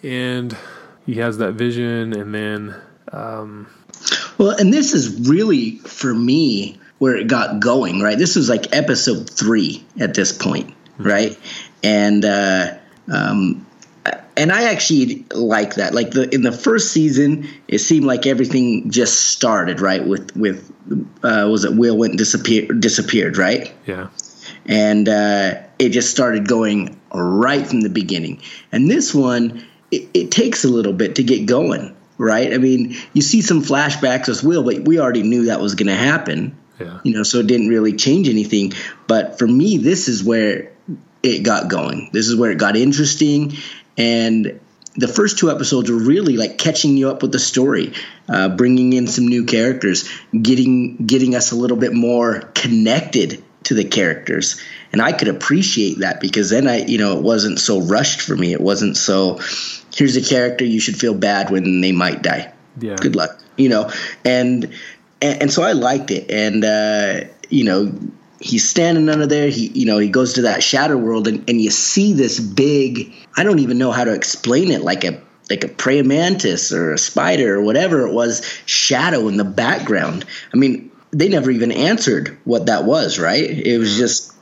And 0.03 0.55
he 1.05 1.15
has 1.15 1.37
that 1.37 1.53
vision, 1.53 2.13
and 2.13 2.33
then. 2.33 2.75
Um, 3.11 3.67
well, 4.37 4.51
and 4.51 4.73
this 4.73 4.93
is 4.93 5.29
really, 5.29 5.77
for 5.77 6.13
me, 6.13 6.79
where 6.97 7.15
it 7.15 7.27
got 7.27 7.59
going, 7.59 8.01
right? 8.01 8.17
This 8.17 8.35
was 8.35 8.49
like 8.49 8.75
episode 8.75 9.29
three 9.29 9.85
at 9.99 10.13
this 10.13 10.31
point, 10.31 10.69
mm-hmm. 10.69 11.03
right? 11.03 11.39
And 11.83 12.25
uh, 12.25 12.77
um, 13.11 13.65
and 14.37 14.51
I 14.51 14.71
actually 14.71 15.25
like 15.33 15.75
that. 15.75 15.93
Like 15.93 16.11
the 16.11 16.33
in 16.33 16.41
the 16.41 16.51
first 16.51 16.91
season, 16.91 17.47
it 17.67 17.79
seemed 17.79 18.05
like 18.05 18.25
everything 18.25 18.89
just 18.89 19.29
started 19.29 19.79
right 19.79 20.05
with 20.05 20.35
with 20.35 20.71
uh, 21.23 21.47
was 21.49 21.65
it 21.65 21.73
Will 21.75 21.97
went 21.97 22.11
and 22.11 22.17
disappeared 22.17 22.79
disappeared 22.79 23.37
right? 23.37 23.71
Yeah. 23.85 24.09
And 24.65 25.07
uh, 25.07 25.61
it 25.79 25.89
just 25.89 26.11
started 26.11 26.47
going 26.47 26.99
right 27.13 27.65
from 27.65 27.81
the 27.81 27.89
beginning. 27.89 28.41
And 28.71 28.89
this 28.89 29.13
one, 29.13 29.65
it, 29.91 30.09
it 30.13 30.31
takes 30.31 30.63
a 30.65 30.69
little 30.69 30.93
bit 30.93 31.15
to 31.15 31.23
get 31.23 31.45
going, 31.45 31.95
right? 32.17 32.53
I 32.53 32.57
mean, 32.57 32.95
you 33.13 33.21
see 33.21 33.41
some 33.41 33.61
flashbacks 33.61 34.29
as 34.29 34.43
well, 34.43 34.63
but 34.63 34.79
we 34.85 34.99
already 34.99 35.23
knew 35.23 35.45
that 35.45 35.59
was 35.59 35.75
going 35.75 35.87
to 35.87 35.95
happen. 35.95 36.57
Yeah. 36.79 36.99
You 37.03 37.13
know, 37.13 37.23
so 37.23 37.39
it 37.39 37.47
didn't 37.47 37.69
really 37.69 37.93
change 37.93 38.27
anything. 38.27 38.73
But 39.07 39.39
for 39.39 39.47
me, 39.47 39.77
this 39.77 40.07
is 40.07 40.23
where 40.23 40.71
it 41.23 41.43
got 41.43 41.69
going. 41.69 42.09
This 42.11 42.27
is 42.27 42.35
where 42.35 42.51
it 42.51 42.57
got 42.57 42.75
interesting. 42.75 43.53
And 43.97 44.59
the 44.95 45.07
first 45.07 45.37
two 45.37 45.51
episodes 45.51 45.89
were 45.89 45.97
really 45.97 46.37
like 46.37 46.57
catching 46.57 46.97
you 46.97 47.09
up 47.09 47.21
with 47.21 47.31
the 47.31 47.39
story, 47.39 47.93
uh, 48.29 48.49
bringing 48.49 48.93
in 48.93 49.07
some 49.07 49.27
new 49.27 49.45
characters, 49.45 50.09
getting 50.41 50.97
getting 50.97 51.35
us 51.35 51.51
a 51.51 51.55
little 51.55 51.77
bit 51.77 51.93
more 51.93 52.41
connected 52.53 53.43
to 53.63 53.73
the 53.73 53.83
characters, 53.83 54.61
and 54.95 55.01
I 55.01 55.11
could 55.11 55.27
appreciate 55.27 55.99
that 55.99 56.21
because 56.21 56.51
then 56.51 56.69
I, 56.69 56.85
you 56.85 56.97
know, 56.97 57.17
it 57.17 57.21
wasn't 57.21 57.59
so 57.59 57.81
rushed 57.81 58.21
for 58.21 58.33
me. 58.33 58.53
It 58.53 58.61
wasn't 58.61 58.95
so. 58.95 59.41
Here's 59.93 60.15
a 60.15 60.21
character 60.21 60.63
you 60.63 60.79
should 60.79 60.95
feel 60.95 61.13
bad 61.13 61.49
when 61.49 61.81
they 61.81 61.91
might 61.91 62.21
die. 62.21 62.53
Yeah. 62.79 62.95
Good 62.95 63.13
luck, 63.13 63.37
you 63.57 63.67
know, 63.67 63.91
and 64.23 64.73
and, 65.21 65.41
and 65.41 65.51
so 65.51 65.63
I 65.63 65.73
liked 65.73 66.11
it. 66.11 66.31
And 66.31 66.63
uh, 66.63 67.29
you 67.49 67.65
know, 67.65 67.93
he's 68.39 68.69
standing 68.69 69.09
under 69.09 69.27
there. 69.27 69.49
He 69.49 69.67
you 69.67 69.85
know 69.85 69.97
he 69.97 70.07
goes 70.07 70.31
to 70.35 70.43
that 70.43 70.63
shadow 70.63 70.95
world, 70.95 71.27
and, 71.27 71.43
and 71.49 71.59
you 71.59 71.71
see 71.71 72.13
this 72.13 72.39
big. 72.39 73.11
I 73.35 73.43
don't 73.43 73.59
even 73.59 73.77
know 73.77 73.91
how 73.91 74.05
to 74.05 74.13
explain 74.13 74.71
it. 74.71 74.81
Like 74.81 75.03
a 75.03 75.21
like 75.49 75.65
a 75.65 75.67
praying 75.67 76.07
mantis 76.07 76.71
or 76.71 76.93
a 76.93 76.97
spider 76.97 77.55
or 77.55 77.61
whatever 77.63 78.07
it 78.07 78.13
was, 78.13 78.45
shadow 78.65 79.27
in 79.27 79.35
the 79.35 79.43
background. 79.43 80.23
I 80.53 80.55
mean, 80.55 80.89
they 81.11 81.27
never 81.27 81.51
even 81.51 81.73
answered 81.73 82.37
what 82.45 82.67
that 82.67 82.85
was. 82.85 83.19
Right? 83.19 83.43
It 83.43 83.77
was 83.77 83.97
just 83.97 84.34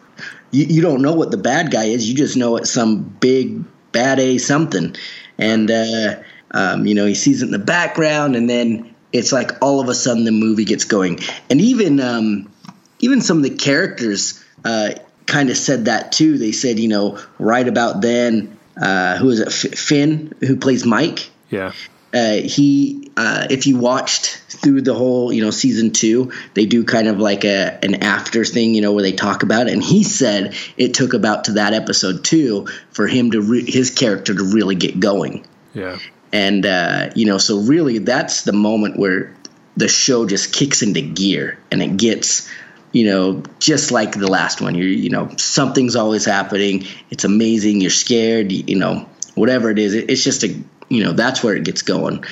you, 0.54 0.66
you 0.66 0.82
don't 0.82 1.02
know 1.02 1.14
what 1.14 1.32
the 1.32 1.38
bad 1.38 1.72
guy 1.72 1.86
is. 1.86 2.08
You 2.08 2.16
just 2.16 2.38
know 2.38 2.56
it's 2.56 2.72
some 2.72 3.04
big 3.04 3.64
bad 3.92 4.20
a 4.20 4.38
something, 4.38 4.96
and 5.38 5.70
uh, 5.70 6.16
um, 6.52 6.86
you 6.86 6.96
know 6.96 7.06
he 7.06 7.16
sees 7.16 7.42
it 7.42 7.46
in 7.48 7.52
the 7.52 7.60
background, 7.60 8.36
and 8.36 8.50
then 8.50 8.96
it's 9.12 9.32
like 9.34 9.52
all 9.62 9.82
of 9.82 9.90
a 9.90 9.96
sudden 9.96 10.24
the 10.24 10.32
movie 10.32 10.66
gets 10.66 10.86
going, 10.86 11.20
and 11.50 11.60
even 11.60 12.00
um, 12.00 12.52
even 13.00 13.20
some 13.22 13.38
of 13.38 13.44
the 13.44 13.50
characters 13.50 14.44
uh, 14.64 14.92
kind 15.26 15.50
of 15.50 15.58
said 15.58 15.86
that 15.86 16.12
too. 16.12 16.38
They 16.38 16.52
said, 16.52 16.80
you 16.80 16.88
know, 16.88 17.20
right 17.40 17.68
about 17.68 18.02
then, 18.02 18.58
uh, 18.80 19.18
who 19.18 19.30
is 19.30 19.40
it, 19.40 19.48
F- 19.48 19.78
Finn, 19.78 20.34
who 20.40 20.56
plays 20.56 20.86
Mike? 20.86 21.30
Yeah. 21.50 21.74
uh, 22.14 22.34
he 22.36 23.12
uh, 23.18 23.48
if 23.50 23.68
you 23.68 23.78
watched 23.78 24.42
through 24.64 24.82
the 24.82 24.94
whole 24.94 25.32
you 25.32 25.44
know 25.44 25.52
season 25.52 25.92
two 25.92 26.32
they 26.54 26.66
do 26.66 26.84
kind 26.84 27.08
of 27.08 27.20
like 27.20 27.44
a 27.44 27.78
an 27.84 27.96
after 27.96 28.46
thing 28.46 28.74
you 28.74 28.82
know 28.82 28.94
where 28.94 29.04
they 29.04 29.12
talk 29.12 29.44
about 29.44 29.68
it. 29.68 29.74
And 29.74 29.84
he 29.84 30.04
said 30.04 30.56
it 30.78 30.94
took 30.94 31.14
about 31.14 31.46
to 31.46 31.54
that 31.54 31.74
episode 31.74 32.24
two 32.24 32.68
for 32.92 33.08
him 33.08 33.32
to 33.32 33.42
re- 33.42 33.70
his 33.70 33.92
character 33.92 34.34
to 34.34 34.44
really 34.44 34.76
get 34.76 35.00
going. 35.00 35.46
Yeah. 35.74 35.98
and 36.32 36.66
uh, 36.66 37.10
you 37.16 37.26
know 37.26 37.38
so 37.38 37.60
really 37.62 37.98
that's 37.98 38.44
the 38.44 38.54
moment 38.54 38.98
where 38.98 39.36
the 39.76 39.88
show 39.88 40.28
just 40.28 40.54
kicks 40.54 40.84
into 40.84 41.02
gear 41.02 41.58
and 41.72 41.82
it 41.82 41.98
gets 41.98 42.48
you 42.92 43.06
know 43.06 43.44
just 43.60 43.92
like 43.92 44.14
the 44.14 44.30
last 44.30 44.62
one. 44.62 44.76
You 44.76 44.86
you 44.86 45.10
know 45.10 45.30
something's 45.38 45.96
always 45.96 46.26
happening. 46.26 46.86
It's 47.10 47.26
amazing. 47.26 47.82
You're 47.82 47.92
scared 47.92 48.52
you, 48.52 48.64
you 48.68 48.80
know 48.80 49.10
whatever 49.36 49.70
it 49.70 49.80
is. 49.80 49.94
It, 49.94 50.10
it's 50.10 50.24
just 50.24 50.44
a 50.44 50.56
you 50.90 51.04
know 51.04 51.12
that's 51.14 51.44
where 51.44 51.56
it 51.56 51.66
gets 51.66 51.82
going. 51.82 52.24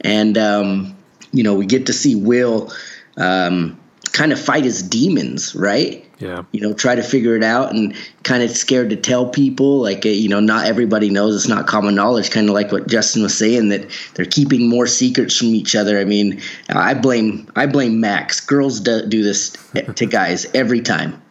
And 0.00 0.36
um, 0.36 0.97
you 1.32 1.42
know 1.42 1.54
we 1.54 1.66
get 1.66 1.86
to 1.86 1.92
see 1.92 2.14
will 2.14 2.72
um, 3.16 3.78
kind 4.12 4.32
of 4.32 4.40
fight 4.40 4.64
his 4.64 4.82
demons 4.82 5.54
right? 5.54 6.04
Yeah. 6.20 6.42
you 6.50 6.60
know 6.60 6.72
try 6.72 6.96
to 6.96 7.02
figure 7.02 7.36
it 7.36 7.44
out 7.44 7.72
and 7.72 7.94
kind 8.24 8.42
of 8.42 8.50
scared 8.50 8.90
to 8.90 8.96
tell 8.96 9.28
people 9.28 9.80
like 9.82 10.04
uh, 10.04 10.08
you 10.08 10.28
know 10.28 10.40
not 10.40 10.66
everybody 10.66 11.10
knows 11.10 11.36
it's 11.36 11.46
not 11.46 11.68
common 11.68 11.94
knowledge 11.94 12.32
kind 12.32 12.48
of 12.48 12.54
like 12.54 12.72
what 12.72 12.88
justin 12.88 13.22
was 13.22 13.38
saying 13.38 13.68
that 13.68 13.88
they're 14.14 14.26
keeping 14.26 14.68
more 14.68 14.88
secrets 14.88 15.36
from 15.36 15.48
each 15.48 15.76
other. 15.76 15.96
I 16.00 16.04
mean 16.04 16.40
i 16.68 16.94
blame 16.94 17.48
i 17.54 17.66
blame 17.66 18.00
max. 18.00 18.40
Girls 18.40 18.80
do, 18.80 19.06
do 19.06 19.22
this 19.22 19.56
to 19.94 20.06
guys 20.06 20.46
every 20.54 20.80
time 20.80 21.22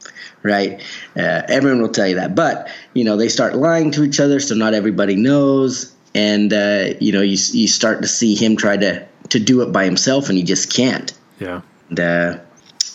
right? 0.44 0.82
Uh, 1.16 1.42
everyone 1.50 1.82
will 1.82 1.90
tell 1.90 2.08
you 2.08 2.16
that. 2.16 2.36
But 2.36 2.70
you 2.94 3.04
know 3.04 3.18
they 3.18 3.30
start 3.30 3.56
lying 3.56 3.92
to 3.92 4.04
each 4.04 4.20
other 4.20 4.40
so 4.40 4.56
not 4.56 4.74
everybody 4.74 5.16
knows. 5.16 5.94
And 6.16 6.52
uh, 6.52 6.94
you 7.00 7.12
know 7.12 7.22
you, 7.22 7.38
you 7.52 7.68
start 7.68 8.02
to 8.02 8.08
see 8.08 8.36
him 8.36 8.56
try 8.56 8.78
to 8.78 9.06
to 9.30 9.40
do 9.40 9.62
it 9.62 9.72
by 9.72 9.86
himself 9.86 10.30
and 10.30 10.38
he 10.38 10.44
just 10.44 10.74
can't 10.74 11.14
Yeah. 11.40 11.62
and 11.90 12.00
uh, 12.00 12.40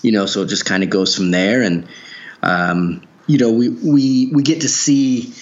you 0.02 0.12
know, 0.12 0.26
so 0.26 0.42
it 0.42 0.48
just 0.48 0.64
kind 0.64 0.82
of 0.82 0.90
goes 0.90 1.14
from 1.14 1.30
there, 1.30 1.62
and 1.62 1.86
um, 2.42 3.02
you 3.28 3.38
know, 3.38 3.52
we 3.52 3.68
we 3.68 4.30
we 4.32 4.42
get 4.42 4.62
to 4.62 4.68
see. 4.68 5.32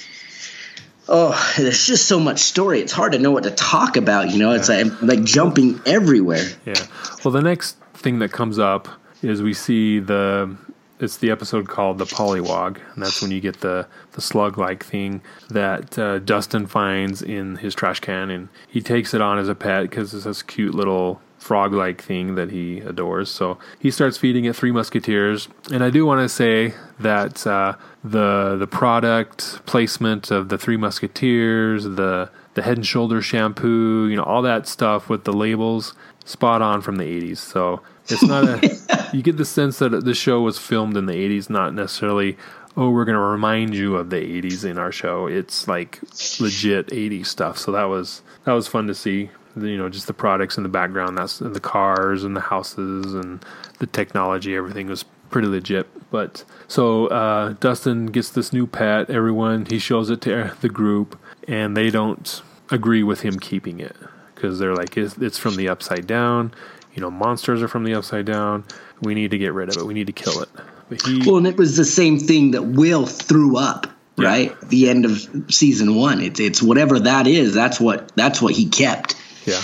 Oh, 1.09 1.35
there's 1.57 1.87
just 1.87 2.07
so 2.07 2.21
much 2.21 2.39
story. 2.41 2.81
It's 2.81 2.93
hard 2.93 3.13
to 3.13 3.19
know 3.19 3.31
what 3.33 3.43
to 3.45 3.51
talk 3.51 3.97
about. 3.97 4.31
You 4.31 4.39
know, 4.39 4.53
it's 4.53 4.69
like 4.69 5.01
like 5.03 5.25
jumping 5.25 5.81
everywhere. 5.87 6.45
Yeah. 6.67 6.87
Well, 7.25 7.33
the 7.33 7.41
next 7.43 7.79
thing 7.95 8.19
that 8.21 8.33
comes 8.33 8.59
up 8.59 8.87
is 9.23 9.43
we 9.43 9.55
see 9.55 9.99
the 9.99 10.55
it's 11.01 11.17
the 11.17 11.31
episode 11.31 11.69
called 11.69 11.99
the 11.99 12.05
Pollywog, 12.05 12.79
and 12.95 13.03
that's 13.03 13.23
when 13.23 13.31
you 13.31 13.41
get 13.41 13.61
the 13.61 13.87
the 14.13 14.21
slug 14.21 14.59
like 14.59 14.85
thing 14.85 15.23
that 15.49 15.99
uh, 15.99 16.19
Dustin 16.19 16.67
finds 16.67 17.23
in 17.23 17.57
his 17.57 17.75
trash 17.75 18.01
can, 18.01 18.31
and 18.31 18.49
he 18.69 18.81
takes 18.81 19.15
it 19.15 19.21
on 19.21 19.39
as 19.39 19.49
a 19.49 19.55
pet 19.55 19.85
because 19.85 20.13
it's 20.15 20.25
this 20.25 20.43
cute 20.43 20.75
little 20.75 21.21
frog 21.39 21.73
like 21.73 22.03
thing 22.03 22.35
that 22.35 22.51
he 22.51 22.81
adores. 22.81 23.31
So 23.31 23.59
he 23.79 23.91
starts 23.91 24.19
feeding 24.19 24.45
it 24.45 24.55
Three 24.55 24.73
Musketeers, 24.73 25.49
and 25.73 25.83
I 25.83 25.91
do 25.91 26.05
want 26.05 26.21
to 26.21 26.29
say 26.29 26.75
that 26.99 27.47
uh, 27.47 27.77
the 28.05 28.57
the 28.59 28.67
product 28.67 29.65
placement 29.67 30.31
of 30.31 30.51
the 30.51 30.59
Three 30.59 30.77
Musketeers, 30.77 31.85
the 31.85 32.31
the 32.55 32.63
Head 32.63 32.77
and 32.77 32.87
Shoulders 32.87 33.25
shampoo, 33.25 34.07
you 34.07 34.17
know, 34.17 34.25
all 34.25 34.43
that 34.43 34.67
stuff 34.67 35.09
with 35.09 35.25
the 35.25 35.33
labels, 35.33 35.95
spot 36.25 36.61
on 36.61 36.83
from 36.83 36.97
the 36.97 37.05
'80s. 37.05 37.39
So 37.39 37.81
it's 38.09 38.23
not 38.23 38.45
a. 38.45 38.97
you 39.13 39.23
get 39.23 39.37
the 39.37 39.45
sense 39.45 39.79
that 39.79 40.05
the 40.05 40.15
show 40.15 40.41
was 40.41 40.59
filmed 40.59 40.97
in 40.97 41.07
the 41.07 41.15
'80s, 41.15 41.51
not 41.51 41.75
necessarily. 41.75 42.37
Oh, 42.77 42.91
we're 42.91 43.05
going 43.05 43.17
to 43.17 43.21
remind 43.21 43.75
you 43.75 43.97
of 43.97 44.11
the 44.11 44.17
'80s 44.17 44.65
in 44.65 44.79
our 44.79 44.93
show. 44.93 45.27
It's 45.27 45.67
like 45.67 46.01
legit 46.41 46.89
'80s 46.89 47.27
stuff. 47.27 47.59
So 47.59 47.73
that 47.73 47.85
was 47.85 48.23
that 48.45 48.53
was 48.53 48.69
fun 48.69 48.87
to 48.87 48.95
see. 48.95 49.31
You 49.57 49.77
know, 49.77 49.89
just 49.89 50.07
the 50.07 50.15
products 50.15 50.57
in 50.57 50.63
the 50.63 50.69
background. 50.69 51.19
That's 51.19 51.41
the 51.41 51.61
cars 51.61 52.23
and 52.23 52.37
the 52.37 52.41
houses 52.41 53.15
and 53.15 53.45
the 53.81 53.87
technology. 53.87 54.55
Everything 54.55 54.87
was 54.87 55.05
pretty 55.31 55.49
legit. 55.49 55.89
But 56.11 56.45
so 56.69 57.07
uh, 57.09 57.55
Dustin 57.61 58.07
gets 58.07 58.31
this 58.31 58.53
new 58.53 58.67
pet. 58.67 59.11
Everyone 59.11 59.67
he 59.67 59.79
shows 59.79 60.11
it 60.11 60.21
to 60.23 60.55
the 60.61 60.69
group, 60.69 61.19
and 61.49 61.77
they 61.77 61.91
don't 61.91 62.43
agree 62.71 63.03
with 63.03 63.23
him 63.23 63.39
keeping 63.39 63.81
it 63.81 63.97
because 64.35 64.59
they're 64.59 64.75
like, 64.75 64.97
it's, 64.97 65.19
it's 65.19 65.39
from 65.39 65.57
the 65.57 65.69
upside 65.69 66.07
down. 66.07 66.53
You 66.95 67.01
know, 67.03 67.11
monsters 67.11 67.63
are 67.63 67.69
from 67.69 67.85
the 67.85 67.95
upside 67.95 68.27
down. 68.27 68.65
We 69.01 69.15
need 69.15 69.31
to 69.31 69.39
get 69.39 69.53
rid 69.53 69.69
of 69.69 69.77
it. 69.77 69.87
We 69.87 69.95
need 69.95 70.09
to 70.09 70.13
kill 70.13 70.43
it. 70.43 70.49
But 70.89 71.03
he, 71.03 71.23
Well, 71.25 71.37
and 71.39 71.47
it 71.47 71.57
was 71.57 71.77
the 71.77 71.85
same 71.85 72.19
thing 72.19 72.51
that 72.53 72.63
Will 72.63 73.07
threw 73.07 73.57
up. 73.57 73.87
Right, 74.19 74.61
the 74.69 74.91
end 74.91 75.07
of 75.07 75.27
season 75.49 75.95
one. 75.95 76.21
It's 76.21 76.41
it's 76.41 76.63
whatever 76.63 77.01
that 77.01 77.27
is. 77.27 77.55
That's 77.55 77.81
what 77.81 78.13
that's 78.17 78.43
what 78.43 78.55
he 78.55 78.69
kept. 78.69 79.17
yeah. 79.47 79.63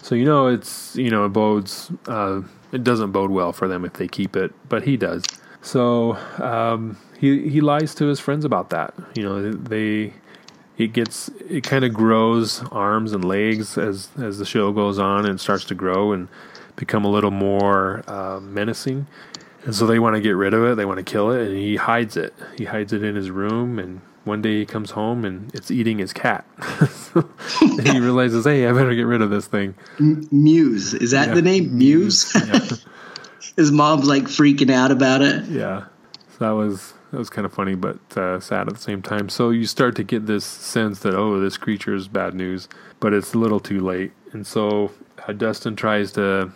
So 0.00 0.14
you 0.14 0.24
know, 0.24 0.46
it's 0.46 0.96
you 0.96 1.10
know, 1.10 1.26
it 1.26 1.28
bodes. 1.28 1.92
Uh, 2.06 2.40
it 2.72 2.82
doesn't 2.82 3.12
bode 3.12 3.30
well 3.30 3.52
for 3.52 3.68
them 3.68 3.84
if 3.84 3.94
they 3.94 4.08
keep 4.08 4.34
it, 4.34 4.52
but 4.68 4.84
he 4.84 4.96
does. 4.96 5.24
So 5.60 6.14
um, 6.38 6.96
he 7.18 7.50
he 7.50 7.60
lies 7.60 7.94
to 7.96 8.06
his 8.06 8.18
friends 8.18 8.46
about 8.46 8.70
that. 8.70 8.94
You 9.14 9.24
know, 9.24 9.52
they 9.52 10.14
it 10.80 10.92
gets 10.92 11.28
it 11.48 11.62
kind 11.64 11.84
of 11.84 11.92
grows 11.92 12.62
arms 12.72 13.12
and 13.12 13.24
legs 13.24 13.76
as 13.76 14.08
as 14.20 14.38
the 14.38 14.44
show 14.46 14.72
goes 14.72 14.98
on 14.98 15.26
and 15.26 15.40
starts 15.40 15.64
to 15.66 15.74
grow 15.74 16.12
and 16.12 16.28
become 16.76 17.04
a 17.04 17.10
little 17.10 17.30
more 17.30 18.02
uh, 18.08 18.40
menacing. 18.40 19.06
And 19.64 19.74
so 19.74 19.86
they 19.86 19.98
want 19.98 20.16
to 20.16 20.22
get 20.22 20.30
rid 20.30 20.54
of 20.54 20.64
it. 20.64 20.76
They 20.76 20.86
want 20.86 20.96
to 20.98 21.04
kill 21.04 21.30
it, 21.30 21.46
and 21.48 21.56
he 21.56 21.76
hides 21.76 22.16
it. 22.16 22.32
He 22.56 22.64
hides 22.64 22.94
it 22.94 23.02
in 23.02 23.14
his 23.14 23.30
room. 23.30 23.78
And 23.78 24.00
one 24.24 24.40
day 24.40 24.60
he 24.60 24.64
comes 24.64 24.92
home 24.92 25.22
and 25.24 25.54
it's 25.54 25.70
eating 25.70 25.98
his 25.98 26.14
cat. 26.14 26.46
and 27.14 27.86
he 27.86 28.00
realizes, 28.00 28.44
hey, 28.46 28.66
I 28.66 28.72
better 28.72 28.94
get 28.94 29.02
rid 29.02 29.20
of 29.20 29.28
this 29.28 29.46
thing. 29.46 29.74
Mews 29.98 30.94
is 30.94 31.10
that 31.10 31.28
Yeah. 31.28 31.34
the 31.34 31.42
name? 31.42 31.76
Mews. 31.76 32.32
Yeah. 32.34 32.58
His 33.56 33.70
mom's 33.72 34.06
like 34.06 34.24
freaking 34.24 34.70
out 34.70 34.90
about 34.90 35.20
it. 35.20 35.44
Yeah, 35.46 35.84
so 36.30 36.36
that 36.38 36.50
was 36.52 36.94
that 37.10 37.18
was 37.18 37.30
kind 37.30 37.44
of 37.44 37.52
funny, 37.52 37.74
but 37.74 37.98
uh, 38.16 38.40
sad 38.40 38.68
at 38.68 38.74
the 38.74 38.80
same 38.80 39.02
time. 39.02 39.28
So 39.28 39.50
you 39.50 39.66
start 39.66 39.96
to 39.96 40.04
get 40.04 40.26
this 40.26 40.44
sense 40.44 41.00
that 41.00 41.14
oh, 41.14 41.40
this 41.40 41.56
creature 41.56 41.94
is 41.94 42.08
bad 42.08 42.34
news, 42.34 42.68
but 43.00 43.12
it's 43.12 43.34
a 43.34 43.38
little 43.38 43.60
too 43.60 43.80
late. 43.80 44.12
And 44.32 44.46
so 44.46 44.92
uh, 45.26 45.32
Dustin 45.32 45.76
tries 45.76 46.12
to 46.12 46.52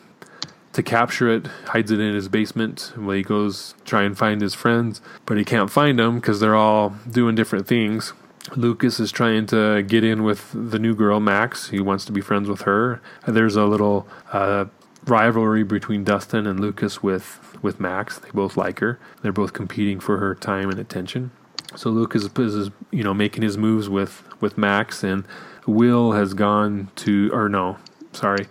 to 0.73 0.83
capture 0.83 1.29
it, 1.29 1.47
hides 1.67 1.93
it 1.93 2.01
in 2.01 2.15
his 2.15 2.29
basement. 2.29 2.93
When 2.97 3.17
he 3.17 3.23
goes 3.23 3.75
try 3.85 4.03
and 4.03 4.17
find 4.17 4.41
his 4.41 4.55
friends, 4.55 5.01
but 5.27 5.37
he 5.37 5.45
can't 5.45 5.71
find 5.71 5.99
them 5.99 6.17
because 6.17 6.41
they're 6.41 6.57
all 6.57 6.95
doing 7.09 7.35
different 7.35 7.67
things. 7.67 8.13
Lucas 8.57 9.01
is 9.01 9.11
trying 9.11 9.47
to 9.47 9.83
get 9.83 10.05
in 10.05 10.23
with 10.23 10.51
the 10.53 10.79
new 10.79 10.95
girl, 10.95 11.19
Max. 11.19 11.71
He 11.71 11.81
wants 11.81 12.05
to 12.05 12.13
be 12.13 12.21
friends 12.21 12.49
with 12.49 12.63
her. 12.63 13.01
There's 13.27 13.57
a 13.57 13.65
little 13.65 14.07
uh, 14.33 14.67
rivalry 15.07 15.63
between 15.63 16.05
Dustin 16.05 16.47
and 16.47 16.61
Lucas 16.61 17.03
with, 17.03 17.54
with 17.65 17.81
Max. 17.81 18.19
They 18.21 18.31
both 18.33 18.57
like 18.57 18.79
her. 18.79 19.01
They're 19.23 19.33
both 19.33 19.53
competing 19.53 19.99
for 19.99 20.19
her 20.19 20.37
time 20.37 20.71
and 20.71 20.79
attention. 20.79 21.33
So 21.75 21.91
Lucas 21.91 22.25
is, 22.25 22.71
you 22.93 23.03
know, 23.03 23.15
making 23.15 23.43
his 23.43 23.59
moves 23.59 23.89
with, 23.89 24.23
with 24.41 24.57
Max, 24.57 25.03
and 25.03 25.25
Will 25.67 26.13
has 26.13 26.35
gone 26.35 26.91
to, 26.97 27.31
or 27.33 27.49
no, 27.49 27.79
sorry, 28.13 28.47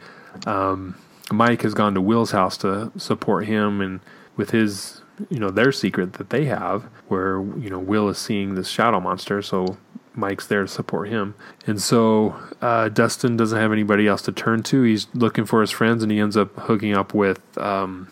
um, 0.46 0.96
Mike 1.32 1.62
has 1.62 1.74
gone 1.74 1.94
to 1.94 2.02
Will's 2.02 2.32
house 2.32 2.58
to 2.58 2.92
support 2.98 3.46
him 3.46 3.80
and 3.80 4.02
with 4.36 4.50
his 4.50 5.02
you 5.30 5.40
know 5.40 5.52
their 5.52 5.72
secret 5.72 6.14
that 6.14 6.32
they 6.32 6.46
have 6.46 6.84
where 7.08 7.36
you 7.36 7.70
know 7.70 7.80
Will 7.80 8.10
is 8.10 8.18
seeing 8.18 8.56
this 8.56 8.68
shadow 8.68 9.00
monster 9.00 9.42
so 9.42 9.78
Mike's 10.16 10.48
there 10.48 10.64
to 10.64 10.68
support 10.68 11.10
him 11.10 11.36
and 11.68 11.82
so 11.82 12.36
uh, 12.62 12.90
Dustin 12.90 13.38
doesn't 13.38 13.60
have 13.60 13.72
anybody 13.72 14.08
else 14.08 14.24
to 14.24 14.32
turn 14.32 14.64
to 14.64 14.82
he's 14.82 15.08
looking 15.14 15.46
for 15.46 15.62
his 15.62 15.72
friends 15.72 16.02
and 16.02 16.12
he 16.12 16.20
ends 16.20 16.36
up 16.36 16.56
hooking 16.58 16.96
up 16.96 17.14
with 17.14 17.40
um, 17.58 18.12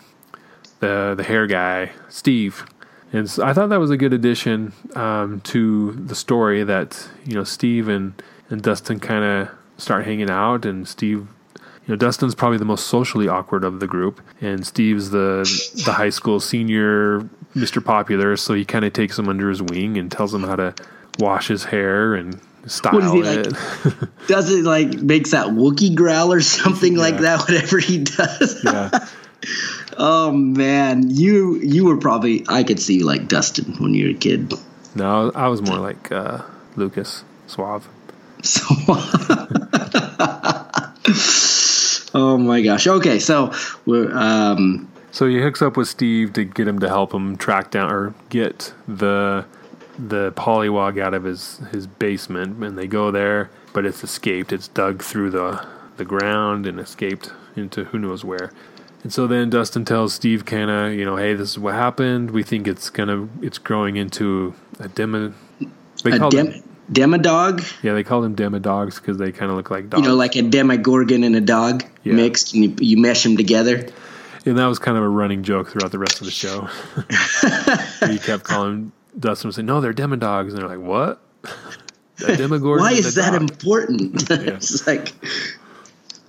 the 0.82 1.14
the 1.16 1.22
hair 1.22 1.46
guy 1.46 1.90
Steve 2.10 2.66
and 3.14 3.28
so 3.30 3.44
I 3.44 3.52
thought 3.54 3.68
that 3.68 3.78
was 3.80 3.90
a 3.90 3.96
good 3.96 4.12
addition 4.12 4.72
um, 4.96 5.40
to 5.42 5.92
the 5.92 6.14
story 6.14 6.64
that 6.64 7.08
you 7.24 7.34
know 7.34 7.44
Steve 7.44 7.88
and 7.88 8.20
and 8.50 8.60
Dustin 8.62 9.00
kind 9.00 9.24
of 9.24 9.48
start 9.78 10.04
hanging 10.04 10.28
out 10.30 10.66
and 10.66 10.86
Steve 10.86 11.26
you 11.58 11.88
know 11.88 11.96
Dustin's 11.96 12.34
probably 12.34 12.58
the 12.58 12.64
most 12.64 12.86
socially 12.86 13.28
awkward 13.28 13.64
of 13.64 13.80
the 13.80 13.86
group 13.86 14.20
and 14.40 14.66
Steve's 14.66 15.10
the 15.10 15.44
the 15.86 15.92
high 15.92 16.10
school 16.10 16.40
senior 16.40 17.20
Mr. 17.54 17.84
Popular 17.84 18.36
so 18.36 18.54
he 18.54 18.64
kind 18.64 18.84
of 18.84 18.92
takes 18.92 19.18
him 19.18 19.28
under 19.28 19.48
his 19.48 19.62
wing 19.62 19.96
and 19.98 20.10
tells 20.10 20.32
him 20.34 20.42
how 20.42 20.56
to 20.56 20.74
wash 21.18 21.48
his 21.48 21.64
hair 21.64 22.14
and 22.14 22.40
style 22.66 22.94
What 22.94 23.04
is 23.04 23.12
he 23.12 23.20
it. 23.20 23.52
like? 23.52 24.08
Does 24.26 24.50
it 24.50 24.64
like 24.64 24.94
makes 25.02 25.32
that 25.32 25.48
Wookie 25.48 25.94
growl 25.94 26.32
or 26.32 26.40
something 26.40 26.96
like 26.96 27.18
that? 27.18 27.40
Whatever 27.40 27.78
he 27.78 27.98
does. 28.04 28.62
yeah. 28.64 29.06
Oh 29.98 30.32
man, 30.32 31.10
you 31.10 31.56
you 31.56 31.84
were 31.84 31.96
probably 31.96 32.44
I 32.48 32.64
could 32.64 32.80
see 32.80 32.98
you 32.98 33.04
like 33.04 33.28
Dustin 33.28 33.74
when 33.78 33.94
you 33.94 34.06
were 34.06 34.10
a 34.12 34.18
kid. 34.18 34.52
No, 34.94 35.30
I 35.34 35.48
was 35.48 35.62
more 35.62 35.78
like 35.78 36.10
uh, 36.12 36.42
Lucas 36.76 37.24
Suave. 37.46 37.88
So. 38.42 38.62
oh 42.14 42.36
my 42.38 42.62
gosh. 42.62 42.86
Okay, 42.86 43.18
so 43.18 43.52
we're 43.86 44.12
um 44.16 44.90
So 45.12 45.26
he 45.28 45.40
hooks 45.40 45.62
up 45.62 45.76
with 45.76 45.88
Steve 45.88 46.32
to 46.34 46.44
get 46.44 46.66
him 46.66 46.78
to 46.80 46.88
help 46.88 47.12
him 47.14 47.36
track 47.36 47.70
down 47.70 47.90
or 47.90 48.14
get 48.30 48.72
the 48.88 49.44
the 49.98 50.32
polywog 50.32 51.00
out 51.00 51.14
of 51.14 51.24
his 51.24 51.58
his 51.70 51.86
basement, 51.86 52.62
and 52.64 52.76
they 52.76 52.86
go 52.86 53.10
there. 53.10 53.50
but 53.72 53.86
it's 53.86 54.02
escaped. 54.02 54.52
It's 54.52 54.68
dug 54.68 55.02
through 55.02 55.30
the 55.30 55.64
the 55.96 56.04
ground 56.04 56.66
and 56.66 56.80
escaped 56.80 57.30
into 57.56 57.84
who 57.84 57.98
knows 57.98 58.24
where. 58.24 58.52
And 59.02 59.12
so 59.12 59.26
then 59.26 59.50
Dustin 59.50 59.84
tells 59.84 60.14
Steve 60.14 60.44
of, 60.52 60.92
you 60.92 61.04
know, 61.04 61.16
hey, 61.16 61.34
this 61.34 61.50
is 61.50 61.58
what 61.58 61.74
happened. 61.74 62.30
We 62.30 62.42
think 62.42 62.68
it's 62.68 62.88
gonna, 62.88 63.28
it's 63.40 63.58
growing 63.58 63.96
into 63.96 64.54
a 64.78 64.88
demo. 64.88 65.32
They 66.04 66.12
a 66.12 66.30
dem- 66.30 66.62
demodog. 66.90 67.82
Yeah, 67.82 67.94
they 67.94 68.04
call 68.04 68.20
them 68.22 68.36
demodogs 68.36 68.96
because 68.96 69.18
they 69.18 69.32
kind 69.32 69.50
of 69.50 69.56
look 69.56 69.70
like 69.70 69.90
dogs. 69.90 70.02
You 70.02 70.08
know, 70.08 70.14
like 70.14 70.36
a 70.36 70.42
demogorgon 70.42 71.24
and 71.24 71.34
a 71.34 71.40
dog 71.40 71.84
yeah. 72.04 72.14
mixed, 72.14 72.54
and 72.54 72.64
you, 72.64 72.76
you 72.78 72.96
mesh 72.96 73.22
them 73.24 73.36
together. 73.36 73.88
And 74.44 74.58
that 74.58 74.66
was 74.66 74.78
kind 74.78 74.96
of 74.96 75.04
a 75.04 75.08
running 75.08 75.42
joke 75.42 75.70
throughout 75.70 75.92
the 75.92 75.98
rest 75.98 76.20
of 76.20 76.26
the 76.26 76.32
show. 76.32 76.68
he 78.12 78.18
kept 78.18 78.44
calling 78.44 78.92
Dustin 79.18 79.48
and 79.48 79.54
saying, 79.54 79.66
"No, 79.66 79.80
they're 79.80 79.94
demodogs," 79.94 80.50
and 80.50 80.58
they're 80.58 80.68
like, 80.68 80.80
"What?" 80.80 81.20
A 82.26 82.36
demogorgon. 82.36 82.84
Why 82.84 82.92
is 82.92 83.16
that 83.16 83.32
dog? 83.32 83.42
important? 83.42 84.28
Yeah. 84.30 84.36
it's 84.54 84.86
like 84.86 85.12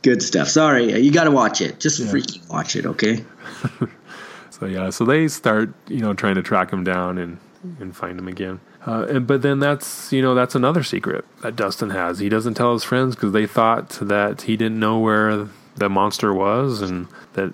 good 0.03 0.21
stuff. 0.21 0.47
Sorry, 0.47 0.99
you 1.01 1.11
got 1.11 1.23
to 1.23 1.31
watch 1.31 1.61
it. 1.61 1.79
Just 1.79 1.99
yeah. 1.99 2.07
freaking 2.07 2.47
watch 2.49 2.75
it, 2.75 2.85
okay? 2.85 3.25
so 4.51 4.65
yeah, 4.67 4.89
so 4.91 5.05
they 5.05 5.27
start, 5.27 5.73
you 5.87 5.99
know, 5.99 6.13
trying 6.13 6.35
to 6.35 6.43
track 6.43 6.71
him 6.71 6.83
down 6.83 7.17
and 7.17 7.39
and 7.79 7.95
find 7.95 8.19
him 8.19 8.27
again. 8.27 8.59
Uh, 8.85 9.05
and, 9.09 9.25
but 9.25 9.41
then 9.41 9.59
that's 9.59 10.11
you 10.11 10.21
know 10.21 10.35
that's 10.35 10.55
another 10.55 10.83
secret 10.83 11.25
that 11.41 11.55
Dustin 11.55 11.89
has. 11.89 12.19
He 12.19 12.29
doesn't 12.29 12.53
tell 12.53 12.73
his 12.73 12.83
friends 12.83 13.15
because 13.15 13.31
they 13.31 13.47
thought 13.47 13.89
that 14.01 14.43
he 14.43 14.57
didn't 14.57 14.79
know 14.79 14.99
where 14.99 15.47
the 15.75 15.89
monster 15.89 16.33
was, 16.33 16.81
and 16.81 17.07
that 17.33 17.53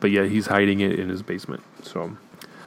but 0.00 0.10
yet 0.10 0.28
he's 0.28 0.48
hiding 0.48 0.80
it 0.80 0.98
in 0.98 1.08
his 1.08 1.22
basement. 1.22 1.62
So. 1.82 2.16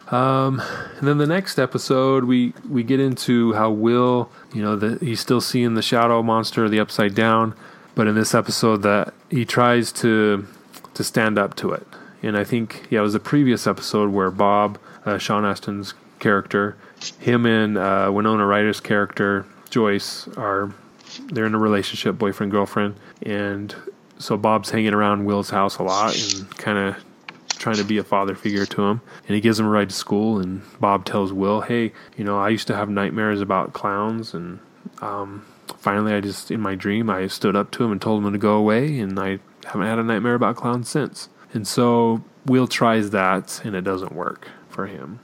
Um, 0.10 0.62
and 0.98 1.08
then 1.08 1.18
the 1.18 1.28
next 1.28 1.60
episode, 1.60 2.24
we, 2.24 2.54
we 2.70 2.82
get 2.82 3.02
into 3.02 3.52
how 3.54 3.72
Will, 3.72 4.32
you 4.54 4.62
know, 4.62 4.78
the, 4.78 4.98
he's 5.06 5.20
still 5.20 5.42
seeing 5.42 5.74
the 5.74 5.82
shadow 5.82 6.24
monster, 6.24 6.70
the 6.70 6.80
upside 6.80 7.14
down, 7.14 7.54
but 7.94 8.08
in 8.08 8.16
this 8.16 8.34
episode, 8.34 8.84
that 8.84 9.14
he 9.30 9.46
tries 9.46 9.92
to 9.94 10.48
to 10.94 11.04
stand 11.04 11.38
up 11.38 11.56
to 11.56 11.72
it. 11.72 11.86
And 12.24 12.36
I 12.36 12.44
think, 12.44 12.88
yeah, 12.90 13.00
it 13.00 13.04
was 13.04 13.14
a 13.14 13.20
previous 13.20 13.68
episode 13.68 14.10
where 14.10 14.32
Bob, 14.32 14.80
uh, 15.06 15.20
Sean 15.20 15.44
Astin's 15.44 15.94
character, 16.20 16.76
him 17.20 17.46
and 17.46 17.78
uh, 17.78 18.10
Winona 18.12 18.46
Ryder's 18.46 18.80
character 18.80 19.46
Joyce 19.70 20.28
are 20.30 20.74
they're 21.28 21.46
in 21.46 21.56
a 21.56 21.60
relationship, 21.60 22.18
boyfriend 22.18 22.52
girlfriend, 22.52 22.96
and 23.22 23.76
so 24.18 24.38
Bob's 24.38 24.72
hanging 24.72 24.94
around 24.94 25.26
Will's 25.26 25.52
house 25.52 25.78
a 25.78 25.84
lot 25.84 26.16
and 26.16 26.50
kind 26.58 26.78
of 26.78 26.96
trying 27.50 27.78
to 27.78 27.84
be 27.84 27.98
a 27.98 28.04
father 28.04 28.36
figure 28.36 28.66
to 28.66 28.82
him. 28.84 29.02
And 29.28 29.36
he 29.36 29.42
gives 29.42 29.60
him 29.60 29.66
a 29.66 29.70
ride 29.70 29.90
to 29.90 29.96
school, 29.96 30.40
and 30.40 30.62
Bob 30.80 31.06
tells 31.06 31.32
Will, 31.32 31.62
"Hey, 31.62 31.94
you 32.18 32.24
know, 32.24 32.40
I 32.40 32.50
used 32.50 32.68
to 32.68 32.76
have 32.76 32.90
nightmares 32.90 33.42
about 33.42 33.74
clowns, 33.74 34.34
and 34.34 34.60
um, 35.02 35.46
finally, 35.80 36.14
I 36.14 36.22
just 36.22 36.52
in 36.52 36.62
my 36.62 36.76
dream, 36.76 37.10
I 37.10 37.28
stood 37.28 37.56
up 37.56 37.72
to 37.72 37.84
him 37.84 37.92
and 37.92 38.02
told 38.02 38.24
him 38.24 38.32
to 38.32 38.40
go 38.40 38.56
away, 38.56 39.00
and 39.00 39.20
I 39.20 39.40
haven't 39.66 39.88
had 39.88 40.00
a 40.00 40.04
nightmare 40.04 40.36
about 40.36 40.56
clowns 40.56 40.90
since." 40.90 41.30
And 41.54 41.68
so 41.68 42.24
Will 42.46 42.68
tries 42.68 43.12
that, 43.12 43.62
and 43.64 43.76
it 43.76 43.82
doesn't 43.82 44.14
work 44.14 44.50
for 44.70 44.88
him 44.88 45.20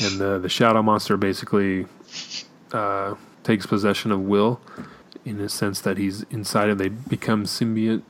and 0.00 0.18
the 0.18 0.38
the 0.38 0.48
shadow 0.48 0.82
monster 0.82 1.16
basically 1.16 1.86
uh, 2.72 3.14
takes 3.44 3.66
possession 3.66 4.10
of 4.10 4.20
Will 4.20 4.60
in 5.24 5.40
a 5.40 5.48
sense 5.48 5.80
that 5.82 5.98
he's 5.98 6.22
inside 6.30 6.70
and 6.70 6.80
they 6.80 6.88
become 6.88 7.44
symbiote. 7.44 8.02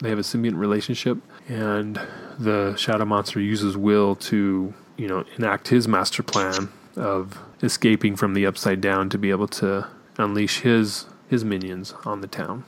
They 0.00 0.10
have 0.10 0.18
a 0.18 0.22
symbiote 0.22 0.56
relationship, 0.56 1.18
and 1.48 2.00
the 2.38 2.76
shadow 2.76 3.04
monster 3.04 3.40
uses 3.40 3.76
Will 3.76 4.14
to 4.16 4.74
you 4.96 5.08
know 5.08 5.24
enact 5.36 5.68
his 5.68 5.88
master 5.88 6.22
plan 6.22 6.68
of 6.96 7.38
escaping 7.62 8.16
from 8.16 8.34
the 8.34 8.44
upside 8.44 8.80
down 8.80 9.08
to 9.08 9.18
be 9.18 9.30
able 9.30 9.48
to 9.48 9.88
unleash 10.18 10.60
his 10.60 11.06
his 11.28 11.44
minions 11.44 11.94
on 12.04 12.20
the 12.20 12.26
town. 12.26 12.64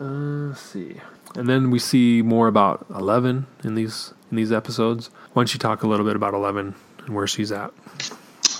Uh, 0.00 0.48
let's 0.48 0.60
see, 0.60 0.96
and 1.34 1.48
then 1.48 1.70
we 1.70 1.78
see 1.78 2.22
more 2.22 2.48
about 2.48 2.86
Eleven 2.90 3.46
in 3.64 3.74
these 3.74 4.12
in 4.30 4.36
these 4.36 4.52
episodes. 4.52 5.10
Why 5.32 5.40
don't 5.40 5.52
you 5.52 5.58
talk 5.58 5.82
a 5.82 5.86
little 5.86 6.04
bit 6.04 6.16
about 6.16 6.34
Eleven 6.34 6.74
and 7.06 7.14
where 7.14 7.26
she's 7.26 7.52
at? 7.52 7.72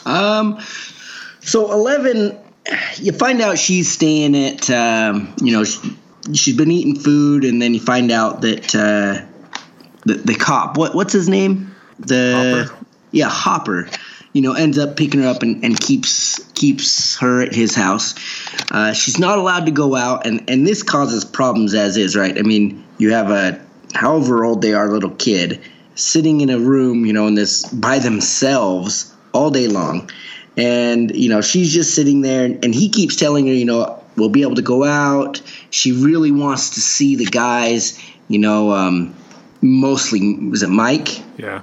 Um, 0.05 0.61
so 1.41 1.73
Eleven, 1.73 2.39
you 2.97 3.13
find 3.13 3.41
out 3.41 3.59
she's 3.59 3.91
staying 3.91 4.37
at, 4.37 4.71
um, 4.71 5.35
you 5.43 5.53
know, 5.53 5.65
she, 5.65 5.97
she's 6.33 6.57
been 6.57 6.71
eating 6.71 6.97
food, 6.97 7.45
and 7.45 7.61
then 7.61 7.75
you 7.75 7.81
find 7.81 8.11
out 8.11 8.41
that 8.43 8.75
uh, 8.75 9.27
the 10.05 10.15
the 10.15 10.35
cop, 10.35 10.77
what 10.79 10.95
what's 10.95 11.13
his 11.13 11.29
name? 11.29 11.75
The 11.99 12.65
Hopper. 12.67 12.87
yeah 13.11 13.29
Hopper. 13.29 13.89
You 14.37 14.43
know, 14.43 14.53
ends 14.53 14.79
up 14.79 14.97
picking 14.97 15.23
her 15.23 15.29
up 15.29 15.43
and, 15.43 15.65
and 15.65 15.81
keeps 15.81 16.39
keeps 16.53 17.17
her 17.17 17.41
at 17.41 17.55
his 17.55 17.75
house. 17.75 18.15
Uh, 18.71 18.93
she's 18.93 19.19
not 19.19 19.39
allowed 19.39 19.65
to 19.65 19.73
go 19.73 19.97
out, 19.97 20.27
and, 20.27 20.51
and 20.51 20.67
this 20.67 20.83
causes 20.83 21.25
problems 21.25 21.75
as 21.75 21.97
is, 21.97 22.15
right? 22.15 22.39
I 22.39 22.43
mean, 22.43 22.85
you 22.99 23.13
have 23.13 23.31
a 23.31 23.65
however 23.95 24.45
old 24.45 24.61
they 24.61 24.75
are 24.75 24.89
little 24.89 25.11
kid 25.11 25.61
sitting 25.95 26.43
in 26.43 26.51
a 26.51 26.59
room, 26.59 27.07
you 27.07 27.13
know, 27.13 27.27
in 27.27 27.35
this 27.35 27.65
by 27.73 27.99
themselves 27.99 29.13
all 29.33 29.51
day 29.51 29.69
long. 29.69 30.11
And, 30.57 31.15
you 31.15 31.29
know, 31.29 31.41
she's 31.41 31.73
just 31.73 31.95
sitting 31.95 32.21
there 32.21 32.45
and, 32.45 32.65
and 32.65 32.75
he 32.75 32.89
keeps 32.89 33.17
telling 33.17 33.47
her, 33.47 33.53
you 33.53 33.65
know, 33.65 34.03
we'll 34.17 34.31
be 34.31 34.43
able 34.43 34.55
to 34.57 34.63
go 34.63 34.85
out. 34.85 35.43
She 35.71 35.93
really 35.93 36.31
wants 36.31 36.71
to 36.71 36.81
see 36.81 37.17
the 37.17 37.27
guys, 37.27 37.99
you 38.29 38.39
know, 38.39 38.73
um, 38.73 39.15
mostly, 39.61 40.37
was 40.49 40.63
it 40.63 40.71
Mike? 40.71 41.09
Yeah. 41.39 41.63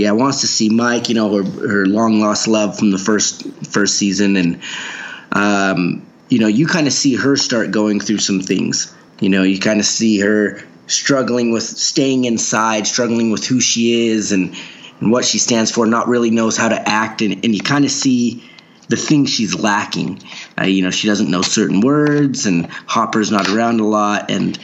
Yeah, 0.00 0.12
wants 0.12 0.40
to 0.40 0.46
see 0.46 0.68
Mike, 0.70 1.08
you 1.08 1.14
know, 1.14 1.42
her, 1.42 1.68
her 1.68 1.86
long 1.86 2.20
lost 2.20 2.48
love 2.48 2.78
from 2.78 2.90
the 2.90 2.98
first 2.98 3.46
first 3.66 3.96
season. 3.96 4.36
And, 4.36 4.60
um, 5.32 6.06
you 6.28 6.38
know, 6.38 6.46
you 6.46 6.66
kind 6.66 6.86
of 6.86 6.92
see 6.92 7.16
her 7.16 7.36
start 7.36 7.70
going 7.70 8.00
through 8.00 8.18
some 8.18 8.40
things. 8.40 8.94
You 9.20 9.28
know, 9.28 9.42
you 9.42 9.58
kind 9.58 9.78
of 9.78 9.86
see 9.86 10.20
her 10.20 10.62
struggling 10.86 11.52
with 11.52 11.62
staying 11.62 12.24
inside, 12.24 12.86
struggling 12.86 13.30
with 13.30 13.46
who 13.46 13.60
she 13.60 14.08
is 14.08 14.32
and, 14.32 14.56
and 15.00 15.12
what 15.12 15.24
she 15.24 15.38
stands 15.38 15.70
for, 15.70 15.86
not 15.86 16.08
really 16.08 16.30
knows 16.30 16.56
how 16.56 16.68
to 16.68 16.88
act. 16.88 17.20
And, 17.22 17.44
and 17.44 17.54
you 17.54 17.60
kind 17.60 17.84
of 17.84 17.90
see 17.90 18.42
the 18.88 18.96
things 18.96 19.30
she's 19.30 19.54
lacking. 19.54 20.22
Uh, 20.58 20.64
you 20.64 20.82
know, 20.82 20.90
she 20.90 21.06
doesn't 21.06 21.30
know 21.30 21.42
certain 21.42 21.80
words, 21.80 22.46
and 22.46 22.66
Hopper's 22.86 23.30
not 23.30 23.48
around 23.48 23.80
a 23.80 23.86
lot. 23.86 24.30
And, 24.30 24.58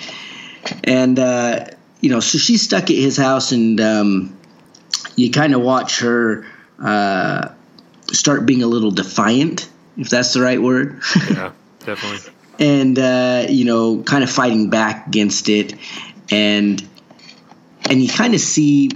and 0.83 1.19
uh, 1.19 1.67
you 2.01 2.11
know, 2.11 2.21
so 2.21 2.39
she's 2.39 2.63
stuck 2.63 2.85
at 2.85 2.97
his 2.97 3.17
house, 3.17 3.53
and 3.53 3.81
um, 3.81 4.36
you 5.17 5.31
kind 5.31 5.55
of 5.55 5.63
watch 5.63 6.01
her 6.01 6.47
uh, 6.79 7.49
start 8.13 8.47
being 8.47 8.63
a 8.63 8.67
little 8.67 8.91
defiant, 8.91 9.69
if 9.97 10.09
that's 10.09 10.33
the 10.35 10.41
right 10.41 10.61
word. 10.61 11.01
yeah, 11.31 11.53
definitely. 11.85 12.33
and 12.59 12.99
uh, 12.99 13.47
you 13.49 13.65
know, 13.65 14.03
kind 14.03 14.23
of 14.23 14.31
fighting 14.31 14.71
back 14.71 15.09
against 15.09 15.49
it 15.49 15.75
and 16.31 16.87
and 17.89 18.03
you 18.03 18.09
kind 18.09 18.35
of 18.35 18.41
see 18.41 18.91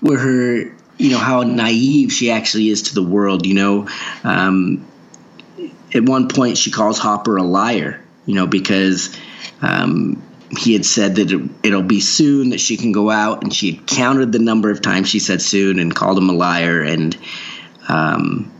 where 0.00 0.18
her 0.18 0.76
you 0.98 1.10
know 1.10 1.18
how 1.18 1.42
naive 1.42 2.12
she 2.12 2.30
actually 2.30 2.68
is 2.68 2.82
to 2.82 2.94
the 2.94 3.02
world 3.02 3.46
you 3.46 3.54
know 3.54 3.88
um, 4.24 4.86
at 5.94 6.02
one 6.02 6.28
point 6.28 6.58
she 6.58 6.70
calls 6.70 6.98
hopper 6.98 7.36
a 7.36 7.42
liar 7.42 8.02
you 8.26 8.34
know 8.34 8.46
because 8.46 9.16
um, 9.60 10.22
he 10.58 10.74
had 10.74 10.84
said 10.84 11.16
that 11.16 11.30
it, 11.30 11.70
will 11.70 11.82
be 11.82 12.00
soon 12.00 12.50
that 12.50 12.60
she 12.60 12.76
can 12.76 12.92
go 12.92 13.10
out 13.10 13.42
and 13.42 13.54
she 13.54 13.72
had 13.72 13.86
counted 13.86 14.32
the 14.32 14.38
number 14.38 14.70
of 14.70 14.82
times 14.82 15.08
she 15.08 15.18
said 15.18 15.40
soon 15.40 15.78
and 15.78 15.94
called 15.94 16.18
him 16.18 16.28
a 16.28 16.32
liar 16.32 16.82
and 16.82 17.16
um, 17.88 18.52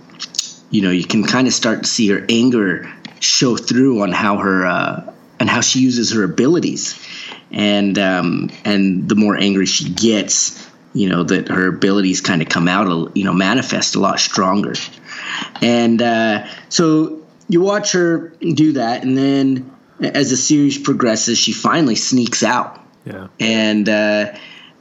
you 0.71 0.83
know 0.83 0.91
you 0.91 1.05
can 1.05 1.23
kind 1.23 1.47
of 1.47 1.53
start 1.53 1.83
to 1.83 1.89
see 1.89 2.09
her 2.09 2.25
anger 2.29 2.91
show 3.21 3.57
through 3.57 4.03
on 4.03 4.11
how 4.13 4.39
her 4.39 4.67
uh, 4.67 5.13
and 5.39 5.51
how 5.51 5.61
she 5.61 5.81
uses 5.81 6.13
her 6.13 6.23
abilities 6.23 6.99
and 7.53 7.99
um, 7.99 8.51
and 8.65 9.09
the 9.09 9.15
more 9.15 9.37
angry 9.37 9.67
she 9.67 9.91
gets, 9.91 10.69
you 10.95 11.09
know 11.09 11.23
that 11.23 11.49
her 11.49 11.69
abilities 11.69 12.21
kind 12.21 12.43
of 12.43 12.49
come 12.49 12.67
out, 12.67 13.17
you 13.17 13.25
know, 13.25 13.35
manifest 13.35 13.95
a 13.95 14.01
lot 14.01 14.19
stronger. 14.19 14.75
And 15.61 16.01
uh, 16.01 16.47
so 16.71 17.23
you 17.49 17.61
watch 17.61 17.93
her 17.93 18.29
do 18.41 18.73
that, 18.73 19.05
and 19.05 19.17
then 19.17 19.72
as 20.03 20.31
the 20.31 20.37
series 20.37 20.79
progresses, 20.79 21.39
she 21.39 21.53
finally 21.53 21.97
sneaks 21.97 22.43
out. 22.43 22.81
Yeah. 23.05 23.29
And 23.41 23.89
uh, 23.89 24.35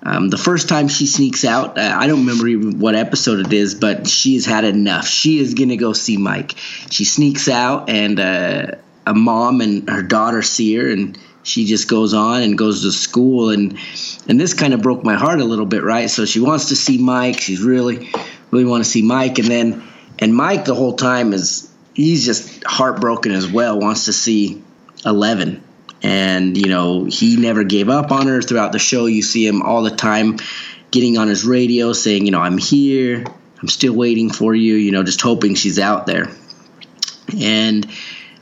um, 0.03 0.29
the 0.29 0.37
first 0.37 0.67
time 0.69 0.87
she 0.87 1.05
sneaks 1.05 1.45
out, 1.45 1.77
uh, 1.77 1.95
I 1.97 2.07
don't 2.07 2.19
remember 2.19 2.47
even 2.47 2.79
what 2.79 2.95
episode 2.95 3.45
it 3.45 3.53
is, 3.53 3.75
but 3.75 4.07
she 4.07 4.35
has 4.35 4.45
had 4.45 4.63
enough. 4.63 5.07
She 5.07 5.39
is 5.39 5.53
gonna 5.53 5.77
go 5.77 5.93
see 5.93 6.17
Mike. 6.17 6.55
She 6.89 7.05
sneaks 7.05 7.47
out, 7.47 7.89
and 7.89 8.19
uh, 8.19 8.75
a 9.05 9.13
mom 9.13 9.61
and 9.61 9.89
her 9.89 10.03
daughter 10.03 10.41
see 10.41 10.75
her, 10.75 10.89
and 10.89 11.17
she 11.43 11.65
just 11.65 11.87
goes 11.87 12.13
on 12.13 12.41
and 12.41 12.57
goes 12.57 12.81
to 12.83 12.91
school 12.91 13.49
and 13.49 13.77
and 14.27 14.39
this 14.39 14.53
kind 14.53 14.73
of 14.73 14.81
broke 14.81 15.03
my 15.03 15.15
heart 15.15 15.39
a 15.39 15.43
little 15.43 15.65
bit 15.65 15.83
right 15.83 16.09
so 16.09 16.25
she 16.25 16.39
wants 16.39 16.69
to 16.69 16.75
see 16.75 16.97
mike 16.97 17.39
she's 17.39 17.61
really 17.61 18.11
really 18.51 18.65
want 18.65 18.83
to 18.83 18.89
see 18.89 19.01
mike 19.01 19.39
and 19.39 19.47
then 19.47 19.83
and 20.19 20.35
mike 20.35 20.65
the 20.65 20.75
whole 20.75 20.95
time 20.95 21.33
is 21.33 21.71
he's 21.95 22.25
just 22.25 22.63
heartbroken 22.63 23.31
as 23.31 23.51
well 23.51 23.79
wants 23.79 24.05
to 24.05 24.13
see 24.13 24.61
11 25.05 25.63
and 26.03 26.57
you 26.57 26.67
know 26.67 27.05
he 27.05 27.37
never 27.37 27.63
gave 27.63 27.89
up 27.89 28.11
on 28.11 28.27
her. 28.27 28.41
Throughout 28.41 28.71
the 28.71 28.79
show 28.79 29.05
you 29.05 29.21
see 29.21 29.45
him 29.45 29.61
all 29.61 29.83
the 29.83 29.91
time 29.95 30.37
getting 30.91 31.17
on 31.17 31.27
his 31.27 31.45
radio 31.45 31.93
saying 31.93 32.25
you 32.25 32.31
know 32.31 32.41
i'm 32.41 32.57
here. 32.57 33.23
I'm 33.61 33.67
still 33.67 33.93
waiting 33.93 34.31
for 34.31 34.55
you 34.55 34.75
you 34.75 34.91
know 34.91 35.03
just 35.03 35.21
hoping 35.21 35.55
she's 35.55 35.79
out 35.79 36.05
there. 36.05 36.29
And 37.39 37.87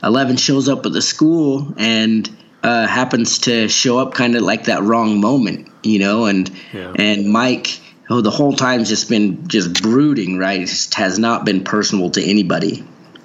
Eleven 0.02 0.36
shows 0.36 0.68
up 0.68 0.86
at 0.86 0.92
the 0.92 1.02
school 1.02 1.74
and 1.76 2.28
uh, 2.62 2.86
happens 2.86 3.40
to 3.40 3.68
show 3.68 3.98
up 3.98 4.14
kind 4.14 4.34
of 4.34 4.42
like 4.42 4.64
that 4.64 4.82
wrong 4.82 5.20
moment, 5.20 5.68
you 5.82 5.98
know, 5.98 6.24
and 6.24 6.50
Yeah. 6.72 6.92
and 6.96 7.28
Mike, 7.28 7.80
who 8.04 8.22
the 8.22 8.30
whole 8.30 8.54
time's 8.54 8.88
just 8.88 9.08
been 9.08 9.46
just 9.46 9.82
brooding, 9.82 10.38
right? 10.38 10.60
Just 10.60 10.94
has 10.94 11.18
not 11.18 11.44
been 11.44 11.64
personal 11.64 12.10
to 12.10 12.22
anybody, 12.24 12.82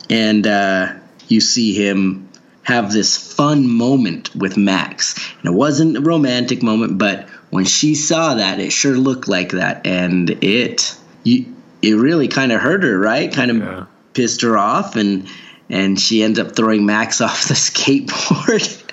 and 0.10 0.46
uh, 0.46 0.94
you 1.30 1.40
see 1.42 1.74
him 1.74 2.30
have 2.66 2.92
this 2.92 3.16
fun 3.34 3.68
moment 3.70 4.36
with 4.36 4.58
Max, 4.58 5.16
and 5.40 5.54
it 5.54 5.56
wasn't 5.56 5.98
a 5.98 6.02
romantic 6.02 6.62
moment, 6.62 6.98
but 6.98 7.30
when 7.52 7.64
she 7.64 7.96
saw 7.96 8.34
that, 8.36 8.60
it 8.60 8.72
sure 8.72 8.98
looked 8.98 9.28
like 9.28 9.52
that, 9.52 9.86
and 9.86 10.30
it 10.44 10.98
you 11.24 11.46
it 11.82 11.94
really 11.94 12.28
kind 12.28 12.52
of 12.52 12.60
hurt 12.60 12.84
her, 12.84 13.00
right? 13.00 13.32
Kind 13.32 13.52
of 13.52 13.58
Yeah. 13.58 13.86
pissed 14.14 14.42
her 14.42 14.58
off, 14.58 14.96
and 14.96 15.28
and 15.70 16.00
she 16.00 16.24
ends 16.24 16.40
up 16.40 16.56
throwing 16.56 16.86
Max 16.86 17.22
off 17.28 17.48
the 17.48 17.54
skateboard. 17.54 18.82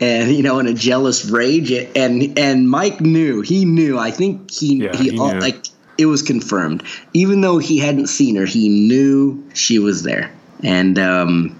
And 0.00 0.32
you 0.32 0.42
know, 0.42 0.58
in 0.58 0.66
a 0.66 0.74
jealous 0.74 1.24
rage, 1.26 1.70
and 1.70 2.36
and 2.36 2.68
Mike 2.68 3.00
knew. 3.00 3.40
He 3.40 3.64
knew. 3.64 3.96
I 3.96 4.10
think 4.10 4.50
he 4.50 4.82
Yeah, 4.82 4.96
he, 4.96 5.10
he 5.10 5.18
all, 5.18 5.38
like 5.38 5.64
it 5.96 6.06
was 6.06 6.22
confirmed. 6.22 6.82
Even 7.12 7.40
though 7.40 7.58
he 7.58 7.78
hadn't 7.78 8.08
seen 8.08 8.34
her, 8.34 8.46
he 8.46 8.68
knew 8.68 9.44
she 9.54 9.78
was 9.78 10.02
there, 10.02 10.32
and 10.64 10.98
um, 10.98 11.56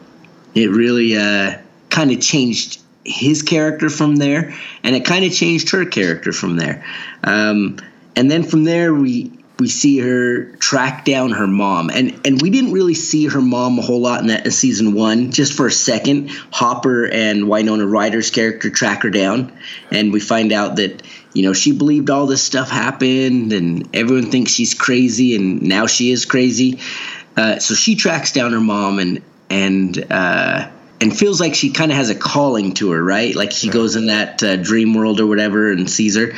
it 0.55 0.71
really 0.71 1.17
uh, 1.17 1.59
kind 1.91 2.11
of 2.11 2.21
changed 2.21 2.81
his 3.05 3.43
character 3.43 3.91
from 3.91 4.17
there, 4.17 4.55
and 4.83 4.97
it 4.97 5.05
kind 5.05 5.25
of 5.25 5.33
changed 5.33 5.71
her 5.71 5.85
character 5.85 6.33
from 6.33 6.57
there. 6.57 6.85
Um, 7.23 7.79
and 8.17 8.31
then 8.31 8.43
from 8.43 8.65
there, 8.65 8.95
we 8.95 9.33
we 9.59 9.69
see 9.69 9.99
her 9.99 10.47
track 10.57 11.05
down 11.05 11.31
her 11.31 11.47
mom, 11.47 11.91
and 11.91 12.21
and 12.27 12.41
we 12.43 12.51
didn't 12.51 12.73
really 12.73 12.95
see 12.95 13.27
her 13.27 13.41
mom 13.41 13.79
a 13.79 13.83
whole 13.83 14.01
lot 14.01 14.21
in 14.21 14.29
that 14.29 14.45
in 14.45 14.51
season 14.51 14.95
one. 14.95 15.31
Just 15.31 15.53
for 15.53 15.67
a 15.67 15.73
second, 15.73 16.31
Hopper 16.51 17.07
and 17.07 17.49
Winona 17.49 17.87
Ryder's 17.87 18.31
character 18.31 18.71
track 18.71 19.03
her 19.03 19.11
down, 19.11 19.57
and 19.91 20.13
we 20.13 20.21
find 20.21 20.53
out 20.53 20.77
that 20.77 21.03
you 21.35 21.43
know 21.43 21.53
she 21.53 21.73
believed 21.73 22.11
all 22.11 22.27
this 22.27 22.43
stuff 22.43 22.71
happened, 22.71 23.53
and 23.53 23.89
everyone 23.95 24.31
thinks 24.31 24.53
she's 24.53 24.75
crazy, 24.75 25.37
and 25.37 25.63
now 25.63 25.87
she 25.87 26.11
is 26.11 26.25
crazy. 26.25 26.81
Uh, 27.37 27.59
so 27.59 27.75
she 27.75 27.97
tracks 27.97 28.33
down 28.33 28.53
her 28.53 28.61
mom 28.61 28.99
and 28.99 29.21
and 29.55 30.07
uh, 30.11 30.69
and 31.01 31.17
feels 31.17 31.41
like 31.41 31.55
she 31.55 31.71
kind 31.71 31.91
of 31.93 31.97
has 31.97 32.11
a 32.11 32.15
calling 32.15 32.75
to 32.75 32.91
her, 32.93 33.03
right? 33.03 33.35
Like 33.35 33.53
she 33.53 33.69
goes 33.69 33.95
in 33.97 34.07
that 34.07 34.43
uh, 34.43 34.57
dream 34.57 34.95
world 34.95 35.21
or 35.21 35.27
whatever 35.27 35.71
and 35.71 35.89
sees 35.89 36.17
her. 36.17 36.33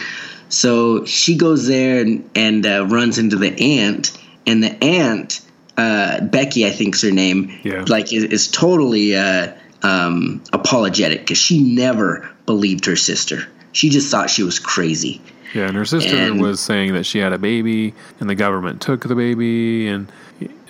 So 0.48 1.04
she 1.06 1.36
goes 1.36 1.66
there 1.66 2.00
and 2.02 2.28
and 2.34 2.64
uh, 2.66 2.86
runs 2.86 3.18
into 3.18 3.36
the 3.36 3.52
aunt, 3.80 4.16
and 4.46 4.62
the 4.62 4.72
aunt 4.84 5.40
uh, 5.76 6.20
Becky, 6.20 6.66
I 6.66 6.70
think's 6.70 7.02
her 7.02 7.10
name, 7.10 7.58
Yeah. 7.62 7.84
like 7.88 8.12
is, 8.12 8.24
is 8.24 8.48
totally 8.50 9.14
uh, 9.16 9.52
um, 9.82 10.42
apologetic 10.52 11.20
because 11.20 11.38
she 11.38 11.62
never 11.62 12.30
believed 12.46 12.86
her 12.86 12.96
sister. 12.96 13.46
She 13.72 13.90
just 13.90 14.10
thought 14.10 14.30
she 14.30 14.42
was 14.42 14.58
crazy. 14.58 15.20
Yeah, 15.54 15.66
and 15.68 15.76
her 15.76 15.84
sister 15.84 16.16
And- 16.16 16.40
was 16.40 16.60
saying 16.60 16.94
that 16.94 17.04
she 17.04 17.18
had 17.18 17.32
a 17.32 17.38
baby, 17.38 17.92
and 18.20 18.28
the 18.30 18.34
government 18.34 18.80
took 18.80 19.02
the 19.06 19.14
baby, 19.14 19.88
and 19.88 20.10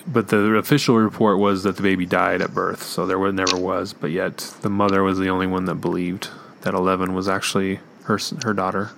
but 0.06 0.28
the 0.28 0.54
official 0.54 0.96
report 0.96 1.38
was 1.38 1.64
that 1.64 1.76
the 1.76 1.82
baby 1.82 2.06
died 2.06 2.42
at 2.42 2.54
birth, 2.54 2.82
so 2.82 3.06
there 3.06 3.18
was, 3.18 3.34
never 3.34 3.56
was. 3.56 3.92
But 3.92 4.10
yet, 4.10 4.38
the 4.62 4.70
mother 4.70 5.02
was 5.02 5.18
the 5.18 5.28
only 5.28 5.46
one 5.46 5.64
that 5.66 5.76
believed 5.76 6.28
that 6.62 6.74
Eleven 6.74 7.14
was 7.14 7.28
actually 7.28 7.80
her 8.04 8.18
her 8.44 8.54
daughter. 8.54 8.90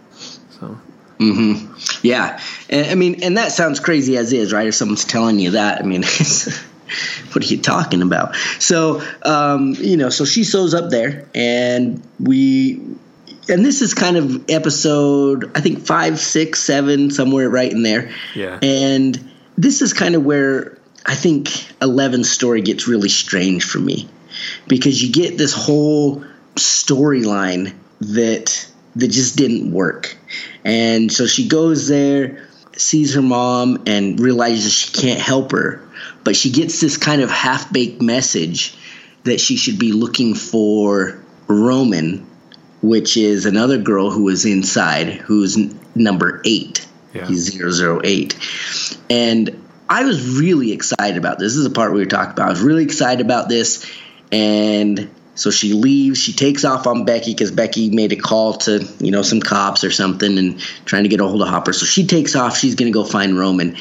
So 0.51 0.79
Yeah, 2.03 2.41
and, 2.69 2.87
I 2.87 2.95
mean, 2.95 3.23
and 3.23 3.37
that 3.39 3.53
sounds 3.53 3.81
crazy 3.81 4.17
as 4.17 4.33
is, 4.33 4.53
right? 4.53 4.69
If 4.69 4.75
someone's 4.75 5.05
telling 5.05 5.39
you 5.39 5.53
that, 5.53 5.81
I 5.81 5.85
mean, 5.85 6.03
it's, 6.05 6.63
what 7.33 7.45
are 7.45 7.49
you 7.49 7.61
talking 7.61 8.03
about? 8.03 8.37
So, 8.59 9.03
um, 9.23 9.75
you 9.75 9.97
know, 9.97 10.11
so 10.11 10.25
she 10.25 10.45
shows 10.45 10.75
up 10.75 10.91
there, 10.91 11.29
and 11.35 12.03
we, 12.21 12.81
and 13.49 13.65
this 13.65 13.83
is 13.83 13.95
kind 13.95 14.17
of 14.17 14.49
episode, 14.49 15.51
I 15.57 15.61
think 15.61 15.87
five, 15.87 16.21
six, 16.21 16.61
seven, 16.61 17.11
somewhere 17.11 17.49
right 17.51 17.71
in 17.71 17.83
there. 17.83 18.13
Yeah. 18.35 18.59
And 18.63 19.31
this 19.57 19.83
is 19.83 19.93
kind 19.93 20.15
of 20.15 20.25
where 20.25 20.78
I 21.09 21.15
think 21.15 21.51
Eleven's 21.81 22.31
story 22.31 22.61
gets 22.61 22.87
really 22.87 23.09
strange 23.09 23.65
for 23.65 23.79
me, 23.79 24.09
because 24.69 25.03
you 25.03 25.11
get 25.11 25.39
this 25.39 25.55
whole 25.55 26.23
storyline 26.55 27.75
that 28.01 28.71
that 28.97 29.09
just 29.09 29.37
didn't 29.37 29.73
work. 29.73 30.17
And 30.65 31.11
so 31.11 31.27
she 31.27 31.49
goes 31.49 31.89
there, 31.89 32.47
sees 32.77 33.15
her 33.15 33.23
mom, 33.23 33.85
and 33.87 34.21
realizes 34.21 34.73
she 34.73 34.93
can't 34.93 35.21
help 35.21 35.53
her. 35.53 35.83
But 36.25 36.37
she 36.37 36.51
gets 36.51 36.81
this 36.81 36.97
kind 36.97 37.23
of 37.23 37.31
half 37.31 37.73
baked 37.73 38.03
message 38.03 38.77
that 39.25 39.41
she 39.41 39.57
should 39.57 39.79
be 39.79 39.93
looking 39.93 40.35
for 40.35 41.23
Roman, 41.47 42.27
which 42.83 43.17
is 43.17 43.47
another 43.47 43.79
girl 43.79 44.11
who 44.11 44.29
is 44.29 44.45
inside, 44.45 45.09
who's 45.09 45.57
n- 45.57 45.79
number 45.95 46.43
eight. 46.45 46.87
Yeah. 47.15 47.27
He's 47.27 47.59
008. 47.59 48.37
And 49.09 49.68
I 49.89 50.05
was 50.05 50.39
really 50.39 50.73
excited 50.73 51.17
about 51.17 51.39
this. 51.39 51.53
This 51.53 51.59
is 51.59 51.65
the 51.65 51.71
part 51.71 51.93
we 51.93 52.01
were 52.01 52.07
talking 52.07 52.33
about. 52.33 52.47
I 52.47 52.51
was 52.51 52.61
really 52.61 52.85
excited 52.85 53.25
about 53.25 53.49
this. 53.49 53.91
And 54.31 55.11
so 55.35 55.51
she 55.51 55.73
leaves. 55.73 56.19
She 56.19 56.33
takes 56.33 56.65
off 56.65 56.87
on 56.87 57.05
Becky 57.05 57.33
because 57.33 57.51
Becky 57.51 57.91
made 57.91 58.13
a 58.13 58.17
call 58.17 58.55
to, 58.55 58.87
you 59.01 59.11
know, 59.11 59.23
some 59.23 59.41
cops 59.41 59.85
or 59.85 59.91
something 59.91 60.37
and 60.37 60.61
trying 60.85 61.05
to 61.05 61.09
get 61.09 61.21
a 61.21 61.27
hold 61.27 61.41
of 61.41 61.49
Hopper. 61.49 61.73
So 61.73 61.87
she 61.87 62.07
takes 62.07 62.37
off. 62.37 62.59
She's 62.59 62.75
going 62.75 62.93
to 62.93 62.97
go 62.97 63.05
find 63.05 63.39
Roman. 63.39 63.77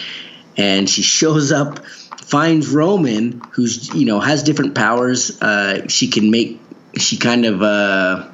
And 0.56 0.90
she 0.90 1.02
shows 1.02 1.52
up, 1.52 1.86
finds 1.86 2.70
Roman, 2.70 3.42
who's, 3.52 3.94
you 3.94 4.06
know, 4.06 4.20
has 4.20 4.44
different 4.44 4.76
powers. 4.76 5.40
Uh, 5.42 5.88
she 5.88 6.08
can 6.08 6.32
make, 6.32 6.60
she 6.98 7.18
kind 7.18 7.46
of 7.46 7.62
uh, 7.62 8.30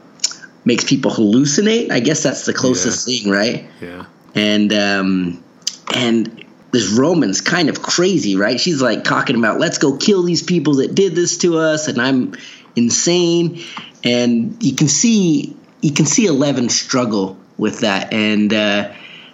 makes 0.65 0.83
people 0.83 1.11
hallucinate. 1.11 1.91
I 1.91 1.99
guess 1.99 2.23
that's 2.23 2.45
the 2.45 2.53
closest 2.53 3.05
thing, 3.05 3.29
right? 3.29 3.65
yeah, 3.81 4.05
and 4.35 4.73
um, 4.73 5.43
and 5.93 6.42
this 6.73 6.91
Roman's 6.91 7.39
kind 7.39 7.69
of 7.69 7.81
crazy, 7.81 8.35
right? 8.35 8.59
She's 8.59 8.81
like 8.81 9.03
talking 9.03 9.37
about 9.37 9.59
let's 9.59 9.77
go 9.77 9.95
kill 9.95 10.23
these 10.23 10.41
people 10.41 10.75
that 10.75 10.93
did 10.93 11.15
this 11.15 11.37
to 11.37 11.59
us, 11.59 11.87
and 11.87 12.01
I'm 12.01 12.35
insane. 12.75 13.61
And 14.03 14.61
you 14.61 14.75
can 14.75 14.89
see 14.89 15.55
you 15.81 15.93
can 15.93 16.05
see 16.05 16.25
Eleven 16.25 16.67
struggle 16.67 17.37
with 17.57 17.81
that, 17.81 18.11
and 18.11 18.51
uh, 18.51 18.91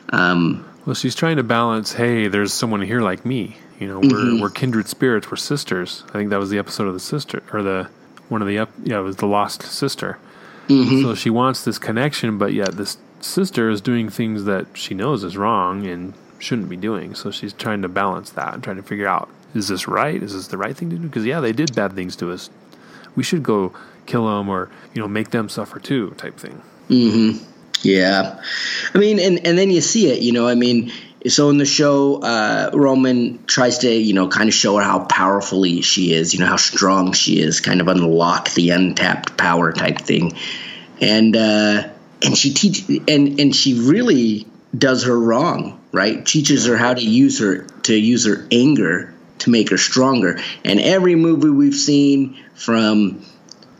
um, 0.10 0.66
well, 0.86 0.94
she's 0.94 1.16
trying 1.16 1.38
to 1.38 1.44
balance. 1.44 1.94
Hey, 1.94 2.28
there's 2.28 2.54
someone 2.54 2.82
here 2.82 3.00
like 3.00 3.26
me. 3.26 3.56
You 3.80 3.88
know, 3.88 4.00
we're 4.02 4.42
we're 4.42 4.50
kindred 4.50 4.88
spirits. 4.88 5.32
We're 5.32 5.38
sisters. 5.38 6.04
I 6.10 6.12
think 6.12 6.30
that 6.32 6.40
was 6.40 6.50
the 6.50 6.60
episode 6.60 6.88
of 6.88 6.94
the 6.94 7.00
sister 7.00 7.42
or 7.54 7.64
the 7.64 7.90
one 8.28 8.42
of 8.42 8.48
the 8.50 8.58
ep- 8.60 8.70
yeah, 8.84 9.00
it 9.00 9.04
was 9.04 9.16
the 9.16 9.28
lost 9.28 9.64
sister. 9.64 10.20
So 11.02 11.16
she 11.16 11.32
wants 11.32 11.64
this 11.64 11.80
connection, 11.80 12.38
but 12.38 12.54
yet 12.54 12.78
this 12.78 12.98
sister 13.22 13.72
is 13.72 13.82
doing 13.82 14.10
things 14.10 14.44
that 14.44 14.68
she 14.76 14.94
knows 14.94 15.24
is 15.24 15.36
wrong 15.36 15.88
and 15.88 16.14
shouldn't 16.40 16.70
be 16.70 16.78
doing. 16.78 17.16
So 17.16 17.32
she's 17.32 17.54
trying 17.54 17.82
to 17.84 17.88
balance 17.88 18.32
that 18.32 18.54
and 18.54 18.64
trying 18.64 18.78
to 18.78 18.84
figure 18.84 19.08
out 19.08 19.30
is 19.54 19.68
this 19.68 19.88
right? 19.88 20.22
Is 20.22 20.34
this 20.34 20.48
the 20.48 20.58
right 20.58 20.76
thing 20.76 20.90
to 20.92 20.96
do? 20.96 21.08
Because 21.08 21.26
yeah, 21.26 21.40
they 21.40 21.52
did 21.52 21.76
bad 21.76 21.94
things 21.94 22.16
to 22.18 22.32
us. 22.32 22.50
We 23.16 23.24
should 23.24 23.44
go 23.44 23.74
kill 24.06 24.26
them 24.28 24.50
or 24.50 24.70
you 24.94 25.02
know 25.02 25.08
make 25.08 25.32
them 25.32 25.50
suffer 25.50 25.80
too, 25.80 26.12
type 26.18 26.38
thing. 26.38 26.62
Hmm. 26.88 27.32
Yeah, 27.82 28.42
I 28.94 28.98
mean, 28.98 29.20
and 29.20 29.46
and 29.46 29.58
then 29.58 29.72
you 29.72 29.82
see 29.82 30.12
it. 30.12 30.22
You 30.22 30.34
know, 30.34 30.48
I 30.48 30.56
mean, 30.56 30.92
so 31.28 31.50
in 31.50 31.58
the 31.58 31.66
show, 31.66 32.22
uh, 32.22 32.72
Roman 32.74 33.46
tries 33.46 33.80
to 33.80 33.92
you 33.92 34.14
know 34.14 34.28
kind 34.28 34.50
of 34.50 34.54
show 34.54 34.76
her 34.78 34.84
how 34.84 35.06
powerfully 35.06 35.82
she 35.82 36.12
is. 36.12 36.34
You 36.34 36.42
know 36.42 36.48
how 36.48 36.58
strong 36.58 37.14
she 37.14 37.40
is, 37.40 37.62
kind 37.62 37.80
of 37.80 37.88
unlock 37.88 38.50
the 38.52 38.72
untapped 38.72 39.38
power 39.38 39.72
type 39.72 40.00
thing, 40.00 40.34
and 41.00 41.36
uh, 41.36 41.90
and 42.22 42.38
she 42.38 42.54
teach 42.54 42.84
and 43.08 43.40
and 43.40 43.56
she 43.56 43.80
really 43.80 44.46
does 44.78 45.04
her 45.04 45.18
wrong. 45.18 45.80
Right, 45.92 46.24
teaches 46.24 46.68
her 46.68 46.78
how 46.78 46.94
to 46.94 47.02
use 47.02 47.40
her 47.40 47.64
to 47.84 47.96
use 47.96 48.26
her 48.26 48.48
anger 48.52 49.14
to 49.40 49.50
make 49.50 49.70
her 49.70 49.78
stronger. 49.78 50.40
And 50.64 50.80
every 50.80 51.16
movie 51.16 51.50
we've 51.50 51.74
seen 51.74 52.38
from 52.54 53.26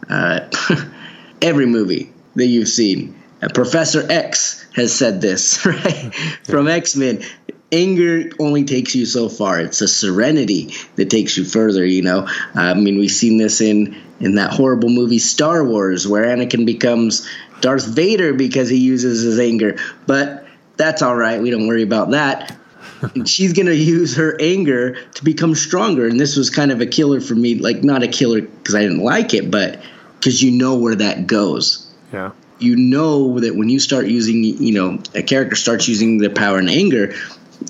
uh, 0.10 0.50
every 1.42 1.66
movie 1.68 2.12
that 2.36 2.48
you've 2.48 2.70
seen. 2.70 3.22
Uh, 3.42 3.50
Professor 3.54 4.06
X 4.10 4.66
has 4.76 4.94
said 4.94 5.22
this, 5.22 5.66
right? 5.66 6.14
From 6.46 6.68
X 6.68 6.96
Men. 6.96 7.24
Anger 7.72 8.32
only 8.40 8.64
takes 8.64 8.96
you 8.96 9.06
so 9.06 9.30
far. 9.30 9.60
It's 9.60 9.82
a 9.82 9.88
serenity 9.88 10.74
that 10.96 11.12
takes 11.12 11.38
you 11.38 11.46
further, 11.46 11.86
you 11.86 12.02
know. 12.02 12.28
I 12.56 12.74
mean, 12.74 12.98
we've 12.98 13.12
seen 13.12 13.38
this 13.38 13.62
in 13.62 13.96
in 14.20 14.36
that 14.36 14.52
horrible 14.52 14.90
movie 14.90 15.20
Star 15.20 15.64
Wars, 15.64 16.08
where 16.08 16.26
Anakin 16.26 16.66
becomes 16.66 17.30
Darth 17.62 17.86
Vader 17.86 18.34
because 18.34 18.70
he 18.70 18.78
uses 18.78 19.22
his 19.22 19.40
anger. 19.40 19.78
But 20.08 20.48
that's 20.80 21.02
all 21.02 21.16
right. 21.16 21.40
We 21.42 21.52
don't 21.52 21.68
worry 21.68 21.84
about 21.84 22.12
that. 22.12 22.58
She's 23.26 23.54
gonna 23.54 23.72
use 23.74 24.16
her 24.16 24.36
anger 24.40 24.96
to 25.16 25.24
become 25.24 25.54
stronger, 25.54 26.08
and 26.08 26.20
this 26.20 26.36
was 26.36 26.50
kind 26.50 26.72
of 26.72 26.82
a 26.82 26.88
killer 26.88 27.22
for 27.22 27.36
me. 27.36 27.56
Like 27.56 27.84
not 27.84 28.02
a 28.02 28.08
killer 28.08 28.42
because 28.42 28.74
I 28.74 28.82
didn't 28.82 29.04
like 29.04 29.34
it, 29.34 29.52
but 29.52 29.82
because 30.18 30.42
you 30.42 30.52
know 30.52 30.78
where 30.78 30.96
that 30.96 31.28
goes 31.28 31.86
Yeah. 32.12 32.32
you 32.58 32.76
know 32.76 33.40
that 33.40 33.56
when 33.56 33.70
you 33.70 33.80
start 33.80 34.08
using, 34.08 34.44
you 34.44 34.74
know, 34.74 35.00
a 35.14 35.22
character 35.22 35.56
starts 35.56 35.88
using 35.88 36.18
their 36.18 36.30
power 36.30 36.58
and 36.58 36.70
anger, 36.70 37.14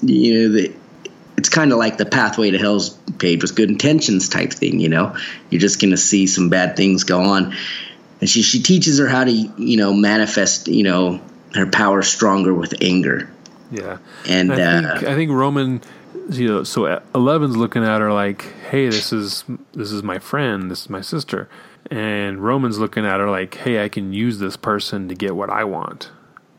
you 0.02 0.34
know 0.34 0.54
that 0.54 0.66
it's 0.66 0.76
it's 1.40 1.50
kind 1.50 1.72
of 1.72 1.78
like 1.80 1.98
the 1.98 2.06
pathway 2.06 2.52
to 2.52 2.58
hell's 2.58 2.90
page 3.18 3.42
with 3.42 3.56
good 3.56 3.70
intentions 3.70 4.30
type 4.30 4.52
thing. 4.54 4.80
You 4.80 4.90
know, 4.90 5.16
you're 5.50 5.62
just 5.62 5.80
going 5.82 5.92
to 5.92 5.98
see 5.98 6.28
some 6.28 6.50
bad 6.50 6.76
things 6.76 7.04
go 7.06 7.22
on, 7.22 7.56
and 8.22 8.30
she 8.30 8.42
she 8.44 8.62
teaches 8.62 9.00
her 9.00 9.08
how 9.08 9.24
to 9.24 9.32
you 9.32 9.78
know 9.78 9.94
manifest 9.94 10.68
you 10.68 10.84
know 10.84 11.22
her 11.54 11.66
power 11.66 12.02
stronger 12.02 12.54
with 12.54 12.74
anger. 12.82 13.30
Yeah, 13.72 13.98
and, 14.28 14.52
I, 14.52 14.56
think, 14.56 15.04
uh, 15.04 15.12
I 15.12 15.16
think 15.16 15.32
Roman, 15.32 15.82
you 16.32 16.48
know, 16.48 16.64
so 16.64 17.02
Eleven's 17.14 17.56
looking 17.56 17.84
at 17.84 18.02
her 18.02 18.12
like, 18.12 18.44
"Hey, 18.70 18.88
this 18.88 19.14
is 19.14 19.44
this 19.74 19.92
is 19.92 20.02
my 20.02 20.18
friend, 20.20 20.72
this 20.72 20.82
is 20.82 20.90
my 20.90 21.02
sister," 21.02 21.48
and 21.92 22.44
Roman's 22.44 22.80
looking 22.80 23.06
at 23.06 23.20
her 23.20 23.30
like, 23.30 23.56
"Hey, 23.56 23.84
I 23.84 23.90
can 23.90 24.12
use 24.12 24.40
this 24.40 24.58
person 24.58 25.08
to 25.10 25.16
get 25.16 25.36
what 25.36 25.50
I 25.50 25.64
want." 25.64 26.12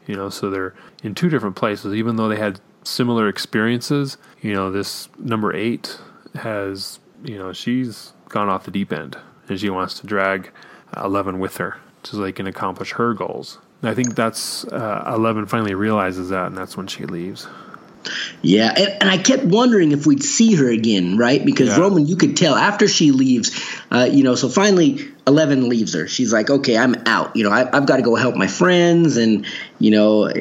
You 0.06 0.16
know, 0.16 0.28
so 0.28 0.50
they're 0.50 0.74
in 1.02 1.14
two 1.14 1.28
different 1.28 1.56
places, 1.56 1.94
even 1.94 2.16
though 2.16 2.28
they 2.28 2.36
had 2.36 2.60
similar 2.84 3.28
experiences. 3.28 4.16
You 4.40 4.54
know, 4.54 4.70
this 4.70 5.08
number 5.18 5.54
eight 5.54 5.98
has, 6.34 7.00
you 7.24 7.38
know, 7.38 7.52
she's 7.52 8.12
gone 8.28 8.48
off 8.48 8.64
the 8.64 8.70
deep 8.70 8.92
end 8.92 9.18
and 9.48 9.60
she 9.60 9.68
wants 9.68 9.98
to 10.00 10.06
drag 10.06 10.50
Eleven 10.96 11.38
with 11.38 11.58
her 11.58 11.76
so 12.02 12.16
they 12.16 12.32
can 12.32 12.46
accomplish 12.46 12.92
her 12.92 13.12
goals. 13.12 13.58
I 13.82 13.94
think 13.94 14.14
that's 14.14 14.64
uh, 14.64 15.12
Eleven 15.14 15.46
finally 15.46 15.74
realizes 15.74 16.28
that, 16.28 16.46
and 16.46 16.56
that's 16.56 16.76
when 16.76 16.86
she 16.86 17.06
leaves. 17.06 17.46
Yeah, 18.42 18.72
and, 18.74 18.88
and, 19.02 19.10
I 19.10 19.18
kept 19.18 19.44
wondering 19.44 19.92
if 19.92 20.06
we'd 20.06 20.22
see 20.22 20.54
her 20.54 20.70
again, 20.70 21.18
right? 21.18 21.44
Because 21.44 21.68
yeah. 21.68 21.80
Roman, 21.80 22.06
you 22.06 22.16
could 22.16 22.36
tell 22.36 22.54
after 22.54 22.88
she 22.88 23.10
leaves, 23.10 23.58
uh, 23.90 24.08
you 24.10 24.22
know. 24.22 24.34
So 24.34 24.48
finally, 24.48 25.08
Eleven 25.26 25.68
leaves 25.68 25.94
her. 25.94 26.08
She's 26.08 26.32
like, 26.32 26.48
"Okay, 26.48 26.78
I'm 26.78 26.94
out. 27.06 27.36
You 27.36 27.44
know, 27.44 27.50
I, 27.50 27.64
have 27.72 27.86
got 27.86 27.96
to 27.96 28.02
go 28.02 28.14
help 28.14 28.36
my 28.36 28.46
friends, 28.46 29.16
and 29.16 29.46
you 29.78 29.90
know, 29.90 30.32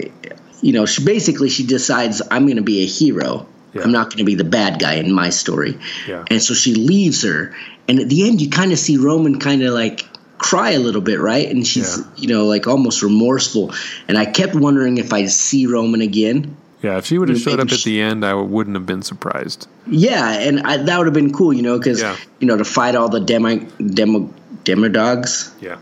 you 0.62 0.74
know, 0.74 0.86
she 0.86 1.04
basically 1.04 1.50
she 1.50 1.66
decides 1.66 2.22
I'm 2.32 2.46
going 2.46 2.58
to 2.58 2.64
be 2.64 2.84
a 2.84 2.88
hero. 2.88 3.48
Yeah. 3.74 3.84
I'm 3.84 3.92
not 3.92 4.08
going 4.08 4.20
to 4.20 4.24
be 4.24 4.36
the 4.36 4.46
bad 4.46 4.80
guy 4.80 4.96
in 4.96 5.12
my 5.12 5.30
story. 5.30 5.78
Yeah. 6.08 6.26
And 6.32 6.42
so 6.42 6.54
she 6.54 6.74
leaves 6.76 7.24
her, 7.24 7.56
and 7.88 8.00
at 8.00 8.10
the 8.10 8.28
end, 8.28 8.42
you 8.42 8.50
kind 8.50 8.72
of 8.72 8.80
see 8.80 8.98
Roman 8.98 9.40
kind 9.40 9.64
of 9.64 9.74
like 9.74 10.09
cry 10.40 10.72
a 10.72 10.80
little 10.80 11.02
bit, 11.02 11.20
right? 11.20 11.48
And 11.48 11.68
she's, 11.68 11.98
yeah. 11.98 12.04
you 12.18 12.28
know, 12.28 12.46
like 12.46 12.66
almost 12.66 13.04
remorseful. 13.04 13.74
And 14.08 14.18
I 14.18 14.26
kept 14.26 14.56
wondering 14.56 14.98
if 14.98 15.14
I'd 15.14 15.30
see 15.30 15.68
Roman 15.68 16.02
again. 16.02 16.58
Yeah, 16.82 16.98
if 16.98 17.06
she 17.06 17.18
would 17.18 17.28
have 17.28 17.40
showed 17.40 17.60
up 17.60 17.72
at 17.72 17.84
the 17.84 18.02
end, 18.02 18.26
I 18.26 18.34
wouldn't 18.34 18.78
have 18.78 18.86
been 18.86 19.02
surprised. 19.02 19.68
Yeah, 19.86 20.32
and 20.32 20.62
I, 20.62 20.78
that 20.78 20.98
would 20.98 21.08
have 21.08 21.14
been 21.14 21.34
cool, 21.34 21.52
you 21.52 21.62
know, 21.62 21.78
because 21.78 22.02
yeah. 22.02 22.16
you 22.40 22.48
know 22.48 22.56
to 22.56 22.64
fight 22.64 22.96
all 22.96 23.10
the 23.10 23.20
demo 23.20 23.58
demo 23.58 24.34
demo 24.64 24.88
dogs. 24.88 25.54
Yeah, 25.60 25.78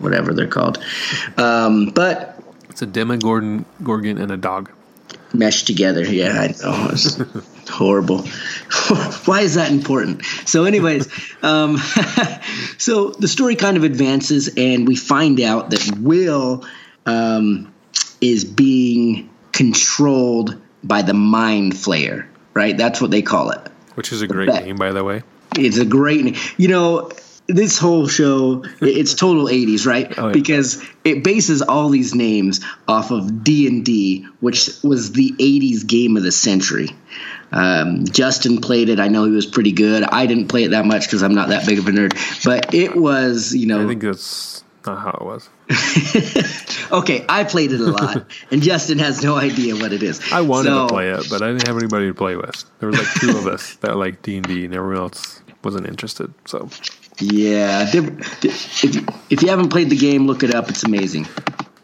whatever 0.00 0.34
they're 0.34 0.48
called. 0.48 0.82
Um, 1.36 1.90
but 1.90 2.42
it's 2.68 2.82
a 2.82 2.86
Demogorgon 2.86 3.64
Gorgon 3.84 4.18
and 4.18 4.32
a 4.32 4.36
dog. 4.36 4.72
Meshed 5.32 5.68
together. 5.68 6.04
Yeah, 6.04 6.32
I 6.32 6.54
know. 6.60 6.90
Horrible. 7.72 8.18
Why 9.24 9.40
is 9.40 9.54
that 9.54 9.70
important? 9.70 10.24
So, 10.44 10.64
anyways, 10.64 11.08
um, 11.42 11.78
so 12.78 13.10
the 13.10 13.28
story 13.28 13.56
kind 13.56 13.78
of 13.78 13.84
advances, 13.84 14.50
and 14.56 14.86
we 14.86 14.94
find 14.94 15.40
out 15.40 15.70
that 15.70 15.98
Will 15.98 16.66
um, 17.06 17.72
is 18.20 18.44
being 18.44 19.30
controlled 19.52 20.60
by 20.84 21.00
the 21.02 21.14
Mind 21.14 21.72
Flayer. 21.72 22.26
Right? 22.54 22.76
That's 22.76 23.00
what 23.00 23.10
they 23.10 23.22
call 23.22 23.50
it. 23.50 23.60
Which 23.94 24.12
is 24.12 24.20
a 24.20 24.26
great 24.26 24.48
name, 24.48 24.76
by 24.76 24.92
the 24.92 25.02
way. 25.02 25.22
It's 25.56 25.78
a 25.78 25.86
great 25.86 26.24
name. 26.24 26.36
You 26.58 26.68
know, 26.68 27.10
this 27.46 27.78
whole 27.78 28.06
show 28.06 28.64
it's 28.80 29.14
total 29.14 29.46
80s 29.46 29.86
right 29.86 30.16
oh, 30.16 30.26
yeah. 30.28 30.32
because 30.32 30.82
it 31.04 31.24
bases 31.24 31.60
all 31.60 31.88
these 31.88 32.14
names 32.14 32.60
off 32.86 33.10
of 33.10 33.42
d&d 33.42 34.26
which 34.40 34.70
was 34.82 35.12
the 35.12 35.32
80s 35.32 35.86
game 35.86 36.16
of 36.16 36.22
the 36.22 36.32
century 36.32 36.88
um, 37.52 38.04
justin 38.04 38.60
played 38.60 38.88
it 38.88 38.98
i 39.00 39.08
know 39.08 39.24
he 39.24 39.30
was 39.30 39.46
pretty 39.46 39.72
good 39.72 40.02
i 40.04 40.26
didn't 40.26 40.48
play 40.48 40.64
it 40.64 40.70
that 40.70 40.84
much 40.84 41.06
because 41.06 41.22
i'm 41.22 41.34
not 41.34 41.48
that 41.48 41.66
big 41.66 41.78
of 41.78 41.86
a 41.86 41.90
nerd 41.90 42.44
but 42.44 42.74
it 42.74 42.96
was 42.96 43.54
you 43.54 43.66
know 43.66 43.84
i 43.84 43.86
think 43.86 44.02
that's 44.02 44.64
not 44.84 44.98
how 44.98 45.10
it 45.10 45.22
was 45.22 45.48
okay 46.92 47.24
i 47.28 47.44
played 47.44 47.70
it 47.70 47.80
a 47.80 47.84
lot 47.84 48.24
and 48.50 48.62
justin 48.62 48.98
has 48.98 49.22
no 49.22 49.36
idea 49.36 49.76
what 49.76 49.92
it 49.92 50.02
is 50.02 50.20
i 50.32 50.40
wanted 50.40 50.70
so, 50.70 50.88
to 50.88 50.92
play 50.92 51.10
it 51.10 51.24
but 51.30 51.40
i 51.40 51.46
didn't 51.46 51.66
have 51.66 51.76
anybody 51.76 52.08
to 52.08 52.14
play 52.14 52.34
with 52.34 52.64
there 52.80 52.88
was 52.88 52.98
like 52.98 53.20
two 53.20 53.30
of 53.30 53.46
us 53.46 53.76
that 53.80 53.96
like 53.96 54.22
d&d 54.22 54.64
and 54.64 54.74
everyone 54.74 55.04
else 55.04 55.40
wasn't 55.62 55.86
interested 55.86 56.34
so 56.46 56.68
yeah, 57.20 57.86
if 57.92 58.82
if 59.30 59.42
you 59.42 59.48
haven't 59.48 59.68
played 59.68 59.90
the 59.90 59.96
game, 59.96 60.26
look 60.26 60.42
it 60.42 60.54
up. 60.54 60.68
It's 60.68 60.82
amazing. 60.82 61.26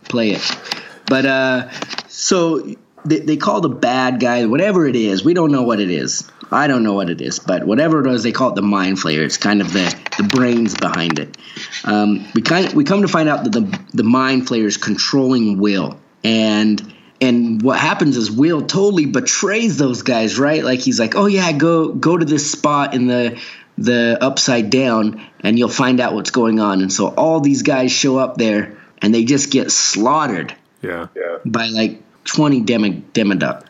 Play 0.05 0.31
it. 0.31 0.59
But 1.07 1.27
uh, 1.27 1.71
so 2.09 2.75
they, 3.05 3.21
they 3.21 3.37
call 3.37 3.61
the 3.61 3.69
bad 3.69 4.21
guy 4.21 4.47
whatever 4.47 4.87
it 4.87 4.97
is. 4.97 5.25
We 5.25 5.35
don't 5.35 5.53
know 5.53 5.63
what 5.63 5.81
it 5.81 5.91
is. 5.91 6.29
I 6.51 6.67
don't 6.67 6.83
know 6.83 6.95
what 6.95 7.11
it 7.11 7.21
is, 7.21 7.39
but 7.39 7.67
whatever 7.67 8.05
it 8.05 8.11
is, 8.11 8.23
they 8.23 8.33
call 8.33 8.51
it 8.51 8.55
the 8.55 8.63
mind 8.63 8.97
flayer. 8.97 9.25
It's 9.25 9.37
kind 9.37 9.61
of 9.61 9.73
the, 9.73 9.95
the 10.17 10.23
brains 10.25 10.75
behind 10.75 11.19
it. 11.19 11.37
Um, 11.85 12.27
we 12.35 12.43
kind 12.43 12.67
of, 12.67 12.75
we 12.75 12.85
come 12.85 13.03
to 13.03 13.09
find 13.09 13.29
out 13.29 13.45
that 13.45 13.53
the 13.53 13.81
the 13.93 14.03
mind 14.03 14.47
flayer 14.47 14.65
is 14.65 14.79
controlling 14.79 15.59
Will, 15.59 16.01
and 16.25 16.95
and 17.21 17.61
what 17.61 17.79
happens 17.79 18.17
is 18.17 18.31
Will 18.31 18.63
totally 18.63 19.07
betrays 19.07 19.77
those 19.77 20.03
guys, 20.03 20.39
right? 20.39 20.65
Like 20.65 20.81
he's 20.81 20.99
like, 20.99 21.17
oh 21.17 21.27
yeah, 21.27 21.53
go 21.53 21.93
go 21.93 22.17
to 22.17 22.25
this 22.25 22.51
spot 22.51 22.95
in 22.95 23.07
the 23.07 23.39
the 23.77 24.19
upside 24.21 24.71
down 24.71 25.25
and 25.41 25.59
you'll 25.59 25.69
find 25.69 26.01
out 26.01 26.15
what's 26.15 26.31
going 26.31 26.61
on. 26.61 26.81
And 26.81 26.93
so 26.93 27.09
all 27.09 27.41
these 27.41 27.63
guys 27.63 27.93
show 27.93 28.19
up 28.19 28.37
there 28.37 28.77
and 29.01 29.15
they 29.15 29.25
just 29.25 29.53
get 29.53 29.71
slaughtered. 29.71 30.55
Yeah. 30.83 31.07
yeah. 31.15 31.39
By 31.45 31.67
like 31.67 32.03
20 32.25 32.61
demi 32.63 33.03
demodog. 33.13 33.65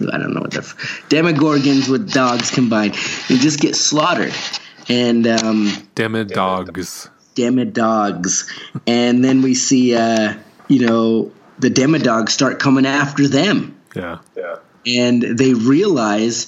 I 0.00 0.16
don't 0.18 0.32
know 0.32 0.40
what 0.40 0.52
the 0.52 0.60
demogorgons 1.08 1.88
with 1.88 2.12
dogs 2.12 2.50
combined. 2.50 2.94
They 3.28 3.36
just 3.36 3.60
get 3.60 3.76
slaughtered. 3.76 4.32
And 4.88 5.26
um 5.26 5.66
demodogs. 5.94 7.10
Demodogs. 7.34 8.50
and 8.86 9.24
then 9.24 9.42
we 9.42 9.54
see 9.54 9.94
uh, 9.94 10.34
you 10.68 10.86
know, 10.86 11.32
the 11.58 11.70
demodogs 11.70 12.30
start 12.30 12.58
coming 12.58 12.86
after 12.86 13.28
them. 13.28 13.78
Yeah. 13.94 14.18
Yeah. 14.36 14.56
And 14.86 15.22
they 15.22 15.52
realize 15.52 16.46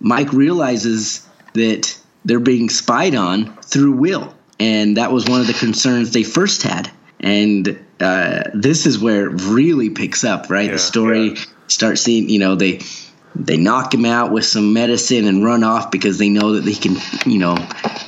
Mike 0.00 0.32
realizes 0.32 1.26
that 1.54 1.98
they're 2.24 2.40
being 2.40 2.68
spied 2.68 3.14
on 3.14 3.56
through 3.62 3.92
Will. 3.92 4.34
And 4.58 4.96
that 4.96 5.12
was 5.12 5.24
one 5.26 5.40
of 5.40 5.46
the 5.46 5.54
concerns 5.54 6.12
they 6.12 6.24
first 6.24 6.62
had. 6.62 6.90
And 7.20 7.82
uh, 8.00 8.50
this 8.54 8.86
is 8.86 8.98
where 8.98 9.26
it 9.26 9.42
really 9.42 9.90
picks 9.90 10.24
up, 10.24 10.50
right? 10.50 10.66
Yeah, 10.66 10.72
the 10.72 10.78
story 10.78 11.30
yeah. 11.30 11.44
starts 11.66 12.02
seeing, 12.02 12.28
you 12.28 12.38
know, 12.38 12.54
they 12.54 12.80
they 13.34 13.56
knock 13.56 13.94
him 13.94 14.04
out 14.04 14.32
with 14.32 14.44
some 14.44 14.72
medicine 14.72 15.26
and 15.26 15.44
run 15.44 15.62
off 15.62 15.90
because 15.90 16.18
they 16.18 16.28
know 16.28 16.54
that 16.54 16.62
they 16.62 16.74
can, 16.74 16.96
you 17.24 17.38
know, 17.38 17.56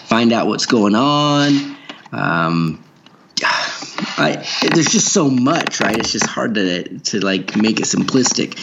find 0.07 0.33
out 0.33 0.47
what's 0.47 0.67
going 0.67 0.95
on. 0.95 1.77
Um, 2.11 2.85
I, 3.45 4.45
there's 4.73 4.89
just 4.89 5.13
so 5.13 5.31
much, 5.31 5.81
right? 5.81 5.97
It's 5.97 6.13
just 6.13 6.27
hard 6.27 6.55
to 6.55 6.99
to 6.99 7.21
like 7.21 7.57
make 7.57 7.81
it 7.81 7.85
simplistic, 7.85 8.59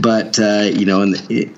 but 0.00 0.38
uh, 0.38 0.70
you 0.72 0.86
know, 0.86 1.02
and 1.02 1.14
it, 1.30 1.50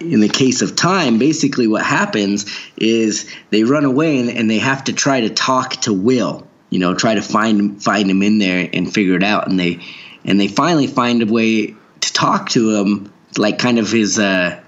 in 0.00 0.20
the 0.20 0.28
case 0.28 0.62
of 0.62 0.76
time, 0.76 1.18
basically 1.18 1.66
what 1.66 1.84
happens 1.84 2.46
is 2.76 3.30
they 3.50 3.64
run 3.64 3.84
away 3.84 4.18
and, 4.18 4.30
and, 4.30 4.50
they 4.50 4.58
have 4.58 4.84
to 4.84 4.92
try 4.92 5.20
to 5.20 5.30
talk 5.30 5.72
to 5.82 5.92
Will. 5.92 6.46
You 6.74 6.80
know, 6.80 6.92
try 6.92 7.14
to 7.14 7.22
find 7.22 7.80
find 7.80 8.10
him 8.10 8.20
in 8.20 8.38
there 8.38 8.68
and 8.72 8.92
figure 8.92 9.14
it 9.14 9.22
out. 9.22 9.48
And 9.48 9.60
they 9.60 9.78
and 10.24 10.40
they 10.40 10.48
finally 10.48 10.88
find 10.88 11.22
a 11.22 11.26
way 11.26 11.68
to 11.68 12.12
talk 12.12 12.48
to 12.50 12.74
him, 12.74 13.12
like 13.38 13.60
kind 13.60 13.78
of 13.78 13.88
his. 13.92 14.18
Uh, 14.18 14.60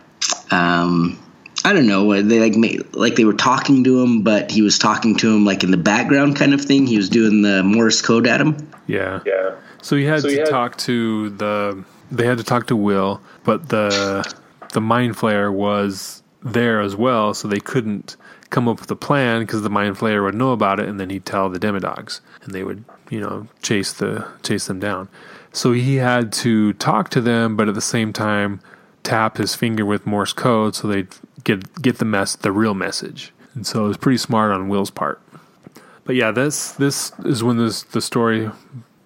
um, 0.53 1.19
I 1.65 1.73
don't 1.73 1.89
know. 1.89 2.23
They 2.23 2.39
like 2.39 2.55
made, 2.55 2.95
like 2.95 3.17
they 3.17 3.25
were 3.25 3.35
talking 3.35 3.83
to 3.83 4.01
him, 4.01 4.23
but 4.23 4.53
he 4.53 4.63
was 4.63 4.79
talking 4.79 5.17
to 5.17 5.35
him 5.35 5.45
like 5.45 5.65
in 5.65 5.73
the 5.73 5.77
background 5.77 6.37
kind 6.37 6.55
of 6.55 6.61
thing. 6.61 6.87
He 6.87 6.97
was 6.97 7.09
doing 7.09 7.43
the 7.43 7.65
Morse 7.65 8.03
code 8.03 8.29
at 8.29 8.41
him. 8.41 8.71
Yeah, 8.87 9.21
yeah. 9.27 9.57
So 9.83 9.97
he 9.97 10.05
had 10.05 10.23
so 10.23 10.29
to 10.29 10.37
had, 10.37 10.49
talk 10.49 10.77
to 10.79 11.31
the. 11.31 11.85
They 12.13 12.25
had 12.25 12.39
to 12.39 12.45
talk 12.45 12.69
to 12.69 12.77
Will, 12.77 13.21
but 13.43 13.69
the 13.69 14.33
the 14.75 14.81
mind 14.81 15.17
flayer 15.17 15.53
was 15.53 16.23
there 16.41 16.81
as 16.81 16.95
well, 16.95 17.35
so 17.35 17.49
they 17.49 17.59
couldn't 17.59 18.17
come 18.51 18.69
up 18.69 18.81
with 18.81 18.91
a 18.91 18.97
plan 18.97 19.41
because 19.41 19.63
the 19.63 19.71
mind 19.71 19.97
flayer 19.97 20.23
would 20.23 20.35
know 20.35 20.53
about 20.53 20.81
it, 20.81 20.89
and 20.89 20.99
then 21.01 21.11
he'd 21.11 21.27
tell 21.27 21.49
the 21.49 21.59
demodogs, 21.59 22.21
and 22.43 22.55
they 22.55 22.63
would, 22.63 22.85
you 23.11 23.21
know, 23.21 23.47
chase 23.63 23.93
the 23.93 24.27
chase 24.43 24.67
them 24.67 24.79
down. 24.79 25.09
So 25.53 25.73
he 25.73 25.97
had 25.97 26.33
to 26.35 26.75
talk 26.75 27.09
to 27.11 27.21
them, 27.21 27.57
but 27.57 27.69
at 27.69 27.75
the 27.75 27.81
same 27.81 28.13
time 28.13 28.61
tap 29.07 29.37
his 29.37 29.55
finger 29.55 29.87
with 29.87 30.05
Morse 30.05 30.33
code 30.33 30.75
so 30.75 30.89
they'd 30.89 31.09
get 31.45 31.81
get 31.81 31.99
the 31.99 32.05
mess 32.05 32.35
the 32.35 32.53
real 32.53 32.75
message. 32.75 33.33
And 33.55 33.67
so 33.67 33.85
it 33.85 33.89
was 33.89 33.97
pretty 33.97 34.19
smart 34.19 34.53
on 34.53 34.69
Will's 34.69 34.91
part. 34.91 35.21
But 36.05 36.17
yeah, 36.17 36.31
this 36.31 36.73
this 36.73 37.13
is 37.25 37.43
when 37.43 37.57
this 37.57 37.83
the 37.83 38.01
story 38.01 38.51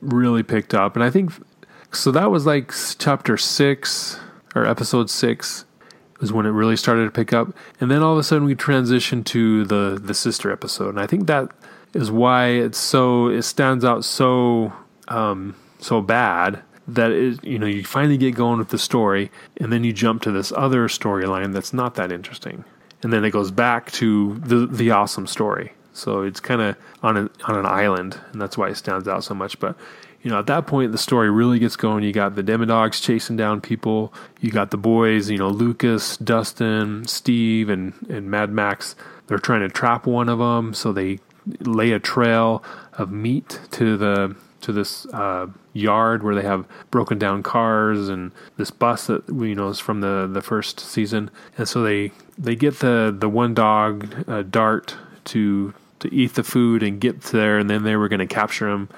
really 0.01 0.43
picked 0.43 0.75
up, 0.75 0.97
and 0.97 1.05
I 1.05 1.11
think 1.11 1.33
so. 1.93 2.11
That 2.11 2.31
was 2.31 2.47
like 2.47 2.73
chapter 2.99 3.37
six 3.37 4.19
or 4.55 4.67
episode 4.67 5.11
six 5.11 5.65
was 6.21 6.33
when 6.33 6.47
it 6.47 6.51
really 6.51 6.77
started 6.77 7.05
to 7.05 7.11
pick 7.11 7.33
up. 7.33 7.49
And 7.81 7.91
then 7.91 8.03
all 8.03 8.13
of 8.13 8.19
a 8.19 8.23
sudden 8.23 8.45
we 8.45 8.55
transitioned 8.55 9.25
to 9.27 9.65
the 9.65 10.01
the 10.03 10.15
sister 10.15 10.53
episode, 10.53 10.91
and 10.91 11.01
I 11.01 11.07
think 11.07 11.27
that 11.27 11.51
is 11.95 12.11
why 12.11 12.49
it's 12.49 12.79
so 12.79 13.29
it 13.29 13.43
stands 13.43 13.85
out 13.85 14.05
so 14.05 14.73
um, 15.09 15.57
so 15.79 16.01
bad 16.01 16.63
that 16.87 17.11
it, 17.11 17.43
you 17.45 17.59
know 17.59 17.67
you 17.67 17.85
finally 17.85 18.17
get 18.17 18.35
going 18.35 18.59
with 18.59 18.69
the 18.69 18.79
story 18.79 19.31
and 19.59 19.73
then 19.73 19.85
you 19.85 19.93
jump 19.93 20.23
to 20.23 20.31
this 20.31 20.53
other 20.57 20.89
storyline 20.89 21.53
that's 21.53 21.73
not 21.73 21.95
that 21.95 22.13
interesting. 22.13 22.65
And 23.03 23.13
then 23.13 23.25
it 23.25 23.31
goes 23.31 23.51
back 23.51 23.91
to 23.93 24.39
the 24.41 24.67
the 24.67 24.91
awesome 24.91 25.27
story. 25.27 25.73
So 25.93 26.23
it's 26.23 26.41
kind 26.41 26.61
of 26.61 26.77
on 27.03 27.17
an 27.17 27.31
on 27.45 27.57
an 27.57 27.67
island 27.67 28.21
and 28.33 28.41
that's 28.41 28.59
why 28.59 28.69
it 28.69 28.77
stands 28.77 29.09
out 29.09 29.25
so 29.25 29.35
much. 29.35 29.59
But 29.59 29.77
you 30.23 30.31
know 30.31 30.39
at 30.39 30.47
that 30.47 30.67
point 30.67 30.93
the 30.93 30.99
story 30.99 31.31
really 31.31 31.59
gets 31.59 31.77
going. 31.77 32.05
You 32.05 32.13
got 32.13 32.35
the 32.35 32.43
demodogs 32.43 33.03
chasing 33.03 33.37
down 33.37 33.61
people. 33.61 34.13
You 34.41 34.51
got 34.51 34.71
the 34.71 34.77
boys 34.77 35.31
you 35.31 35.39
know 35.39 35.49
lucas 35.49 36.17
dustin 36.17 37.07
steve 37.07 37.69
and 37.69 37.95
and 38.09 38.31
mad 38.31 38.51
max. 38.51 38.95
They're 39.27 39.39
trying 39.39 39.61
to 39.61 39.69
trap 39.69 40.07
one 40.07 40.29
of 40.29 40.39
them 40.39 40.75
so 40.75 40.93
they 40.93 41.21
lay 41.61 41.93
a 41.93 41.99
trail 41.99 42.63
of 42.95 43.11
meat 43.11 43.61
to 43.73 43.97
the 43.97 44.37
to 44.61 44.73
this 44.73 45.07
uh, 45.07 45.47
yard 45.73 46.23
where 46.23 46.35
they 46.35 46.43
have 46.43 46.67
broken 46.91 47.19
down 47.19 47.43
cars 47.43 48.09
and 48.09 48.33
this 48.57 48.71
bus 48.71 49.07
that 49.07 49.27
you 49.29 49.55
know 49.55 49.69
is 49.69 49.79
from 49.79 50.01
the 50.01 50.29
the 50.31 50.43
first 50.43 50.81
season. 50.81 51.31
And 51.57 51.69
so 51.69 51.83
they 51.83 52.13
they 52.39 52.55
get 52.55 52.81
the 52.81 53.15
the 53.17 53.29
one 53.29 53.55
dog 53.55 54.25
uh, 54.29 54.43
dart 54.43 54.97
to 55.27 55.75
to 56.01 56.15
eat 56.15 56.35
the 56.35 56.43
food 56.43 56.83
and 56.83 57.01
get 57.01 57.21
there 57.25 57.59
and 57.59 57.69
then 57.69 57.83
they 57.85 57.95
were 57.97 58.09
going 58.09 58.21
to 58.21 58.27
capture 58.27 58.69
him 58.69 58.89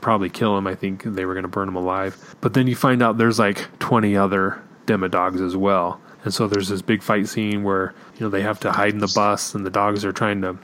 probably 0.00 0.28
kill 0.28 0.56
him. 0.56 0.66
I 0.66 0.74
think 0.74 1.02
they 1.04 1.24
were 1.24 1.34
going 1.34 1.42
to 1.42 1.48
burn 1.48 1.68
him 1.68 1.76
alive. 1.76 2.36
But 2.40 2.54
then 2.54 2.66
you 2.66 2.76
find 2.76 3.02
out 3.02 3.18
there's 3.18 3.38
like 3.38 3.78
20 3.78 4.16
other 4.16 4.62
demodogs 4.86 5.44
as 5.44 5.56
well. 5.56 6.00
And 6.24 6.34
so 6.34 6.46
there's 6.46 6.68
this 6.68 6.82
big 6.82 7.02
fight 7.02 7.28
scene 7.28 7.62
where 7.62 7.94
you 8.16 8.20
know 8.20 8.30
they 8.30 8.42
have 8.42 8.60
to 8.60 8.72
hide 8.72 8.92
in 8.92 8.98
the 8.98 9.12
bus 9.14 9.54
and 9.54 9.64
the 9.64 9.70
dogs 9.70 10.04
are 10.04 10.12
trying 10.12 10.42
to 10.42 10.58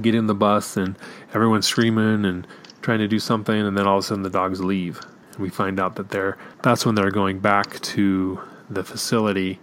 get 0.00 0.14
in 0.14 0.26
the 0.26 0.34
bus 0.34 0.76
and 0.76 0.96
everyone's 1.34 1.66
screaming 1.66 2.24
and 2.24 2.46
trying 2.82 2.98
to 3.00 3.08
do 3.08 3.18
something. 3.18 3.60
And 3.60 3.76
then 3.76 3.86
all 3.86 3.98
of 3.98 4.04
a 4.04 4.06
sudden 4.06 4.22
the 4.22 4.30
dogs 4.30 4.62
leave. 4.62 5.00
And 5.32 5.40
we 5.40 5.50
find 5.50 5.78
out 5.78 5.96
that 5.96 6.10
they're 6.10 6.38
that's 6.62 6.86
when 6.86 6.94
they're 6.94 7.10
going 7.10 7.40
back 7.40 7.80
to 7.80 8.40
the 8.70 8.84
facility 8.84 9.60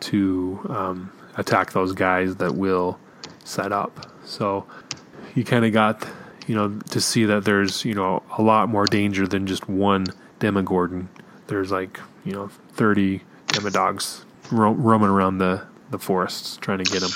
to 0.00 0.60
um, 0.68 1.12
attack 1.36 1.72
those 1.72 1.92
guys 1.92 2.36
that 2.36 2.54
will 2.54 2.98
set 3.44 3.72
up. 3.72 4.10
So 4.24 4.66
you 5.34 5.44
kind 5.44 5.64
of 5.64 5.72
got 5.72 6.06
you 6.46 6.54
know 6.54 6.78
to 6.90 7.00
see 7.00 7.24
that 7.24 7.44
there's 7.44 7.84
you 7.84 7.94
know 7.94 8.22
a 8.38 8.42
lot 8.42 8.68
more 8.68 8.84
danger 8.86 9.26
than 9.26 9.46
just 9.46 9.68
one 9.68 10.06
demogorgon 10.38 11.08
there's 11.46 11.70
like 11.70 11.98
you 12.24 12.32
know 12.32 12.48
30 12.74 13.20
demodogs 13.48 14.24
ro- 14.50 14.72
roaming 14.72 15.08
around 15.10 15.38
the 15.38 15.62
the 15.90 15.98
forests 15.98 16.56
trying 16.58 16.78
to 16.78 16.84
get 16.84 17.00
them 17.00 17.10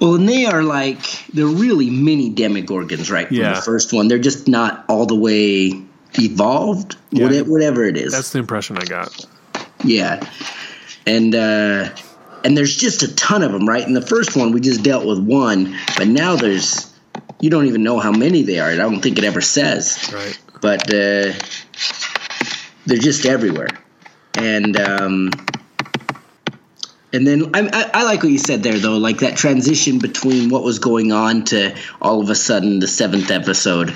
Well, 0.00 0.14
and 0.14 0.28
they 0.28 0.44
are 0.46 0.62
like 0.62 1.00
they're 1.32 1.46
really 1.46 1.90
mini 1.90 2.30
demigorgons, 2.32 3.10
right? 3.10 3.26
From 3.28 3.36
Yeah. 3.36 3.54
the 3.54 3.62
first 3.62 3.92
one, 3.92 4.06
they're 4.08 4.18
just 4.18 4.46
not 4.48 4.84
all 4.88 5.06
the 5.06 5.16
way 5.16 5.82
evolved. 6.18 6.96
Yeah. 7.10 7.24
Whatever, 7.24 7.50
whatever 7.50 7.84
it 7.84 7.96
is. 7.96 8.12
that's 8.12 8.30
the 8.30 8.38
impression 8.38 8.76
i 8.78 8.84
got 8.84 9.26
Yeah, 9.84 10.22
and 11.06 11.34
uh, 11.34 11.88
and 12.44 12.56
there's 12.56 12.76
just 12.76 13.02
a 13.02 13.14
ton 13.16 13.42
of 13.42 13.50
them, 13.52 13.68
right? 13.68 13.84
In 13.86 13.94
the 13.94 14.06
first 14.06 14.36
one, 14.36 14.52
we 14.52 14.60
just 14.60 14.82
dealt 14.84 15.04
with 15.06 15.18
one, 15.18 15.76
but 15.96 16.06
now 16.06 16.36
there's 16.36 16.91
you 17.42 17.50
don't 17.50 17.66
even 17.66 17.82
know 17.82 17.98
how 17.98 18.12
many 18.12 18.42
they 18.42 18.58
are. 18.58 18.70
I 18.70 18.76
don't 18.76 19.02
think 19.02 19.18
it 19.18 19.24
ever 19.24 19.42
says, 19.42 20.10
right 20.14 20.38
but 20.62 20.88
uh, 20.94 21.32
they're 22.86 22.98
just 22.98 23.26
everywhere, 23.26 23.68
and 24.34 24.80
um, 24.80 25.30
and 27.12 27.26
then 27.26 27.54
I, 27.54 27.68
I, 27.70 27.90
I 27.92 28.02
like 28.04 28.22
what 28.22 28.32
you 28.32 28.38
said 28.38 28.62
there, 28.62 28.78
though, 28.78 28.96
like 28.96 29.18
that 29.18 29.36
transition 29.36 29.98
between 29.98 30.48
what 30.48 30.62
was 30.62 30.78
going 30.78 31.12
on 31.12 31.44
to 31.46 31.76
all 32.00 32.22
of 32.22 32.30
a 32.30 32.34
sudden 32.34 32.78
the 32.78 32.88
seventh 32.88 33.30
episode 33.30 33.94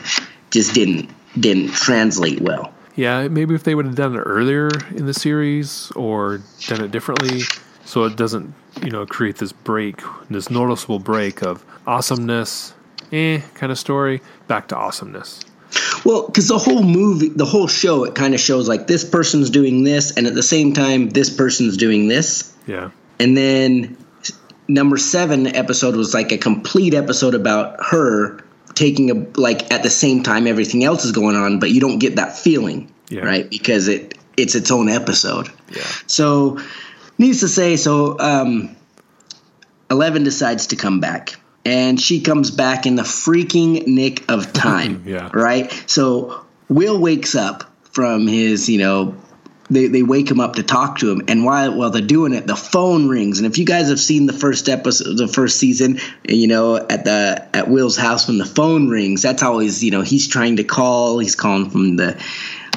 just 0.50 0.74
didn't 0.74 1.08
didn't 1.38 1.72
translate 1.72 2.40
well. 2.42 2.74
Yeah, 2.96 3.28
maybe 3.28 3.54
if 3.54 3.62
they 3.62 3.74
would 3.74 3.86
have 3.86 3.94
done 3.94 4.16
it 4.16 4.20
earlier 4.20 4.68
in 4.90 5.06
the 5.06 5.14
series 5.14 5.90
or 5.92 6.40
done 6.66 6.82
it 6.82 6.90
differently, 6.90 7.42
so 7.84 8.04
it 8.04 8.16
doesn't, 8.16 8.54
you 8.82 8.90
know, 8.90 9.06
create 9.06 9.36
this 9.36 9.52
break, 9.52 10.00
this 10.30 10.50
noticeable 10.50 10.98
break 10.98 11.42
of 11.42 11.64
awesomeness, 11.86 12.74
eh, 13.12 13.40
kind 13.54 13.72
of 13.72 13.78
story, 13.78 14.20
back 14.48 14.68
to 14.68 14.76
awesomeness. 14.76 15.40
Well, 16.04 16.26
because 16.26 16.48
the 16.48 16.58
whole 16.58 16.82
movie, 16.82 17.28
the 17.28 17.44
whole 17.44 17.66
show, 17.66 18.04
it 18.04 18.14
kind 18.14 18.34
of 18.34 18.40
shows 18.40 18.68
like 18.68 18.86
this 18.86 19.04
person's 19.04 19.50
doing 19.50 19.84
this, 19.84 20.12
and 20.16 20.26
at 20.26 20.34
the 20.34 20.42
same 20.42 20.72
time, 20.72 21.08
this 21.10 21.28
person's 21.34 21.76
doing 21.76 22.08
this. 22.08 22.52
Yeah, 22.66 22.90
And 23.20 23.36
then 23.36 23.96
number 24.68 24.96
seven 24.96 25.46
episode 25.54 25.94
was 25.96 26.12
like 26.14 26.32
a 26.32 26.38
complete 26.38 26.94
episode 26.94 27.34
about 27.34 27.76
her 27.84 28.40
taking 28.74 29.10
a 29.10 29.40
like 29.40 29.72
at 29.72 29.82
the 29.84 29.90
same 29.90 30.22
time 30.22 30.46
everything 30.46 30.84
else 30.84 31.04
is 31.04 31.12
going 31.12 31.36
on, 31.36 31.58
but 31.60 31.70
you 31.70 31.80
don't 31.80 31.98
get 31.98 32.16
that 32.16 32.36
feeling, 32.36 32.92
Yeah. 33.08 33.20
right? 33.20 33.48
Because 33.48 33.88
it 33.88 34.16
it's 34.36 34.54
its 34.54 34.70
own 34.70 34.88
episode. 34.88 35.48
yeah, 35.74 35.82
So, 36.06 36.58
needs 37.18 37.40
to 37.40 37.48
say, 37.48 37.76
so 37.76 38.18
um, 38.20 38.76
Eleven 39.90 40.24
decides 40.24 40.66
to 40.68 40.76
come 40.76 41.00
back. 41.00 41.36
And 41.66 42.00
she 42.00 42.20
comes 42.20 42.50
back 42.50 42.86
in 42.86 42.94
the 42.94 43.02
freaking 43.02 43.86
nick 43.86 44.30
of 44.30 44.52
time. 44.54 45.02
Yeah. 45.04 45.30
Right? 45.32 45.70
So, 45.86 46.44
Will 46.68 46.98
wakes 46.98 47.34
up 47.34 47.64
from 47.92 48.26
his, 48.26 48.68
you 48.68 48.78
know, 48.78 49.16
they, 49.70 49.88
they 49.88 50.02
wake 50.02 50.30
him 50.30 50.40
up 50.40 50.54
to 50.54 50.62
talk 50.62 50.98
to 50.98 51.10
him. 51.10 51.22
And 51.28 51.44
while, 51.44 51.76
while 51.76 51.90
they're 51.90 52.02
doing 52.02 52.32
it, 52.32 52.46
the 52.46 52.56
phone 52.56 53.08
rings. 53.08 53.38
And 53.38 53.46
if 53.46 53.58
you 53.58 53.64
guys 53.64 53.88
have 53.88 53.98
seen 53.98 54.26
the 54.26 54.32
first 54.32 54.68
episode, 54.68 55.16
the 55.16 55.28
first 55.28 55.58
season, 55.58 55.98
you 56.28 56.46
know, 56.46 56.76
at 56.76 57.04
the 57.04 57.48
at 57.52 57.68
Will's 57.68 57.96
house 57.96 58.28
when 58.28 58.38
the 58.38 58.44
phone 58.44 58.88
rings, 58.88 59.22
that's 59.22 59.42
always, 59.42 59.82
you 59.82 59.90
know, 59.90 60.02
he's 60.02 60.28
trying 60.28 60.56
to 60.56 60.64
call. 60.64 61.18
He's 61.18 61.34
calling 61.34 61.70
from 61.70 61.96
the 61.96 62.22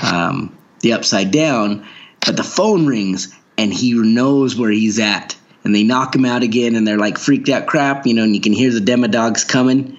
um, 0.02 0.58
the 0.80 0.94
upside 0.94 1.32
down, 1.32 1.86
but 2.26 2.38
the 2.38 2.44
phone 2.44 2.88
rings 2.88 3.36
and 3.58 3.74
he 3.74 3.94
knows 3.94 4.56
where 4.56 4.72
he's 4.72 5.00
at. 5.00 5.36
And 5.64 5.76
they 5.76 5.84
knock 5.84 6.16
him 6.16 6.26
out 6.26 6.42
again, 6.42 6.76
and 6.76 6.88
they're 6.88 6.98
like 6.98 7.18
freaked 7.18 7.50
out 7.50 7.68
crap, 7.68 8.08
you 8.08 8.14
know. 8.14 8.24
And 8.24 8.34
you 8.34 8.42
can 8.42 8.54
hear 8.54 8.72
the 8.72 8.80
demodogs 8.80 9.48
coming, 9.48 9.98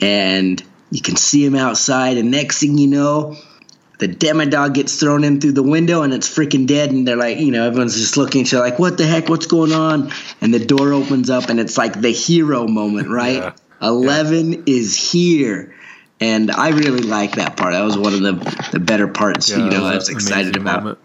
and 0.00 0.62
you 0.90 1.00
can 1.00 1.16
see 1.16 1.44
him 1.44 1.54
outside. 1.54 2.18
And 2.18 2.30
next 2.30 2.60
thing 2.60 2.76
you 2.76 2.88
know, 2.88 3.36
the 3.98 4.08
demodog 4.08 4.74
gets 4.74 5.00
thrown 5.00 5.24
in 5.24 5.40
through 5.40 5.52
the 5.52 5.62
window, 5.62 6.02
and 6.02 6.12
it's 6.12 6.28
freaking 6.28 6.66
dead. 6.66 6.90
And 6.90 7.08
they're 7.08 7.16
like, 7.16 7.38
you 7.38 7.50
know, 7.50 7.66
everyone's 7.66 7.96
just 7.96 8.16
looking. 8.16 8.44
So 8.44 8.60
like, 8.60 8.78
what 8.78 8.98
the 8.98 9.06
heck? 9.06 9.28
What's 9.28 9.46
going 9.46 9.72
on? 9.72 10.12
And 10.40 10.52
the 10.52 10.64
door 10.64 10.92
opens 10.92 11.30
up, 11.30 11.48
and 11.48 11.58
it's 11.58 11.78
like 11.78 12.00
the 12.00 12.12
hero 12.12 12.66
moment, 12.66 13.08
right? 13.08 13.36
Yeah. 13.36 13.52
Eleven 13.80 14.64
is 14.66 14.94
here. 14.96 15.74
And 16.20 16.50
I 16.50 16.70
really 16.70 17.02
like 17.02 17.36
that 17.36 17.56
part. 17.56 17.74
That 17.74 17.84
was 17.84 17.96
one 17.96 18.12
of 18.12 18.20
the 18.20 18.68
the 18.72 18.80
better 18.80 19.08
parts. 19.08 19.50
yeah 19.50 19.58
you 19.58 19.70
know, 19.70 19.84
I 19.84 19.94
was 19.94 20.08
was 20.08 20.08
excited 20.10 20.56
about. 20.56 20.82
moment. 20.82 20.98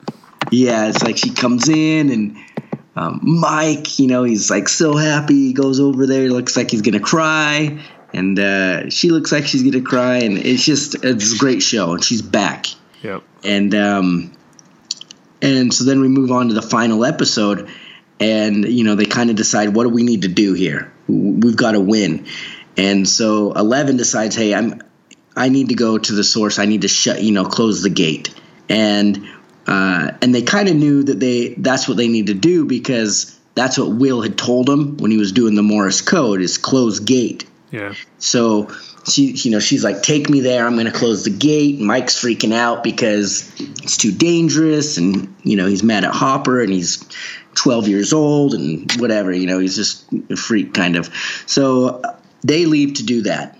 Yeah, 0.51 0.89
it's 0.89 1.03
like 1.03 1.17
she 1.17 1.31
comes 1.31 1.69
in 1.69 2.09
and 2.09 2.37
um, 2.95 3.19
Mike, 3.23 3.99
you 3.99 4.07
know, 4.07 4.23
he's 4.23 4.49
like 4.51 4.69
so 4.69 4.95
happy. 4.95 5.33
He 5.47 5.53
goes 5.53 5.79
over 5.79 6.05
there, 6.05 6.29
looks 6.29 6.55
like 6.55 6.69
he's 6.71 6.81
gonna 6.81 6.99
cry, 6.99 7.79
and 8.13 8.37
uh, 8.39 8.89
she 8.89 9.09
looks 9.09 9.31
like 9.31 9.45
she's 9.45 9.63
gonna 9.63 9.83
cry, 9.83 10.17
and 10.17 10.37
it's 10.37 10.63
just 10.65 11.03
it's 11.03 11.33
a 11.35 11.37
great 11.37 11.61
show. 11.63 11.93
And 11.93 12.03
she's 12.03 12.21
back, 12.21 12.67
Yep. 13.01 13.23
and 13.43 13.73
um, 13.75 14.31
and 15.41 15.73
so 15.73 15.83
then 15.85 16.01
we 16.01 16.07
move 16.07 16.31
on 16.31 16.47
to 16.49 16.53
the 16.53 16.61
final 16.61 17.03
episode, 17.05 17.69
and 18.19 18.65
you 18.65 18.83
know 18.83 18.95
they 18.95 19.05
kind 19.05 19.29
of 19.29 19.35
decide 19.35 19.69
what 19.75 19.83
do 19.83 19.89
we 19.89 20.03
need 20.03 20.21
to 20.23 20.27
do 20.29 20.53
here. 20.53 20.91
We've 21.07 21.57
got 21.57 21.71
to 21.73 21.79
win, 21.81 22.27
and 22.77 23.07
so 23.07 23.51
Eleven 23.53 23.97
decides, 23.97 24.35
hey, 24.35 24.53
I'm 24.53 24.81
I 25.35 25.49
need 25.49 25.69
to 25.69 25.75
go 25.75 25.97
to 25.97 26.13
the 26.13 26.23
source. 26.23 26.59
I 26.59 26.65
need 26.65 26.81
to 26.83 26.87
shut, 26.87 27.23
you 27.23 27.31
know, 27.31 27.45
close 27.45 27.81
the 27.81 27.89
gate. 27.89 28.33
And 28.69 29.27
uh, 29.67 30.11
and 30.21 30.33
they 30.33 30.41
kind 30.41 30.67
of 30.67 30.75
knew 30.75 31.03
that 31.03 31.19
they 31.19 31.49
that's 31.55 31.87
what 31.87 31.97
they 31.97 32.07
need 32.07 32.27
to 32.27 32.33
do 32.33 32.65
because 32.65 33.39
that's 33.55 33.77
what 33.77 33.91
Will 33.91 34.21
had 34.21 34.37
told 34.37 34.67
them 34.67 34.97
when 34.97 35.11
he 35.11 35.17
was 35.17 35.31
doing 35.31 35.55
the 35.55 35.63
Morse 35.63 36.01
code 36.01 36.41
is 36.41 36.57
close 36.57 36.99
gate. 36.99 37.45
Yeah. 37.71 37.93
So 38.19 38.71
she, 39.09 39.31
you 39.31 39.51
know, 39.51 39.59
she's 39.59 39.83
like, 39.83 40.03
"Take 40.03 40.29
me 40.29 40.41
there. 40.41 40.65
I'm 40.65 40.73
going 40.73 40.85
to 40.85 40.91
close 40.91 41.23
the 41.23 41.29
gate." 41.29 41.79
Mike's 41.79 42.19
freaking 42.19 42.53
out 42.53 42.83
because 42.83 43.51
it's 43.59 43.97
too 43.97 44.11
dangerous, 44.11 44.97
and 44.97 45.33
you 45.43 45.57
know 45.57 45.65
he's 45.65 45.83
mad 45.83 46.03
at 46.03 46.11
Hopper, 46.11 46.61
and 46.61 46.71
he's 46.71 47.03
12 47.55 47.87
years 47.87 48.13
old, 48.13 48.53
and 48.53 48.91
whatever. 48.93 49.31
You 49.31 49.47
know, 49.47 49.59
he's 49.59 49.75
just 49.75 50.05
a 50.29 50.35
freak, 50.35 50.73
kind 50.73 50.95
of. 50.95 51.09
So 51.45 52.01
they 52.43 52.65
leave 52.65 52.95
to 52.95 53.03
do 53.05 53.23
that. 53.23 53.57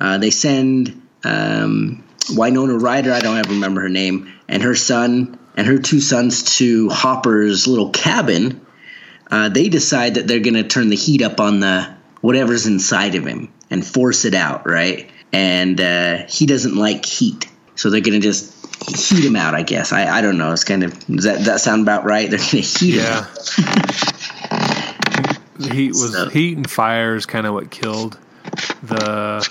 Uh, 0.00 0.18
they 0.18 0.30
send 0.30 1.00
um, 1.24 2.04
Winona 2.30 2.76
Ryder. 2.76 3.12
I 3.12 3.20
don't 3.20 3.38
ever 3.38 3.50
remember 3.50 3.82
her 3.82 3.88
name, 3.88 4.32
and 4.48 4.62
her 4.62 4.74
son 4.74 5.38
and 5.56 5.66
her 5.66 5.78
two 5.78 6.00
sons 6.00 6.56
to 6.58 6.88
Hopper's 6.88 7.66
little 7.66 7.90
cabin. 7.90 8.64
Uh, 9.30 9.48
they 9.48 9.68
decide 9.68 10.14
that 10.14 10.26
they're 10.28 10.40
going 10.40 10.54
to 10.54 10.64
turn 10.64 10.88
the 10.90 10.96
heat 10.96 11.22
up 11.22 11.40
on 11.40 11.60
the 11.60 11.94
whatever's 12.20 12.66
inside 12.66 13.14
of 13.14 13.26
him 13.26 13.52
and 13.70 13.86
force 13.86 14.24
it 14.24 14.34
out, 14.34 14.66
right? 14.68 15.10
And 15.32 15.80
uh, 15.80 16.24
he 16.28 16.44
doesn't 16.46 16.76
like 16.76 17.04
heat, 17.06 17.46
so 17.74 17.88
they're 17.88 18.02
going 18.02 18.20
to 18.20 18.26
just 18.26 18.54
heat 18.86 19.24
him 19.24 19.36
out. 19.36 19.54
I 19.54 19.62
guess 19.62 19.92
I, 19.92 20.18
I 20.18 20.20
don't 20.20 20.36
know. 20.36 20.52
It's 20.52 20.64
kind 20.64 20.82
of 20.82 20.98
does 21.06 21.24
that 21.24 21.44
that 21.46 21.60
sound 21.60 21.82
about 21.82 22.04
right? 22.04 22.28
They're 22.30 22.38
going 22.38 22.50
to 22.50 22.60
heat 22.60 22.94
him. 22.94 23.00
Yeah. 23.00 23.26
heat 25.72 25.88
was 25.92 26.12
So- 26.12 26.28
heat 26.28 26.56
and 26.56 26.68
fire 26.68 27.14
is 27.14 27.26
kind 27.26 27.46
of 27.46 27.54
what 27.54 27.70
killed 27.70 28.18
the 28.82 29.48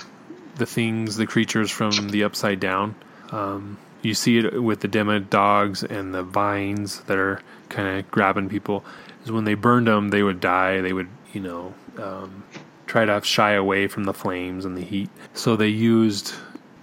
the 0.56 0.66
things, 0.66 1.16
the 1.16 1.26
creatures 1.26 1.70
from 1.70 2.10
the 2.10 2.24
upside 2.24 2.60
down. 2.60 2.94
Um, 3.30 3.78
you 4.02 4.14
see 4.14 4.38
it 4.38 4.62
with 4.62 4.80
the 4.80 4.88
demo 4.88 5.18
dogs 5.18 5.82
and 5.82 6.14
the 6.14 6.22
vines 6.22 7.00
that 7.02 7.18
are 7.18 7.40
kind 7.68 7.98
of 7.98 8.10
grabbing 8.10 8.48
people. 8.48 8.84
Is 9.24 9.32
when 9.32 9.44
they 9.44 9.54
burned 9.54 9.86
them, 9.86 10.08
they 10.08 10.22
would 10.22 10.40
die. 10.40 10.80
They 10.80 10.92
would, 10.92 11.08
you 11.32 11.40
know, 11.40 11.74
um, 11.98 12.44
try 12.86 13.04
to 13.04 13.20
shy 13.22 13.52
away 13.52 13.86
from 13.86 14.04
the 14.04 14.12
flames 14.12 14.64
and 14.64 14.76
the 14.76 14.82
heat. 14.82 15.08
So 15.34 15.56
they 15.56 15.68
used 15.68 16.34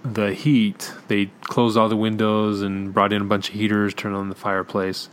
the 0.02 0.32
heat. 0.32 0.92
They 1.08 1.26
closed 1.42 1.76
all 1.76 1.88
the 1.88 1.96
windows 1.96 2.62
and 2.62 2.92
brought 2.92 3.12
in 3.12 3.22
a 3.22 3.26
bunch 3.26 3.50
of 3.50 3.54
heaters, 3.54 3.94
turned 3.94 4.16
on 4.16 4.28
the 4.28 4.34
fireplace 4.34 5.08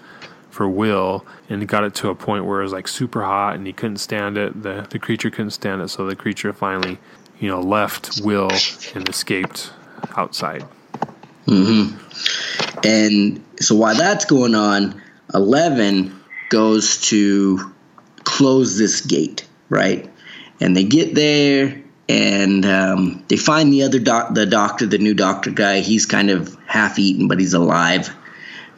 for 0.49 0.67
Will, 0.67 1.25
and 1.49 1.67
got 1.67 1.83
it 1.83 1.93
to 1.95 2.09
a 2.09 2.15
point 2.15 2.45
where 2.45 2.61
it 2.61 2.63
was 2.63 2.71
like 2.71 2.87
super 2.87 3.23
hot 3.23 3.55
and 3.55 3.67
he 3.67 3.73
couldn't 3.73 3.97
stand 3.97 4.37
it. 4.37 4.63
The 4.63 4.87
the 4.89 4.99
creature 4.99 5.29
couldn't 5.29 5.51
stand 5.51 5.81
it, 5.81 5.89
so 5.89 6.05
the 6.05 6.15
creature 6.15 6.53
finally, 6.53 6.97
you 7.39 7.49
know, 7.49 7.59
left 7.59 8.21
Will 8.23 8.49
and 8.95 9.07
escaped 9.07 9.71
outside. 10.15 10.65
Mm-hmm. 11.47 12.85
And 12.85 13.43
so 13.59 13.75
while 13.75 13.95
that's 13.95 14.25
going 14.25 14.55
on, 14.55 15.01
Eleven 15.33 16.19
goes 16.49 17.01
to 17.09 17.73
close 18.23 18.77
this 18.77 19.01
gate, 19.01 19.47
right? 19.69 20.11
And 20.59 20.75
they 20.75 20.83
get 20.83 21.15
there 21.15 21.81
and 22.09 22.65
um, 22.65 23.23
they 23.27 23.37
find 23.37 23.71
the 23.71 23.83
other 23.83 23.99
doc, 23.99 24.33
the 24.33 24.45
doctor, 24.45 24.85
the 24.85 24.97
new 24.97 25.13
doctor 25.13 25.51
guy. 25.51 25.79
He's 25.81 26.05
kind 26.05 26.29
of 26.29 26.55
half 26.65 26.99
eaten, 26.99 27.27
but 27.27 27.39
he's 27.39 27.53
alive. 27.53 28.13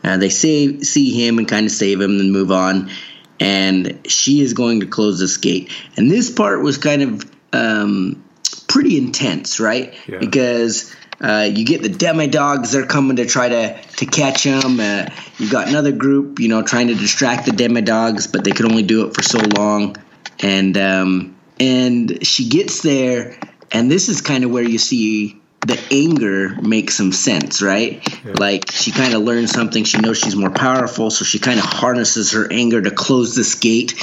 Uh, 0.04 0.18
they 0.18 0.30
save, 0.30 0.84
see 0.86 1.12
him 1.12 1.38
and 1.38 1.48
kind 1.48 1.66
of 1.66 1.72
save 1.72 2.02
him, 2.02 2.20
and 2.20 2.32
move 2.32 2.52
on. 2.52 2.90
And 3.40 4.00
she 4.08 4.41
is 4.41 4.54
going 4.54 4.80
to 4.80 4.88
close 4.88 5.20
this 5.20 5.38
gate. 5.38 5.72
And 5.96 6.10
this 6.10 6.30
part 6.30 6.62
was 6.62 6.78
kind 6.78 7.02
of 7.02 7.32
um, 7.54 8.24
pretty 8.68 8.98
intense, 8.98 9.60
right? 9.60 9.94
Yeah. 10.08 10.18
Because 10.20 10.96
uh, 11.22 11.50
you 11.54 11.66
get 11.66 11.82
the 11.82 11.90
demi 11.90 12.28
dogs; 12.28 12.72
they're 12.72 12.86
coming 12.86 13.18
to 13.18 13.26
try 13.26 13.50
to 13.50 13.82
to 13.82 14.06
catch 14.06 14.44
them. 14.44 14.80
Uh, 14.80 15.10
you 15.38 15.50
got 15.50 15.68
another 15.68 15.91
group, 15.91 16.40
you 16.40 16.48
know, 16.48 16.62
trying 16.62 16.88
to 16.88 16.96
distract 16.96 17.46
the 17.46 17.52
demi 17.52 17.82
dogs, 17.82 18.28
but 18.28 18.44
they 18.44 18.52
can 18.52 18.66
only 18.66 18.84
do 18.84 19.08
it 19.08 19.14
for 19.14 19.22
so 19.22 19.40
long. 19.58 19.98
And 20.41 20.78
um, 20.78 21.36
and 21.60 22.26
she 22.26 22.48
gets 22.48 22.82
there, 22.82 23.38
and 23.72 23.91
this 23.91 24.08
is 24.08 24.22
kind 24.22 24.44
of 24.44 24.52
where 24.52 24.64
you 24.64 24.78
see 24.78 25.39
the 25.65 25.80
anger 25.91 26.56
makes 26.61 26.95
some 26.95 27.11
sense, 27.11 27.61
right? 27.61 28.02
Like 28.40 28.72
she 28.72 28.91
kind 28.91 29.14
of 29.14 29.22
learns 29.23 29.52
something. 29.52 29.84
She 29.84 29.99
knows 29.99 30.18
she's 30.18 30.36
more 30.36 30.52
powerful, 30.52 31.11
so 31.11 31.26
she 31.26 31.40
kind 31.40 31.60
of 31.60 31.65
harnesses 31.65 32.31
her 32.31 32.52
anger 32.52 32.81
to 32.81 32.91
close 32.91 33.36
this 33.36 33.56
gate. 33.56 33.94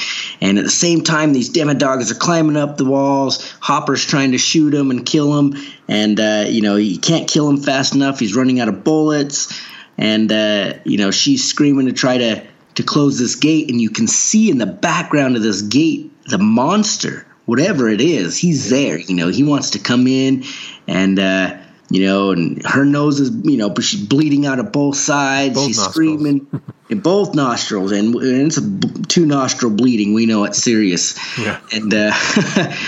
And 0.40 0.58
at 0.58 0.64
the 0.64 0.70
same 0.70 1.02
time, 1.02 1.32
these 1.32 1.50
demodogs 1.50 2.10
are 2.10 2.16
climbing 2.16 2.56
up 2.56 2.76
the 2.76 2.84
walls. 2.84 3.50
Hopper's 3.60 4.04
trying 4.04 4.32
to 4.32 4.38
shoot 4.38 4.74
him 4.74 4.90
and 4.90 5.06
kill 5.06 5.38
him, 5.38 5.54
and 5.88 6.20
uh, 6.20 6.44
you 6.46 6.60
know 6.60 6.76
he 6.76 6.98
can't 6.98 7.28
kill 7.28 7.48
him 7.48 7.58
fast 7.58 7.94
enough. 7.94 8.20
He's 8.20 8.36
running 8.36 8.60
out 8.60 8.68
of 8.68 8.84
bullets, 8.84 9.58
and 9.96 10.30
uh, 10.30 10.74
you 10.84 10.98
know 10.98 11.10
she's 11.10 11.48
screaming 11.48 11.86
to 11.86 11.92
try 11.92 12.18
to 12.18 12.46
to 12.74 12.82
close 12.82 13.18
this 13.18 13.34
gate. 13.34 13.70
And 13.70 13.80
you 13.80 13.88
can 13.88 14.06
see 14.06 14.50
in 14.50 14.58
the 14.58 14.66
background 14.66 15.36
of 15.36 15.42
this 15.42 15.62
gate 15.62 16.12
the 16.26 16.38
monster 16.38 17.26
whatever 17.46 17.88
it 17.88 18.00
is, 18.00 18.36
he's 18.36 18.68
there. 18.68 18.98
You 18.98 19.14
know, 19.14 19.28
he 19.28 19.42
wants 19.42 19.70
to 19.70 19.78
come 19.78 20.06
in 20.06 20.44
and 20.88 21.18
uh, 21.18 21.56
you 21.90 22.04
know, 22.04 22.30
and 22.32 22.64
her 22.66 22.84
nose 22.84 23.20
is 23.20 23.30
you 23.44 23.56
know, 23.56 23.70
but 23.70 23.84
she's 23.84 24.04
bleeding 24.04 24.46
out 24.46 24.58
of 24.58 24.72
both 24.72 24.96
sides. 24.96 25.54
Both 25.54 25.66
she's 25.66 25.78
nostrils. 25.78 25.94
screaming 25.94 26.46
in 26.90 27.00
both 27.00 27.34
nostrils, 27.34 27.92
and, 27.92 28.14
and 28.14 28.46
it's 28.46 28.56
a 28.56 28.62
b- 28.62 29.02
two 29.08 29.26
nostril 29.26 29.70
bleeding. 29.72 30.14
We 30.14 30.26
know 30.26 30.44
it's 30.44 30.62
serious. 30.62 31.16
Yeah. 31.38 31.60
And 31.72 31.92
uh, 31.94 32.12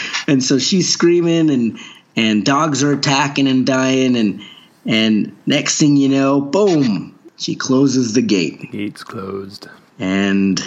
and 0.26 0.42
so 0.42 0.58
she's 0.58 0.92
screaming, 0.92 1.50
and 1.50 1.78
and 2.16 2.44
dogs 2.44 2.82
are 2.82 2.92
attacking 2.92 3.46
and 3.48 3.64
dying, 3.66 4.16
and 4.16 4.40
and 4.86 5.36
next 5.46 5.78
thing 5.78 5.96
you 5.96 6.08
know, 6.08 6.40
boom, 6.40 7.16
she 7.36 7.54
closes 7.54 8.14
the 8.14 8.22
gate, 8.22 8.72
Gates 8.72 9.04
closed. 9.04 9.68
and 10.00 10.60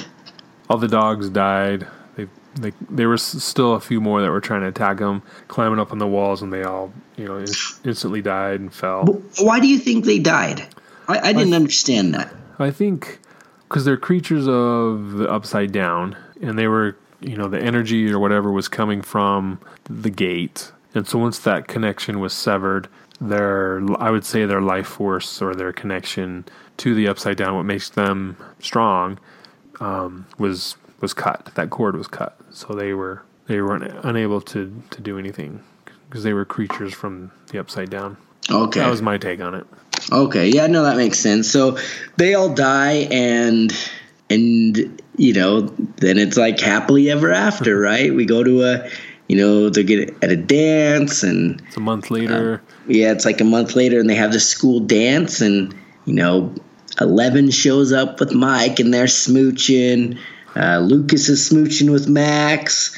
All 0.69 0.77
the 0.77 0.87
dogs 0.87 1.29
died. 1.29 1.85
They, 2.55 2.69
they, 2.69 2.75
there 2.89 3.09
was 3.09 3.21
still 3.23 3.73
a 3.73 3.79
few 3.79 4.01
more 4.01 4.21
that 4.21 4.29
were 4.29 4.41
trying 4.41 4.61
to 4.61 4.67
attack 4.67 4.99
him, 4.99 5.21
climbing 5.47 5.79
up 5.79 5.91
on 5.91 5.97
the 5.97 6.07
walls, 6.07 6.41
and 6.41 6.51
they 6.51 6.63
all, 6.63 6.93
you 7.17 7.25
know, 7.25 7.37
in, 7.37 7.47
instantly 7.83 8.21
died 8.21 8.59
and 8.59 8.73
fell. 8.73 9.05
But 9.05 9.21
why 9.39 9.59
do 9.59 9.67
you 9.67 9.79
think 9.79 10.05
they 10.05 10.19
died? 10.19 10.67
I, 11.07 11.29
I 11.29 11.33
didn't 11.33 11.53
understand 11.53 12.13
that. 12.13 12.33
I 12.59 12.71
think 12.71 13.19
because 13.67 13.85
they're 13.85 13.97
creatures 13.97 14.47
of 14.47 15.13
the 15.13 15.29
upside 15.29 15.71
down, 15.71 16.17
and 16.41 16.59
they 16.59 16.67
were, 16.67 16.97
you 17.21 17.37
know, 17.37 17.47
the 17.47 17.59
energy 17.59 18.11
or 18.11 18.19
whatever 18.19 18.51
was 18.51 18.67
coming 18.67 19.01
from 19.01 19.59
the 19.85 20.09
gate, 20.09 20.71
and 20.93 21.07
so 21.07 21.19
once 21.19 21.39
that 21.39 21.67
connection 21.67 22.19
was 22.19 22.33
severed, 22.33 22.89
their, 23.21 23.81
I 23.99 24.11
would 24.11 24.25
say, 24.25 24.45
their 24.45 24.61
life 24.61 24.87
force 24.87 25.41
or 25.41 25.55
their 25.55 25.71
connection 25.71 26.45
to 26.77 26.93
the 26.95 27.07
upside 27.07 27.37
down, 27.37 27.55
what 27.55 27.63
makes 27.63 27.89
them 27.89 28.35
strong, 28.59 29.19
um, 29.79 30.25
was 30.37 30.75
was 31.01 31.13
cut. 31.13 31.51
That 31.55 31.69
cord 31.69 31.95
was 31.97 32.07
cut, 32.07 32.37
so 32.51 32.73
they 32.73 32.93
were 32.93 33.23
they 33.47 33.59
were 33.61 33.75
unable 33.75 34.41
to 34.41 34.81
to 34.91 35.01
do 35.01 35.17
anything 35.17 35.63
because 36.09 36.23
they 36.23 36.33
were 36.33 36.45
creatures 36.45 36.93
from 36.93 37.31
the 37.51 37.59
upside 37.59 37.89
down. 37.89 38.17
Okay. 38.49 38.79
That 38.79 38.89
was 38.89 39.01
my 39.01 39.17
take 39.17 39.39
on 39.39 39.55
it. 39.55 39.65
Okay, 40.11 40.49
yeah, 40.49 40.67
no, 40.67 40.83
that 40.83 40.97
makes 40.97 41.19
sense. 41.19 41.49
So 41.49 41.77
they 42.17 42.33
all 42.33 42.53
die, 42.53 43.07
and 43.11 43.71
and 44.29 45.01
you 45.15 45.33
know, 45.33 45.61
then 45.61 46.17
it's 46.17 46.37
like 46.37 46.59
happily 46.59 47.09
ever 47.09 47.31
after, 47.31 47.79
right? 47.79 48.13
We 48.13 48.25
go 48.25 48.43
to 48.43 48.63
a, 48.63 48.89
you 49.27 49.37
know, 49.37 49.69
they 49.69 49.83
get 49.83 50.23
at 50.23 50.31
a 50.31 50.35
dance, 50.35 51.23
and 51.23 51.61
It's 51.67 51.77
a 51.77 51.81
month 51.81 52.09
later. 52.11 52.55
Um, 52.55 52.61
yeah, 52.87 53.11
it's 53.11 53.25
like 53.25 53.41
a 53.41 53.45
month 53.45 53.75
later, 53.75 53.99
and 53.99 54.09
they 54.09 54.15
have 54.15 54.33
the 54.33 54.39
school 54.39 54.79
dance, 54.79 55.41
and 55.41 55.73
you 56.05 56.13
know, 56.13 56.53
Eleven 56.99 57.51
shows 57.51 57.93
up 57.93 58.19
with 58.19 58.33
Mike, 58.33 58.79
and 58.79 58.93
they're 58.93 59.05
smooching. 59.05 60.17
Uh, 60.55 60.79
Lucas 60.79 61.29
is 61.29 61.49
smooching 61.49 61.91
with 61.91 62.07
Max. 62.07 62.97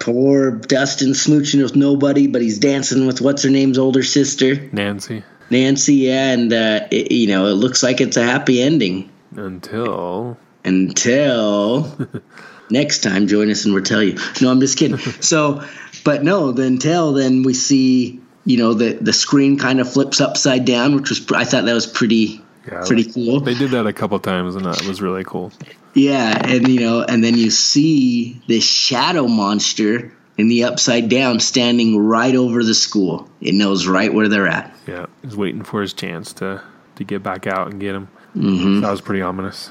Poor 0.00 0.52
Dustin 0.52 1.10
smooching 1.10 1.62
with 1.62 1.76
nobody, 1.76 2.26
but 2.26 2.40
he's 2.40 2.58
dancing 2.58 3.06
with 3.06 3.20
what's 3.20 3.42
her 3.42 3.50
name's 3.50 3.78
older 3.78 4.02
sister. 4.02 4.68
Nancy. 4.72 5.22
Nancy, 5.50 5.94
yeah, 5.94 6.32
and 6.32 6.52
uh, 6.52 6.86
it, 6.90 7.12
you 7.12 7.28
know 7.28 7.46
it 7.46 7.54
looks 7.54 7.82
like 7.82 8.00
it's 8.00 8.16
a 8.16 8.24
happy 8.24 8.62
ending 8.62 9.10
Until 9.36 10.36
until 10.64 11.96
next 12.70 13.02
time. 13.02 13.26
Join 13.26 13.50
us 13.50 13.64
and 13.64 13.74
we'll 13.74 13.84
tell 13.84 14.02
you. 14.02 14.18
No, 14.40 14.50
I'm 14.50 14.60
just 14.60 14.78
kidding. 14.78 14.98
So, 15.22 15.62
but 16.04 16.24
no, 16.24 16.52
then 16.52 16.74
until 16.74 17.12
then 17.12 17.42
we 17.42 17.54
see 17.54 18.20
you 18.44 18.56
know 18.56 18.74
the 18.74 18.94
the 18.94 19.12
screen 19.12 19.58
kind 19.58 19.80
of 19.80 19.92
flips 19.92 20.20
upside 20.20 20.64
down, 20.64 20.96
which 20.96 21.10
was 21.10 21.30
I 21.32 21.44
thought 21.44 21.66
that 21.66 21.74
was 21.74 21.86
pretty 21.86 22.40
Yeah, 22.66 22.84
pretty 22.86 23.10
cool. 23.12 23.40
They 23.40 23.54
did 23.54 23.70
that 23.70 23.86
a 23.86 23.92
couple 23.92 24.18
times, 24.18 24.56
and 24.56 24.64
that 24.64 24.84
was 24.86 25.00
really 25.00 25.24
cool. 25.24 25.52
Yeah, 25.94 26.36
and 26.46 26.68
you 26.68 26.80
know, 26.80 27.02
and 27.02 27.22
then 27.22 27.36
you 27.36 27.50
see 27.50 28.40
this 28.48 28.64
shadow 28.64 29.26
monster 29.28 30.12
in 30.36 30.48
the 30.48 30.64
upside 30.64 31.08
down 31.08 31.40
standing 31.40 31.96
right 31.98 32.34
over 32.34 32.62
the 32.64 32.74
school. 32.74 33.30
It 33.40 33.54
knows 33.54 33.86
right 33.86 34.12
where 34.12 34.28
they're 34.28 34.48
at. 34.48 34.74
Yeah, 34.86 35.06
he's 35.22 35.36
waiting 35.36 35.62
for 35.62 35.80
his 35.80 35.92
chance 35.92 36.32
to 36.34 36.62
to 36.96 37.04
get 37.04 37.22
back 37.22 37.46
out 37.46 37.70
and 37.70 37.80
get 37.80 37.94
him. 37.94 38.08
Mm-hmm. 38.36 38.80
That 38.80 38.90
was 38.90 39.00
pretty 39.00 39.22
ominous. 39.22 39.70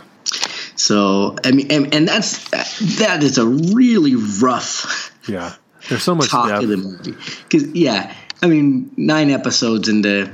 So 0.75 1.35
I 1.43 1.51
mean, 1.51 1.71
and, 1.71 1.93
and 1.93 2.07
that's 2.07 2.49
that 2.97 3.23
is 3.23 3.37
a 3.37 3.45
really 3.45 4.15
rough 4.15 5.11
Yeah, 5.27 5.53
there's 5.89 6.03
so 6.03 6.15
much 6.15 6.29
talk 6.29 6.49
depth. 6.49 6.63
of 6.63 6.69
the 6.69 6.77
movie 6.77 7.15
because 7.43 7.67
yeah, 7.73 8.13
I 8.41 8.47
mean, 8.47 8.91
nine 8.97 9.29
episodes 9.29 9.87
into 9.89 10.33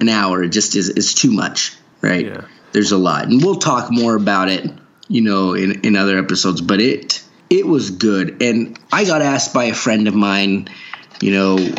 an 0.00 0.08
hour 0.08 0.46
just 0.46 0.76
is 0.76 0.88
is 0.90 1.14
too 1.14 1.32
much, 1.32 1.74
right? 2.00 2.26
Yeah. 2.26 2.44
There's 2.72 2.92
a 2.92 2.98
lot, 2.98 3.26
and 3.26 3.42
we'll 3.42 3.56
talk 3.56 3.90
more 3.90 4.14
about 4.14 4.48
it, 4.48 4.70
you 5.08 5.22
know, 5.22 5.54
in 5.54 5.80
in 5.80 5.96
other 5.96 6.18
episodes. 6.18 6.60
But 6.60 6.80
it 6.80 7.22
it 7.48 7.66
was 7.66 7.90
good, 7.90 8.42
and 8.42 8.78
I 8.92 9.04
got 9.04 9.22
asked 9.22 9.52
by 9.52 9.64
a 9.64 9.74
friend 9.74 10.06
of 10.06 10.14
mine, 10.14 10.68
you 11.20 11.32
know, 11.32 11.74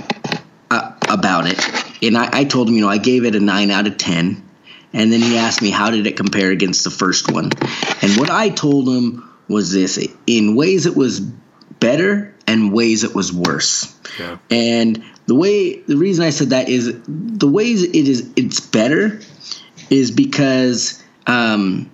uh, 0.70 0.92
about 1.10 1.48
it, 1.48 1.60
and 2.04 2.18
I, 2.18 2.30
I 2.40 2.44
told 2.44 2.68
him, 2.68 2.76
you 2.76 2.82
know, 2.82 2.90
I 2.90 2.98
gave 2.98 3.24
it 3.24 3.36
a 3.36 3.40
nine 3.40 3.72
out 3.72 3.88
of 3.88 3.98
ten. 3.98 4.48
And 4.94 5.10
then 5.10 5.22
he 5.22 5.38
asked 5.38 5.62
me, 5.62 5.70
how 5.70 5.90
did 5.90 6.06
it 6.06 6.18
compare 6.18 6.52
against 6.52 6.84
the 6.84 6.90
first 6.90 7.32
one? 7.32 7.52
And 8.02 8.18
what 8.18 8.30
I 8.30 8.50
told 8.50 8.90
him 8.90 9.30
was 9.48 9.72
this 9.72 9.98
in 10.28 10.56
ways 10.56 10.86
it 10.86 10.98
was 10.98 11.22
better 11.22 12.36
and 12.48 12.74
ways 12.74 13.04
it 13.04 13.16
was 13.16 13.32
worse. 13.32 13.94
Yeah, 14.20 14.38
And 14.50 15.04
the 15.28 15.36
way 15.36 15.80
the 15.80 15.96
reason 15.96 16.26
I 16.26 16.32
said 16.32 16.50
that 16.50 16.68
is 16.68 16.94
the 17.08 17.48
ways 17.48 17.84
it 17.84 17.96
is 17.96 18.30
it's 18.36 18.60
better 18.60 19.22
is 19.92 20.10
because 20.10 21.04
um, 21.28 21.92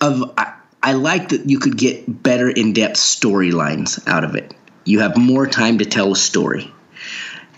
of 0.00 0.32
I, 0.38 0.54
I 0.80 0.92
like 0.92 1.30
that 1.30 1.50
you 1.50 1.58
could 1.58 1.76
get 1.76 2.22
better 2.22 2.48
in 2.48 2.74
depth 2.74 2.96
storylines 2.96 4.06
out 4.06 4.22
of 4.22 4.36
it. 4.36 4.54
You 4.84 5.00
have 5.00 5.16
more 5.16 5.46
time 5.46 5.78
to 5.78 5.84
tell 5.84 6.12
a 6.12 6.16
story. 6.16 6.72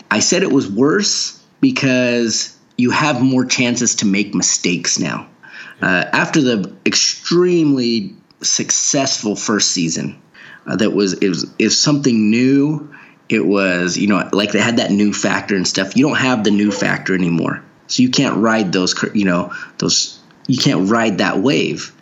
I 0.09 0.19
said 0.19 0.41
it 0.41 0.51
was 0.51 0.69
worse 0.69 1.39
because 1.59 2.57
you 2.77 2.89
have 2.91 3.21
more 3.21 3.45
chances 3.45 3.95
to 3.95 4.05
make 4.05 4.33
mistakes 4.33 4.97
now. 4.97 5.29
Uh, 5.81 6.05
after 6.11 6.41
the 6.41 6.75
extremely 6.85 8.15
successful 8.41 9.35
first 9.35 9.71
season, 9.71 10.19
uh, 10.65 10.77
that 10.77 10.91
was 10.91 11.13
it 11.13 11.29
was 11.29 11.51
is 11.59 11.79
something 11.79 12.29
new. 12.29 12.93
It 13.29 13.45
was 13.45 13.97
you 13.97 14.07
know 14.07 14.29
like 14.31 14.51
they 14.51 14.59
had 14.59 14.77
that 14.77 14.91
new 14.91 15.13
factor 15.13 15.55
and 15.55 15.67
stuff. 15.67 15.95
You 15.95 16.07
don't 16.07 16.17
have 16.17 16.43
the 16.43 16.51
new 16.51 16.71
factor 16.71 17.13
anymore. 17.13 17.63
So 17.91 18.03
you 18.03 18.09
can't 18.09 18.37
ride 18.37 18.71
those 18.71 18.95
you 19.13 19.25
know 19.25 19.53
those 19.77 20.17
you 20.47 20.57
can't 20.57 20.89
ride 20.89 21.19
that 21.19 21.39
wave. 21.39 21.93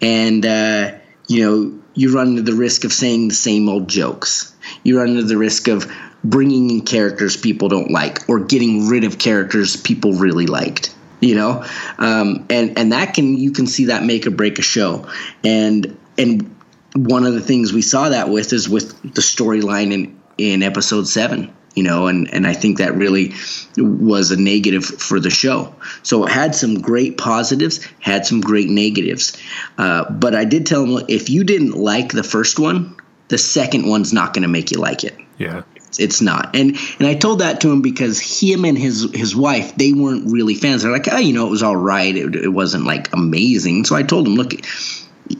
And 0.00 0.44
uh, 0.44 0.92
you 1.28 1.44
know 1.44 1.82
you 1.94 2.14
run 2.14 2.28
into 2.28 2.42
the 2.42 2.54
risk 2.54 2.84
of 2.84 2.92
saying 2.92 3.28
the 3.28 3.34
same 3.34 3.68
old 3.68 3.88
jokes. 3.88 4.54
You 4.82 4.98
run 4.98 5.10
into 5.10 5.24
the 5.24 5.36
risk 5.36 5.68
of 5.68 5.90
bringing 6.24 6.70
in 6.70 6.80
characters 6.80 7.36
people 7.36 7.68
don't 7.68 7.90
like 7.90 8.28
or 8.28 8.40
getting 8.40 8.88
rid 8.88 9.04
of 9.04 9.18
characters 9.18 9.76
people 9.76 10.14
really 10.14 10.46
liked 10.46 10.92
you 11.20 11.34
know? 11.34 11.64
Um, 11.98 12.46
and 12.50 12.76
and 12.78 12.92
that 12.92 13.14
can 13.14 13.36
you 13.36 13.50
can 13.52 13.66
see 13.66 13.86
that 13.86 14.04
make 14.04 14.26
or 14.26 14.30
break 14.30 14.58
a 14.58 14.62
show. 14.62 15.08
And 15.44 15.98
and 16.18 16.54
one 16.94 17.24
of 17.24 17.34
the 17.34 17.40
things 17.40 17.72
we 17.72 17.82
saw 17.82 18.10
that 18.10 18.28
with 18.28 18.52
is 18.52 18.68
with 18.68 19.00
the 19.02 19.22
storyline 19.22 19.92
in 19.92 20.20
in 20.38 20.62
episode 20.62 21.08
seven 21.08 21.54
you 21.76 21.82
know 21.84 22.08
and 22.08 22.32
and 22.32 22.46
i 22.46 22.52
think 22.52 22.78
that 22.78 22.94
really 22.96 23.34
was 23.76 24.32
a 24.32 24.36
negative 24.36 24.84
for 24.84 25.20
the 25.20 25.30
show 25.30 25.72
so 26.02 26.24
it 26.26 26.32
had 26.32 26.54
some 26.54 26.80
great 26.80 27.16
positives 27.16 27.84
had 28.00 28.26
some 28.26 28.40
great 28.40 28.68
negatives 28.68 29.36
uh, 29.78 30.10
but 30.10 30.34
i 30.34 30.44
did 30.44 30.66
tell 30.66 30.84
him 30.84 31.04
if 31.08 31.30
you 31.30 31.44
didn't 31.44 31.72
like 31.72 32.10
the 32.10 32.24
first 32.24 32.58
one 32.58 32.96
the 33.28 33.38
second 33.38 33.86
one's 33.86 34.12
not 34.12 34.32
going 34.32 34.42
to 34.42 34.48
make 34.48 34.72
you 34.72 34.78
like 34.78 35.04
it 35.04 35.16
yeah 35.38 35.62
it's 35.98 36.20
not. 36.20 36.54
And 36.56 36.76
and 36.98 37.06
I 37.06 37.14
told 37.14 37.40
that 37.40 37.60
to 37.62 37.70
him 37.70 37.82
because 37.82 38.20
him 38.20 38.64
and 38.64 38.76
his 38.76 39.08
his 39.14 39.34
wife 39.34 39.74
they 39.76 39.92
weren't 39.92 40.30
really 40.30 40.54
fans. 40.54 40.82
They're 40.82 40.92
like, 40.92 41.08
oh, 41.10 41.18
you 41.18 41.32
know, 41.32 41.46
it 41.46 41.50
was 41.50 41.62
all 41.62 41.76
right. 41.76 42.14
It, 42.14 42.36
it 42.36 42.48
wasn't 42.48 42.84
like 42.84 43.12
amazing. 43.12 43.84
So 43.84 43.96
I 43.96 44.02
told 44.02 44.26
him, 44.26 44.34
look, 44.34 44.52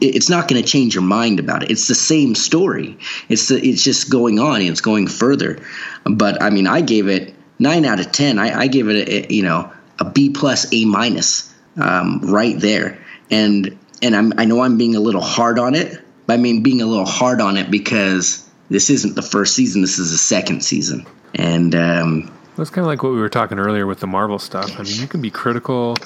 it's 0.00 0.28
not 0.28 0.48
going 0.48 0.62
to 0.62 0.68
change 0.68 0.94
your 0.94 1.04
mind 1.04 1.38
about 1.40 1.62
it. 1.62 1.70
It's 1.70 1.88
the 1.88 1.94
same 1.94 2.34
story. 2.34 2.98
It's 3.28 3.48
the, 3.48 3.64
it's 3.64 3.82
just 3.82 4.10
going 4.10 4.38
on. 4.38 4.60
And 4.60 4.70
it's 4.70 4.80
going 4.80 5.06
further. 5.06 5.58
But 6.04 6.42
I 6.42 6.50
mean, 6.50 6.66
I 6.66 6.80
gave 6.80 7.08
it 7.08 7.34
nine 7.58 7.84
out 7.84 8.00
of 8.00 8.12
ten. 8.12 8.38
I, 8.38 8.60
I 8.60 8.66
gave 8.66 8.88
it 8.88 9.08
a, 9.08 9.34
you 9.34 9.42
know 9.42 9.72
a 9.98 10.04
B 10.04 10.30
plus 10.30 10.72
A 10.72 10.84
minus 10.84 11.52
um, 11.80 12.20
right 12.22 12.58
there. 12.58 12.98
And 13.30 13.78
and 14.02 14.14
I'm, 14.14 14.32
I 14.38 14.44
know 14.44 14.60
I'm 14.60 14.76
being 14.76 14.94
a 14.96 15.00
little 15.00 15.22
hard 15.22 15.58
on 15.58 15.74
it. 15.74 16.02
But 16.26 16.34
I 16.34 16.36
mean 16.38 16.62
being 16.62 16.82
a 16.82 16.86
little 16.86 17.06
hard 17.06 17.40
on 17.40 17.56
it 17.56 17.70
because 17.70 18.46
this 18.68 18.90
isn't 18.90 19.14
the 19.14 19.22
first 19.22 19.54
season. 19.54 19.82
This 19.82 19.98
is 19.98 20.10
the 20.10 20.18
second 20.18 20.64
season, 20.64 21.06
and 21.34 21.74
um, 21.74 22.35
that's 22.56 22.70
kind 22.70 22.84
of 22.84 22.86
like 22.86 23.02
what 23.02 23.12
we 23.12 23.18
were 23.18 23.28
talking 23.28 23.58
earlier 23.58 23.86
with 23.86 24.00
the 24.00 24.06
Marvel 24.06 24.38
stuff. 24.38 24.78
I 24.78 24.82
mean, 24.82 24.96
you 24.96 25.06
can 25.06 25.20
be 25.20 25.30
critical, 25.30 25.96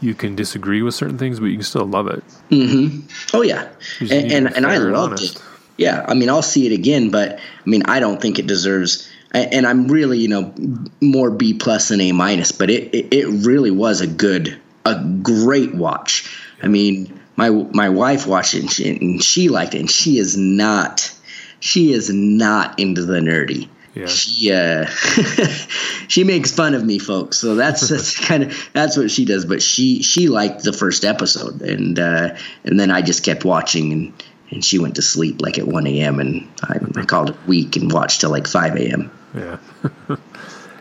you 0.00 0.14
can 0.14 0.36
disagree 0.36 0.82
with 0.82 0.94
certain 0.94 1.18
things, 1.18 1.40
but 1.40 1.46
you 1.46 1.54
can 1.54 1.64
still 1.64 1.84
love 1.84 2.06
it. 2.06 2.22
Mm-hmm. 2.50 3.36
Oh 3.36 3.42
yeah, 3.42 3.68
and 4.00 4.32
and, 4.32 4.56
and 4.56 4.66
I 4.66 4.78
loved 4.78 5.22
it. 5.22 5.42
Yeah, 5.76 6.04
I 6.08 6.14
mean, 6.14 6.30
I'll 6.30 6.42
see 6.42 6.66
it 6.66 6.72
again, 6.72 7.10
but 7.10 7.38
I 7.38 7.68
mean, 7.68 7.82
I 7.86 8.00
don't 8.00 8.20
think 8.20 8.38
it 8.38 8.46
deserves. 8.46 9.10
And 9.32 9.66
I'm 9.66 9.88
really, 9.88 10.18
you 10.18 10.28
know, 10.28 10.54
more 11.02 11.30
B 11.30 11.52
plus 11.52 11.88
than 11.88 12.00
A 12.00 12.12
minus, 12.12 12.52
but 12.52 12.70
it, 12.70 12.94
it, 12.94 13.12
it 13.12 13.26
really 13.44 13.70
was 13.70 14.00
a 14.00 14.06
good, 14.06 14.58
a 14.86 15.04
great 15.22 15.74
watch. 15.74 16.40
I 16.62 16.68
mean, 16.68 17.20
my 17.36 17.50
my 17.50 17.90
wife 17.90 18.26
watched 18.26 18.54
it 18.54 18.62
and 18.62 18.72
she, 18.72 18.88
and 18.88 19.22
she 19.22 19.48
liked 19.50 19.74
it, 19.74 19.80
and 19.80 19.90
she 19.90 20.18
is 20.18 20.38
not 20.38 21.12
she 21.60 21.92
is 21.92 22.10
not 22.10 22.78
into 22.78 23.04
the 23.04 23.20
nerdy. 23.20 23.68
Yeah. 23.96 24.06
She 24.06 24.52
uh, 24.52 24.86
she 26.08 26.22
makes 26.22 26.52
fun 26.52 26.74
of 26.74 26.84
me, 26.84 26.98
folks. 26.98 27.38
So 27.38 27.54
that's 27.54 27.88
that's 27.88 28.18
kind 28.18 28.44
of 28.44 28.68
that's 28.74 28.96
what 28.96 29.10
she 29.10 29.24
does. 29.24 29.46
But 29.46 29.62
she 29.62 30.02
she 30.02 30.28
liked 30.28 30.62
the 30.62 30.72
first 30.72 31.04
episode, 31.04 31.62
and 31.62 31.98
uh, 31.98 32.36
and 32.64 32.78
then 32.78 32.90
I 32.90 33.00
just 33.00 33.24
kept 33.24 33.44
watching, 33.44 33.92
and 33.92 34.12
and 34.50 34.64
she 34.64 34.78
went 34.78 34.96
to 34.96 35.02
sleep 35.02 35.40
like 35.40 35.58
at 35.58 35.66
one 35.66 35.86
a.m. 35.86 36.20
and 36.20 36.46
I, 36.62 36.78
I 36.96 37.04
called 37.06 37.30
it 37.30 37.36
week 37.46 37.76
and 37.76 37.90
watched 37.90 38.20
till 38.20 38.30
like 38.30 38.46
five 38.46 38.76
a.m. 38.76 39.10
Yeah, 39.34 39.58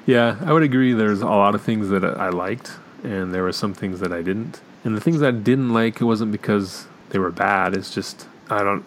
yeah, 0.05 0.37
I 0.41 0.51
would 0.51 0.63
agree. 0.63 0.93
There's 0.93 1.21
a 1.21 1.25
lot 1.25 1.55
of 1.55 1.61
things 1.61 1.89
that 1.89 2.03
I 2.03 2.29
liked, 2.29 2.73
and 3.03 3.33
there 3.33 3.43
were 3.43 3.53
some 3.53 3.73
things 3.73 4.01
that 4.01 4.11
I 4.11 4.21
didn't. 4.21 4.59
And 4.83 4.95
the 4.95 5.01
things 5.01 5.23
I 5.23 5.31
didn't 5.31 5.73
like, 5.73 5.99
it 5.99 6.05
wasn't 6.05 6.31
because 6.31 6.85
they 7.09 7.17
were 7.17 7.31
bad. 7.31 7.75
It's 7.75 7.93
just 7.93 8.27
I 8.49 8.61
don't 8.61 8.85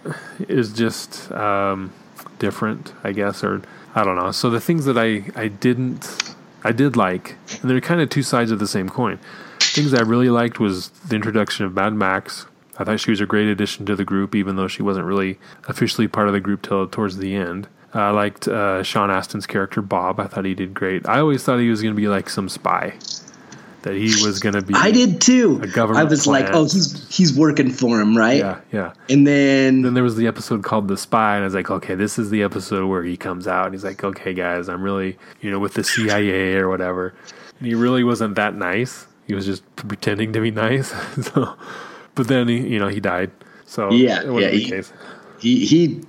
is 0.49 0.73
just 0.75 1.33
um, 1.33 1.93
different, 2.39 2.93
I 3.03 3.13
guess, 3.13 3.43
or 3.43 3.63
I 3.99 4.05
don't 4.05 4.15
know. 4.15 4.31
So 4.31 4.49
the 4.49 4.61
things 4.61 4.85
that 4.85 4.97
I 4.97 5.25
I 5.35 5.49
didn't 5.49 6.37
I 6.63 6.71
did 6.71 6.97
like, 6.97 7.35
and 7.61 7.69
they're 7.69 7.81
kind 7.81 8.01
of 8.01 8.09
two 8.09 8.23
sides 8.23 8.53
of 8.53 8.61
the 8.61 8.69
same 8.69 8.89
coin. 8.89 9.19
Things 9.59 9.93
I 9.93 10.03
really 10.03 10.31
liked 10.31 10.61
was 10.61 10.91
the 10.91 11.17
introduction 11.17 11.67
of 11.67 11.75
Mad 11.75 11.95
Max. 11.95 12.47
I 12.79 12.85
thought 12.85 13.01
she 13.01 13.11
was 13.11 13.21
a 13.21 13.27
great 13.27 13.49
addition 13.49 13.87
to 13.87 13.97
the 13.97 14.05
group, 14.05 14.37
even 14.37 14.55
though 14.55 14.69
she 14.69 14.83
wasn't 14.83 15.07
really 15.07 15.41
officially 15.67 16.07
part 16.07 16.29
of 16.29 16.33
the 16.33 16.39
group 16.39 16.63
till 16.63 16.87
towards 16.87 17.17
the 17.17 17.35
end. 17.35 17.67
I 17.93 18.11
liked 18.11 18.47
uh, 18.47 18.85
Sean 18.85 19.11
Astin's 19.11 19.47
character 19.49 19.83
Bob. 19.83 20.21
I 20.21 20.29
thought 20.29 20.45
he 20.45 20.55
did 20.55 20.75
great. 20.75 21.09
I 21.09 21.19
always 21.19 21.43
thought 21.43 21.59
he 21.59 21.71
was 21.71 21.83
going 21.83 21.95
to 21.95 22.01
be 22.01 22.07
like 22.07 22.31
some 22.31 22.49
spy 22.49 22.95
that 23.83 23.95
he 23.95 24.07
was 24.25 24.41
going 24.41 24.55
to 24.55 24.63
be. 24.63 24.75
I 24.75 24.91
did 24.91 25.21
too. 25.21 25.61
A 25.63 25.67
government. 25.67 26.07
I 26.07 26.09
was 26.09 26.25
plant. 26.25 26.47
like, 26.47 26.55
oh, 26.55 26.65
he's 26.65 27.15
he's 27.15 27.37
working 27.37 27.71
for 27.71 28.01
him, 28.01 28.17
right? 28.17 28.39
Yeah, 28.39 28.61
yeah. 28.73 28.93
And 29.09 29.27
then 29.27 29.83
then 29.83 29.95
there 29.95 30.03
was 30.03 30.17
the 30.17 30.27
episode 30.27 30.65
called 30.65 30.89
The 30.89 30.97
Spy, 30.97 31.37
and 31.37 31.45
I 31.45 31.47
was 31.47 31.55
like, 31.55 31.71
okay, 31.71 31.95
this 31.95 32.19
is 32.19 32.31
the 32.31 32.43
episode 32.43 32.87
where 32.89 33.03
he 33.03 33.17
comes 33.17 33.47
out. 33.47 33.67
And 33.67 33.75
he's 33.75 33.85
like, 33.85 34.03
okay, 34.03 34.35
guys, 34.35 34.69
I'm 34.69 34.83
really 34.83 35.17
you 35.41 35.51
know 35.51 35.59
with 35.59 35.75
the 35.75 35.85
CIA 35.85 36.57
or 36.57 36.69
whatever. 36.69 37.15
And 37.59 37.69
he 37.69 37.75
really 37.75 38.05
wasn't 38.05 38.35
that 38.37 38.55
nice. 38.55 39.07
He 39.27 39.35
was 39.35 39.47
just 39.47 39.65
pretending 39.77 40.33
to 40.33 40.41
be 40.41 40.51
nice. 40.51 40.89
so, 41.27 41.57
but 42.15 42.29
then 42.29 42.49
he 42.49 42.67
you 42.67 42.79
know 42.79 42.89
he 42.89 43.01
died. 43.01 43.31
So 43.67 43.91
yeah, 43.93 44.23
yeah. 44.25 44.51
He, 44.51 44.83
he 45.39 45.67
he 45.67 46.03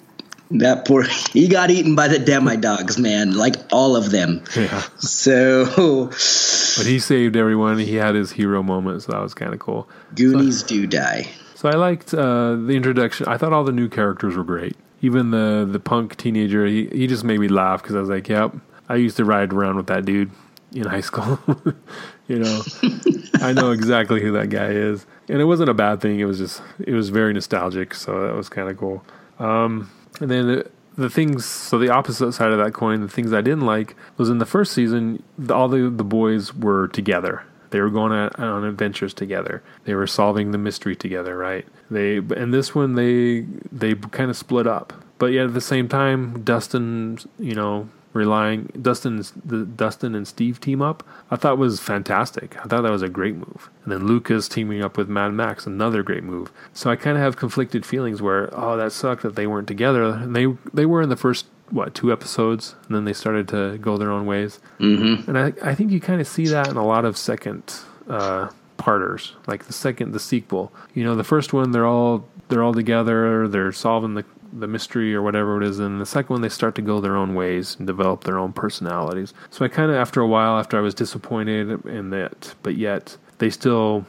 that 0.51 0.85
poor 0.85 1.03
he 1.31 1.47
got 1.47 1.69
eaten 1.69 1.95
by 1.95 2.07
the 2.07 2.19
demi 2.19 2.57
dogs, 2.57 2.97
man. 2.97 3.35
Like 3.35 3.55
all 3.71 3.95
of 3.95 4.11
them. 4.11 4.43
Yeah. 4.55 4.81
So 4.97 6.05
But 6.07 6.85
he 6.85 6.99
saved 6.99 7.35
everyone. 7.35 7.77
He 7.77 7.95
had 7.95 8.15
his 8.15 8.31
hero 8.31 8.63
moment, 8.63 9.03
so 9.03 9.11
that 9.11 9.21
was 9.21 9.33
kinda 9.33 9.57
cool. 9.57 9.87
Goonies 10.15 10.61
so, 10.61 10.67
do 10.67 10.87
die. 10.87 11.27
So 11.55 11.69
I 11.69 11.73
liked 11.73 12.13
uh, 12.13 12.55
the 12.55 12.73
introduction. 12.73 13.27
I 13.27 13.37
thought 13.37 13.53
all 13.53 13.63
the 13.63 13.71
new 13.71 13.89
characters 13.89 14.35
were 14.35 14.43
great. 14.43 14.75
Even 15.01 15.31
the 15.31 15.67
the 15.69 15.79
punk 15.79 16.17
teenager, 16.17 16.65
he, 16.65 16.87
he 16.87 17.07
just 17.07 17.23
made 17.23 17.39
me 17.39 17.47
laugh 17.47 17.81
because 17.81 17.95
I 17.95 17.99
was 17.99 18.09
like, 18.09 18.27
Yep, 18.27 18.55
I 18.87 18.95
used 18.95 19.17
to 19.17 19.25
ride 19.25 19.53
around 19.53 19.75
with 19.77 19.87
that 19.87 20.05
dude 20.05 20.31
in 20.73 20.83
high 20.85 21.01
school. 21.01 21.39
you 22.27 22.39
know. 22.39 22.61
I 23.41 23.53
know 23.53 23.71
exactly 23.71 24.21
who 24.21 24.33
that 24.33 24.49
guy 24.49 24.67
is. 24.67 25.05
And 25.29 25.39
it 25.39 25.45
wasn't 25.45 25.69
a 25.69 25.73
bad 25.73 26.01
thing. 26.01 26.19
It 26.19 26.25
was 26.25 26.39
just 26.39 26.61
it 26.79 26.93
was 26.93 27.09
very 27.09 27.33
nostalgic, 27.33 27.93
so 27.93 28.25
that 28.25 28.33
was 28.33 28.49
kinda 28.49 28.73
cool. 28.73 29.03
Um, 29.37 29.89
and 30.19 30.29
then 30.29 30.47
the, 30.47 30.71
the 30.95 31.09
things, 31.09 31.45
so 31.45 31.79
the 31.79 31.89
opposite 31.89 32.33
side 32.33 32.51
of 32.51 32.57
that 32.59 32.73
coin, 32.73 33.01
the 33.01 33.07
things 33.07 33.33
I 33.33 33.41
didn't 33.41 33.65
like 33.65 33.95
was 34.17 34.29
in 34.29 34.37
the 34.37 34.45
first 34.45 34.73
season, 34.73 35.23
the, 35.37 35.53
all 35.53 35.67
the, 35.67 35.89
the 35.89 36.03
boys 36.03 36.53
were 36.53 36.87
together. 36.89 37.43
They 37.71 37.81
were 37.81 37.89
going 37.89 38.11
on 38.11 38.63
adventures 38.63 39.13
together. 39.13 39.61
They 39.85 39.93
were 39.93 40.07
solving 40.07 40.51
the 40.51 40.57
mystery 40.57 40.95
together, 40.95 41.37
right? 41.37 41.67
They 41.91 42.17
and 42.17 42.53
this 42.53 42.73
one 42.73 42.95
they 42.95 43.41
they 43.71 43.93
kind 43.93 44.31
of 44.31 44.37
split 44.37 44.65
up. 44.65 44.91
But 45.19 45.27
yet 45.27 45.45
at 45.45 45.53
the 45.53 45.61
same 45.61 45.87
time, 45.87 46.43
Dustin, 46.43 47.19
you 47.37 47.53
know, 47.53 47.89
relying 48.13 48.71
Dustin's 48.81 49.33
the 49.45 49.65
Dustin 49.65 50.15
and 50.15 50.27
Steve 50.27 50.59
team 50.59 50.81
up, 50.81 51.03
I 51.29 51.35
thought 51.35 51.57
was 51.57 51.79
fantastic. 51.79 52.57
I 52.57 52.63
thought 52.63 52.81
that 52.81 52.91
was 52.91 53.01
a 53.01 53.09
great 53.09 53.35
move. 53.35 53.69
And 53.83 53.93
then 53.93 54.07
Lucas 54.07 54.47
teaming 54.47 54.83
up 54.83 54.97
with 54.97 55.09
Mad 55.09 55.33
Max, 55.33 55.65
another 55.65 56.03
great 56.03 56.23
move. 56.23 56.51
So 56.73 56.89
I 56.89 56.95
kind 56.95 57.17
of 57.17 57.23
have 57.23 57.37
conflicted 57.37 57.85
feelings 57.85 58.21
where 58.21 58.49
oh 58.53 58.77
that 58.77 58.91
sucked 58.91 59.23
that 59.23 59.35
they 59.35 59.47
weren't 59.47 59.67
together. 59.67 60.03
And 60.03 60.35
they 60.35 60.47
they 60.73 60.85
were 60.85 61.01
in 61.01 61.09
the 61.09 61.17
first 61.17 61.47
what 61.69 61.93
two 61.93 62.11
episodes, 62.11 62.75
and 62.87 62.95
then 62.95 63.05
they 63.05 63.13
started 63.13 63.47
to 63.49 63.77
go 63.77 63.97
their 63.97 64.11
own 64.11 64.25
ways. 64.25 64.59
Mm-hmm. 64.79 65.29
And 65.29 65.37
I 65.37 65.53
I 65.71 65.75
think 65.75 65.91
you 65.91 65.99
kind 65.99 66.21
of 66.21 66.27
see 66.27 66.47
that 66.47 66.67
in 66.67 66.77
a 66.77 66.85
lot 66.85 67.05
of 67.05 67.17
second. 67.17 67.73
Uh, 68.07 68.49
parters 68.77 69.35
like 69.45 69.65
the 69.65 69.73
second 69.73 70.13
the 70.13 70.19
sequel 70.21 70.71
you 70.93 71.03
know 71.03 71.13
the 71.13 71.23
first 71.23 71.51
one 71.51 71.71
they're 71.71 71.85
all 71.85 72.25
they're 72.47 72.63
all 72.63 72.73
together 72.73 73.45
they're 73.49 73.73
solving 73.73 74.13
the 74.13 74.23
the 74.51 74.67
mystery 74.67 75.13
or 75.13 75.21
whatever 75.21 75.61
it 75.61 75.67
is. 75.67 75.79
And 75.79 76.01
the 76.01 76.05
second 76.05 76.33
one, 76.33 76.41
they 76.41 76.49
start 76.49 76.75
to 76.75 76.81
go 76.81 76.99
their 76.99 77.15
own 77.15 77.35
ways 77.35 77.75
and 77.77 77.87
develop 77.87 78.23
their 78.23 78.37
own 78.37 78.53
personalities. 78.53 79.33
So 79.49 79.65
I 79.65 79.67
kind 79.67 79.91
of, 79.91 79.97
after 79.97 80.21
a 80.21 80.27
while, 80.27 80.57
after 80.57 80.77
I 80.77 80.81
was 80.81 80.93
disappointed 80.93 81.85
in 81.85 82.09
that, 82.11 82.55
but 82.63 82.75
yet 82.75 83.17
they 83.37 83.49
still 83.49 84.05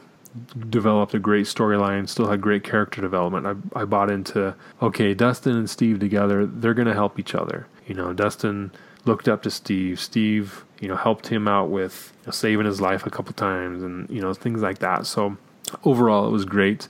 developed 0.69 1.13
a 1.13 1.19
great 1.19 1.45
storyline, 1.45 2.07
still 2.07 2.29
had 2.29 2.41
great 2.41 2.63
character 2.63 3.01
development. 3.01 3.45
I, 3.75 3.81
I 3.81 3.85
bought 3.85 4.09
into, 4.09 4.55
okay, 4.81 5.13
Dustin 5.13 5.55
and 5.57 5.69
Steve 5.69 5.99
together, 5.99 6.45
they're 6.45 6.73
going 6.73 6.87
to 6.87 6.93
help 6.93 7.19
each 7.19 7.35
other. 7.35 7.67
You 7.85 7.95
know, 7.95 8.13
Dustin 8.13 8.71
looked 9.05 9.27
up 9.27 9.43
to 9.43 9.51
Steve. 9.51 9.99
Steve, 9.99 10.63
you 10.79 10.87
know, 10.87 10.95
helped 10.95 11.27
him 11.27 11.47
out 11.47 11.69
with 11.69 12.13
you 12.21 12.27
know, 12.27 12.31
saving 12.31 12.65
his 12.65 12.79
life 12.79 13.05
a 13.05 13.09
couple 13.09 13.33
times 13.33 13.83
and, 13.83 14.09
you 14.09 14.21
know, 14.21 14.33
things 14.33 14.61
like 14.61 14.79
that. 14.79 15.05
So 15.05 15.37
overall, 15.83 16.27
it 16.27 16.31
was 16.31 16.45
great. 16.45 16.87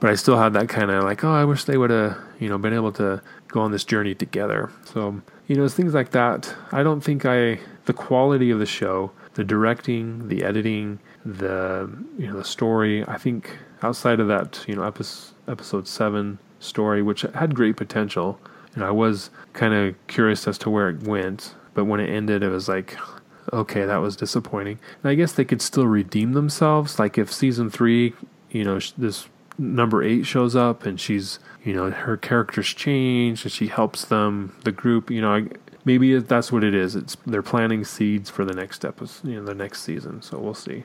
But 0.00 0.10
I 0.10 0.14
still 0.14 0.38
had 0.38 0.54
that 0.54 0.68
kind 0.68 0.90
of 0.90 1.04
like, 1.04 1.22
oh, 1.24 1.32
I 1.32 1.44
wish 1.44 1.64
they 1.64 1.76
would 1.76 1.90
have 1.90 2.16
you 2.40 2.48
know, 2.48 2.58
been 2.58 2.72
able 2.72 2.90
to 2.92 3.22
go 3.48 3.60
on 3.60 3.70
this 3.70 3.84
journey 3.84 4.14
together. 4.14 4.70
So, 4.84 5.20
you 5.46 5.56
know, 5.56 5.68
things 5.68 5.94
like 5.94 6.10
that. 6.10 6.52
I 6.72 6.82
don't 6.82 7.02
think 7.02 7.26
I, 7.26 7.60
the 7.84 7.92
quality 7.92 8.50
of 8.50 8.58
the 8.58 8.66
show, 8.66 9.12
the 9.34 9.44
directing, 9.44 10.28
the 10.28 10.42
editing, 10.42 10.98
the, 11.24 11.90
you 12.18 12.26
know, 12.26 12.38
the 12.38 12.44
story, 12.44 13.04
I 13.06 13.18
think 13.18 13.58
outside 13.82 14.20
of 14.20 14.28
that, 14.28 14.64
you 14.66 14.74
know, 14.74 14.82
episode, 14.82 15.34
episode 15.46 15.86
seven 15.86 16.38
story, 16.58 17.02
which 17.02 17.22
had 17.22 17.54
great 17.54 17.76
potential, 17.76 18.40
and 18.74 18.84
I 18.84 18.90
was 18.90 19.30
kind 19.52 19.74
of 19.74 19.94
curious 20.06 20.48
as 20.48 20.56
to 20.58 20.70
where 20.70 20.88
it 20.88 21.02
went, 21.02 21.54
but 21.74 21.84
when 21.84 22.00
it 22.00 22.08
ended, 22.08 22.42
it 22.42 22.48
was 22.48 22.68
like, 22.68 22.96
okay, 23.52 23.84
that 23.84 23.96
was 23.96 24.16
disappointing. 24.16 24.78
And 25.02 25.10
I 25.10 25.14
guess 25.14 25.32
they 25.32 25.44
could 25.44 25.60
still 25.60 25.86
redeem 25.86 26.32
themselves. 26.32 26.98
Like 26.98 27.18
if 27.18 27.32
season 27.32 27.68
three, 27.68 28.14
you 28.50 28.64
know, 28.64 28.78
this 28.96 29.28
number 29.60 30.02
eight 30.02 30.24
shows 30.24 30.56
up 30.56 30.86
and 30.86 30.98
she's, 30.98 31.38
you 31.62 31.74
know, 31.74 31.90
her 31.90 32.16
character's 32.16 32.68
changed 32.68 33.44
and 33.44 33.52
she 33.52 33.68
helps 33.68 34.04
them, 34.06 34.56
the 34.64 34.72
group, 34.72 35.10
you 35.10 35.20
know, 35.20 35.34
I, 35.34 35.46
maybe 35.84 36.18
that's 36.18 36.50
what 36.50 36.64
it 36.64 36.74
is. 36.74 36.96
It's 36.96 37.16
they're 37.26 37.42
planting 37.42 37.84
seeds 37.84 38.30
for 38.30 38.44
the 38.44 38.54
next 38.54 38.84
episode, 38.84 39.28
you 39.28 39.36
know, 39.36 39.44
the 39.44 39.54
next 39.54 39.82
season. 39.82 40.22
So 40.22 40.38
we'll 40.38 40.54
see. 40.54 40.84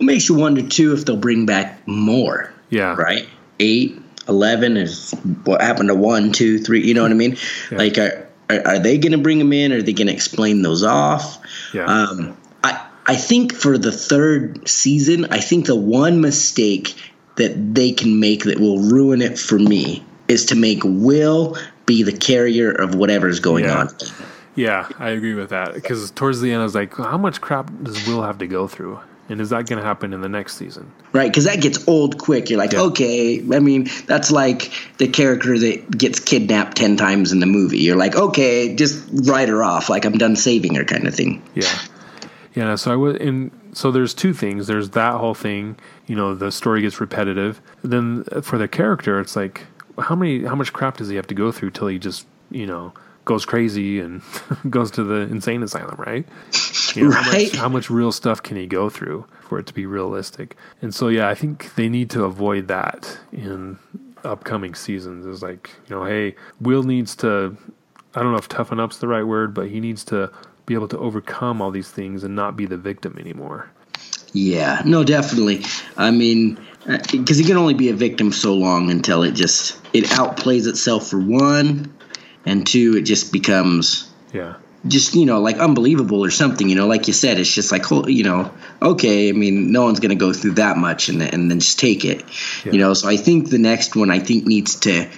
It 0.00 0.02
makes 0.02 0.28
you 0.28 0.36
wonder 0.36 0.62
too 0.62 0.94
if 0.94 1.04
they'll 1.04 1.16
bring 1.16 1.46
back 1.46 1.86
more. 1.86 2.52
Yeah. 2.70 2.94
Right. 2.94 3.28
Eight, 3.60 4.00
11 4.28 4.76
is 4.78 5.12
what 5.44 5.60
happened 5.60 5.90
to 5.90 5.94
one, 5.94 6.32
two, 6.32 6.58
three. 6.58 6.84
You 6.86 6.94
know 6.94 7.02
what 7.02 7.10
I 7.10 7.14
mean? 7.14 7.36
Yeah. 7.70 7.78
Like, 7.78 7.98
are, 7.98 8.28
are, 8.48 8.66
are 8.66 8.78
they 8.78 8.98
going 8.98 9.12
to 9.12 9.18
bring 9.18 9.38
them 9.38 9.52
in? 9.52 9.72
Are 9.72 9.82
they 9.82 9.92
going 9.92 10.06
to 10.06 10.12
explain 10.12 10.62
those 10.62 10.82
off? 10.82 11.38
Yeah. 11.74 11.84
Um, 11.84 12.36
I, 12.62 12.86
I 13.06 13.16
think 13.16 13.54
for 13.54 13.76
the 13.76 13.92
third 13.92 14.66
season, 14.66 15.26
I 15.26 15.40
think 15.40 15.66
the 15.66 15.76
one 15.76 16.20
mistake 16.20 16.94
that 17.36 17.74
they 17.74 17.92
can 17.92 18.20
make 18.20 18.44
that 18.44 18.60
will 18.60 18.78
ruin 18.78 19.20
it 19.22 19.38
for 19.38 19.58
me 19.58 20.04
is 20.28 20.46
to 20.46 20.54
make 20.54 20.82
Will 20.84 21.56
be 21.86 22.02
the 22.02 22.16
carrier 22.16 22.70
of 22.70 22.94
whatever's 22.94 23.40
going 23.40 23.64
yeah. 23.64 23.80
on. 23.80 23.88
Yeah, 24.56 24.88
I 24.98 25.10
agree 25.10 25.34
with 25.34 25.50
that. 25.50 25.74
Because 25.74 26.10
towards 26.12 26.40
the 26.40 26.52
end, 26.52 26.60
I 26.60 26.64
was 26.64 26.74
like, 26.74 26.94
how 26.96 27.18
much 27.18 27.40
crap 27.40 27.70
does 27.82 28.06
Will 28.06 28.22
have 28.22 28.38
to 28.38 28.46
go 28.46 28.68
through? 28.68 29.00
And 29.28 29.40
is 29.40 29.50
that 29.50 29.66
going 29.66 29.80
to 29.80 29.84
happen 29.84 30.12
in 30.12 30.20
the 30.20 30.28
next 30.28 30.56
season? 30.56 30.92
Right, 31.12 31.30
because 31.30 31.44
that 31.44 31.62
gets 31.62 31.88
old 31.88 32.18
quick. 32.18 32.50
You're 32.50 32.58
like, 32.58 32.72
yeah. 32.72 32.82
okay. 32.82 33.38
I 33.38 33.58
mean, 33.58 33.88
that's 34.06 34.30
like 34.30 34.70
the 34.98 35.08
character 35.08 35.58
that 35.58 35.96
gets 35.96 36.20
kidnapped 36.20 36.76
10 36.76 36.96
times 36.98 37.32
in 37.32 37.40
the 37.40 37.46
movie. 37.46 37.78
You're 37.78 37.96
like, 37.96 38.16
okay, 38.16 38.74
just 38.74 39.02
write 39.26 39.48
her 39.48 39.64
off. 39.64 39.88
Like, 39.88 40.04
I'm 40.04 40.18
done 40.18 40.36
saving 40.36 40.74
her, 40.74 40.84
kind 40.84 41.06
of 41.06 41.14
thing. 41.14 41.42
Yeah. 41.54 41.72
Yeah, 42.54 42.74
so 42.76 42.92
I 42.92 42.96
was 42.96 43.16
in. 43.16 43.50
So 43.72 43.90
there's 43.90 44.14
two 44.14 44.32
things. 44.32 44.68
There's 44.68 44.90
that 44.90 45.14
whole 45.14 45.34
thing. 45.34 45.76
You 46.06 46.16
know, 46.16 46.34
the 46.34 46.52
story 46.52 46.82
gets 46.82 47.00
repetitive. 47.00 47.60
Then 47.82 48.24
for 48.42 48.58
the 48.58 48.68
character, 48.68 49.20
it's 49.20 49.36
like, 49.36 49.66
how 49.98 50.14
many, 50.14 50.44
how 50.44 50.54
much 50.54 50.72
crap 50.72 50.98
does 50.98 51.08
he 51.08 51.16
have 51.16 51.26
to 51.28 51.34
go 51.34 51.50
through 51.52 51.70
till 51.70 51.88
he 51.88 51.98
just, 51.98 52.26
you 52.50 52.66
know, 52.66 52.92
goes 53.24 53.44
crazy 53.44 54.00
and 54.00 54.22
goes 54.70 54.90
to 54.92 55.04
the 55.04 55.22
insane 55.22 55.62
asylum, 55.62 55.96
right? 55.98 56.26
You 56.94 57.08
know, 57.08 57.16
right. 57.16 57.24
How 57.24 57.32
much, 57.32 57.56
how 57.56 57.68
much 57.68 57.90
real 57.90 58.12
stuff 58.12 58.40
can 58.40 58.56
he 58.56 58.68
go 58.68 58.88
through 58.88 59.26
for 59.40 59.58
it 59.58 59.66
to 59.66 59.74
be 59.74 59.84
realistic? 59.84 60.56
And 60.80 60.94
so, 60.94 61.08
yeah, 61.08 61.28
I 61.28 61.34
think 61.34 61.74
they 61.74 61.88
need 61.88 62.08
to 62.10 62.22
avoid 62.22 62.68
that 62.68 63.18
in 63.32 63.80
upcoming 64.22 64.76
seasons. 64.76 65.26
Is 65.26 65.42
like, 65.42 65.70
you 65.88 65.96
know, 65.96 66.04
hey, 66.04 66.36
Will 66.60 66.84
needs 66.84 67.16
to. 67.16 67.56
I 68.14 68.22
don't 68.22 68.30
know 68.30 68.38
if 68.38 68.46
toughen 68.46 68.78
up's 68.78 68.98
the 68.98 69.08
right 69.08 69.24
word, 69.24 69.54
but 69.54 69.70
he 69.70 69.80
needs 69.80 70.04
to 70.04 70.30
be 70.66 70.74
able 70.74 70.86
to 70.86 70.98
overcome 70.98 71.60
all 71.60 71.72
these 71.72 71.90
things 71.90 72.22
and 72.22 72.36
not 72.36 72.56
be 72.56 72.64
the 72.64 72.76
victim 72.76 73.16
anymore. 73.18 73.70
Yeah, 74.34 74.82
no, 74.84 75.04
definitely. 75.04 75.64
I 75.96 76.10
mean, 76.10 76.58
because 76.84 77.38
uh, 77.38 77.42
he 77.42 77.44
can 77.44 77.56
only 77.56 77.74
be 77.74 77.88
a 77.88 77.94
victim 77.94 78.32
so 78.32 78.54
long 78.54 78.90
until 78.90 79.22
it 79.22 79.32
just 79.32 79.80
it 79.94 80.04
outplays 80.06 80.66
itself 80.66 81.08
for 81.08 81.18
one, 81.20 81.94
and 82.44 82.66
two, 82.66 82.96
it 82.96 83.02
just 83.02 83.32
becomes 83.32 84.10
yeah 84.32 84.56
just 84.86 85.14
you 85.14 85.24
know 85.24 85.40
like 85.40 85.56
unbelievable 85.58 86.22
or 86.22 86.30
something 86.30 86.68
you 86.68 86.74
know 86.74 86.86
like 86.86 87.06
you 87.06 87.14
said 87.14 87.38
it's 87.38 87.52
just 87.52 87.72
like 87.72 87.84
you 88.06 88.22
know 88.22 88.52
okay 88.82 89.30
i 89.30 89.32
mean 89.32 89.72
no 89.72 89.84
one's 89.84 89.98
going 89.98 90.10
to 90.10 90.16
go 90.16 90.32
through 90.32 90.52
that 90.52 90.76
much 90.76 91.08
and, 91.08 91.22
and 91.22 91.50
then 91.50 91.60
just 91.60 91.78
take 91.78 92.04
it 92.04 92.22
yeah. 92.64 92.72
you 92.72 92.78
know 92.78 92.92
so 92.92 93.08
i 93.08 93.16
think 93.16 93.48
the 93.48 93.58
next 93.58 93.96
one 93.96 94.10
i 94.10 94.18
think 94.18 94.44
needs 94.44 94.80
to 94.80 95.08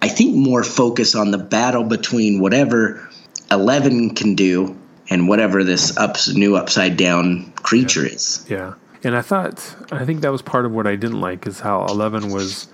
i 0.00 0.08
think 0.08 0.34
more 0.34 0.64
focus 0.64 1.14
on 1.14 1.30
the 1.30 1.38
battle 1.38 1.84
between 1.84 2.40
whatever 2.40 3.10
11 3.50 4.14
can 4.14 4.34
do 4.34 4.79
and 5.10 5.28
whatever 5.28 5.62
this 5.62 5.96
ups 5.96 6.34
new 6.34 6.56
upside 6.56 6.96
down 6.96 7.50
creature 7.56 8.06
yeah. 8.06 8.14
is 8.14 8.46
yeah 8.48 8.74
and 9.04 9.16
i 9.16 9.20
thought 9.20 9.76
i 9.92 10.04
think 10.04 10.22
that 10.22 10.32
was 10.32 10.42
part 10.42 10.64
of 10.64 10.72
what 10.72 10.86
i 10.86 10.96
didn't 10.96 11.20
like 11.20 11.46
is 11.46 11.60
how 11.60 11.84
11 11.86 12.30
was 12.30 12.68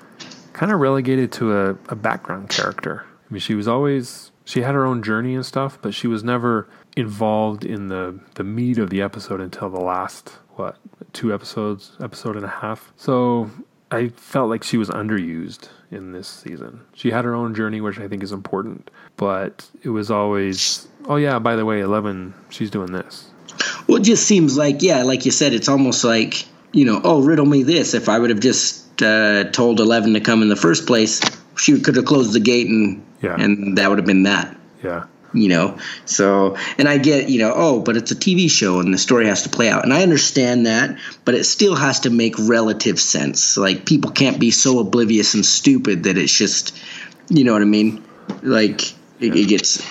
kind 0.53 0.71
of 0.71 0.79
relegated 0.79 1.33
to 1.33 1.57
a, 1.57 1.71
a 1.89 1.97
background 1.97 2.49
character 2.49 3.05
I 3.29 3.33
mean, 3.33 3.41
she 3.41 3.55
was 3.55 3.67
always 3.67 4.31
she 4.45 4.63
had 4.63 4.75
her 4.75 4.87
own 4.87 5.03
journey 5.03 5.35
and 5.35 5.45
stuff, 5.45 5.79
but 5.83 5.95
she 5.95 6.07
was 6.07 6.23
never 6.23 6.69
involved 6.97 7.65
in 7.65 7.89
the 7.89 8.21
the 8.35 8.45
meat 8.45 8.79
of 8.79 8.91
the 8.91 9.03
episode 9.03 9.41
until 9.41 9.69
the 9.69 9.81
last 9.81 10.39
what 10.55 10.79
two 11.13 11.35
episodes, 11.35 11.97
episode 12.01 12.37
and 12.37 12.45
a 12.45 12.49
half. 12.49 12.93
So 12.97 13.51
I 13.91 14.09
felt 14.09 14.49
like 14.49 14.63
she 14.63 14.77
was 14.77 14.91
underused 14.91 15.69
in 15.91 16.13
this 16.13 16.29
season. 16.29 16.81
She 16.95 17.11
had 17.11 17.25
her 17.25 17.35
own 17.35 17.55
journey, 17.55 17.81
which 17.81 17.99
I 17.99 18.09
think 18.09 18.23
is 18.23 18.33
important, 18.33 18.91
but 19.17 19.69
it 19.83 19.91
was 19.91 20.11
always, 20.11 20.89
oh 21.09 21.17
yeah, 21.17 21.39
by 21.39 21.57
the 21.57 21.65
way, 21.65 21.81
Eleven, 21.81 22.35
she's 22.51 22.71
doing 22.71 22.93
this. 22.93 23.29
Well, 23.87 23.99
it 23.99 24.05
just 24.05 24.27
seems 24.27 24.57
like, 24.57 24.83
yeah, 24.83 25.03
like 25.03 25.25
you 25.25 25.31
said, 25.31 25.53
it's 25.53 25.69
almost 25.69 26.05
like 26.05 26.47
you 26.73 26.85
know, 26.85 27.01
oh, 27.03 27.23
riddle 27.23 27.47
me 27.47 27.63
this. 27.63 27.95
If 27.95 28.09
I 28.09 28.19
would 28.19 28.31
have 28.31 28.41
just 28.41 29.03
uh, 29.03 29.45
told 29.45 29.81
Eleven 29.81 30.13
to 30.15 30.21
come 30.21 30.43
in 30.43 30.49
the 30.49 30.57
first 30.57 30.87
place, 30.87 31.21
she 31.57 31.81
could 31.81 31.97
have 31.97 32.05
closed 32.05 32.33
the 32.33 32.41
gate 32.41 32.69
and 32.69 33.05
yeah. 33.23 33.35
and 33.39 33.79
that 33.79 33.89
would 33.89 33.99
have 33.99 34.07
been 34.07 34.25
that. 34.25 34.57
Yeah. 34.83 35.07
You 35.33 35.49
know, 35.49 35.79
so 36.05 36.57
and 36.79 36.89
I 36.89 36.99
get 36.99 37.29
you 37.29 37.41
know 37.41 37.53
oh, 37.55 37.81
but 37.81 37.97
it's 37.97 38.11
a 38.11 38.15
TV 38.15 38.51
show 38.51 38.81
and 38.81 38.93
the 38.93 38.99
story 38.99 39.27
has 39.27 39.43
to 39.43 39.49
play 39.49 39.69
out, 39.69 39.85
and 39.85 39.93
I 39.93 40.03
understand 40.03 40.67
that, 40.67 40.99
but 41.25 41.35
it 41.35 41.45
still 41.45 41.75
has 41.75 42.01
to 42.01 42.11
make 42.11 42.35
relative 42.39 43.01
sense. 43.01 43.57
Like 43.57 43.85
people 43.85 44.11
can't 44.11 44.39
be 44.39 44.51
so 44.51 44.79
oblivious 44.79 45.35
and 45.35 45.45
stupid 45.45 46.05
that 46.05 46.17
it's 46.17 46.33
just, 46.33 46.79
you 47.29 47.45
know 47.45 47.53
what 47.53 47.63
I 47.63 47.67
mean? 47.67 48.05
Like 48.43 48.93
it, 49.21 49.35
it 49.35 49.49
gets, 49.49 49.83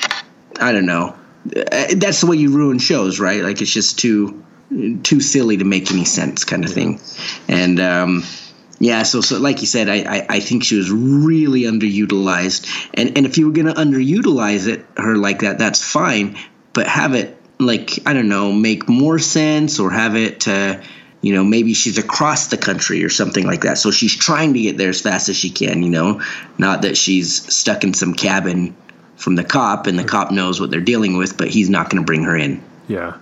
I 0.59 0.71
don't 0.71 0.85
know. 0.85 1.15
Uh, 1.55 1.85
that's 1.95 2.21
the 2.21 2.27
way 2.27 2.37
you 2.37 2.55
ruin 2.55 2.79
shows, 2.79 3.19
right? 3.19 3.41
Like 3.43 3.61
it's 3.61 3.73
just 3.73 3.99
too 3.99 4.43
too 5.03 5.19
silly 5.19 5.57
to 5.57 5.63
make 5.63 5.91
any 5.91 6.05
sense, 6.05 6.43
kind 6.43 6.65
of 6.65 6.71
thing, 6.71 6.99
and. 7.47 7.79
um 7.79 8.23
yeah, 8.77 9.03
so 9.03 9.21
so 9.21 9.39
like 9.39 9.61
you 9.61 9.67
said, 9.67 9.87
I, 9.87 9.95
I, 10.01 10.25
I 10.29 10.39
think 10.41 10.65
she 10.65 10.75
was 10.75 10.91
really 10.91 11.61
underutilized, 11.61 12.89
and 12.93 13.17
and 13.17 13.25
if 13.25 13.37
you 13.37 13.47
were 13.47 13.53
gonna 13.53 13.73
underutilize 13.73 14.67
it 14.67 14.85
her 14.97 15.15
like 15.15 15.39
that, 15.39 15.57
that's 15.57 15.81
fine, 15.81 16.37
but 16.73 16.85
have 16.85 17.13
it 17.13 17.37
like 17.57 18.05
I 18.05 18.13
don't 18.13 18.27
know, 18.27 18.51
make 18.51 18.89
more 18.89 19.17
sense, 19.17 19.79
or 19.79 19.91
have 19.91 20.15
it. 20.17 20.47
Uh, 20.47 20.81
you 21.21 21.33
know, 21.33 21.43
maybe 21.43 21.73
she's 21.73 21.97
across 21.97 22.47
the 22.47 22.57
country 22.57 23.03
or 23.03 23.09
something 23.09 23.47
like 23.47 23.61
that. 23.61 23.79
So 23.79 23.89
she's 23.89 24.15
trying 24.15 24.53
to 24.53 24.61
get 24.61 24.77
there 24.77 24.89
as 24.89 25.01
fast 25.01 25.27
as 25.29 25.35
she 25.35 25.49
can, 25.49 25.81
you 25.81 25.89
know, 25.89 26.21
not 26.59 26.83
that 26.83 26.97
she's 26.97 27.51
stuck 27.51 27.83
in 27.83 27.95
some 27.95 28.13
cabin 28.13 28.75
from 29.15 29.35
the 29.35 29.43
cop 29.43 29.87
and 29.87 29.97
the 29.97 30.03
cop 30.03 30.31
knows 30.31 30.59
what 30.59 30.71
they're 30.71 30.81
dealing 30.81 31.17
with, 31.17 31.37
but 31.37 31.47
he's 31.47 31.69
not 31.69 31.89
going 31.89 32.01
to 32.01 32.05
bring 32.05 32.23
her 32.23 32.35
in. 32.35 32.63
Yeah. 32.87 33.17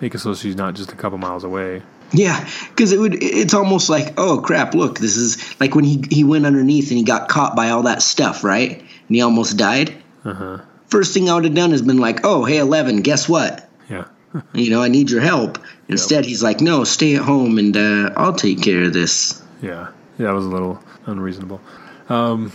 Make 0.00 0.14
it 0.14 0.18
so 0.18 0.34
she's 0.34 0.56
not 0.56 0.74
just 0.74 0.92
a 0.92 0.96
couple 0.96 1.18
miles 1.18 1.44
away. 1.44 1.82
Yeah, 2.12 2.48
because 2.70 2.92
it 2.92 2.98
would. 2.98 3.22
It's 3.22 3.54
almost 3.54 3.88
like, 3.88 4.14
oh 4.18 4.40
crap! 4.40 4.74
Look, 4.74 4.98
this 4.98 5.16
is 5.16 5.60
like 5.60 5.74
when 5.74 5.84
he 5.84 6.02
he 6.10 6.24
went 6.24 6.44
underneath 6.44 6.90
and 6.90 6.98
he 6.98 7.04
got 7.04 7.28
caught 7.28 7.54
by 7.54 7.70
all 7.70 7.84
that 7.84 8.02
stuff, 8.02 8.42
right? 8.42 8.80
And 8.80 8.88
he 9.08 9.20
almost 9.20 9.56
died. 9.56 9.94
Uh-huh. 10.24 10.58
First 10.88 11.14
thing 11.14 11.30
I 11.30 11.34
would 11.34 11.44
have 11.44 11.54
done 11.54 11.72
is 11.72 11.82
been 11.82 11.98
like, 11.98 12.20
oh 12.24 12.44
hey, 12.44 12.58
Eleven, 12.58 13.02
guess 13.02 13.28
what? 13.28 13.68
Yeah. 13.88 14.06
you 14.54 14.70
know, 14.70 14.82
I 14.82 14.88
need 14.88 15.10
your 15.10 15.20
help. 15.20 15.58
Instead, 15.88 16.24
yep. 16.24 16.28
he's 16.28 16.42
like, 16.42 16.60
no, 16.60 16.84
stay 16.84 17.16
at 17.16 17.22
home 17.22 17.58
and 17.58 17.76
uh, 17.76 18.12
I'll 18.16 18.34
take 18.34 18.62
care 18.62 18.84
of 18.84 18.92
this. 18.92 19.40
Yeah, 19.62 19.90
yeah, 20.18 20.26
that 20.26 20.34
was 20.34 20.46
a 20.46 20.48
little 20.48 20.82
unreasonable. 21.06 21.60
Um, 22.08 22.52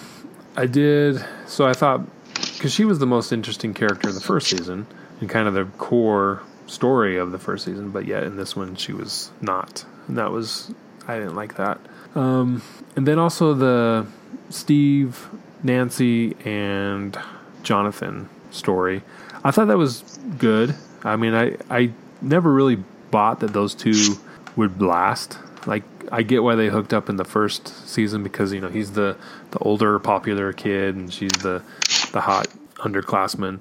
I 0.57 0.65
did. 0.65 1.23
So 1.47 1.65
I 1.65 1.73
thought 1.73 2.01
because 2.65 2.73
she 2.73 2.83
was 2.83 2.97
the 2.97 3.05
most 3.05 3.31
interesting 3.31 3.75
character 3.75 4.09
in 4.09 4.15
the 4.15 4.21
first 4.21 4.47
season 4.47 4.87
and 5.21 5.29
kind 5.29 5.47
of 5.47 5.53
the 5.53 5.65
core 5.77 6.41
story 6.65 7.15
of 7.15 7.31
the 7.31 7.37
first 7.37 7.63
season, 7.63 7.91
but 7.91 8.07
yet 8.07 8.23
in 8.23 8.37
this 8.37 8.55
one 8.55 8.75
she 8.75 8.91
was 8.91 9.29
not. 9.39 9.85
And 10.07 10.17
that 10.17 10.31
was 10.31 10.73
I 11.07 11.19
didn't 11.19 11.35
like 11.35 11.57
that. 11.57 11.79
Um, 12.15 12.63
and 12.95 13.07
then 13.07 13.19
also 13.19 13.53
the 13.53 14.07
Steve, 14.49 15.29
Nancy, 15.61 16.35
and 16.43 17.15
Jonathan 17.61 18.29
story. 18.49 19.03
I 19.43 19.51
thought 19.51 19.67
that 19.67 19.77
was 19.77 20.01
good. 20.39 20.73
I 21.03 21.17
mean, 21.17 21.35
I 21.35 21.57
I 21.69 21.91
never 22.19 22.51
really 22.51 22.83
bought 23.11 23.41
that 23.41 23.53
those 23.53 23.75
two 23.75 24.15
would 24.55 24.81
last. 24.81 25.37
Like 25.67 25.83
I 26.11 26.23
get 26.23 26.41
why 26.41 26.55
they 26.55 26.69
hooked 26.69 26.95
up 26.95 27.09
in 27.09 27.17
the 27.17 27.25
first 27.25 27.87
season 27.87 28.23
because 28.23 28.53
you 28.53 28.59
know 28.59 28.69
he's 28.69 28.93
the 28.93 29.17
the 29.51 29.59
older 29.59 29.99
popular 29.99 30.51
kid 30.51 30.95
and 30.95 31.13
she's 31.13 31.31
the 31.43 31.61
the 32.15 32.21
hot 32.21 32.47
underclassman. 32.77 33.59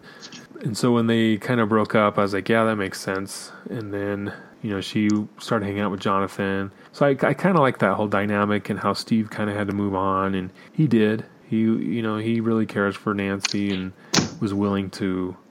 And 0.62 0.78
so 0.78 0.92
when 0.92 1.08
they 1.08 1.36
kind 1.36 1.60
of 1.60 1.68
broke 1.68 1.94
up, 1.94 2.18
I 2.18 2.22
was 2.22 2.32
like, 2.32 2.48
yeah, 2.48 2.64
that 2.64 2.76
makes 2.76 3.00
sense. 3.00 3.50
And 3.68 3.92
then, 3.92 4.32
you 4.62 4.70
know, 4.70 4.80
she 4.80 5.10
started 5.38 5.66
hanging 5.66 5.80
out 5.80 5.90
with 5.90 6.00
Jonathan. 6.00 6.70
So 6.92 7.04
I, 7.04 7.10
I 7.10 7.34
kind 7.34 7.56
of 7.56 7.62
like 7.62 7.78
that 7.80 7.94
whole 7.94 8.06
dynamic 8.06 8.70
and 8.70 8.78
how 8.78 8.92
Steve 8.92 9.28
kind 9.28 9.50
of 9.50 9.56
had 9.56 9.66
to 9.66 9.74
move 9.74 9.94
on. 9.94 10.36
And 10.36 10.50
he 10.72 10.86
did. 10.86 11.26
He, 11.46 11.62
you 11.62 12.00
know, 12.00 12.16
he 12.16 12.40
really 12.40 12.64
cares 12.64 12.94
for 12.94 13.12
Nancy 13.12 13.74
and 13.74 13.92
was 14.40 14.54
willing 14.54 14.88
to, 14.90 15.04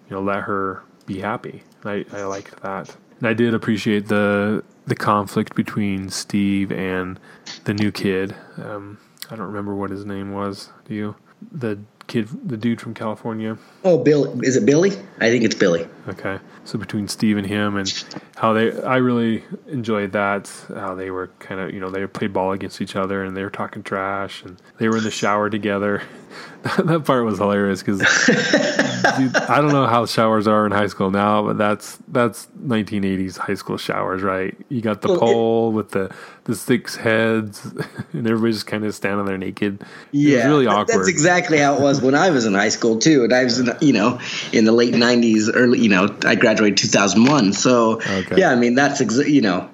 you 0.09 0.15
know, 0.15 0.21
let 0.21 0.43
her 0.43 0.81
be 1.05 1.19
happy. 1.19 1.61
I, 1.83 2.05
I 2.13 2.23
liked 2.23 2.61
that. 2.63 2.95
And 3.19 3.27
I 3.27 3.33
did 3.33 3.53
appreciate 3.53 4.07
the 4.07 4.63
the 4.85 4.95
conflict 4.95 5.55
between 5.55 6.09
Steve 6.09 6.71
and 6.71 7.19
the 7.65 7.73
new 7.73 7.91
kid. 7.91 8.35
Um, 8.57 8.97
I 9.29 9.35
don't 9.35 9.47
remember 9.47 9.75
what 9.75 9.91
his 9.91 10.05
name 10.05 10.33
was. 10.33 10.69
Do 10.85 10.93
you? 10.95 11.15
The 11.51 11.79
kid, 12.13 12.29
the 12.47 12.57
dude 12.57 12.79
from 12.79 12.93
California. 12.93 13.57
Oh, 13.83 13.97
Bill, 13.97 14.39
is 14.43 14.55
it 14.55 14.67
Billy? 14.67 14.91
I 15.19 15.31
think 15.31 15.43
it's 15.43 15.55
Billy. 15.55 15.87
Okay. 16.07 16.37
So 16.63 16.77
between 16.77 17.07
Steve 17.07 17.37
and 17.37 17.47
him 17.47 17.75
and 17.75 17.91
how 18.35 18.53
they, 18.53 18.71
I 18.83 18.97
really 18.97 19.43
enjoyed 19.67 20.11
that. 20.11 20.51
How 20.67 20.93
they 20.93 21.09
were 21.09 21.31
kind 21.39 21.59
of, 21.59 21.73
you 21.73 21.79
know, 21.79 21.89
they 21.89 22.05
played 22.05 22.31
ball 22.31 22.51
against 22.51 22.81
each 22.81 22.95
other 22.95 23.23
and 23.23 23.35
they 23.35 23.41
were 23.41 23.49
talking 23.49 23.81
trash 23.81 24.43
and 24.43 24.61
they 24.77 24.87
were 24.89 24.97
in 24.97 25.03
the 25.03 25.11
shower 25.11 25.49
together. 25.49 26.03
that 26.63 27.03
part 27.05 27.25
was 27.25 27.39
hilarious 27.39 27.83
because 27.83 28.01
I 28.01 29.59
don't 29.59 29.73
know 29.73 29.85
how 29.85 30.05
showers 30.05 30.47
are 30.47 30.65
in 30.65 30.71
high 30.71 30.87
school 30.87 31.11
now, 31.11 31.43
but 31.43 31.57
that's 31.57 31.97
that's 32.07 32.47
1980s 32.57 33.37
high 33.37 33.55
school 33.55 33.77
showers, 33.77 34.21
right? 34.21 34.55
You 34.69 34.81
got 34.81 35.01
the 35.01 35.09
well, 35.09 35.19
pole 35.19 35.69
it, 35.69 35.73
with 35.73 35.91
the 35.91 36.15
the 36.45 36.55
six 36.55 36.95
heads, 36.95 37.65
and 38.13 38.27
everybody's 38.27 38.57
just 38.57 38.67
kind 38.67 38.85
of 38.85 38.95
standing 38.95 39.25
there 39.25 39.37
naked. 39.37 39.83
Yeah, 40.11 40.47
really 40.47 40.65
awkward. 40.67 40.99
That's 40.99 41.09
exactly 41.09 41.57
how 41.57 41.75
it 41.75 41.81
was 41.81 42.01
when 42.01 42.15
I 42.15 42.29
was 42.29 42.45
in 42.45 42.53
high 42.53 42.69
school 42.69 42.97
too, 42.97 43.25
and 43.25 43.33
I 43.33 43.43
was 43.43 43.59
in 43.59 43.69
you 43.81 43.93
know 43.93 44.19
in 44.53 44.63
the 44.63 44.71
late 44.71 44.93
90s, 44.93 45.49
early 45.53 45.79
you 45.79 45.89
know 45.89 46.15
I 46.23 46.35
graduated 46.35 46.77
2001, 46.77 47.53
so 47.53 48.01
okay. 48.01 48.37
yeah, 48.37 48.51
I 48.51 48.55
mean 48.55 48.75
that's 48.75 49.01
exa- 49.01 49.29
you 49.29 49.41
know, 49.41 49.69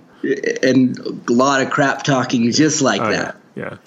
and 0.64 0.98
a 1.30 1.34
lot 1.34 1.62
of 1.62 1.70
crap 1.70 2.02
talking 2.02 2.52
just 2.52 2.82
like 2.82 3.02
oh, 3.02 3.12
that. 3.12 3.38
yeah. 3.56 3.64
yeah. 3.64 3.78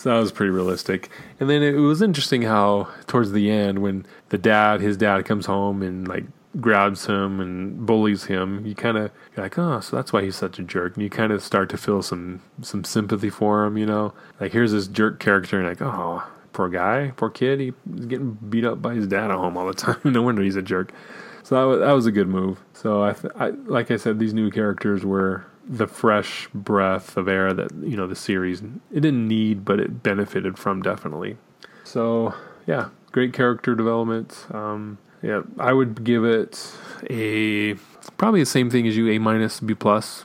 So 0.00 0.08
that 0.08 0.18
was 0.18 0.32
pretty 0.32 0.48
realistic. 0.48 1.10
And 1.38 1.50
then 1.50 1.62
it 1.62 1.72
was 1.72 2.00
interesting 2.00 2.40
how 2.40 2.88
towards 3.06 3.32
the 3.32 3.50
end 3.50 3.80
when 3.80 4.06
the 4.30 4.38
dad, 4.38 4.80
his 4.80 4.96
dad 4.96 5.26
comes 5.26 5.44
home 5.44 5.82
and 5.82 6.08
like 6.08 6.24
grabs 6.58 7.04
him 7.04 7.38
and 7.38 7.84
bullies 7.84 8.24
him, 8.24 8.64
you 8.64 8.74
kind 8.74 8.96
of 8.96 9.10
like, 9.36 9.58
oh, 9.58 9.80
so 9.80 9.94
that's 9.94 10.10
why 10.10 10.22
he's 10.22 10.36
such 10.36 10.58
a 10.58 10.62
jerk. 10.62 10.94
And 10.94 11.02
you 11.02 11.10
kind 11.10 11.32
of 11.32 11.42
start 11.42 11.68
to 11.68 11.76
feel 11.76 12.00
some 12.00 12.40
some 12.62 12.82
sympathy 12.82 13.28
for 13.28 13.66
him, 13.66 13.76
you 13.76 13.84
know. 13.84 14.14
Like 14.40 14.52
here's 14.52 14.72
this 14.72 14.88
jerk 14.88 15.20
character, 15.20 15.58
and 15.58 15.68
like, 15.68 15.82
oh, 15.82 16.22
poor 16.54 16.70
guy, 16.70 17.12
poor 17.18 17.28
kid, 17.28 17.60
he's 17.60 18.06
getting 18.06 18.38
beat 18.48 18.64
up 18.64 18.80
by 18.80 18.94
his 18.94 19.06
dad 19.06 19.30
at 19.30 19.36
home 19.36 19.58
all 19.58 19.66
the 19.66 19.74
time. 19.74 20.00
no 20.02 20.22
wonder 20.22 20.40
he's 20.40 20.56
a 20.56 20.62
jerk. 20.62 20.94
So 21.42 21.56
that 21.56 21.64
was, 21.64 21.80
that 21.80 21.92
was 21.92 22.06
a 22.06 22.12
good 22.12 22.28
move. 22.28 22.58
So 22.72 23.02
I, 23.02 23.12
th- 23.12 23.34
I, 23.36 23.48
like 23.50 23.90
I 23.90 23.98
said, 23.98 24.18
these 24.18 24.32
new 24.32 24.50
characters 24.50 25.04
were 25.04 25.44
the 25.70 25.86
fresh 25.86 26.48
breath 26.52 27.16
of 27.16 27.28
air 27.28 27.54
that 27.54 27.72
you 27.72 27.96
know 27.96 28.08
the 28.08 28.16
series 28.16 28.60
it 28.60 29.00
didn't 29.00 29.26
need, 29.26 29.64
but 29.64 29.78
it 29.78 30.02
benefited 30.02 30.58
from 30.58 30.82
definitely. 30.82 31.36
So 31.84 32.34
yeah, 32.66 32.88
great 33.12 33.32
character 33.32 33.74
development. 33.76 34.46
Um, 34.50 34.98
yeah, 35.22 35.42
I 35.58 35.72
would 35.72 36.02
give 36.02 36.24
it 36.24 36.72
a 37.08 37.74
probably 38.16 38.40
the 38.40 38.46
same 38.46 38.68
thing 38.68 38.88
as 38.88 38.96
you, 38.96 39.08
A 39.10 39.18
minus, 39.18 39.60
B 39.60 39.74
plus. 39.74 40.24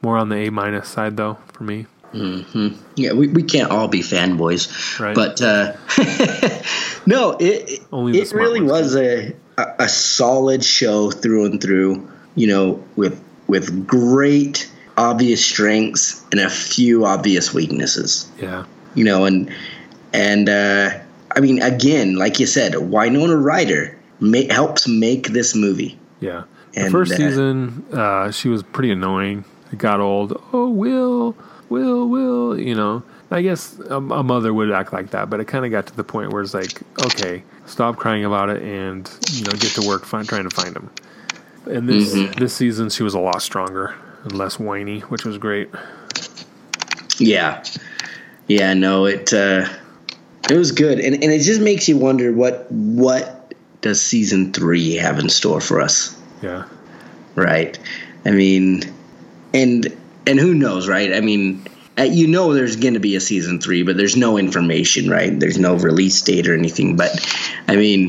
More 0.00 0.16
on 0.16 0.28
the 0.28 0.36
A 0.46 0.50
minus 0.50 0.88
side 0.88 1.16
though 1.16 1.38
for 1.52 1.64
me. 1.64 1.86
Mm-hmm. 2.12 2.80
Yeah, 2.94 3.14
we, 3.14 3.26
we 3.26 3.42
can't 3.42 3.72
all 3.72 3.88
be 3.88 4.00
fanboys, 4.00 5.00
right. 5.00 5.16
but 5.16 5.42
uh, 5.42 5.72
no, 7.06 7.36
it 7.40 7.80
Only 7.90 8.20
it 8.20 8.30
really 8.32 8.60
was 8.60 8.94
a, 8.94 9.34
a 9.58 9.66
a 9.80 9.88
solid 9.88 10.64
show 10.64 11.10
through 11.10 11.46
and 11.46 11.60
through. 11.60 12.08
You 12.36 12.46
know, 12.46 12.84
with 12.94 13.20
with 13.48 13.86
great 13.86 14.70
obvious 14.96 15.44
strengths 15.44 16.24
and 16.30 16.40
a 16.40 16.50
few 16.50 17.04
obvious 17.04 17.52
weaknesses. 17.52 18.28
Yeah. 18.40 18.64
You 18.94 19.04
know, 19.04 19.24
and 19.24 19.52
and 20.12 20.48
uh, 20.48 20.90
I 21.34 21.40
mean, 21.40 21.60
again, 21.62 22.16
like 22.16 22.38
you 22.38 22.46
said, 22.46 22.76
Winona 22.76 23.36
Ryder 23.36 23.96
ma- 24.20 24.50
helps 24.50 24.86
make 24.86 25.28
this 25.28 25.54
movie. 25.54 25.98
Yeah. 26.20 26.44
The 26.74 26.90
first 26.90 27.12
uh, 27.12 27.16
season, 27.16 27.84
uh, 27.92 28.30
she 28.30 28.48
was 28.48 28.62
pretty 28.62 28.90
annoying. 28.90 29.44
It 29.72 29.78
got 29.78 30.00
old. 30.00 30.40
Oh, 30.52 30.68
Will, 30.68 31.36
Will, 31.68 32.08
Will. 32.08 32.58
You 32.58 32.74
know, 32.74 33.02
I 33.30 33.42
guess 33.42 33.78
a, 33.78 33.96
a 33.96 34.22
mother 34.22 34.52
would 34.52 34.70
act 34.70 34.92
like 34.92 35.10
that, 35.10 35.30
but 35.30 35.40
it 35.40 35.46
kind 35.46 35.64
of 35.64 35.70
got 35.70 35.86
to 35.86 35.96
the 35.96 36.04
point 36.04 36.32
where 36.32 36.42
it's 36.42 36.54
like, 36.54 36.80
okay, 37.04 37.44
stop 37.66 37.96
crying 37.96 38.24
about 38.24 38.50
it 38.50 38.62
and 38.62 39.10
you 39.32 39.44
know 39.44 39.52
get 39.52 39.72
to 39.72 39.86
work 39.86 40.04
find, 40.04 40.28
trying 40.28 40.48
to 40.48 40.54
find 40.54 40.76
him. 40.76 40.90
And 41.66 41.88
this 41.88 42.14
mm-hmm. 42.14 42.32
this 42.38 42.54
season, 42.54 42.90
she 42.90 43.02
was 43.02 43.14
a 43.14 43.20
lot 43.20 43.40
stronger 43.40 43.94
and 44.24 44.32
less 44.32 44.58
whiny, 44.58 45.00
which 45.00 45.24
was 45.24 45.38
great. 45.38 45.70
Yeah, 47.18 47.62
yeah, 48.48 48.74
no, 48.74 49.06
it 49.06 49.32
uh, 49.32 49.68
it 50.50 50.56
was 50.56 50.72
good, 50.72 50.98
and 50.98 51.14
and 51.14 51.32
it 51.32 51.40
just 51.40 51.60
makes 51.60 51.88
you 51.88 51.96
wonder 51.96 52.32
what 52.32 52.70
what 52.70 53.54
does 53.80 54.02
season 54.02 54.52
three 54.52 54.94
have 54.94 55.18
in 55.18 55.28
store 55.28 55.60
for 55.60 55.80
us? 55.80 56.18
Yeah, 56.42 56.64
right. 57.36 57.78
I 58.24 58.32
mean, 58.32 58.82
and 59.52 59.96
and 60.26 60.38
who 60.38 60.54
knows, 60.54 60.88
right? 60.88 61.14
I 61.14 61.20
mean, 61.20 61.66
uh, 61.98 62.02
you 62.02 62.26
know, 62.26 62.54
there's 62.54 62.76
going 62.76 62.94
to 62.94 63.00
be 63.00 63.14
a 63.16 63.20
season 63.20 63.60
three, 63.60 63.82
but 63.82 63.96
there's 63.96 64.16
no 64.16 64.36
information, 64.38 65.08
right? 65.08 65.38
There's 65.38 65.58
no 65.58 65.76
release 65.76 66.20
date 66.22 66.48
or 66.48 66.54
anything. 66.54 66.96
But 66.96 67.10
I 67.68 67.76
mean, 67.76 68.08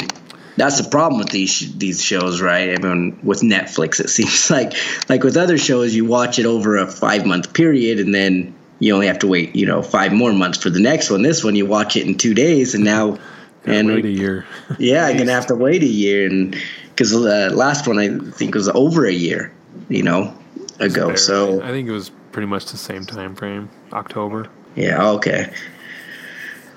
that's 0.57 0.81
the 0.81 0.89
problem 0.89 1.19
with 1.19 1.29
these 1.29 1.75
these 1.77 2.01
shows, 2.01 2.41
right? 2.41 2.77
I 2.77 2.81
mean, 2.81 3.19
with 3.23 3.41
Netflix, 3.41 3.99
it 3.99 4.09
seems 4.17 4.49
like 4.49 4.73
like 5.09 5.23
with 5.23 5.37
other 5.37 5.57
shows, 5.57 5.95
you 5.95 6.05
watch 6.05 6.39
it 6.39 6.45
over 6.45 6.77
a 6.77 6.87
five 6.87 7.25
month 7.25 7.53
period, 7.53 7.99
and 7.99 8.13
then 8.13 8.53
you 8.79 8.93
only 8.93 9.07
have 9.07 9.19
to 9.19 9.27
wait, 9.27 9.55
you 9.55 9.65
know, 9.65 9.81
five 9.81 10.11
more 10.11 10.33
months 10.33 10.57
for 10.57 10.69
the 10.69 10.79
next 10.79 11.09
one. 11.09 11.21
This 11.21 11.43
one, 11.43 11.55
you 11.55 11.65
watch 11.65 11.95
it 11.95 12.05
in 12.05 12.17
two 12.17 12.33
days, 12.33 12.75
and 12.75 12.83
now 12.83 13.17
and 13.65 13.87
wait 13.87 14.05
a 14.05 14.09
year. 14.09 14.45
yeah, 14.79 15.05
I'm 15.05 15.17
gonna 15.17 15.31
have 15.31 15.47
to 15.47 15.55
wait 15.55 15.83
a 15.83 15.87
year, 15.87 16.27
and 16.27 16.55
because 16.89 17.11
the 17.11 17.51
uh, 17.51 17.55
last 17.55 17.87
one 17.87 17.99
I 17.99 18.17
think 18.31 18.55
was 18.55 18.69
over 18.69 19.05
a 19.05 19.13
year, 19.13 19.53
you 19.89 20.03
know, 20.03 20.35
ago. 20.79 21.15
So 21.15 21.61
I 21.61 21.69
think 21.69 21.87
it 21.87 21.91
was 21.91 22.11
pretty 22.31 22.47
much 22.47 22.65
the 22.67 22.77
same 22.77 23.05
time 23.05 23.35
frame, 23.35 23.69
October. 23.93 24.49
Yeah. 24.75 25.09
Okay. 25.11 25.53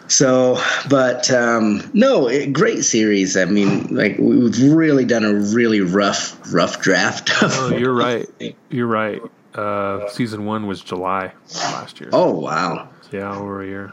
So, 0.08 0.58
but 0.88 1.30
um, 1.30 1.88
no, 1.92 2.28
it, 2.28 2.52
great 2.52 2.82
series. 2.82 3.36
I 3.36 3.44
mean, 3.44 3.94
like 3.94 4.16
we've 4.18 4.72
really 4.72 5.04
done 5.04 5.24
a 5.24 5.34
really 5.34 5.80
rough, 5.80 6.52
rough 6.52 6.80
draft. 6.80 7.30
oh, 7.42 7.76
you're 7.76 7.92
right. 7.94 8.26
You're 8.70 8.86
right. 8.86 9.20
Uh, 9.54 10.08
season 10.08 10.44
one 10.46 10.66
was 10.66 10.80
July 10.82 11.32
last 11.54 12.00
year. 12.00 12.10
Oh 12.12 12.38
wow! 12.38 12.88
Yeah, 13.12 13.34
over 13.36 13.62
a 13.62 13.66
year. 13.66 13.92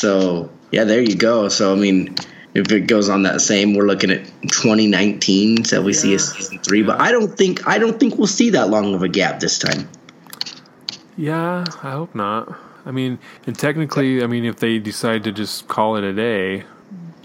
So 0.00 0.50
yeah, 0.70 0.84
there 0.84 1.02
you 1.02 1.16
go. 1.16 1.48
So 1.48 1.72
I 1.72 1.76
mean, 1.76 2.14
if 2.54 2.70
it 2.72 2.86
goes 2.86 3.08
on 3.08 3.24
that 3.24 3.40
same, 3.40 3.74
we're 3.74 3.86
looking 3.86 4.10
at 4.10 4.24
2019 4.42 5.64
so 5.64 5.82
we 5.82 5.92
yeah. 5.92 5.98
see 5.98 6.14
a 6.14 6.18
season 6.18 6.58
three. 6.60 6.80
Yeah. 6.80 6.86
But 6.86 7.00
I 7.00 7.12
don't 7.12 7.36
think 7.36 7.66
I 7.66 7.78
don't 7.78 7.98
think 7.98 8.16
we'll 8.16 8.26
see 8.26 8.50
that 8.50 8.70
long 8.70 8.94
of 8.94 9.02
a 9.02 9.08
gap 9.08 9.40
this 9.40 9.58
time. 9.58 9.88
Yeah, 11.16 11.64
I 11.82 11.90
hope 11.90 12.14
not. 12.14 12.56
I 12.86 12.90
mean, 12.90 13.18
and 13.46 13.58
technically, 13.58 14.22
I 14.22 14.26
mean, 14.26 14.44
if 14.44 14.56
they 14.56 14.78
decide 14.78 15.24
to 15.24 15.32
just 15.32 15.68
call 15.68 15.96
it 15.96 16.04
a 16.04 16.12
day, 16.12 16.64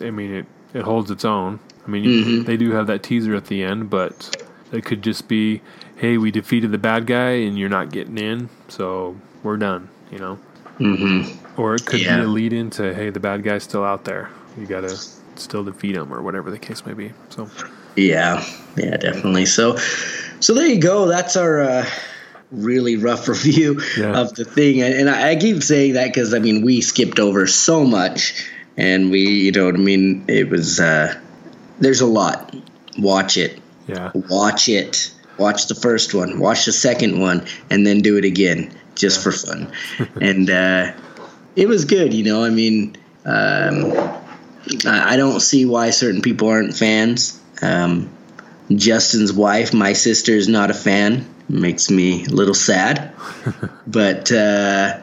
I 0.02 0.12
mean, 0.12 0.34
it, 0.34 0.46
it 0.74 0.82
holds 0.82 1.10
its 1.12 1.26
own. 1.26 1.60
I 1.86 1.90
mean, 1.90 2.06
mm-hmm. 2.06 2.44
they 2.44 2.58
do 2.58 2.72
have 2.72 2.88
that 2.88 3.04
teaser 3.04 3.36
at 3.36 3.46
the 3.46 3.64
end, 3.64 3.90
but 3.90 4.44
it 4.72 4.84
could 4.84 5.02
just 5.02 5.28
be, 5.28 5.62
hey, 5.96 6.18
we 6.18 6.32
defeated 6.32 6.72
the 6.72 6.78
bad 6.78 7.06
guy 7.06 7.32
and 7.32 7.58
you're 7.58 7.70
not 7.70 7.92
getting 7.92 8.18
in, 8.18 8.50
so 8.68 9.16
we're 9.44 9.58
done, 9.58 9.90
you 10.12 10.20
know? 10.20 10.40
Mm-hmm. 10.80 11.62
Or 11.62 11.76
it 11.76 11.86
could 11.86 12.02
yeah. 12.02 12.18
be 12.18 12.24
a 12.24 12.28
lead 12.28 12.52
into, 12.52 12.94
hey, 12.94 13.10
the 13.10 13.20
bad 13.20 13.44
guy's 13.44 13.64
still 13.64 13.84
out 13.84 14.04
there. 14.04 14.30
You 14.58 14.66
got 14.66 14.82
to 14.82 14.98
still 15.36 15.64
defeat 15.64 15.96
him 15.96 16.14
or 16.14 16.22
whatever 16.22 16.52
the 16.52 16.60
case 16.60 16.86
may 16.86 16.94
be. 16.94 17.14
So, 17.30 17.50
yeah, 17.96 18.46
yeah, 18.76 18.98
definitely. 18.98 19.46
So, 19.46 19.78
so 20.40 20.54
there 20.54 20.68
you 20.68 20.82
go. 20.82 21.08
That's 21.08 21.38
our, 21.38 21.62
uh, 21.62 21.90
really 22.56 22.98
rough 22.98 23.28
review 23.28 23.82
yeah. 23.98 24.20
of 24.20 24.34
the 24.36 24.46
thing. 24.46 24.82
And 24.82 25.10
I, 25.10 25.32
I 25.32 25.36
keep 25.36 25.64
saying 25.64 25.94
that 25.94 26.08
because 26.08 26.34
I 26.34 26.40
mean 26.40 26.64
we 26.64 26.82
skipped 26.82 27.20
over 27.20 27.48
so 27.48 27.86
much, 27.86 28.46
and 28.78 29.12
we 29.12 29.22
you 29.22 29.52
know 29.52 29.66
what 29.66 29.76
I 29.76 29.80
mean. 29.80 30.26
It 30.28 30.50
was 30.50 30.80
uh, 30.80 31.20
there's 31.80 32.02
a 32.02 32.06
lot. 32.06 32.56
Watch 32.98 33.38
it. 33.38 33.60
Yeah. 33.88 34.12
Watch 34.14 34.70
it. 34.70 35.12
Watch 35.38 35.68
the 35.68 35.76
first 35.76 36.14
one. 36.14 36.40
Watch 36.40 36.66
the 36.66 36.72
second 36.72 37.20
one, 37.20 37.46
and 37.70 37.86
then 37.86 38.02
do 38.02 38.18
it 38.18 38.26
again 38.26 38.72
just 38.96 39.22
for 39.22 39.32
fun. 39.32 39.72
and 40.22 40.50
uh, 40.50 40.94
it 41.56 41.68
was 41.68 41.86
good. 41.86 42.14
You 42.14 42.24
know, 42.24 42.44
I 42.44 42.50
mean. 42.50 42.98
Um, 43.26 44.22
I 44.88 45.16
don't 45.16 45.40
see 45.42 45.66
why 45.66 45.92
certain 45.92 46.22
people 46.22 46.48
aren't 46.50 46.76
fans. 46.76 47.40
Um, 47.62 48.10
Justin's 48.72 49.32
wife, 49.32 49.76
my 49.76 49.94
sister, 49.94 50.32
is 50.32 50.48
not 50.48 50.72
a 50.72 50.74
fan 50.74 51.35
makes 51.50 51.90
me 51.90 52.26
a 52.26 52.30
little 52.30 52.54
sad, 52.54 53.14
but 53.88 54.32
uh, 54.32 55.02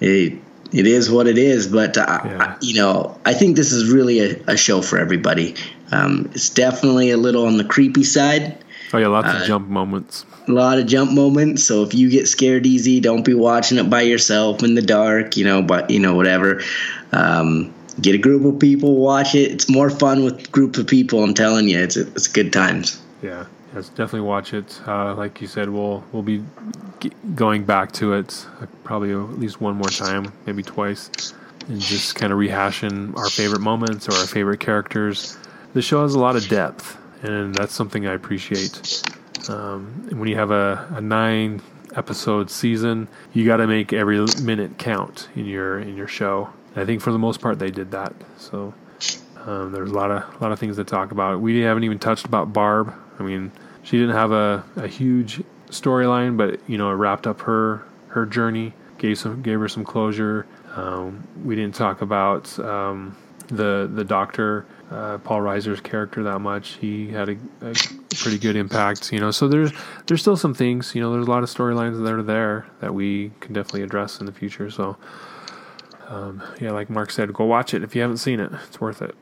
it 0.00 0.38
it 0.72 0.86
is 0.86 1.10
what 1.10 1.26
it 1.26 1.38
is. 1.38 1.66
But 1.66 1.96
uh, 1.96 2.20
yeah. 2.24 2.38
I, 2.40 2.56
you 2.60 2.74
know, 2.74 3.18
I 3.24 3.34
think 3.34 3.56
this 3.56 3.72
is 3.72 3.92
really 3.92 4.20
a, 4.20 4.42
a 4.48 4.56
show 4.56 4.82
for 4.82 4.98
everybody. 4.98 5.54
Um, 5.90 6.30
it's 6.34 6.48
definitely 6.48 7.10
a 7.10 7.16
little 7.16 7.46
on 7.46 7.58
the 7.58 7.64
creepy 7.64 8.04
side. 8.04 8.56
Oh 8.92 8.98
yeah, 8.98 9.08
lots 9.08 9.28
uh, 9.28 9.38
of 9.40 9.46
jump 9.46 9.68
moments. 9.68 10.26
A 10.48 10.52
lot 10.52 10.78
of 10.78 10.86
jump 10.86 11.12
moments. 11.12 11.64
So 11.64 11.82
if 11.82 11.94
you 11.94 12.10
get 12.10 12.26
scared 12.26 12.66
easy, 12.66 13.00
don't 13.00 13.24
be 13.24 13.34
watching 13.34 13.78
it 13.78 13.88
by 13.88 14.02
yourself 14.02 14.62
in 14.62 14.74
the 14.74 14.82
dark. 14.82 15.36
You 15.36 15.44
know, 15.44 15.62
but 15.62 15.90
you 15.90 16.00
know 16.00 16.14
whatever. 16.14 16.62
Um, 17.12 17.72
get 18.00 18.14
a 18.14 18.18
group 18.18 18.44
of 18.44 18.58
people, 18.58 18.96
watch 18.96 19.34
it. 19.34 19.52
It's 19.52 19.68
more 19.68 19.90
fun 19.90 20.24
with 20.24 20.50
group 20.50 20.76
of 20.78 20.86
people. 20.86 21.22
I'm 21.22 21.34
telling 21.34 21.68
you, 21.68 21.78
it's 21.78 21.96
it's 21.96 22.28
good 22.28 22.52
times. 22.52 23.00
Yeah. 23.22 23.46
Yes, 23.74 23.88
definitely 23.88 24.20
watch 24.20 24.52
it. 24.52 24.80
Uh, 24.86 25.14
like 25.14 25.40
you 25.40 25.46
said, 25.46 25.70
we'll 25.70 26.04
we'll 26.12 26.22
be 26.22 26.44
g- 27.00 27.12
going 27.34 27.64
back 27.64 27.92
to 27.92 28.12
it 28.14 28.46
uh, 28.60 28.66
probably 28.84 29.12
at 29.12 29.38
least 29.38 29.60
one 29.60 29.76
more 29.76 29.88
time, 29.88 30.32
maybe 30.44 30.62
twice, 30.62 31.32
and 31.68 31.80
just 31.80 32.14
kind 32.14 32.32
of 32.32 32.38
rehashing 32.38 33.16
our 33.16 33.28
favorite 33.30 33.60
moments 33.62 34.08
or 34.08 34.12
our 34.14 34.26
favorite 34.26 34.60
characters. 34.60 35.38
The 35.72 35.80
show 35.80 36.02
has 36.02 36.14
a 36.14 36.18
lot 36.18 36.36
of 36.36 36.46
depth, 36.48 36.98
and 37.22 37.54
that's 37.54 37.72
something 37.72 38.06
I 38.06 38.12
appreciate. 38.12 39.02
Um, 39.48 40.06
when 40.10 40.28
you 40.28 40.36
have 40.36 40.50
a, 40.50 40.86
a 40.94 41.00
nine 41.00 41.62
episode 41.96 42.50
season, 42.50 43.08
you 43.32 43.46
got 43.46 43.56
to 43.56 43.66
make 43.66 43.92
every 43.92 44.24
minute 44.42 44.76
count 44.78 45.28
in 45.34 45.46
your 45.46 45.78
in 45.78 45.96
your 45.96 46.08
show. 46.08 46.50
I 46.76 46.84
think 46.84 47.00
for 47.00 47.10
the 47.12 47.18
most 47.18 47.40
part 47.40 47.58
they 47.58 47.70
did 47.70 47.90
that. 47.92 48.14
So 48.36 48.74
um, 49.46 49.72
there's 49.72 49.90
a 49.90 49.94
lot 49.94 50.10
of 50.10 50.22
a 50.40 50.42
lot 50.42 50.52
of 50.52 50.58
things 50.58 50.76
to 50.76 50.84
talk 50.84 51.10
about. 51.10 51.40
We 51.40 51.60
haven't 51.60 51.84
even 51.84 51.98
touched 51.98 52.26
about 52.26 52.52
Barb. 52.52 52.92
I 53.18 53.22
mean, 53.22 53.52
she 53.82 53.98
didn't 53.98 54.14
have 54.14 54.32
a, 54.32 54.64
a 54.76 54.86
huge 54.86 55.42
storyline, 55.68 56.36
but 56.36 56.60
you 56.68 56.78
know, 56.78 56.90
it 56.90 56.94
wrapped 56.94 57.26
up 57.26 57.40
her 57.42 57.82
her 58.08 58.26
journey, 58.26 58.72
gave 58.98 59.18
some 59.18 59.42
gave 59.42 59.58
her 59.58 59.68
some 59.68 59.84
closure. 59.84 60.46
Um, 60.74 61.26
we 61.44 61.56
didn't 61.56 61.74
talk 61.74 62.02
about 62.02 62.58
um, 62.58 63.16
the 63.48 63.90
the 63.92 64.04
doctor 64.04 64.66
uh, 64.90 65.18
Paul 65.18 65.40
Reiser's 65.40 65.80
character 65.80 66.22
that 66.24 66.38
much. 66.40 66.74
He 66.74 67.10
had 67.10 67.30
a, 67.30 67.36
a, 67.62 67.74
pretty 68.16 68.38
good 68.38 68.56
impact, 68.56 69.12
you 69.12 69.20
know. 69.20 69.30
So 69.30 69.48
there's 69.48 69.72
there's 70.06 70.20
still 70.20 70.36
some 70.36 70.54
things, 70.54 70.94
you 70.94 71.00
know. 71.00 71.12
There's 71.12 71.26
a 71.26 71.30
lot 71.30 71.42
of 71.42 71.48
storylines 71.48 72.02
that 72.02 72.12
are 72.12 72.22
there 72.22 72.66
that 72.80 72.94
we 72.94 73.30
can 73.40 73.54
definitely 73.54 73.82
address 73.82 74.20
in 74.20 74.26
the 74.26 74.32
future. 74.32 74.70
So 74.70 74.96
um, 76.08 76.42
yeah, 76.60 76.72
like 76.72 76.90
Mark 76.90 77.10
said, 77.10 77.32
go 77.32 77.44
watch 77.44 77.72
it 77.72 77.82
if 77.82 77.94
you 77.94 78.02
haven't 78.02 78.18
seen 78.18 78.38
it. 78.38 78.52
It's 78.68 78.80
worth 78.80 79.00
it. 79.00 79.14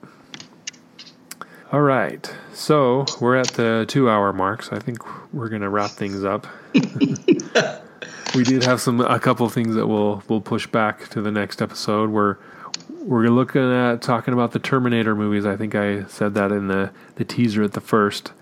All 1.73 1.83
right, 1.83 2.29
so 2.53 3.07
we're 3.21 3.37
at 3.37 3.51
the 3.51 3.85
two-hour 3.87 4.33
mark, 4.33 4.65
so 4.65 4.75
I 4.75 4.81
think 4.81 4.99
we're 5.33 5.49
gonna 5.49 5.71
wrap 5.71 5.93
things 5.93 6.25
up. 6.25 6.49
we 8.35 8.43
did 8.43 8.65
have 8.65 8.81
some 8.81 9.01
a 9.01 9.21
couple 9.21 9.49
things 9.49 9.77
that 9.77 9.87
we'll 9.87 10.21
we'll 10.27 10.41
push 10.41 10.67
back 10.67 11.09
to 11.11 11.23
the 11.23 11.31
next 11.31 11.63
episode. 11.63 12.11
We're 12.11 12.39
we're 13.03 13.29
looking 13.29 13.73
at 13.73 14.03
talking 14.03 14.35
about 14.35 14.51
the 14.51 14.59
Terminator 14.59 15.15
movies. 15.15 15.47
I 15.47 15.57
think 15.57 15.77
I 15.77 16.07
said 16.07 16.35
that 16.35 16.51
in 16.51 16.67
the 16.67 16.91
the 17.15 17.25
teaser 17.25 17.63
at 17.63 17.75
the 17.75 17.81
first. 17.81 18.33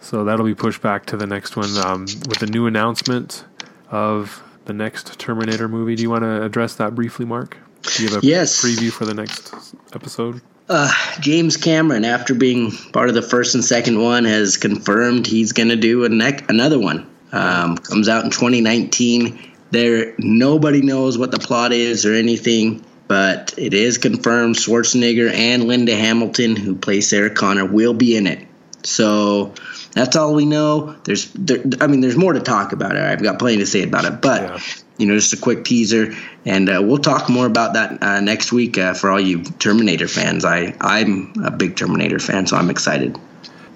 So 0.00 0.24
that'll 0.24 0.46
be 0.46 0.54
pushed 0.54 0.80
back 0.80 1.04
to 1.06 1.18
the 1.18 1.26
next 1.26 1.54
one 1.54 1.76
um, 1.84 2.06
with 2.30 2.42
a 2.42 2.46
new 2.46 2.66
announcement 2.66 3.44
of 3.90 4.42
the 4.64 4.72
next 4.72 5.18
Terminator 5.18 5.68
movie. 5.68 5.96
Do 5.96 6.02
you 6.02 6.08
want 6.08 6.22
to 6.22 6.42
address 6.42 6.76
that 6.76 6.94
briefly, 6.94 7.26
Mark? 7.26 7.58
Do 7.82 8.04
you 8.04 8.08
have 8.14 8.24
a 8.24 8.26
yes. 8.26 8.64
preview 8.64 8.90
for 8.90 9.04
the 9.04 9.12
next 9.12 9.52
episode? 9.92 10.40
Uh, 10.68 10.92
James 11.20 11.56
Cameron, 11.56 12.04
after 12.04 12.34
being 12.34 12.70
part 12.92 13.08
of 13.08 13.14
the 13.14 13.22
first 13.22 13.54
and 13.54 13.64
second 13.64 14.00
one, 14.00 14.24
has 14.24 14.56
confirmed 14.56 15.26
he's 15.26 15.52
going 15.52 15.70
to 15.70 15.76
do 15.76 16.04
a 16.04 16.08
ne- 16.08 16.44
another 16.48 16.78
one. 16.78 17.08
Um, 17.32 17.76
comes 17.78 18.08
out 18.08 18.24
in 18.24 18.30
2019. 18.30 19.52
There, 19.70 20.14
nobody 20.18 20.82
knows 20.82 21.16
what 21.16 21.30
the 21.30 21.38
plot 21.38 21.72
is 21.72 22.04
or 22.04 22.14
anything, 22.14 22.84
but 23.06 23.54
it 23.56 23.72
is 23.72 23.98
confirmed. 23.98 24.56
Schwarzenegger 24.56 25.32
and 25.32 25.64
Linda 25.64 25.96
Hamilton, 25.96 26.56
who 26.56 26.74
plays 26.74 27.08
Sarah 27.08 27.30
Connor, 27.30 27.64
will 27.64 27.94
be 27.94 28.16
in 28.16 28.26
it. 28.26 28.46
So 28.82 29.54
that's 29.92 30.16
all 30.16 30.34
we 30.34 30.44
know. 30.44 30.96
There's, 31.04 31.30
there, 31.32 31.62
I 31.80 31.86
mean, 31.86 32.00
there's 32.00 32.16
more 32.16 32.32
to 32.34 32.40
talk 32.40 32.72
about 32.72 32.94
it. 32.96 33.02
I've 33.02 33.22
got 33.22 33.38
plenty 33.38 33.58
to 33.58 33.66
say 33.66 33.82
about 33.82 34.04
it, 34.04 34.20
but 34.20 34.42
yeah. 34.42 34.60
You 34.98 35.06
know, 35.06 35.14
just 35.14 35.32
a 35.32 35.36
quick 35.36 35.64
teaser, 35.64 36.12
and 36.44 36.68
uh, 36.68 36.80
we'll 36.82 36.98
talk 36.98 37.28
more 37.28 37.46
about 37.46 37.72
that 37.74 38.02
uh, 38.02 38.20
next 38.20 38.52
week 38.52 38.76
uh, 38.76 38.94
for 38.94 39.10
all 39.10 39.20
you 39.20 39.42
Terminator 39.58 40.08
fans. 40.08 40.44
I, 40.44 40.74
I'm 40.80 41.32
a 41.44 41.50
big 41.50 41.76
Terminator 41.76 42.18
fan, 42.18 42.46
so 42.46 42.56
I'm 42.56 42.68
excited. 42.68 43.16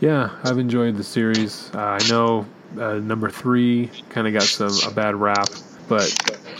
Yeah, 0.00 0.30
I've 0.42 0.58
enjoyed 0.58 0.96
the 0.96 1.04
series. 1.04 1.70
Uh, 1.72 1.98
I 2.00 2.08
know 2.08 2.44
uh, 2.78 2.94
number 2.94 3.30
three 3.30 3.88
kind 4.10 4.26
of 4.26 4.32
got 4.32 4.42
some 4.42 4.76
a 4.90 4.92
bad 4.92 5.14
rap, 5.14 5.48
but 5.88 6.12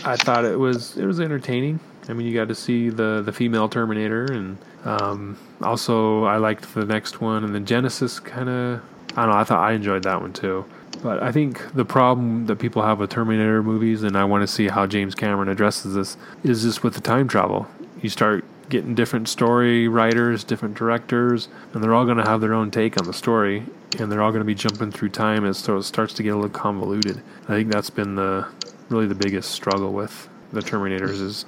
I 0.05 0.15
thought 0.15 0.45
it 0.45 0.57
was 0.57 0.97
it 0.97 1.05
was 1.05 1.19
entertaining. 1.19 1.79
I 2.07 2.13
mean, 2.13 2.27
you 2.27 2.33
got 2.33 2.47
to 2.47 2.55
see 2.55 2.89
the 2.89 3.21
the 3.21 3.33
female 3.33 3.67
Terminator, 3.67 4.25
and 4.25 4.57
um, 4.85 5.37
also 5.61 6.23
I 6.23 6.37
liked 6.37 6.73
the 6.73 6.85
next 6.85 7.21
one, 7.21 7.43
and 7.43 7.53
then 7.53 7.65
Genisys 7.65 8.23
kind 8.23 8.49
of 8.49 8.81
I 9.15 9.23
don't 9.23 9.31
know. 9.31 9.37
I 9.37 9.43
thought 9.43 9.59
I 9.59 9.73
enjoyed 9.73 10.03
that 10.03 10.21
one 10.21 10.33
too. 10.33 10.65
But 11.03 11.21
I 11.21 11.33
think 11.33 11.73
the 11.73 11.83
problem 11.83 12.45
that 12.45 12.59
people 12.59 12.81
have 12.81 12.97
with 12.97 13.09
Terminator 13.09 13.61
movies, 13.61 14.03
and 14.03 14.17
I 14.17 14.23
want 14.23 14.41
to 14.41 14.47
see 14.47 14.69
how 14.69 14.87
James 14.87 15.13
Cameron 15.13 15.49
addresses 15.49 15.95
this, 15.95 16.15
is 16.45 16.63
just 16.63 16.81
with 16.81 16.93
the 16.93 17.01
time 17.01 17.27
travel. 17.27 17.67
You 18.01 18.07
start 18.07 18.45
getting 18.69 18.95
different 18.95 19.27
story 19.27 19.89
writers, 19.89 20.45
different 20.45 20.75
directors, 20.75 21.49
and 21.73 21.83
they're 21.83 21.93
all 21.93 22.05
going 22.05 22.17
to 22.17 22.23
have 22.23 22.39
their 22.39 22.53
own 22.53 22.71
take 22.71 22.97
on 22.97 23.05
the 23.05 23.13
story, 23.13 23.65
and 23.99 24.09
they're 24.09 24.21
all 24.21 24.31
going 24.31 24.39
to 24.39 24.45
be 24.45 24.55
jumping 24.55 24.91
through 24.91 25.09
time 25.09 25.43
as 25.43 25.57
so 25.57 25.75
it 25.75 25.83
starts 25.83 26.13
to 26.13 26.23
get 26.23 26.29
a 26.29 26.35
little 26.35 26.49
convoluted. 26.49 27.21
I 27.43 27.47
think 27.47 27.69
that's 27.69 27.89
been 27.89 28.15
the 28.15 28.47
really 28.87 29.05
the 29.05 29.13
biggest 29.13 29.51
struggle 29.51 29.91
with 29.91 30.29
the 30.53 30.61
Terminators 30.61 31.21
is 31.21 31.45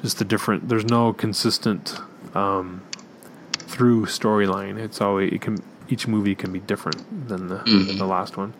just 0.00 0.18
the 0.18 0.24
different. 0.24 0.70
There's 0.70 0.86
no 0.86 1.12
consistent 1.12 1.98
um, 2.34 2.80
through 3.52 4.06
storyline. 4.06 4.78
It's 4.78 5.02
always 5.02 5.30
it 5.30 5.42
can 5.42 5.62
each 5.90 6.08
movie 6.08 6.34
can 6.34 6.54
be 6.54 6.60
different 6.60 7.28
than 7.28 7.48
the, 7.48 7.56
mm-hmm. 7.58 7.86
than 7.86 7.98
the 7.98 8.06
last 8.06 8.38
one. 8.38 8.54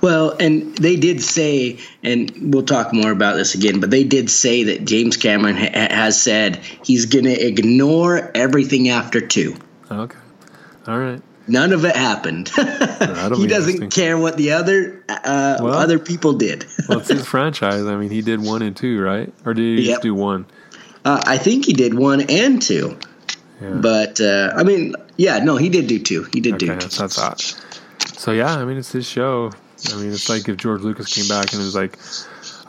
Well, 0.00 0.36
and 0.38 0.76
they 0.76 0.96
did 0.96 1.22
say, 1.22 1.78
and 2.02 2.32
we'll 2.52 2.64
talk 2.64 2.92
more 2.92 3.10
about 3.10 3.36
this 3.36 3.54
again, 3.54 3.80
but 3.80 3.90
they 3.90 4.04
did 4.04 4.30
say 4.30 4.64
that 4.64 4.84
James 4.84 5.16
Cameron 5.16 5.56
ha- 5.56 5.88
has 5.90 6.20
said 6.20 6.56
he's 6.84 7.06
going 7.06 7.24
to 7.24 7.46
ignore 7.46 8.30
everything 8.34 8.88
after 8.88 9.20
two. 9.20 9.56
Okay. 9.90 10.18
All 10.86 10.98
right. 10.98 11.22
None 11.48 11.72
of 11.72 11.84
it 11.84 11.96
happened. 11.96 12.48
he 13.36 13.46
doesn't 13.46 13.90
care 13.90 14.16
what 14.16 14.36
the 14.36 14.52
other 14.52 15.04
uh, 15.08 15.58
well, 15.60 15.74
other 15.74 15.98
people 15.98 16.34
did. 16.34 16.64
well, 16.88 17.00
it's 17.00 17.08
his 17.08 17.26
franchise. 17.26 17.84
I 17.84 17.96
mean, 17.96 18.10
he 18.10 18.22
did 18.22 18.40
one 18.40 18.62
and 18.62 18.76
two, 18.76 19.00
right? 19.00 19.32
Or 19.44 19.52
did 19.52 19.78
he 19.78 19.86
yep. 19.86 19.94
just 19.94 20.02
do 20.02 20.14
one? 20.14 20.46
Uh, 21.04 21.20
I 21.26 21.38
think 21.38 21.64
he 21.66 21.72
did 21.72 21.94
one 21.94 22.20
and 22.30 22.62
two. 22.62 22.96
Yeah. 23.60 23.74
But 23.74 24.20
uh, 24.20 24.52
I 24.56 24.62
mean, 24.62 24.94
yeah, 25.16 25.38
no, 25.38 25.56
he 25.56 25.68
did 25.68 25.88
do 25.88 25.98
two. 25.98 26.24
He 26.32 26.40
did 26.40 26.54
okay, 26.54 26.66
do. 26.66 26.74
That's 26.74 27.00
I 27.00 27.06
thought. 27.08 27.61
So 28.22 28.30
yeah, 28.30 28.54
I 28.54 28.64
mean, 28.64 28.76
it's 28.76 28.92
his 28.92 29.04
show. 29.04 29.50
I 29.92 29.96
mean, 29.96 30.12
it's 30.12 30.28
like 30.28 30.48
if 30.48 30.56
George 30.56 30.82
Lucas 30.82 31.12
came 31.12 31.26
back 31.26 31.52
and 31.52 31.60
was 31.60 31.74
like, 31.74 31.98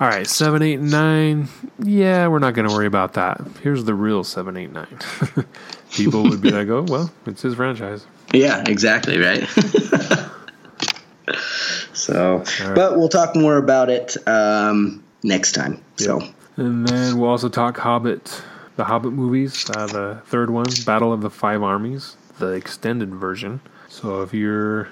"All 0.02 0.08
right, 0.08 0.26
seven, 0.26 0.64
eight, 0.64 0.80
nine. 0.80 1.48
Yeah, 1.78 2.28
we're 2.28 2.40
not 2.40 2.56
going 2.56 2.68
to 2.68 2.74
worry 2.74 2.88
about 2.88 3.14
that. 3.14 3.40
Here's 3.62 3.84
the 3.84 3.94
real 3.94 4.24
seven, 4.24 4.58
eight, 4.58 4.72
nine. 4.72 4.98
People 5.92 6.24
would 6.24 6.42
be 6.42 6.50
like, 6.50 6.70
"Oh, 6.70 6.84
well, 6.88 7.12
it's 7.28 7.44
his 7.44 7.54
franchise." 7.54 8.04
Yeah, 8.34 8.64
exactly 8.68 9.20
right. 9.20 9.48
so, 11.94 12.38
right. 12.38 12.74
but 12.74 12.98
we'll 12.98 13.08
talk 13.08 13.36
more 13.36 13.58
about 13.58 13.92
it 13.92 14.18
um, 14.28 15.04
next 15.22 15.52
time. 15.52 15.74
Yep. 16.00 16.08
So, 16.08 16.22
and 16.58 16.88
then 16.88 17.20
we'll 17.20 17.30
also 17.30 17.48
talk 17.48 17.78
Hobbit, 17.78 18.42
the 18.76 18.86
Hobbit 18.86 19.14
movies. 19.14 19.70
Uh, 19.70 19.86
the 19.86 20.20
third 20.26 20.50
one, 20.50 20.66
Battle 20.84 21.14
of 21.14 21.22
the 21.22 21.30
Five 21.30 21.62
Armies, 21.62 22.18
the 22.40 22.54
extended 22.54 23.14
version. 23.14 23.62
So, 23.88 24.24
if 24.24 24.34
you're 24.34 24.90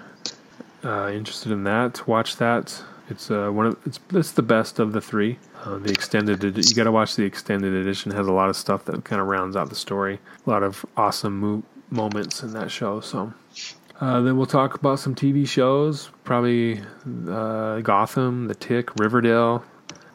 uh, 0.84 1.12
interested 1.12 1.52
in 1.52 1.64
that, 1.66 2.08
watch 2.08 2.38
that. 2.38 2.84
It's 3.10 3.30
uh, 3.30 3.50
one 3.50 3.66
of 3.68 3.78
it's 3.86 4.00
it's 4.14 4.32
the 4.32 4.42
best 4.42 4.80
of 4.80 4.94
the 4.94 5.02
three. 5.02 5.38
Uh, 5.64 5.78
the 5.80 5.92
extended 5.92 6.42
you 6.44 6.76
got 6.76 6.86
to 6.86 6.92
watch 6.92 7.16
the 7.18 7.24
extended 7.24 7.74
edition. 7.74 8.12
It 8.12 8.16
has 8.16 8.28
a 8.28 8.32
lot 8.32 8.50
of 8.50 8.56
stuff 8.56 8.86
that 8.86 9.04
kind 9.04 9.22
of 9.22 9.28
rounds 9.28 9.56
out 9.58 9.70
the 9.70 9.76
story. 9.76 10.20
A 10.46 10.50
lot 10.50 10.64
of 10.64 10.86
awesome 10.96 11.38
mo- 11.40 11.64
moments 11.90 12.42
in 12.42 12.54
that 12.54 12.72
show. 12.72 13.02
So 13.02 13.34
uh, 14.00 14.22
then 14.22 14.38
we'll 14.38 14.46
talk 14.46 14.76
about 14.76 15.00
some 15.00 15.14
TV 15.14 15.46
shows. 15.46 16.10
Probably 16.24 16.82
uh, 17.28 17.82
Gotham, 17.82 18.48
The 18.48 18.56
Tick, 18.56 18.98
Riverdale. 18.98 19.66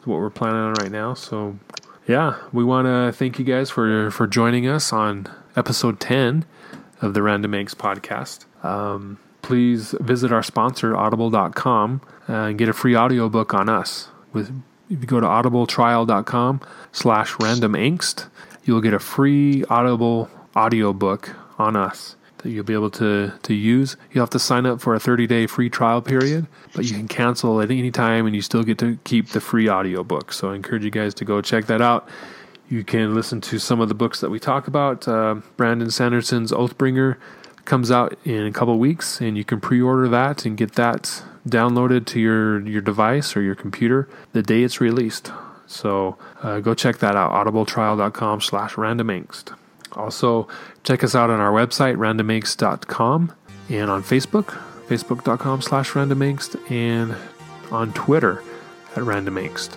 Is 0.01 0.07
what 0.07 0.17
we're 0.17 0.31
planning 0.31 0.61
on 0.61 0.73
right 0.73 0.91
now. 0.91 1.13
So 1.13 1.59
yeah, 2.07 2.37
we 2.51 2.63
want 2.63 2.87
to 2.87 3.15
thank 3.15 3.37
you 3.37 3.45
guys 3.45 3.69
for 3.69 4.09
for 4.09 4.25
joining 4.25 4.67
us 4.67 4.91
on 4.91 5.27
episode 5.55 5.99
ten 5.99 6.45
of 6.99 7.13
the 7.13 7.21
Random 7.21 7.51
Angst 7.51 7.75
podcast. 7.75 8.45
Um, 8.65 9.19
please 9.47 9.95
visit 10.01 10.29
our 10.29 10.43
sponsor, 10.43 10.93
audible.com, 10.93 12.01
and 12.27 12.57
get 12.57 12.67
a 12.67 12.73
free 12.73 12.97
audiobook 12.97 13.53
on 13.53 13.69
us. 13.69 14.09
With 14.33 14.49
if 14.89 14.99
you 14.99 15.07
go 15.07 15.21
to 15.21 15.25
audibletrial.com 15.25 16.59
slash 16.91 17.33
random 17.39 17.71
angst, 17.71 18.27
you'll 18.65 18.81
get 18.81 18.93
a 18.93 18.99
free 18.99 19.63
audible 19.69 20.29
audiobook 20.53 21.33
on 21.57 21.77
us 21.77 22.17
that 22.39 22.49
you'll 22.49 22.65
be 22.65 22.73
able 22.73 22.89
to, 22.91 23.31
to 23.43 23.53
use. 23.53 23.95
You'll 24.11 24.23
have 24.23 24.29
to 24.31 24.39
sign 24.39 24.65
up 24.65 24.81
for 24.81 24.93
a 24.93 24.99
30 24.99 25.27
day 25.27 25.47
free 25.47 25.69
trial 25.69 26.01
period, 26.01 26.47
but 26.73 26.83
you 26.83 26.95
can 26.95 27.07
cancel 27.07 27.61
at 27.61 27.71
any 27.71 27.89
time 27.89 28.25
and 28.25 28.35
you 28.35 28.41
still 28.41 28.63
get 28.63 28.77
to 28.79 28.99
keep 29.05 29.29
the 29.29 29.39
free 29.39 29.69
audiobook. 29.69 30.33
So 30.33 30.51
I 30.51 30.55
encourage 30.55 30.83
you 30.83 30.91
guys 30.91 31.13
to 31.15 31.25
go 31.25 31.41
check 31.41 31.67
that 31.67 31.81
out. 31.81 32.09
You 32.67 32.83
can 32.83 33.15
listen 33.15 33.39
to 33.41 33.59
some 33.59 33.79
of 33.79 33.87
the 33.87 33.95
books 33.95 34.19
that 34.19 34.29
we 34.29 34.41
talk 34.41 34.67
about. 34.67 35.07
Uh, 35.07 35.35
Brandon 35.55 35.89
Sanderson's 35.89 36.51
Oathbringer 36.51 37.15
comes 37.67 37.91
out 37.91 38.17
in 38.25 38.47
a 38.47 38.51
couple 38.51 38.79
weeks, 38.79 39.21
and 39.21 39.37
you 39.37 39.43
can 39.43 39.61
pre-order 39.61 40.07
that 40.07 40.45
and 40.45 40.57
get 40.57 40.73
that 40.73 41.23
downloaded 41.47 42.05
to 42.07 42.19
your 42.19 42.65
your 42.67 42.81
device 42.81 43.37
or 43.37 43.41
your 43.41 43.55
computer 43.55 44.09
the 44.33 44.41
day 44.41 44.63
it's 44.63 44.81
released. 44.81 45.31
So 45.67 46.17
uh, 46.41 46.59
go 46.59 46.73
check 46.73 46.97
that 46.99 47.15
out, 47.15 47.31
audibletrial.com 47.31 48.41
slash 48.41 48.75
randomangst. 48.75 49.55
Also, 49.91 50.47
check 50.83 51.03
us 51.03 51.13
out 51.13 51.29
on 51.29 51.39
our 51.39 51.51
website, 51.51 51.97
randomangst.com, 51.97 53.33
and 53.69 53.91
on 53.91 54.01
Facebook, 54.03 54.57
facebook.com 54.87 55.61
slash 55.61 55.91
randomangst, 55.91 56.71
and 56.71 57.15
on 57.71 57.91
Twitter 57.93 58.41
at 58.95 59.03
randomangst. 59.03 59.75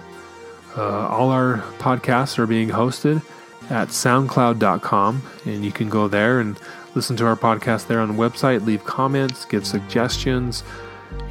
Uh, 0.76 1.08
all 1.08 1.30
our 1.30 1.58
podcasts 1.78 2.38
are 2.38 2.46
being 2.46 2.68
hosted 2.68 3.22
at 3.68 3.88
soundcloud.com, 3.88 5.22
and 5.44 5.64
you 5.64 5.72
can 5.72 5.88
go 5.88 6.06
there 6.06 6.38
and 6.40 6.56
listen 6.94 7.16
to 7.16 7.26
our 7.26 7.36
podcast 7.36 7.86
there 7.86 8.00
on 8.00 8.08
the 8.08 8.14
website, 8.14 8.64
leave 8.64 8.84
comments, 8.84 9.44
give 9.44 9.66
suggestions, 9.66 10.64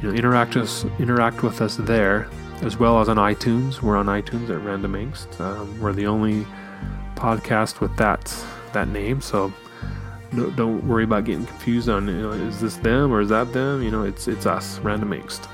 you 0.02 0.08
know, 0.08 0.14
interact 0.14 0.56
us 0.56 0.84
interact 0.98 1.42
with 1.42 1.60
us 1.60 1.76
there, 1.76 2.28
as 2.62 2.78
well 2.78 3.00
as 3.00 3.08
on 3.08 3.16
iTunes. 3.16 3.82
We're 3.82 3.96
on 3.96 4.06
iTunes 4.06 4.50
at 4.50 4.62
Random 4.62 4.92
Angst. 4.92 5.40
Um, 5.40 5.80
we're 5.80 5.92
the 5.92 6.06
only 6.06 6.46
podcast 7.14 7.80
with 7.80 7.94
that 7.96 8.34
that 8.72 8.88
name, 8.88 9.20
so 9.20 9.52
no, 10.32 10.50
don't 10.50 10.86
worry 10.86 11.04
about 11.04 11.24
getting 11.24 11.46
confused 11.46 11.88
on 11.88 12.06
you 12.06 12.14
know 12.14 12.30
is 12.30 12.60
this 12.60 12.76
them 12.76 13.12
or 13.12 13.20
is 13.20 13.28
that 13.28 13.52
them. 13.52 13.82
You 13.82 13.90
know, 13.90 14.04
it's 14.04 14.28
it's 14.28 14.46
us, 14.46 14.78
Random 14.80 15.10
Angst. 15.10 15.48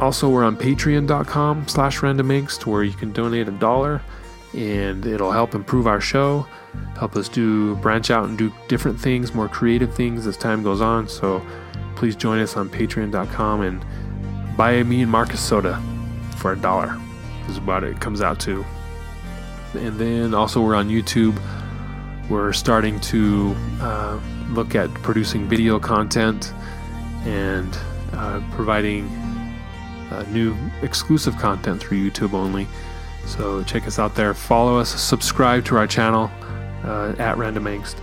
Also, 0.00 0.28
we're 0.28 0.42
on 0.42 0.56
patreon.com 0.56 1.68
slash 1.68 2.00
randomangst 2.00 2.66
where 2.66 2.82
you 2.82 2.92
can 2.92 3.12
donate 3.12 3.46
a 3.46 3.52
dollar 3.52 4.02
and 4.54 5.04
it'll 5.06 5.32
help 5.32 5.54
improve 5.54 5.86
our 5.86 6.00
show, 6.00 6.46
help 6.98 7.16
us 7.16 7.28
do 7.28 7.74
branch 7.76 8.10
out 8.10 8.28
and 8.28 8.36
do 8.36 8.52
different 8.68 9.00
things, 9.00 9.34
more 9.34 9.48
creative 9.48 9.94
things 9.94 10.26
as 10.26 10.36
time 10.36 10.62
goes 10.62 10.80
on. 10.80 11.08
So 11.08 11.44
please 11.96 12.16
join 12.16 12.40
us 12.40 12.56
on 12.56 12.68
patreon.com 12.68 13.62
and 13.62 13.84
buy 14.56 14.82
me 14.82 15.02
and 15.02 15.10
Marcus 15.10 15.40
soda 15.40 15.80
for 16.36 16.52
a 16.52 16.56
dollar 16.56 16.98
is 17.48 17.56
about 17.56 17.84
it 17.84 18.00
comes 18.00 18.20
out 18.20 18.40
to. 18.40 18.64
And 19.74 19.98
then 19.98 20.34
also 20.34 20.60
we're 20.60 20.74
on 20.74 20.88
YouTube. 20.88 21.38
We're 22.28 22.52
starting 22.52 23.00
to 23.00 23.54
uh, 23.80 24.20
look 24.50 24.74
at 24.74 24.92
producing 24.94 25.48
video 25.48 25.78
content 25.78 26.52
and 27.24 27.76
uh, 28.12 28.42
providing 28.52 29.06
uh, 30.10 30.24
new 30.30 30.54
exclusive 30.82 31.36
content 31.38 31.80
through 31.80 32.10
YouTube 32.10 32.34
only. 32.34 32.66
So 33.26 33.62
check 33.64 33.86
us 33.86 33.98
out 33.98 34.14
there. 34.14 34.34
Follow 34.34 34.78
us. 34.78 34.88
Subscribe 35.00 35.64
to 35.66 35.76
our 35.76 35.86
channel 35.86 36.30
uh, 36.84 37.14
at 37.18 37.36
Random 37.38 37.64
Angst. 37.64 37.96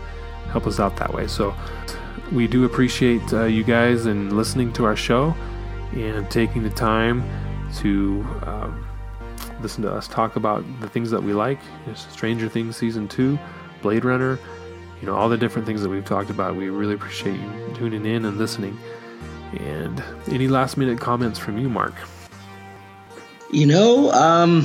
Help 0.51 0.65
us 0.65 0.79
out 0.79 0.97
that 0.97 1.13
way. 1.13 1.27
So 1.27 1.53
we 2.31 2.47
do 2.47 2.65
appreciate 2.65 3.33
uh, 3.33 3.45
you 3.45 3.63
guys 3.63 4.05
and 4.05 4.33
listening 4.33 4.71
to 4.73 4.85
our 4.85 4.95
show 4.95 5.35
and 5.93 6.29
taking 6.29 6.63
the 6.63 6.69
time 6.69 7.23
to 7.77 8.25
um, 8.43 8.85
listen 9.61 9.83
to 9.83 9.91
us 9.91 10.07
talk 10.07 10.35
about 10.35 10.63
the 10.79 10.89
things 10.89 11.11
that 11.11 11.21
we 11.21 11.33
like. 11.33 11.59
Stranger 11.95 12.49
Things 12.49 12.77
season 12.77 13.07
two, 13.07 13.37
Blade 13.81 14.05
Runner. 14.05 14.39
You 15.01 15.07
know 15.07 15.15
all 15.15 15.29
the 15.29 15.37
different 15.37 15.65
things 15.65 15.81
that 15.81 15.89
we've 15.89 16.05
talked 16.05 16.29
about. 16.29 16.55
We 16.55 16.69
really 16.69 16.93
appreciate 16.93 17.39
you 17.39 17.73
tuning 17.75 18.05
in 18.05 18.25
and 18.25 18.37
listening. 18.37 18.77
And 19.57 20.03
any 20.27 20.47
last 20.47 20.77
minute 20.77 20.99
comments 20.99 21.39
from 21.39 21.57
you, 21.57 21.69
Mark? 21.69 21.93
You 23.51 23.65
know, 23.65 24.11
um, 24.11 24.63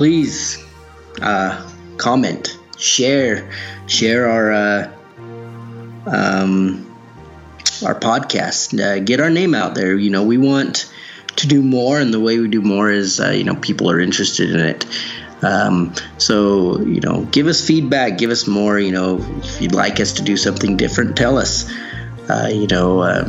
please 0.00 0.56
uh, 1.20 1.70
comment, 1.98 2.58
share, 2.78 3.52
share 3.86 4.30
our 4.30 4.50
uh, 4.50 4.92
um, 6.06 6.86
our 7.84 7.94
podcast, 7.94 8.80
uh, 8.80 9.00
get 9.00 9.20
our 9.20 9.28
name 9.28 9.54
out 9.54 9.74
there. 9.74 9.94
You 9.94 10.08
know, 10.08 10.22
we 10.22 10.38
want 10.38 10.90
to 11.36 11.46
do 11.46 11.60
more, 11.60 12.00
and 12.00 12.14
the 12.14 12.18
way 12.18 12.38
we 12.38 12.48
do 12.48 12.62
more 12.62 12.90
is, 12.90 13.20
uh, 13.20 13.28
you 13.28 13.44
know, 13.44 13.56
people 13.56 13.90
are 13.90 14.00
interested 14.00 14.50
in 14.54 14.60
it. 14.60 14.86
Um, 15.42 15.92
so, 16.16 16.80
you 16.80 17.00
know, 17.00 17.24
give 17.24 17.46
us 17.46 17.66
feedback, 17.66 18.16
give 18.16 18.30
us 18.30 18.46
more. 18.46 18.78
You 18.78 18.92
know, 18.92 19.18
if 19.42 19.60
you'd 19.60 19.74
like 19.74 20.00
us 20.00 20.14
to 20.14 20.22
do 20.22 20.38
something 20.38 20.78
different, 20.78 21.14
tell 21.14 21.36
us 21.36 21.70
uh, 22.30 22.48
you 22.50 22.68
know, 22.68 23.00
uh, 23.00 23.28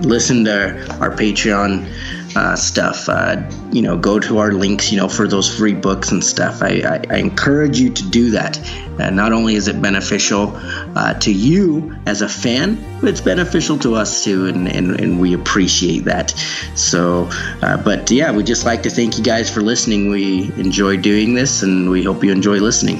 listen 0.00 0.44
to 0.46 0.74
our 1.00 1.10
Patreon 1.10 1.86
uh, 2.36 2.56
stuff. 2.56 3.08
Uh, 3.08 3.42
you 3.72 3.82
know, 3.82 3.96
go 3.96 4.18
to 4.20 4.38
our 4.38 4.52
links, 4.52 4.90
you 4.90 4.98
know, 4.98 5.08
for 5.08 5.26
those 5.26 5.54
free 5.56 5.74
books 5.74 6.10
and 6.10 6.22
stuff. 6.22 6.62
I, 6.62 6.80
I, 6.80 7.14
I 7.14 7.16
encourage 7.18 7.78
you 7.78 7.90
to 7.90 8.10
do 8.10 8.30
that. 8.30 8.58
And 8.98 9.16
not 9.16 9.32
only 9.32 9.54
is 9.54 9.68
it 9.68 9.80
beneficial 9.82 10.52
uh, 10.96 11.14
to 11.14 11.32
you 11.32 11.96
as 12.06 12.22
a 12.22 12.28
fan, 12.28 12.78
but 13.00 13.10
it's 13.10 13.20
beneficial 13.20 13.78
to 13.80 13.94
us 13.94 14.24
too, 14.24 14.46
and, 14.46 14.68
and, 14.68 15.00
and 15.00 15.20
we 15.20 15.34
appreciate 15.34 16.04
that. 16.04 16.30
So, 16.74 17.28
uh, 17.62 17.76
but 17.82 18.10
yeah, 18.10 18.30
we 18.30 18.44
just 18.44 18.64
like 18.64 18.82
to 18.84 18.90
thank 18.90 19.18
you 19.18 19.24
guys 19.24 19.52
for 19.52 19.62
listening. 19.62 20.10
We 20.10 20.52
enjoy 20.54 20.96
doing 20.96 21.34
this, 21.34 21.62
and 21.62 21.90
we 21.90 22.04
hope 22.04 22.22
you 22.22 22.30
enjoy 22.30 22.58
listening. 22.58 22.98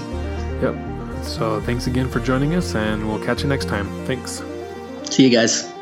Yep. 0.60 1.24
So, 1.24 1.60
thanks 1.60 1.86
again 1.86 2.08
for 2.08 2.20
joining 2.20 2.54
us, 2.54 2.74
and 2.74 3.08
we'll 3.08 3.24
catch 3.24 3.42
you 3.42 3.48
next 3.48 3.68
time. 3.68 3.86
Thanks. 4.04 4.42
See 5.10 5.24
you 5.24 5.30
guys. 5.30 5.73